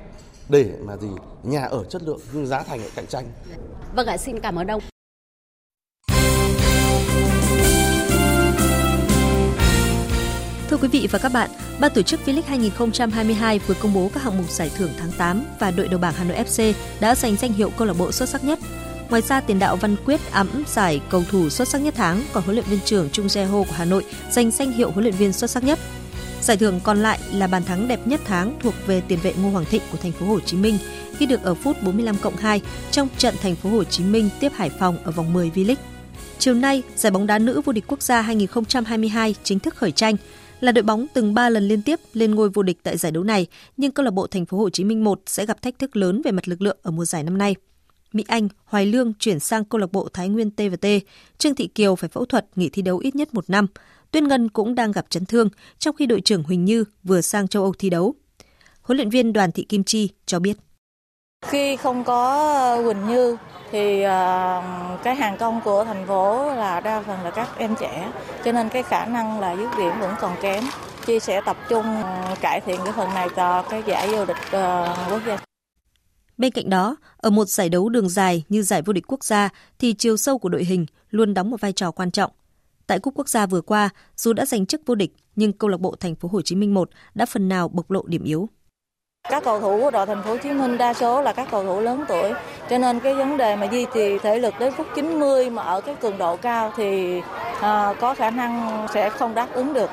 để 0.48 0.72
mà 0.84 0.96
gì 0.96 1.08
nhà 1.42 1.64
ở 1.64 1.84
chất 1.84 2.02
lượng 2.02 2.20
nhưng 2.32 2.46
giá 2.46 2.62
thành 2.62 2.80
cạnh 2.94 3.06
tranh. 3.06 3.26
Vâng 3.96 4.06
ạ, 4.06 4.16
xin 4.16 4.40
cảm 4.40 4.58
ơn 4.58 4.66
ông. 4.66 4.82
Thưa 10.70 10.76
quý 10.76 10.88
vị 10.88 11.08
và 11.10 11.18
các 11.18 11.32
bạn, 11.32 11.50
Ban 11.80 11.92
tổ 11.94 12.02
chức 12.02 12.20
V-League 12.26 12.42
2022 12.46 13.58
vừa 13.58 13.74
công 13.82 13.94
bố 13.94 14.10
các 14.14 14.22
hạng 14.22 14.38
mục 14.38 14.50
giải 14.50 14.70
thưởng 14.76 14.90
tháng 14.98 15.12
8 15.18 15.44
và 15.58 15.70
đội 15.70 15.88
đầu 15.88 16.00
bảng 16.00 16.14
Hà 16.14 16.24
Nội 16.24 16.36
FC 16.36 16.72
đã 17.00 17.14
giành 17.14 17.36
danh 17.36 17.52
hiệu 17.52 17.70
câu 17.76 17.86
lạc 17.86 17.94
bộ 17.98 18.12
xuất 18.12 18.28
sắc 18.28 18.44
nhất. 18.44 18.58
Ngoài 19.10 19.22
ra, 19.22 19.40
tiền 19.40 19.58
đạo 19.58 19.76
Văn 19.76 19.96
Quyết 20.04 20.20
ẵm 20.30 20.48
giải 20.66 21.00
cầu 21.10 21.24
thủ 21.30 21.48
xuất 21.48 21.68
sắc 21.68 21.78
nhất 21.78 21.94
tháng, 21.96 22.22
còn 22.32 22.42
huấn 22.44 22.56
luyện 22.56 22.66
viên 22.68 22.80
trưởng 22.84 23.10
Trung 23.10 23.26
Jae 23.26 23.46
Ho 23.46 23.58
của 23.58 23.72
Hà 23.72 23.84
Nội 23.84 24.04
giành 24.30 24.50
danh 24.50 24.72
hiệu 24.72 24.90
huấn 24.90 25.04
luyện 25.04 25.14
viên 25.14 25.32
xuất 25.32 25.50
sắc 25.50 25.64
nhất. 25.64 25.78
Giải 26.40 26.56
thưởng 26.56 26.80
còn 26.82 26.98
lại 26.98 27.18
là 27.32 27.46
bàn 27.46 27.64
thắng 27.64 27.88
đẹp 27.88 28.06
nhất 28.06 28.20
tháng 28.24 28.58
thuộc 28.60 28.74
về 28.86 29.00
tiền 29.08 29.18
vệ 29.22 29.34
Ngô 29.42 29.50
Hoàng 29.50 29.64
Thịnh 29.64 29.82
của 29.92 29.98
thành 29.98 30.12
phố 30.12 30.26
Hồ 30.26 30.40
Chí 30.40 30.56
Minh 30.56 30.78
khi 31.16 31.26
được 31.26 31.42
ở 31.42 31.54
phút 31.54 31.76
45 31.82 32.16
cộng 32.16 32.36
2 32.36 32.60
trong 32.90 33.08
trận 33.18 33.34
thành 33.42 33.56
phố 33.56 33.70
Hồ 33.70 33.84
Chí 33.84 34.04
Minh 34.04 34.30
tiếp 34.40 34.52
Hải 34.54 34.70
Phòng 34.70 34.98
ở 35.04 35.10
vòng 35.10 35.32
10 35.32 35.50
V-League. 35.54 35.74
Chiều 36.38 36.54
nay, 36.54 36.82
giải 36.96 37.10
bóng 37.10 37.26
đá 37.26 37.38
nữ 37.38 37.60
vô 37.64 37.72
địch 37.72 37.84
quốc 37.86 38.02
gia 38.02 38.20
2022 38.20 39.34
chính 39.42 39.58
thức 39.58 39.76
khởi 39.76 39.92
tranh. 39.92 40.16
Là 40.60 40.72
đội 40.72 40.82
bóng 40.82 41.06
từng 41.14 41.34
3 41.34 41.48
lần 41.48 41.68
liên 41.68 41.82
tiếp 41.82 42.00
lên 42.12 42.34
ngôi 42.34 42.48
vô 42.48 42.62
địch 42.62 42.78
tại 42.82 42.96
giải 42.96 43.12
đấu 43.12 43.24
này, 43.24 43.46
nhưng 43.76 43.92
câu 43.92 44.04
lạc 44.04 44.10
bộ 44.10 44.26
Thành 44.26 44.46
phố 44.46 44.58
Hồ 44.58 44.70
Chí 44.70 44.84
Minh 44.84 45.04
1 45.04 45.20
sẽ 45.26 45.46
gặp 45.46 45.62
thách 45.62 45.78
thức 45.78 45.96
lớn 45.96 46.22
về 46.24 46.30
mặt 46.30 46.48
lực 46.48 46.62
lượng 46.62 46.76
ở 46.82 46.90
mùa 46.90 47.04
giải 47.04 47.22
năm 47.22 47.38
nay. 47.38 47.54
Mỹ 48.18 48.24
Anh, 48.28 48.48
Hoài 48.64 48.86
Lương 48.86 49.12
chuyển 49.14 49.40
sang 49.40 49.64
câu 49.64 49.78
lạc 49.78 49.92
bộ 49.92 50.08
Thái 50.12 50.28
Nguyên 50.28 50.50
TVT, 50.50 50.86
Trương 51.38 51.54
Thị 51.54 51.66
Kiều 51.66 51.96
phải 51.96 52.08
phẫu 52.08 52.24
thuật 52.24 52.46
nghỉ 52.56 52.68
thi 52.68 52.82
đấu 52.82 52.98
ít 52.98 53.16
nhất 53.16 53.34
một 53.34 53.50
năm. 53.50 53.66
Tuyên 54.10 54.28
Ngân 54.28 54.48
cũng 54.48 54.74
đang 54.74 54.92
gặp 54.92 55.06
chấn 55.10 55.26
thương, 55.26 55.48
trong 55.78 55.96
khi 55.96 56.06
đội 56.06 56.20
trưởng 56.20 56.42
Huỳnh 56.42 56.64
Như 56.64 56.84
vừa 57.04 57.20
sang 57.20 57.48
châu 57.48 57.62
Âu 57.62 57.72
thi 57.78 57.90
đấu. 57.90 58.14
Huấn 58.82 58.96
luyện 58.96 59.10
viên 59.10 59.32
Đoàn 59.32 59.52
Thị 59.52 59.66
Kim 59.68 59.84
Chi 59.84 60.10
cho 60.26 60.38
biết. 60.38 60.58
Khi 61.46 61.76
không 61.76 62.04
có 62.04 62.76
Huỳnh 62.84 63.06
Như 63.06 63.36
thì 63.72 64.02
à, 64.02 64.62
cái 65.04 65.14
hàng 65.14 65.36
công 65.38 65.60
của 65.60 65.84
thành 65.84 66.06
phố 66.06 66.54
là 66.54 66.80
đa 66.80 67.02
phần 67.06 67.22
là 67.24 67.30
các 67.30 67.48
em 67.58 67.74
trẻ 67.80 68.12
cho 68.44 68.52
nên 68.52 68.68
cái 68.68 68.82
khả 68.82 69.06
năng 69.06 69.40
là 69.40 69.56
dứt 69.56 69.68
điểm 69.78 70.00
vẫn 70.00 70.14
còn 70.20 70.36
kém 70.42 70.64
chi 71.06 71.20
sẽ 71.20 71.40
tập 71.40 71.56
trung 71.68 72.02
à, 72.02 72.36
cải 72.40 72.60
thiện 72.60 72.80
cái 72.84 72.92
phần 72.96 73.14
này 73.14 73.28
cho 73.36 73.62
cái 73.62 73.82
giải 73.86 74.08
vô 74.08 74.24
địch 74.24 74.36
à, 74.52 74.96
quốc 75.10 75.20
gia 75.26 75.47
Bên 76.38 76.52
cạnh 76.52 76.70
đó, 76.70 76.96
ở 77.16 77.30
một 77.30 77.48
giải 77.48 77.68
đấu 77.68 77.88
đường 77.88 78.08
dài 78.08 78.44
như 78.48 78.62
giải 78.62 78.82
vô 78.82 78.92
địch 78.92 79.04
quốc 79.06 79.24
gia 79.24 79.48
thì 79.78 79.92
chiều 79.92 80.16
sâu 80.16 80.38
của 80.38 80.48
đội 80.48 80.64
hình 80.64 80.86
luôn 81.10 81.34
đóng 81.34 81.50
một 81.50 81.60
vai 81.60 81.72
trò 81.72 81.90
quan 81.90 82.10
trọng. 82.10 82.30
Tại 82.86 82.98
cúp 82.98 83.14
quốc 83.16 83.28
gia 83.28 83.46
vừa 83.46 83.60
qua, 83.60 83.88
dù 84.16 84.32
đã 84.32 84.46
giành 84.46 84.66
chức 84.66 84.80
vô 84.86 84.94
địch, 84.94 85.12
nhưng 85.36 85.52
câu 85.52 85.70
lạc 85.70 85.80
bộ 85.80 85.94
Thành 86.00 86.14
phố 86.14 86.28
Hồ 86.32 86.42
Chí 86.42 86.56
Minh 86.56 86.74
1 86.74 86.90
đã 87.14 87.26
phần 87.26 87.48
nào 87.48 87.68
bộc 87.68 87.90
lộ 87.90 88.02
điểm 88.06 88.24
yếu. 88.24 88.48
Các 89.28 89.44
cầu 89.44 89.60
thủ 89.60 89.80
của 89.80 89.90
đội 89.90 90.06
Thành 90.06 90.22
phố 90.22 90.30
Hồ 90.30 90.36
Chí 90.42 90.52
Minh 90.52 90.78
đa 90.78 90.94
số 90.94 91.22
là 91.22 91.32
các 91.32 91.48
cầu 91.50 91.64
thủ 91.64 91.80
lớn 91.80 92.04
tuổi, 92.08 92.32
cho 92.70 92.78
nên 92.78 93.00
cái 93.00 93.14
vấn 93.14 93.36
đề 93.36 93.56
mà 93.56 93.68
duy 93.72 93.86
trì 93.94 94.18
thể 94.18 94.38
lực 94.38 94.54
đến 94.60 94.72
phút 94.76 94.86
90 94.96 95.50
mà 95.50 95.62
ở 95.62 95.80
cái 95.80 95.94
cường 95.94 96.18
độ 96.18 96.36
cao 96.36 96.72
thì 96.76 97.20
à, 97.60 97.94
có 98.00 98.14
khả 98.14 98.30
năng 98.30 98.86
sẽ 98.94 99.10
không 99.10 99.34
đáp 99.34 99.48
ứng 99.52 99.72
được. 99.72 99.90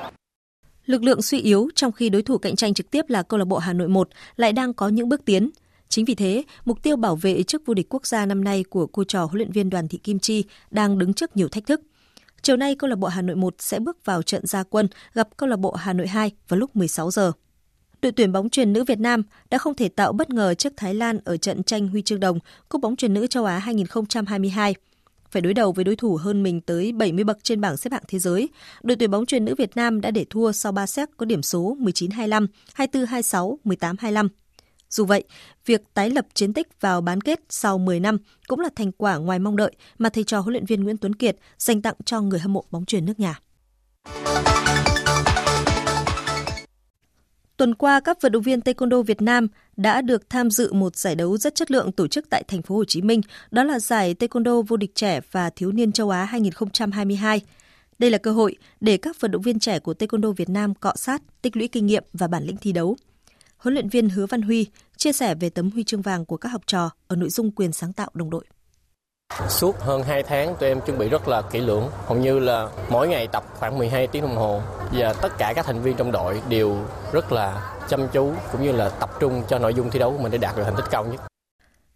Lực 0.85 1.03
lượng 1.03 1.21
suy 1.21 1.39
yếu 1.39 1.69
trong 1.75 1.91
khi 1.91 2.09
đối 2.09 2.21
thủ 2.21 2.37
cạnh 2.37 2.55
tranh 2.55 2.73
trực 2.73 2.91
tiếp 2.91 3.05
là 3.07 3.23
câu 3.23 3.37
lạc 3.37 3.45
bộ 3.45 3.57
Hà 3.57 3.73
Nội 3.73 3.87
1 3.87 4.09
lại 4.35 4.53
đang 4.53 4.73
có 4.73 4.87
những 4.87 5.09
bước 5.09 5.25
tiến. 5.25 5.49
Chính 5.89 6.05
vì 6.05 6.15
thế, 6.15 6.43
mục 6.65 6.83
tiêu 6.83 6.95
bảo 6.95 7.15
vệ 7.15 7.43
chức 7.43 7.65
vô 7.65 7.73
địch 7.73 7.87
quốc 7.89 8.07
gia 8.07 8.25
năm 8.25 8.43
nay 8.43 8.63
của 8.69 8.87
cô 8.87 9.03
trò 9.03 9.25
huấn 9.25 9.37
luyện 9.37 9.51
viên 9.51 9.69
Đoàn 9.69 9.87
Thị 9.87 9.97
Kim 9.97 10.19
Chi 10.19 10.43
đang 10.71 10.97
đứng 10.97 11.13
trước 11.13 11.37
nhiều 11.37 11.47
thách 11.47 11.65
thức. 11.65 11.81
Chiều 12.41 12.57
nay, 12.57 12.75
câu 12.75 12.89
lạc 12.89 12.95
bộ 12.95 13.07
Hà 13.07 13.21
Nội 13.21 13.35
1 13.35 13.55
sẽ 13.59 13.79
bước 13.79 14.05
vào 14.05 14.21
trận 14.21 14.45
gia 14.45 14.63
quân 14.63 14.87
gặp 15.13 15.37
câu 15.37 15.49
lạc 15.49 15.59
bộ 15.59 15.71
Hà 15.71 15.93
Nội 15.93 16.07
2 16.07 16.31
vào 16.47 16.59
lúc 16.59 16.75
16 16.75 17.11
giờ. 17.11 17.31
Đội 18.01 18.11
tuyển 18.11 18.31
bóng 18.31 18.49
truyền 18.49 18.73
nữ 18.73 18.83
Việt 18.83 18.99
Nam 18.99 19.23
đã 19.49 19.57
không 19.57 19.75
thể 19.75 19.89
tạo 19.89 20.13
bất 20.13 20.29
ngờ 20.29 20.53
trước 20.53 20.73
Thái 20.77 20.93
Lan 20.93 21.19
ở 21.25 21.37
trận 21.37 21.63
tranh 21.63 21.87
huy 21.87 22.01
chương 22.01 22.19
đồng 22.19 22.39
Cúp 22.69 22.81
bóng 22.81 22.95
truyền 22.95 23.13
nữ 23.13 23.27
châu 23.27 23.45
Á 23.45 23.59
2022. 23.59 24.75
Phải 25.31 25.41
đối 25.41 25.53
đầu 25.53 25.71
với 25.71 25.85
đối 25.85 25.95
thủ 25.95 26.15
hơn 26.15 26.43
mình 26.43 26.61
tới 26.61 26.91
70 26.91 27.23
bậc 27.23 27.43
trên 27.43 27.61
bảng 27.61 27.77
xếp 27.77 27.93
hạng 27.93 28.03
thế 28.07 28.19
giới, 28.19 28.49
đội 28.83 28.95
tuyển 28.95 29.11
bóng 29.11 29.25
truyền 29.25 29.45
nữ 29.45 29.55
Việt 29.57 29.75
Nam 29.75 30.01
đã 30.01 30.11
để 30.11 30.25
thua 30.29 30.51
sau 30.51 30.71
3 30.71 30.87
set 30.87 31.09
có 31.17 31.25
điểm 31.25 31.41
số 31.41 31.77
19-25, 31.79 32.47
24-26, 32.75 33.55
18-25. 33.65 34.27
Dù 34.89 35.05
vậy, 35.05 35.23
việc 35.65 35.81
tái 35.93 36.09
lập 36.09 36.25
chiến 36.33 36.53
tích 36.53 36.81
vào 36.81 37.01
bán 37.01 37.21
kết 37.21 37.39
sau 37.49 37.77
10 37.77 37.99
năm 37.99 38.17
cũng 38.47 38.59
là 38.59 38.69
thành 38.75 38.91
quả 38.91 39.17
ngoài 39.17 39.39
mong 39.39 39.55
đợi 39.55 39.75
mà 39.97 40.09
thầy 40.09 40.23
trò 40.23 40.39
huấn 40.39 40.53
luyện 40.53 40.65
viên 40.65 40.83
Nguyễn 40.83 40.97
Tuấn 40.97 41.15
Kiệt 41.15 41.37
dành 41.57 41.81
tặng 41.81 41.95
cho 42.05 42.21
người 42.21 42.39
hâm 42.39 42.53
mộ 42.53 42.63
bóng 42.71 42.85
truyền 42.85 43.05
nước 43.05 43.19
nhà. 43.19 43.39
Tuần 47.57 47.75
qua, 47.75 47.99
các 47.99 48.21
vận 48.21 48.31
động 48.31 48.41
viên 48.41 48.59
taekwondo 48.59 49.01
Việt 49.01 49.21
Nam 49.21 49.47
đã 49.77 50.01
được 50.01 50.29
tham 50.29 50.49
dự 50.49 50.73
một 50.73 50.95
giải 50.95 51.15
đấu 51.15 51.37
rất 51.37 51.55
chất 51.55 51.71
lượng 51.71 51.91
tổ 51.91 52.07
chức 52.07 52.29
tại 52.29 52.43
thành 52.47 52.61
phố 52.61 52.75
Hồ 52.75 52.85
Chí 52.85 53.01
Minh, 53.01 53.21
đó 53.51 53.63
là 53.63 53.79
giải 53.79 54.15
taekwondo 54.19 54.61
vô 54.61 54.77
địch 54.77 54.95
trẻ 54.95 55.19
và 55.31 55.49
thiếu 55.49 55.71
niên 55.71 55.91
châu 55.91 56.09
Á 56.09 56.25
2022. 56.25 57.41
Đây 57.99 58.09
là 58.09 58.17
cơ 58.17 58.31
hội 58.31 58.55
để 58.79 58.97
các 58.97 59.21
vận 59.21 59.31
động 59.31 59.41
viên 59.41 59.59
trẻ 59.59 59.79
của 59.79 59.93
taekwondo 59.93 60.31
Việt 60.31 60.49
Nam 60.49 60.75
cọ 60.75 60.93
sát, 60.95 61.21
tích 61.41 61.57
lũy 61.57 61.67
kinh 61.67 61.85
nghiệm 61.85 62.03
và 62.13 62.27
bản 62.27 62.43
lĩnh 62.43 62.57
thi 62.57 62.71
đấu. 62.71 62.97
Huấn 63.57 63.73
luyện 63.73 63.89
viên 63.89 64.09
Hứa 64.09 64.25
Văn 64.25 64.41
Huy 64.41 64.67
chia 64.97 65.13
sẻ 65.13 65.35
về 65.35 65.49
tấm 65.49 65.71
huy 65.71 65.83
chương 65.83 66.01
vàng 66.01 66.25
của 66.25 66.37
các 66.37 66.49
học 66.49 66.61
trò 66.67 66.89
ở 67.07 67.15
nội 67.15 67.29
dung 67.29 67.51
quyền 67.51 67.71
sáng 67.71 67.93
tạo 67.93 68.09
đồng 68.13 68.29
đội. 68.29 68.45
Suốt 69.49 69.79
hơn 69.79 70.03
2 70.03 70.23
tháng 70.23 70.55
tụi 70.59 70.69
em 70.69 70.81
chuẩn 70.85 70.97
bị 70.97 71.09
rất 71.09 71.27
là 71.27 71.41
kỹ 71.41 71.59
lưỡng, 71.61 71.89
hầu 72.05 72.17
như 72.17 72.39
là 72.39 72.69
mỗi 72.89 73.07
ngày 73.07 73.27
tập 73.27 73.43
khoảng 73.59 73.77
12 73.77 74.07
tiếng 74.07 74.21
đồng 74.21 74.35
hồ 74.35 74.61
và 74.91 75.13
tất 75.13 75.29
cả 75.37 75.53
các 75.55 75.65
thành 75.65 75.81
viên 75.81 75.97
trong 75.97 76.11
đội 76.11 76.41
đều 76.49 76.77
rất 77.13 77.31
là 77.31 77.77
chăm 77.89 78.07
chú 78.13 78.33
cũng 78.51 78.63
như 78.63 78.71
là 78.71 78.89
tập 78.89 79.09
trung 79.19 79.43
cho 79.49 79.59
nội 79.59 79.73
dung 79.73 79.91
thi 79.91 79.99
đấu 79.99 80.11
của 80.11 80.23
mình 80.23 80.31
để 80.31 80.37
đạt 80.37 80.57
được 80.57 80.63
thành 80.63 80.75
tích 80.77 80.85
cao 80.91 81.05
nhất. 81.05 81.21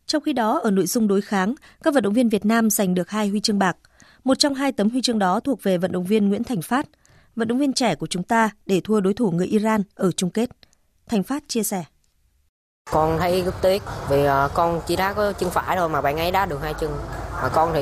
Trong 0.05 0.23
khi 0.23 0.33
đó, 0.33 0.59
ở 0.63 0.71
nội 0.71 0.85
dung 0.85 1.07
đối 1.07 1.21
kháng, 1.21 1.55
các 1.83 1.93
vận 1.93 2.03
động 2.03 2.13
viên 2.13 2.29
Việt 2.29 2.45
Nam 2.45 2.69
giành 2.69 2.93
được 2.93 3.09
hai 3.09 3.27
huy 3.27 3.39
chương 3.39 3.59
bạc. 3.59 3.77
Một 4.23 4.39
trong 4.39 4.53
hai 4.53 4.71
tấm 4.71 4.89
huy 4.89 5.01
chương 5.01 5.19
đó 5.19 5.39
thuộc 5.39 5.63
về 5.63 5.77
vận 5.77 5.91
động 5.91 6.05
viên 6.05 6.29
Nguyễn 6.29 6.43
Thành 6.43 6.61
Phát, 6.61 6.85
vận 7.35 7.47
động 7.47 7.57
viên 7.57 7.73
trẻ 7.73 7.95
của 7.95 8.07
chúng 8.07 8.23
ta 8.23 8.49
để 8.65 8.81
thua 8.83 8.99
đối 8.99 9.13
thủ 9.13 9.31
người 9.31 9.47
Iran 9.47 9.83
ở 9.95 10.11
chung 10.11 10.29
kết. 10.29 10.49
Thành 11.09 11.23
Phát 11.23 11.43
chia 11.47 11.63
sẻ. 11.63 11.83
Con 12.91 13.17
thấy 13.19 13.41
rất 13.41 13.55
tiếc 13.61 13.83
vì 14.09 14.27
uh, 14.27 14.53
con 14.53 14.81
chỉ 14.87 14.95
đá 14.95 15.13
có 15.13 15.33
chân 15.33 15.49
phải 15.49 15.77
thôi 15.77 15.89
mà 15.89 16.01
bạn 16.01 16.17
ấy 16.17 16.31
đá 16.31 16.45
được 16.45 16.59
hai 16.61 16.73
chân. 16.79 16.91
Mà 17.31 17.49
con 17.53 17.71
thì 17.73 17.81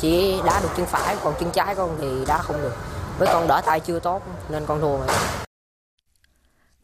chỉ 0.00 0.34
đá 0.46 0.60
được 0.62 0.68
chân 0.76 0.86
phải, 0.86 1.16
còn 1.24 1.34
chân 1.40 1.50
trái 1.52 1.74
con 1.74 1.98
thì 2.00 2.06
đá 2.26 2.38
không 2.38 2.56
được. 2.56 2.72
Với 3.18 3.28
con 3.32 3.48
đỡ 3.48 3.62
tay 3.66 3.80
chưa 3.80 3.98
tốt 4.00 4.22
nên 4.50 4.66
con 4.66 4.80
thua 4.80 4.96
rồi. 4.98 5.08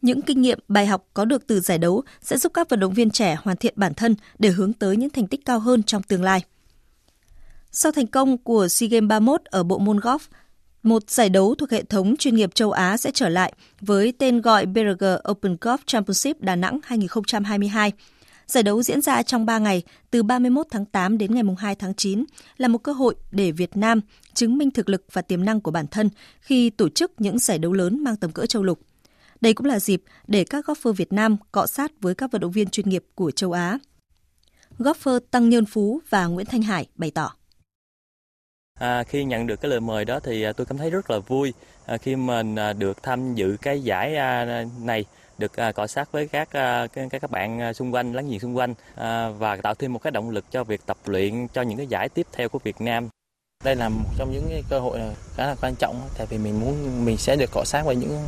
Những 0.03 0.23
kinh 0.23 0.43
nghiệm, 0.43 0.59
bài 0.69 0.87
học 0.87 1.05
có 1.15 1.25
được 1.25 1.47
từ 1.47 1.61
giải 1.61 1.79
đấu 1.79 2.03
sẽ 2.23 2.37
giúp 2.37 2.53
các 2.55 2.69
vận 2.69 2.81
động 2.81 2.95
viên 2.95 3.11
trẻ 3.11 3.37
hoàn 3.43 3.57
thiện 3.57 3.75
bản 3.77 3.95
thân 3.95 4.17
để 4.39 4.49
hướng 4.49 4.73
tới 4.73 4.97
những 4.97 5.11
thành 5.11 5.27
tích 5.27 5.45
cao 5.45 5.59
hơn 5.59 5.83
trong 5.83 6.03
tương 6.03 6.23
lai. 6.23 6.45
Sau 7.73 7.93
thành 7.93 8.07
công 8.07 8.39
của 8.39 8.69
SEA 8.69 8.89
Games 8.89 9.09
31 9.09 9.45
ở 9.45 9.63
bộ 9.63 9.79
môn 9.79 9.99
golf, 9.99 10.19
một 10.83 11.11
giải 11.11 11.29
đấu 11.29 11.55
thuộc 11.55 11.71
hệ 11.71 11.83
thống 11.83 12.17
chuyên 12.17 12.35
nghiệp 12.35 12.55
châu 12.55 12.71
Á 12.71 12.97
sẽ 12.97 13.11
trở 13.15 13.29
lại 13.29 13.53
với 13.81 14.13
tên 14.19 14.41
gọi 14.41 14.67
BRG 14.67 15.05
Open 15.31 15.57
Golf 15.61 15.79
Championship 15.87 16.41
Đà 16.41 16.57
Nẵng 16.57 16.79
2022. 16.83 17.93
Giải 18.47 18.63
đấu 18.63 18.83
diễn 18.83 19.01
ra 19.01 19.23
trong 19.23 19.47
3 19.47 19.59
ngày, 19.59 19.83
từ 20.11 20.23
31 20.23 20.67
tháng 20.71 20.85
8 20.85 21.19
đến 21.19 21.35
ngày 21.35 21.45
2 21.59 21.75
tháng 21.75 21.95
9, 21.95 22.25
là 22.57 22.69
một 22.69 22.79
cơ 22.79 22.93
hội 22.93 23.15
để 23.31 23.53
Việt 23.53 23.77
Nam 23.77 24.01
chứng 24.35 24.59
minh 24.59 24.71
thực 24.71 24.89
lực 24.89 25.05
và 25.13 25.23
tiềm 25.23 25.45
năng 25.45 25.61
của 25.61 25.71
bản 25.71 25.87
thân 25.87 26.11
khi 26.41 26.71
tổ 26.71 26.89
chức 26.89 27.13
những 27.19 27.39
giải 27.39 27.59
đấu 27.59 27.73
lớn 27.73 28.05
mang 28.05 28.17
tầm 28.17 28.33
cỡ 28.33 28.47
châu 28.47 28.63
lục. 28.63 28.81
Đây 29.41 29.55
cũng 29.55 29.67
là 29.67 29.81
dịp 29.81 30.03
để 30.27 30.45
các 30.45 30.69
golfer 30.69 30.93
Việt 30.93 31.13
Nam 31.13 31.37
cọ 31.53 31.67
sát 31.67 31.93
với 32.01 32.15
các 32.15 32.33
vận 32.33 32.41
động 32.41 32.53
viên 32.53 32.69
chuyên 32.69 32.89
nghiệp 32.89 33.05
của 33.15 33.31
châu 33.31 33.53
Á. 33.53 33.79
Golfer 34.79 35.21
Tăng 35.31 35.49
Nhơn 35.49 35.67
Phú 35.67 36.01
và 36.11 36.27
Nguyễn 36.27 36.47
Thanh 36.47 36.63
Hải 36.63 36.87
bày 36.97 37.11
tỏ. 37.11 37.40
À, 38.81 39.05
khi 39.05 39.25
nhận 39.25 39.47
được 39.47 39.61
cái 39.61 39.71
lời 39.71 39.81
mời 39.81 40.05
đó 40.05 40.21
thì 40.21 40.43
à, 40.43 40.53
tôi 40.53 40.67
cảm 40.67 40.79
thấy 40.79 40.91
rất 40.91 41.11
là 41.11 41.19
vui 41.19 41.53
à, 41.87 41.97
khi 41.97 42.17
mình 42.17 42.57
à, 42.57 42.73
được 42.73 43.03
tham 43.03 43.35
dự 43.35 43.57
cái 43.63 43.83
giải 43.83 44.17
à, 44.17 44.65
này 44.81 45.05
được 45.39 45.57
à, 45.57 45.73
cọ 45.73 45.87
sát 45.87 46.13
với 46.13 46.29
các, 46.29 46.53
à, 46.53 46.87
các 46.87 47.09
các 47.21 47.31
bạn 47.31 47.61
à, 47.61 47.73
xung 47.73 47.95
quanh 47.95 48.13
láng 48.13 48.31
giềng 48.31 48.41
xung 48.41 48.57
quanh 48.57 48.75
à, 48.95 49.29
và 49.29 49.57
tạo 49.57 49.75
thêm 49.75 49.93
một 49.93 49.99
cái 50.03 50.11
động 50.11 50.31
lực 50.31 50.45
cho 50.51 50.65
việc 50.65 50.87
tập 50.87 50.97
luyện 51.05 51.47
cho 51.49 51.63
những 51.63 51.77
cái 51.77 51.87
giải 51.87 52.09
tiếp 52.09 52.27
theo 52.33 52.49
của 52.49 52.59
Việt 52.59 52.81
Nam. 52.81 53.09
Đây 53.65 53.77
là 53.77 53.89
một 53.89 54.11
trong 54.19 54.33
những 54.33 54.47
cái 54.51 54.63
cơ 54.71 54.79
hội 54.79 55.01
khá 55.37 55.47
là 55.47 55.55
quan 55.63 55.75
trọng 55.75 56.01
tại 56.19 56.27
vì 56.31 56.39
mình 56.39 56.61
muốn 56.61 57.05
mình 57.05 57.17
sẽ 57.17 57.37
được 57.37 57.51
cọ 57.53 57.65
sát 57.65 57.83
với 57.87 57.97
những 57.97 58.19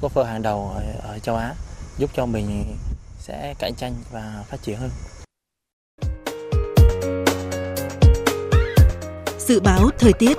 golfer 0.00 0.24
hàng 0.24 0.42
đầu 0.42 0.70
ở, 0.74 0.82
ở 1.02 1.18
châu 1.18 1.36
Á 1.36 1.54
giúp 1.98 2.10
cho 2.14 2.26
mình 2.26 2.64
sẽ 3.18 3.54
cạnh 3.58 3.74
tranh 3.76 3.92
và 4.10 4.44
phát 4.48 4.62
triển 4.62 4.76
hơn. 4.76 4.90
Dự 9.52 9.60
báo 9.60 9.90
thời 9.98 10.12
tiết 10.12 10.38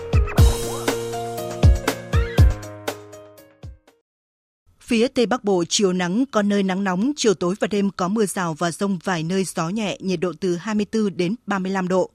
Phía 4.82 5.08
Tây 5.08 5.26
Bắc 5.26 5.44
Bộ 5.44 5.64
chiều 5.70 5.94
nắng 5.94 6.26
có 6.32 6.42
nơi 6.42 6.64
nắng 6.64 6.84
nóng, 6.84 7.12
chiều 7.16 7.34
tối 7.34 7.56
và 7.60 7.68
đêm 7.68 7.90
có 7.90 8.08
mưa 8.08 8.26
rào 8.26 8.54
và 8.54 8.72
rông 8.72 9.00
vài 9.04 9.24
nơi 9.24 9.44
gió 9.44 9.70
nhẹ, 9.70 9.98
nhiệt 10.00 10.20
độ 10.20 10.34
từ 10.40 10.56
24 10.56 11.18
đến 11.18 11.36
35 11.46 11.88
độ. 11.88 12.10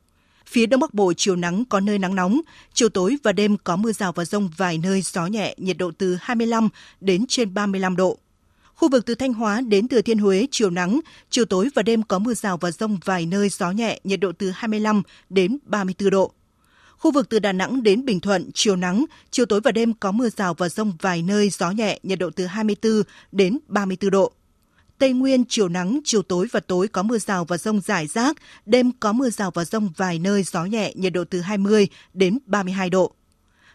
Phía 0.47 0.67
Đông 0.67 0.81
Bắc 0.81 0.95
Bộ 0.95 1.13
chiều 1.17 1.37
nắng 1.37 1.65
có 1.65 1.81
nơi 1.81 1.99
nắng 1.99 2.15
nóng, 2.15 2.41
chiều 2.73 2.89
tối 2.89 3.17
và 3.23 3.33
đêm 3.33 3.57
có 3.65 3.77
mưa 3.77 3.93
rào 3.93 4.13
và 4.13 4.25
rông 4.25 4.51
vài 4.57 4.79
nơi 4.79 5.03
gió 5.03 5.27
nhẹ, 5.27 5.55
nhiệt 5.59 5.77
độ 5.79 5.91
từ 5.99 6.17
25 6.21 6.69
đến 7.01 7.25
trên 7.29 7.55
35 7.55 7.97
độ. 7.97 8.19
Khu 8.75 8.89
vực 8.89 9.07
từ 9.07 9.15
Thanh 9.15 9.33
Hóa 9.33 9.61
đến 9.61 9.89
Thừa 9.89 10.03
Thiên 10.03 10.19
Huế 10.19 10.47
chiều 10.51 10.71
nắng, 10.71 11.01
chiều 11.31 11.45
tối 11.45 11.69
và 11.75 11.83
đêm 11.83 12.03
có 12.03 12.19
mưa 12.19 12.35
rào 12.35 12.57
và 12.57 12.71
rông 12.71 12.99
vài 13.05 13.27
nơi 13.27 13.49
gió 13.49 13.71
nhẹ, 13.71 14.01
nhiệt 14.05 14.21
độ 14.21 14.33
từ 14.33 14.51
25 14.51 15.03
đến 15.31 15.59
34 15.65 16.11
độ. 16.11 16.33
Khu 16.99 17.13
vực 17.13 17.29
từ 17.29 17.39
Đà 17.39 17.53
Nẵng 17.53 17.83
đến 17.83 18.05
Bình 18.05 18.21
Thuận, 18.21 18.51
chiều 18.55 18.77
nắng, 18.77 19.05
chiều 19.31 19.47
tối 19.47 19.61
và 19.65 19.73
đêm 19.73 19.95
có 19.95 20.13
mưa 20.13 20.29
rào 20.29 20.55
và 20.55 20.69
rông 20.69 20.93
vài 21.01 21.23
nơi, 21.23 21.51
gió 21.51 21.71
nhẹ, 21.71 21.99
nhiệt 22.03 22.19
độ 22.19 22.31
từ 22.31 22.47
24 22.47 23.03
đến 23.33 23.59
34 23.69 24.11
độ. 24.11 24.33
Tây 24.99 25.13
Nguyên, 25.13 25.45
chiều 25.49 25.69
nắng, 25.69 26.01
chiều 26.05 26.23
tối 26.23 26.47
và 26.53 26.61
tối 26.61 26.89
có 26.89 27.03
mưa 27.03 27.19
rào 27.19 27.45
và 27.45 27.59
rông 27.59 27.81
rải 27.81 28.07
rác, 28.07 28.37
đêm 28.67 28.93
có 29.01 29.13
mưa 29.13 29.31
rào 29.31 29.51
và 29.51 29.65
rông 29.65 29.89
vài 29.97 30.19
nơi, 30.19 30.43
gió 30.43 30.65
nhẹ, 30.65 30.93
nhiệt 30.95 31.13
độ 31.13 31.25
từ 31.25 31.41
20 31.41 31.89
đến 32.15 32.39
32 32.47 32.91
độ. 32.91 33.13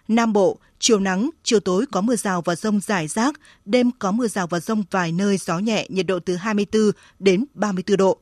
Nam 0.07 0.33
Bộ, 0.33 0.57
chiều 0.79 0.99
nắng, 0.99 1.29
chiều 1.43 1.59
tối 1.59 1.85
có 1.91 2.01
mưa 2.01 2.15
rào 2.15 2.41
và 2.41 2.55
rông 2.55 2.79
rải 2.79 3.07
rác, 3.07 3.39
đêm 3.65 3.91
có 3.99 4.11
mưa 4.11 4.27
rào 4.27 4.47
và 4.47 4.59
rông 4.59 4.83
vài 4.91 5.11
nơi, 5.11 5.37
gió 5.37 5.59
nhẹ, 5.59 5.85
nhiệt 5.89 6.05
độ 6.07 6.19
từ 6.19 6.35
24 6.35 6.91
đến 7.19 7.45
34 7.53 7.97
độ. 7.97 8.17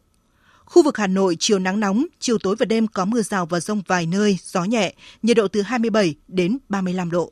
Khu 0.72 0.84
vực 0.84 0.98
Hà 0.98 1.08
Nội 1.08 1.38
chiều 1.40 1.60
nắng 1.60 1.80
nóng, 1.80 2.06
chiều 2.20 2.38
tối 2.38 2.56
và 2.60 2.66
đêm 2.66 2.88
có 2.88 3.06
mưa 3.06 3.22
rào 3.22 3.46
và 3.46 3.60
rông 3.60 3.82
vài 3.88 4.06
nơi, 4.06 4.38
gió 4.44 4.64
nhẹ, 4.64 4.94
nhiệt 5.24 5.38
độ 5.38 5.48
từ 5.48 5.62
27 5.62 6.16
đến 6.28 6.58
35 6.70 7.12
độ. 7.12 7.32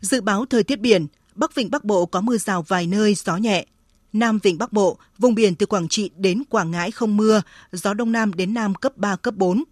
Dự 0.00 0.20
báo 0.20 0.44
thời 0.46 0.64
tiết 0.64 0.80
biển, 0.80 1.06
Bắc 1.34 1.54
Vịnh 1.54 1.70
Bắc 1.70 1.84
Bộ 1.84 2.06
có 2.06 2.20
mưa 2.20 2.38
rào 2.38 2.62
vài 2.62 2.86
nơi, 2.86 3.14
gió 3.14 3.36
nhẹ. 3.36 3.66
Nam 4.12 4.38
Vịnh 4.42 4.58
Bắc 4.58 4.72
Bộ, 4.72 4.98
vùng 5.18 5.34
biển 5.34 5.54
từ 5.54 5.66
Quảng 5.66 5.88
Trị 5.88 6.10
đến 6.16 6.42
Quảng 6.50 6.70
Ngãi 6.70 6.90
không 6.90 7.16
mưa, 7.16 7.42
gió 7.72 7.94
Đông 7.94 8.12
Nam 8.12 8.32
đến 8.32 8.54
Nam 8.54 8.74
cấp 8.74 8.96
3, 8.96 9.16
cấp 9.16 9.34
4. 9.36 9.64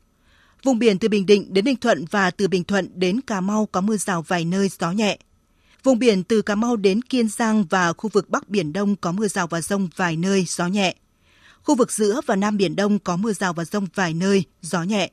Vùng 0.64 0.78
biển 0.78 0.98
từ 0.98 1.08
Bình 1.08 1.26
Định 1.26 1.54
đến 1.54 1.64
Ninh 1.64 1.76
Thuận 1.76 2.04
và 2.10 2.30
từ 2.30 2.48
Bình 2.48 2.64
Thuận 2.64 2.88
đến 2.94 3.20
Cà 3.20 3.40
Mau 3.40 3.66
có 3.72 3.80
mưa 3.80 3.96
rào 3.96 4.22
vài 4.22 4.44
nơi, 4.44 4.70
gió 4.80 4.92
nhẹ. 4.92 5.18
Vùng 5.84 5.98
biển 5.98 6.24
từ 6.24 6.42
Cà 6.42 6.54
Mau 6.54 6.76
đến 6.76 7.02
Kiên 7.02 7.28
Giang 7.28 7.64
và 7.64 7.92
khu 7.92 8.10
vực 8.12 8.30
Bắc 8.30 8.48
Biển 8.48 8.72
Đông 8.72 8.96
có 8.96 9.12
mưa 9.12 9.28
rào 9.28 9.46
và 9.46 9.60
rông 9.60 9.88
vài 9.96 10.16
nơi, 10.16 10.44
gió 10.48 10.66
nhẹ. 10.66 10.94
Khu 11.68 11.74
vực 11.74 11.92
giữa 11.92 12.20
và 12.26 12.36
Nam 12.36 12.56
Biển 12.56 12.76
Đông 12.76 12.98
có 12.98 13.16
mưa 13.16 13.32
rào 13.32 13.52
và 13.52 13.64
rông 13.64 13.86
vài 13.94 14.14
nơi, 14.14 14.44
gió 14.62 14.82
nhẹ. 14.82 15.10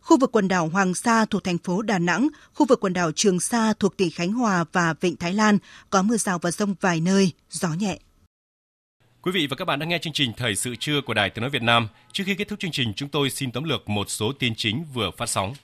Khu 0.00 0.18
vực 0.18 0.32
quần 0.32 0.48
đảo 0.48 0.68
Hoàng 0.68 0.94
Sa 0.94 1.24
thuộc 1.24 1.44
thành 1.44 1.58
phố 1.58 1.82
Đà 1.82 1.98
Nẵng, 1.98 2.28
khu 2.54 2.66
vực 2.66 2.80
quần 2.80 2.92
đảo 2.92 3.12
Trường 3.12 3.40
Sa 3.40 3.72
thuộc 3.78 3.96
tỉnh 3.96 4.10
Khánh 4.10 4.32
Hòa 4.32 4.64
và 4.72 4.94
Vịnh 5.00 5.16
Thái 5.16 5.32
Lan 5.32 5.58
có 5.90 6.02
mưa 6.02 6.16
rào 6.16 6.38
và 6.38 6.50
rông 6.50 6.74
vài 6.80 7.00
nơi, 7.00 7.32
gió 7.50 7.68
nhẹ. 7.68 7.98
Quý 9.22 9.32
vị 9.32 9.46
và 9.50 9.56
các 9.56 9.64
bạn 9.64 9.78
đang 9.78 9.88
nghe 9.88 9.98
chương 9.98 10.12
trình 10.12 10.32
Thời 10.36 10.56
sự 10.56 10.76
trưa 10.76 11.00
của 11.00 11.14
Đài 11.14 11.30
Tiếng 11.30 11.42
Nói 11.42 11.50
Việt 11.50 11.62
Nam. 11.62 11.88
Trước 12.12 12.24
khi 12.26 12.34
kết 12.34 12.48
thúc 12.48 12.60
chương 12.60 12.72
trình, 12.72 12.92
chúng 12.96 13.08
tôi 13.08 13.30
xin 13.30 13.52
tóm 13.52 13.64
lược 13.64 13.88
một 13.88 14.10
số 14.10 14.32
tin 14.38 14.54
chính 14.56 14.84
vừa 14.94 15.10
phát 15.16 15.28
sóng. 15.28 15.54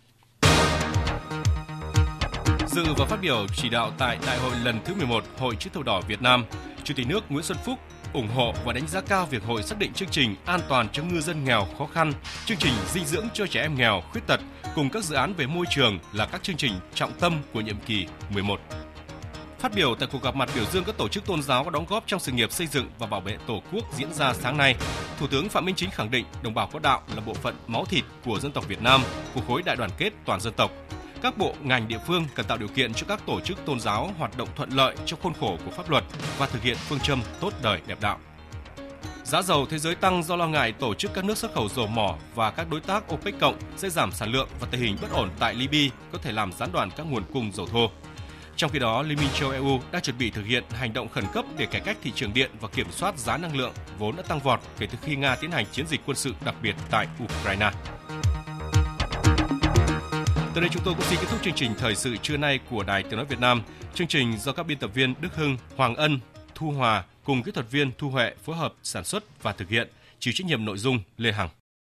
Dự 2.66 2.84
và 2.98 3.06
phát 3.06 3.20
biểu 3.22 3.46
chỉ 3.56 3.68
đạo 3.68 3.92
tại 3.98 4.18
Đại 4.26 4.38
hội 4.38 4.56
lần 4.64 4.80
thứ 4.84 4.94
11 4.94 5.24
Hội 5.38 5.56
chữ 5.60 5.70
thập 5.74 5.84
đỏ 5.84 6.00
Việt 6.08 6.22
Nam, 6.22 6.44
Chủ 6.84 6.94
tịch 6.96 7.06
nước 7.06 7.20
Nguyễn 7.28 7.44
Xuân 7.44 7.58
Phúc 7.64 7.78
ủng 8.12 8.28
hộ 8.34 8.54
và 8.64 8.72
đánh 8.72 8.86
giá 8.86 9.00
cao 9.00 9.26
việc 9.26 9.42
hội 9.44 9.62
xác 9.62 9.78
định 9.78 9.92
chương 9.92 10.08
trình 10.08 10.36
an 10.44 10.60
toàn 10.68 10.88
cho 10.92 11.02
ngư 11.02 11.20
dân 11.20 11.44
nghèo 11.44 11.66
khó 11.78 11.86
khăn, 11.86 12.12
chương 12.46 12.58
trình 12.58 12.72
dinh 12.92 13.04
dưỡng 13.04 13.26
cho 13.34 13.46
trẻ 13.46 13.60
em 13.60 13.74
nghèo, 13.74 14.02
khuyết 14.12 14.26
tật 14.26 14.40
cùng 14.74 14.90
các 14.90 15.04
dự 15.04 15.14
án 15.14 15.34
về 15.34 15.46
môi 15.46 15.66
trường 15.70 15.98
là 16.12 16.26
các 16.26 16.42
chương 16.42 16.56
trình 16.56 16.72
trọng 16.94 17.12
tâm 17.12 17.42
của 17.52 17.60
nhiệm 17.60 17.76
kỳ 17.86 18.06
11. 18.30 18.60
Phát 19.58 19.74
biểu 19.74 19.94
tại 19.94 20.08
cuộc 20.12 20.22
gặp 20.22 20.34
mặt 20.34 20.48
biểu 20.54 20.64
dương 20.64 20.84
các 20.84 20.96
tổ 20.96 21.08
chức 21.08 21.26
tôn 21.26 21.42
giáo 21.42 21.64
có 21.64 21.70
đóng 21.70 21.86
góp 21.88 22.04
trong 22.06 22.20
sự 22.20 22.32
nghiệp 22.32 22.52
xây 22.52 22.66
dựng 22.66 22.90
và 22.98 23.06
bảo 23.06 23.20
vệ 23.20 23.36
Tổ 23.46 23.62
quốc 23.72 23.84
diễn 23.96 24.12
ra 24.12 24.34
sáng 24.34 24.56
nay, 24.56 24.74
Thủ 25.18 25.26
tướng 25.26 25.48
Phạm 25.48 25.64
Minh 25.64 25.74
Chính 25.74 25.90
khẳng 25.90 26.10
định 26.10 26.24
đồng 26.42 26.54
bào 26.54 26.66
có 26.72 26.78
đạo 26.78 27.02
là 27.14 27.20
bộ 27.26 27.34
phận 27.34 27.56
máu 27.66 27.84
thịt 27.84 28.04
của 28.24 28.40
dân 28.40 28.52
tộc 28.52 28.68
Việt 28.68 28.82
Nam, 28.82 29.02
của 29.34 29.40
khối 29.48 29.62
đại 29.62 29.76
đoàn 29.76 29.90
kết 29.98 30.10
toàn 30.24 30.40
dân 30.40 30.52
tộc. 30.52 30.70
Các 31.22 31.38
bộ 31.38 31.54
ngành 31.62 31.88
địa 31.88 31.98
phương 32.06 32.24
cần 32.34 32.46
tạo 32.46 32.58
điều 32.58 32.68
kiện 32.68 32.94
cho 32.94 33.06
các 33.08 33.26
tổ 33.26 33.40
chức 33.40 33.64
tôn 33.64 33.80
giáo 33.80 34.10
hoạt 34.18 34.36
động 34.36 34.48
thuận 34.56 34.70
lợi 34.70 34.96
trong 35.06 35.20
khuôn 35.22 35.32
khổ 35.40 35.56
của 35.64 35.70
pháp 35.70 35.90
luật 35.90 36.04
và 36.38 36.46
thực 36.46 36.62
hiện 36.62 36.76
phương 36.88 37.00
châm 37.00 37.22
tốt 37.40 37.52
đời 37.62 37.80
đẹp 37.86 37.98
đạo. 38.00 38.18
Giá 39.24 39.42
dầu 39.42 39.66
thế 39.66 39.78
giới 39.78 39.94
tăng 39.94 40.22
do 40.22 40.36
lo 40.36 40.48
ngại 40.48 40.72
tổ 40.72 40.94
chức 40.94 41.14
các 41.14 41.24
nước 41.24 41.38
xuất 41.38 41.54
khẩu 41.54 41.68
dầu 41.68 41.86
mỏ 41.86 42.16
và 42.34 42.50
các 42.50 42.70
đối 42.70 42.80
tác 42.80 43.14
OPEC 43.14 43.40
cộng 43.40 43.58
sẽ 43.76 43.90
giảm 43.90 44.12
sản 44.12 44.32
lượng 44.32 44.48
và 44.60 44.68
tình 44.70 44.80
hình 44.80 44.96
bất 45.02 45.10
ổn 45.12 45.30
tại 45.38 45.54
Libya 45.54 45.96
có 46.12 46.18
thể 46.22 46.32
làm 46.32 46.52
gián 46.52 46.72
đoạn 46.72 46.90
các 46.96 47.06
nguồn 47.10 47.22
cung 47.32 47.52
dầu 47.52 47.66
thô. 47.66 47.90
Trong 48.56 48.70
khi 48.70 48.78
đó, 48.78 49.02
Liên 49.02 49.18
minh 49.18 49.28
châu 49.34 49.50
EU 49.50 49.80
đã 49.92 50.00
chuẩn 50.00 50.18
bị 50.18 50.30
thực 50.30 50.46
hiện 50.46 50.64
hành 50.70 50.92
động 50.92 51.08
khẩn 51.08 51.24
cấp 51.32 51.44
để 51.56 51.66
cải 51.66 51.80
cách 51.80 51.96
thị 52.02 52.12
trường 52.14 52.34
điện 52.34 52.50
và 52.60 52.68
kiểm 52.68 52.86
soát 52.90 53.18
giá 53.18 53.36
năng 53.36 53.56
lượng 53.56 53.72
vốn 53.98 54.16
đã 54.16 54.22
tăng 54.22 54.40
vọt 54.40 54.60
kể 54.78 54.86
từ 54.86 54.98
khi 55.02 55.16
Nga 55.16 55.36
tiến 55.36 55.50
hành 55.50 55.66
chiến 55.72 55.86
dịch 55.86 56.00
quân 56.06 56.16
sự 56.16 56.34
đặc 56.44 56.54
biệt 56.62 56.74
tại 56.90 57.06
Ukraine. 57.24 57.70
Tới 60.60 60.68
đây 60.68 60.74
chúng 60.74 60.84
tôi 60.84 60.94
cũng 60.94 61.04
xin 61.04 61.18
kết 61.20 61.26
thúc 61.30 61.42
chương 61.42 61.54
trình 61.54 61.74
thời 61.78 61.94
sự 61.94 62.16
trưa 62.16 62.36
nay 62.36 62.60
của 62.70 62.82
Đài 62.82 63.02
Tiếng 63.02 63.16
nói 63.16 63.24
Việt 63.24 63.40
Nam. 63.40 63.62
Chương 63.94 64.06
trình 64.06 64.38
do 64.38 64.52
các 64.52 64.66
biên 64.66 64.78
tập 64.78 64.90
viên 64.94 65.14
Đức 65.20 65.34
Hưng, 65.34 65.56
Hoàng 65.76 65.94
Ân, 65.94 66.18
Thu 66.54 66.70
Hòa 66.70 67.04
cùng 67.24 67.42
kỹ 67.42 67.52
thuật 67.52 67.70
viên 67.70 67.92
Thu 67.98 68.10
Huệ 68.10 68.34
phối 68.44 68.56
hợp 68.56 68.74
sản 68.82 69.04
xuất 69.04 69.42
và 69.42 69.52
thực 69.52 69.68
hiện, 69.68 69.88
chịu 70.18 70.34
trách 70.36 70.46
nhiệm 70.46 70.64
nội 70.64 70.78
dung 70.78 70.98
Lê 71.16 71.32
Hằng. 71.32 71.48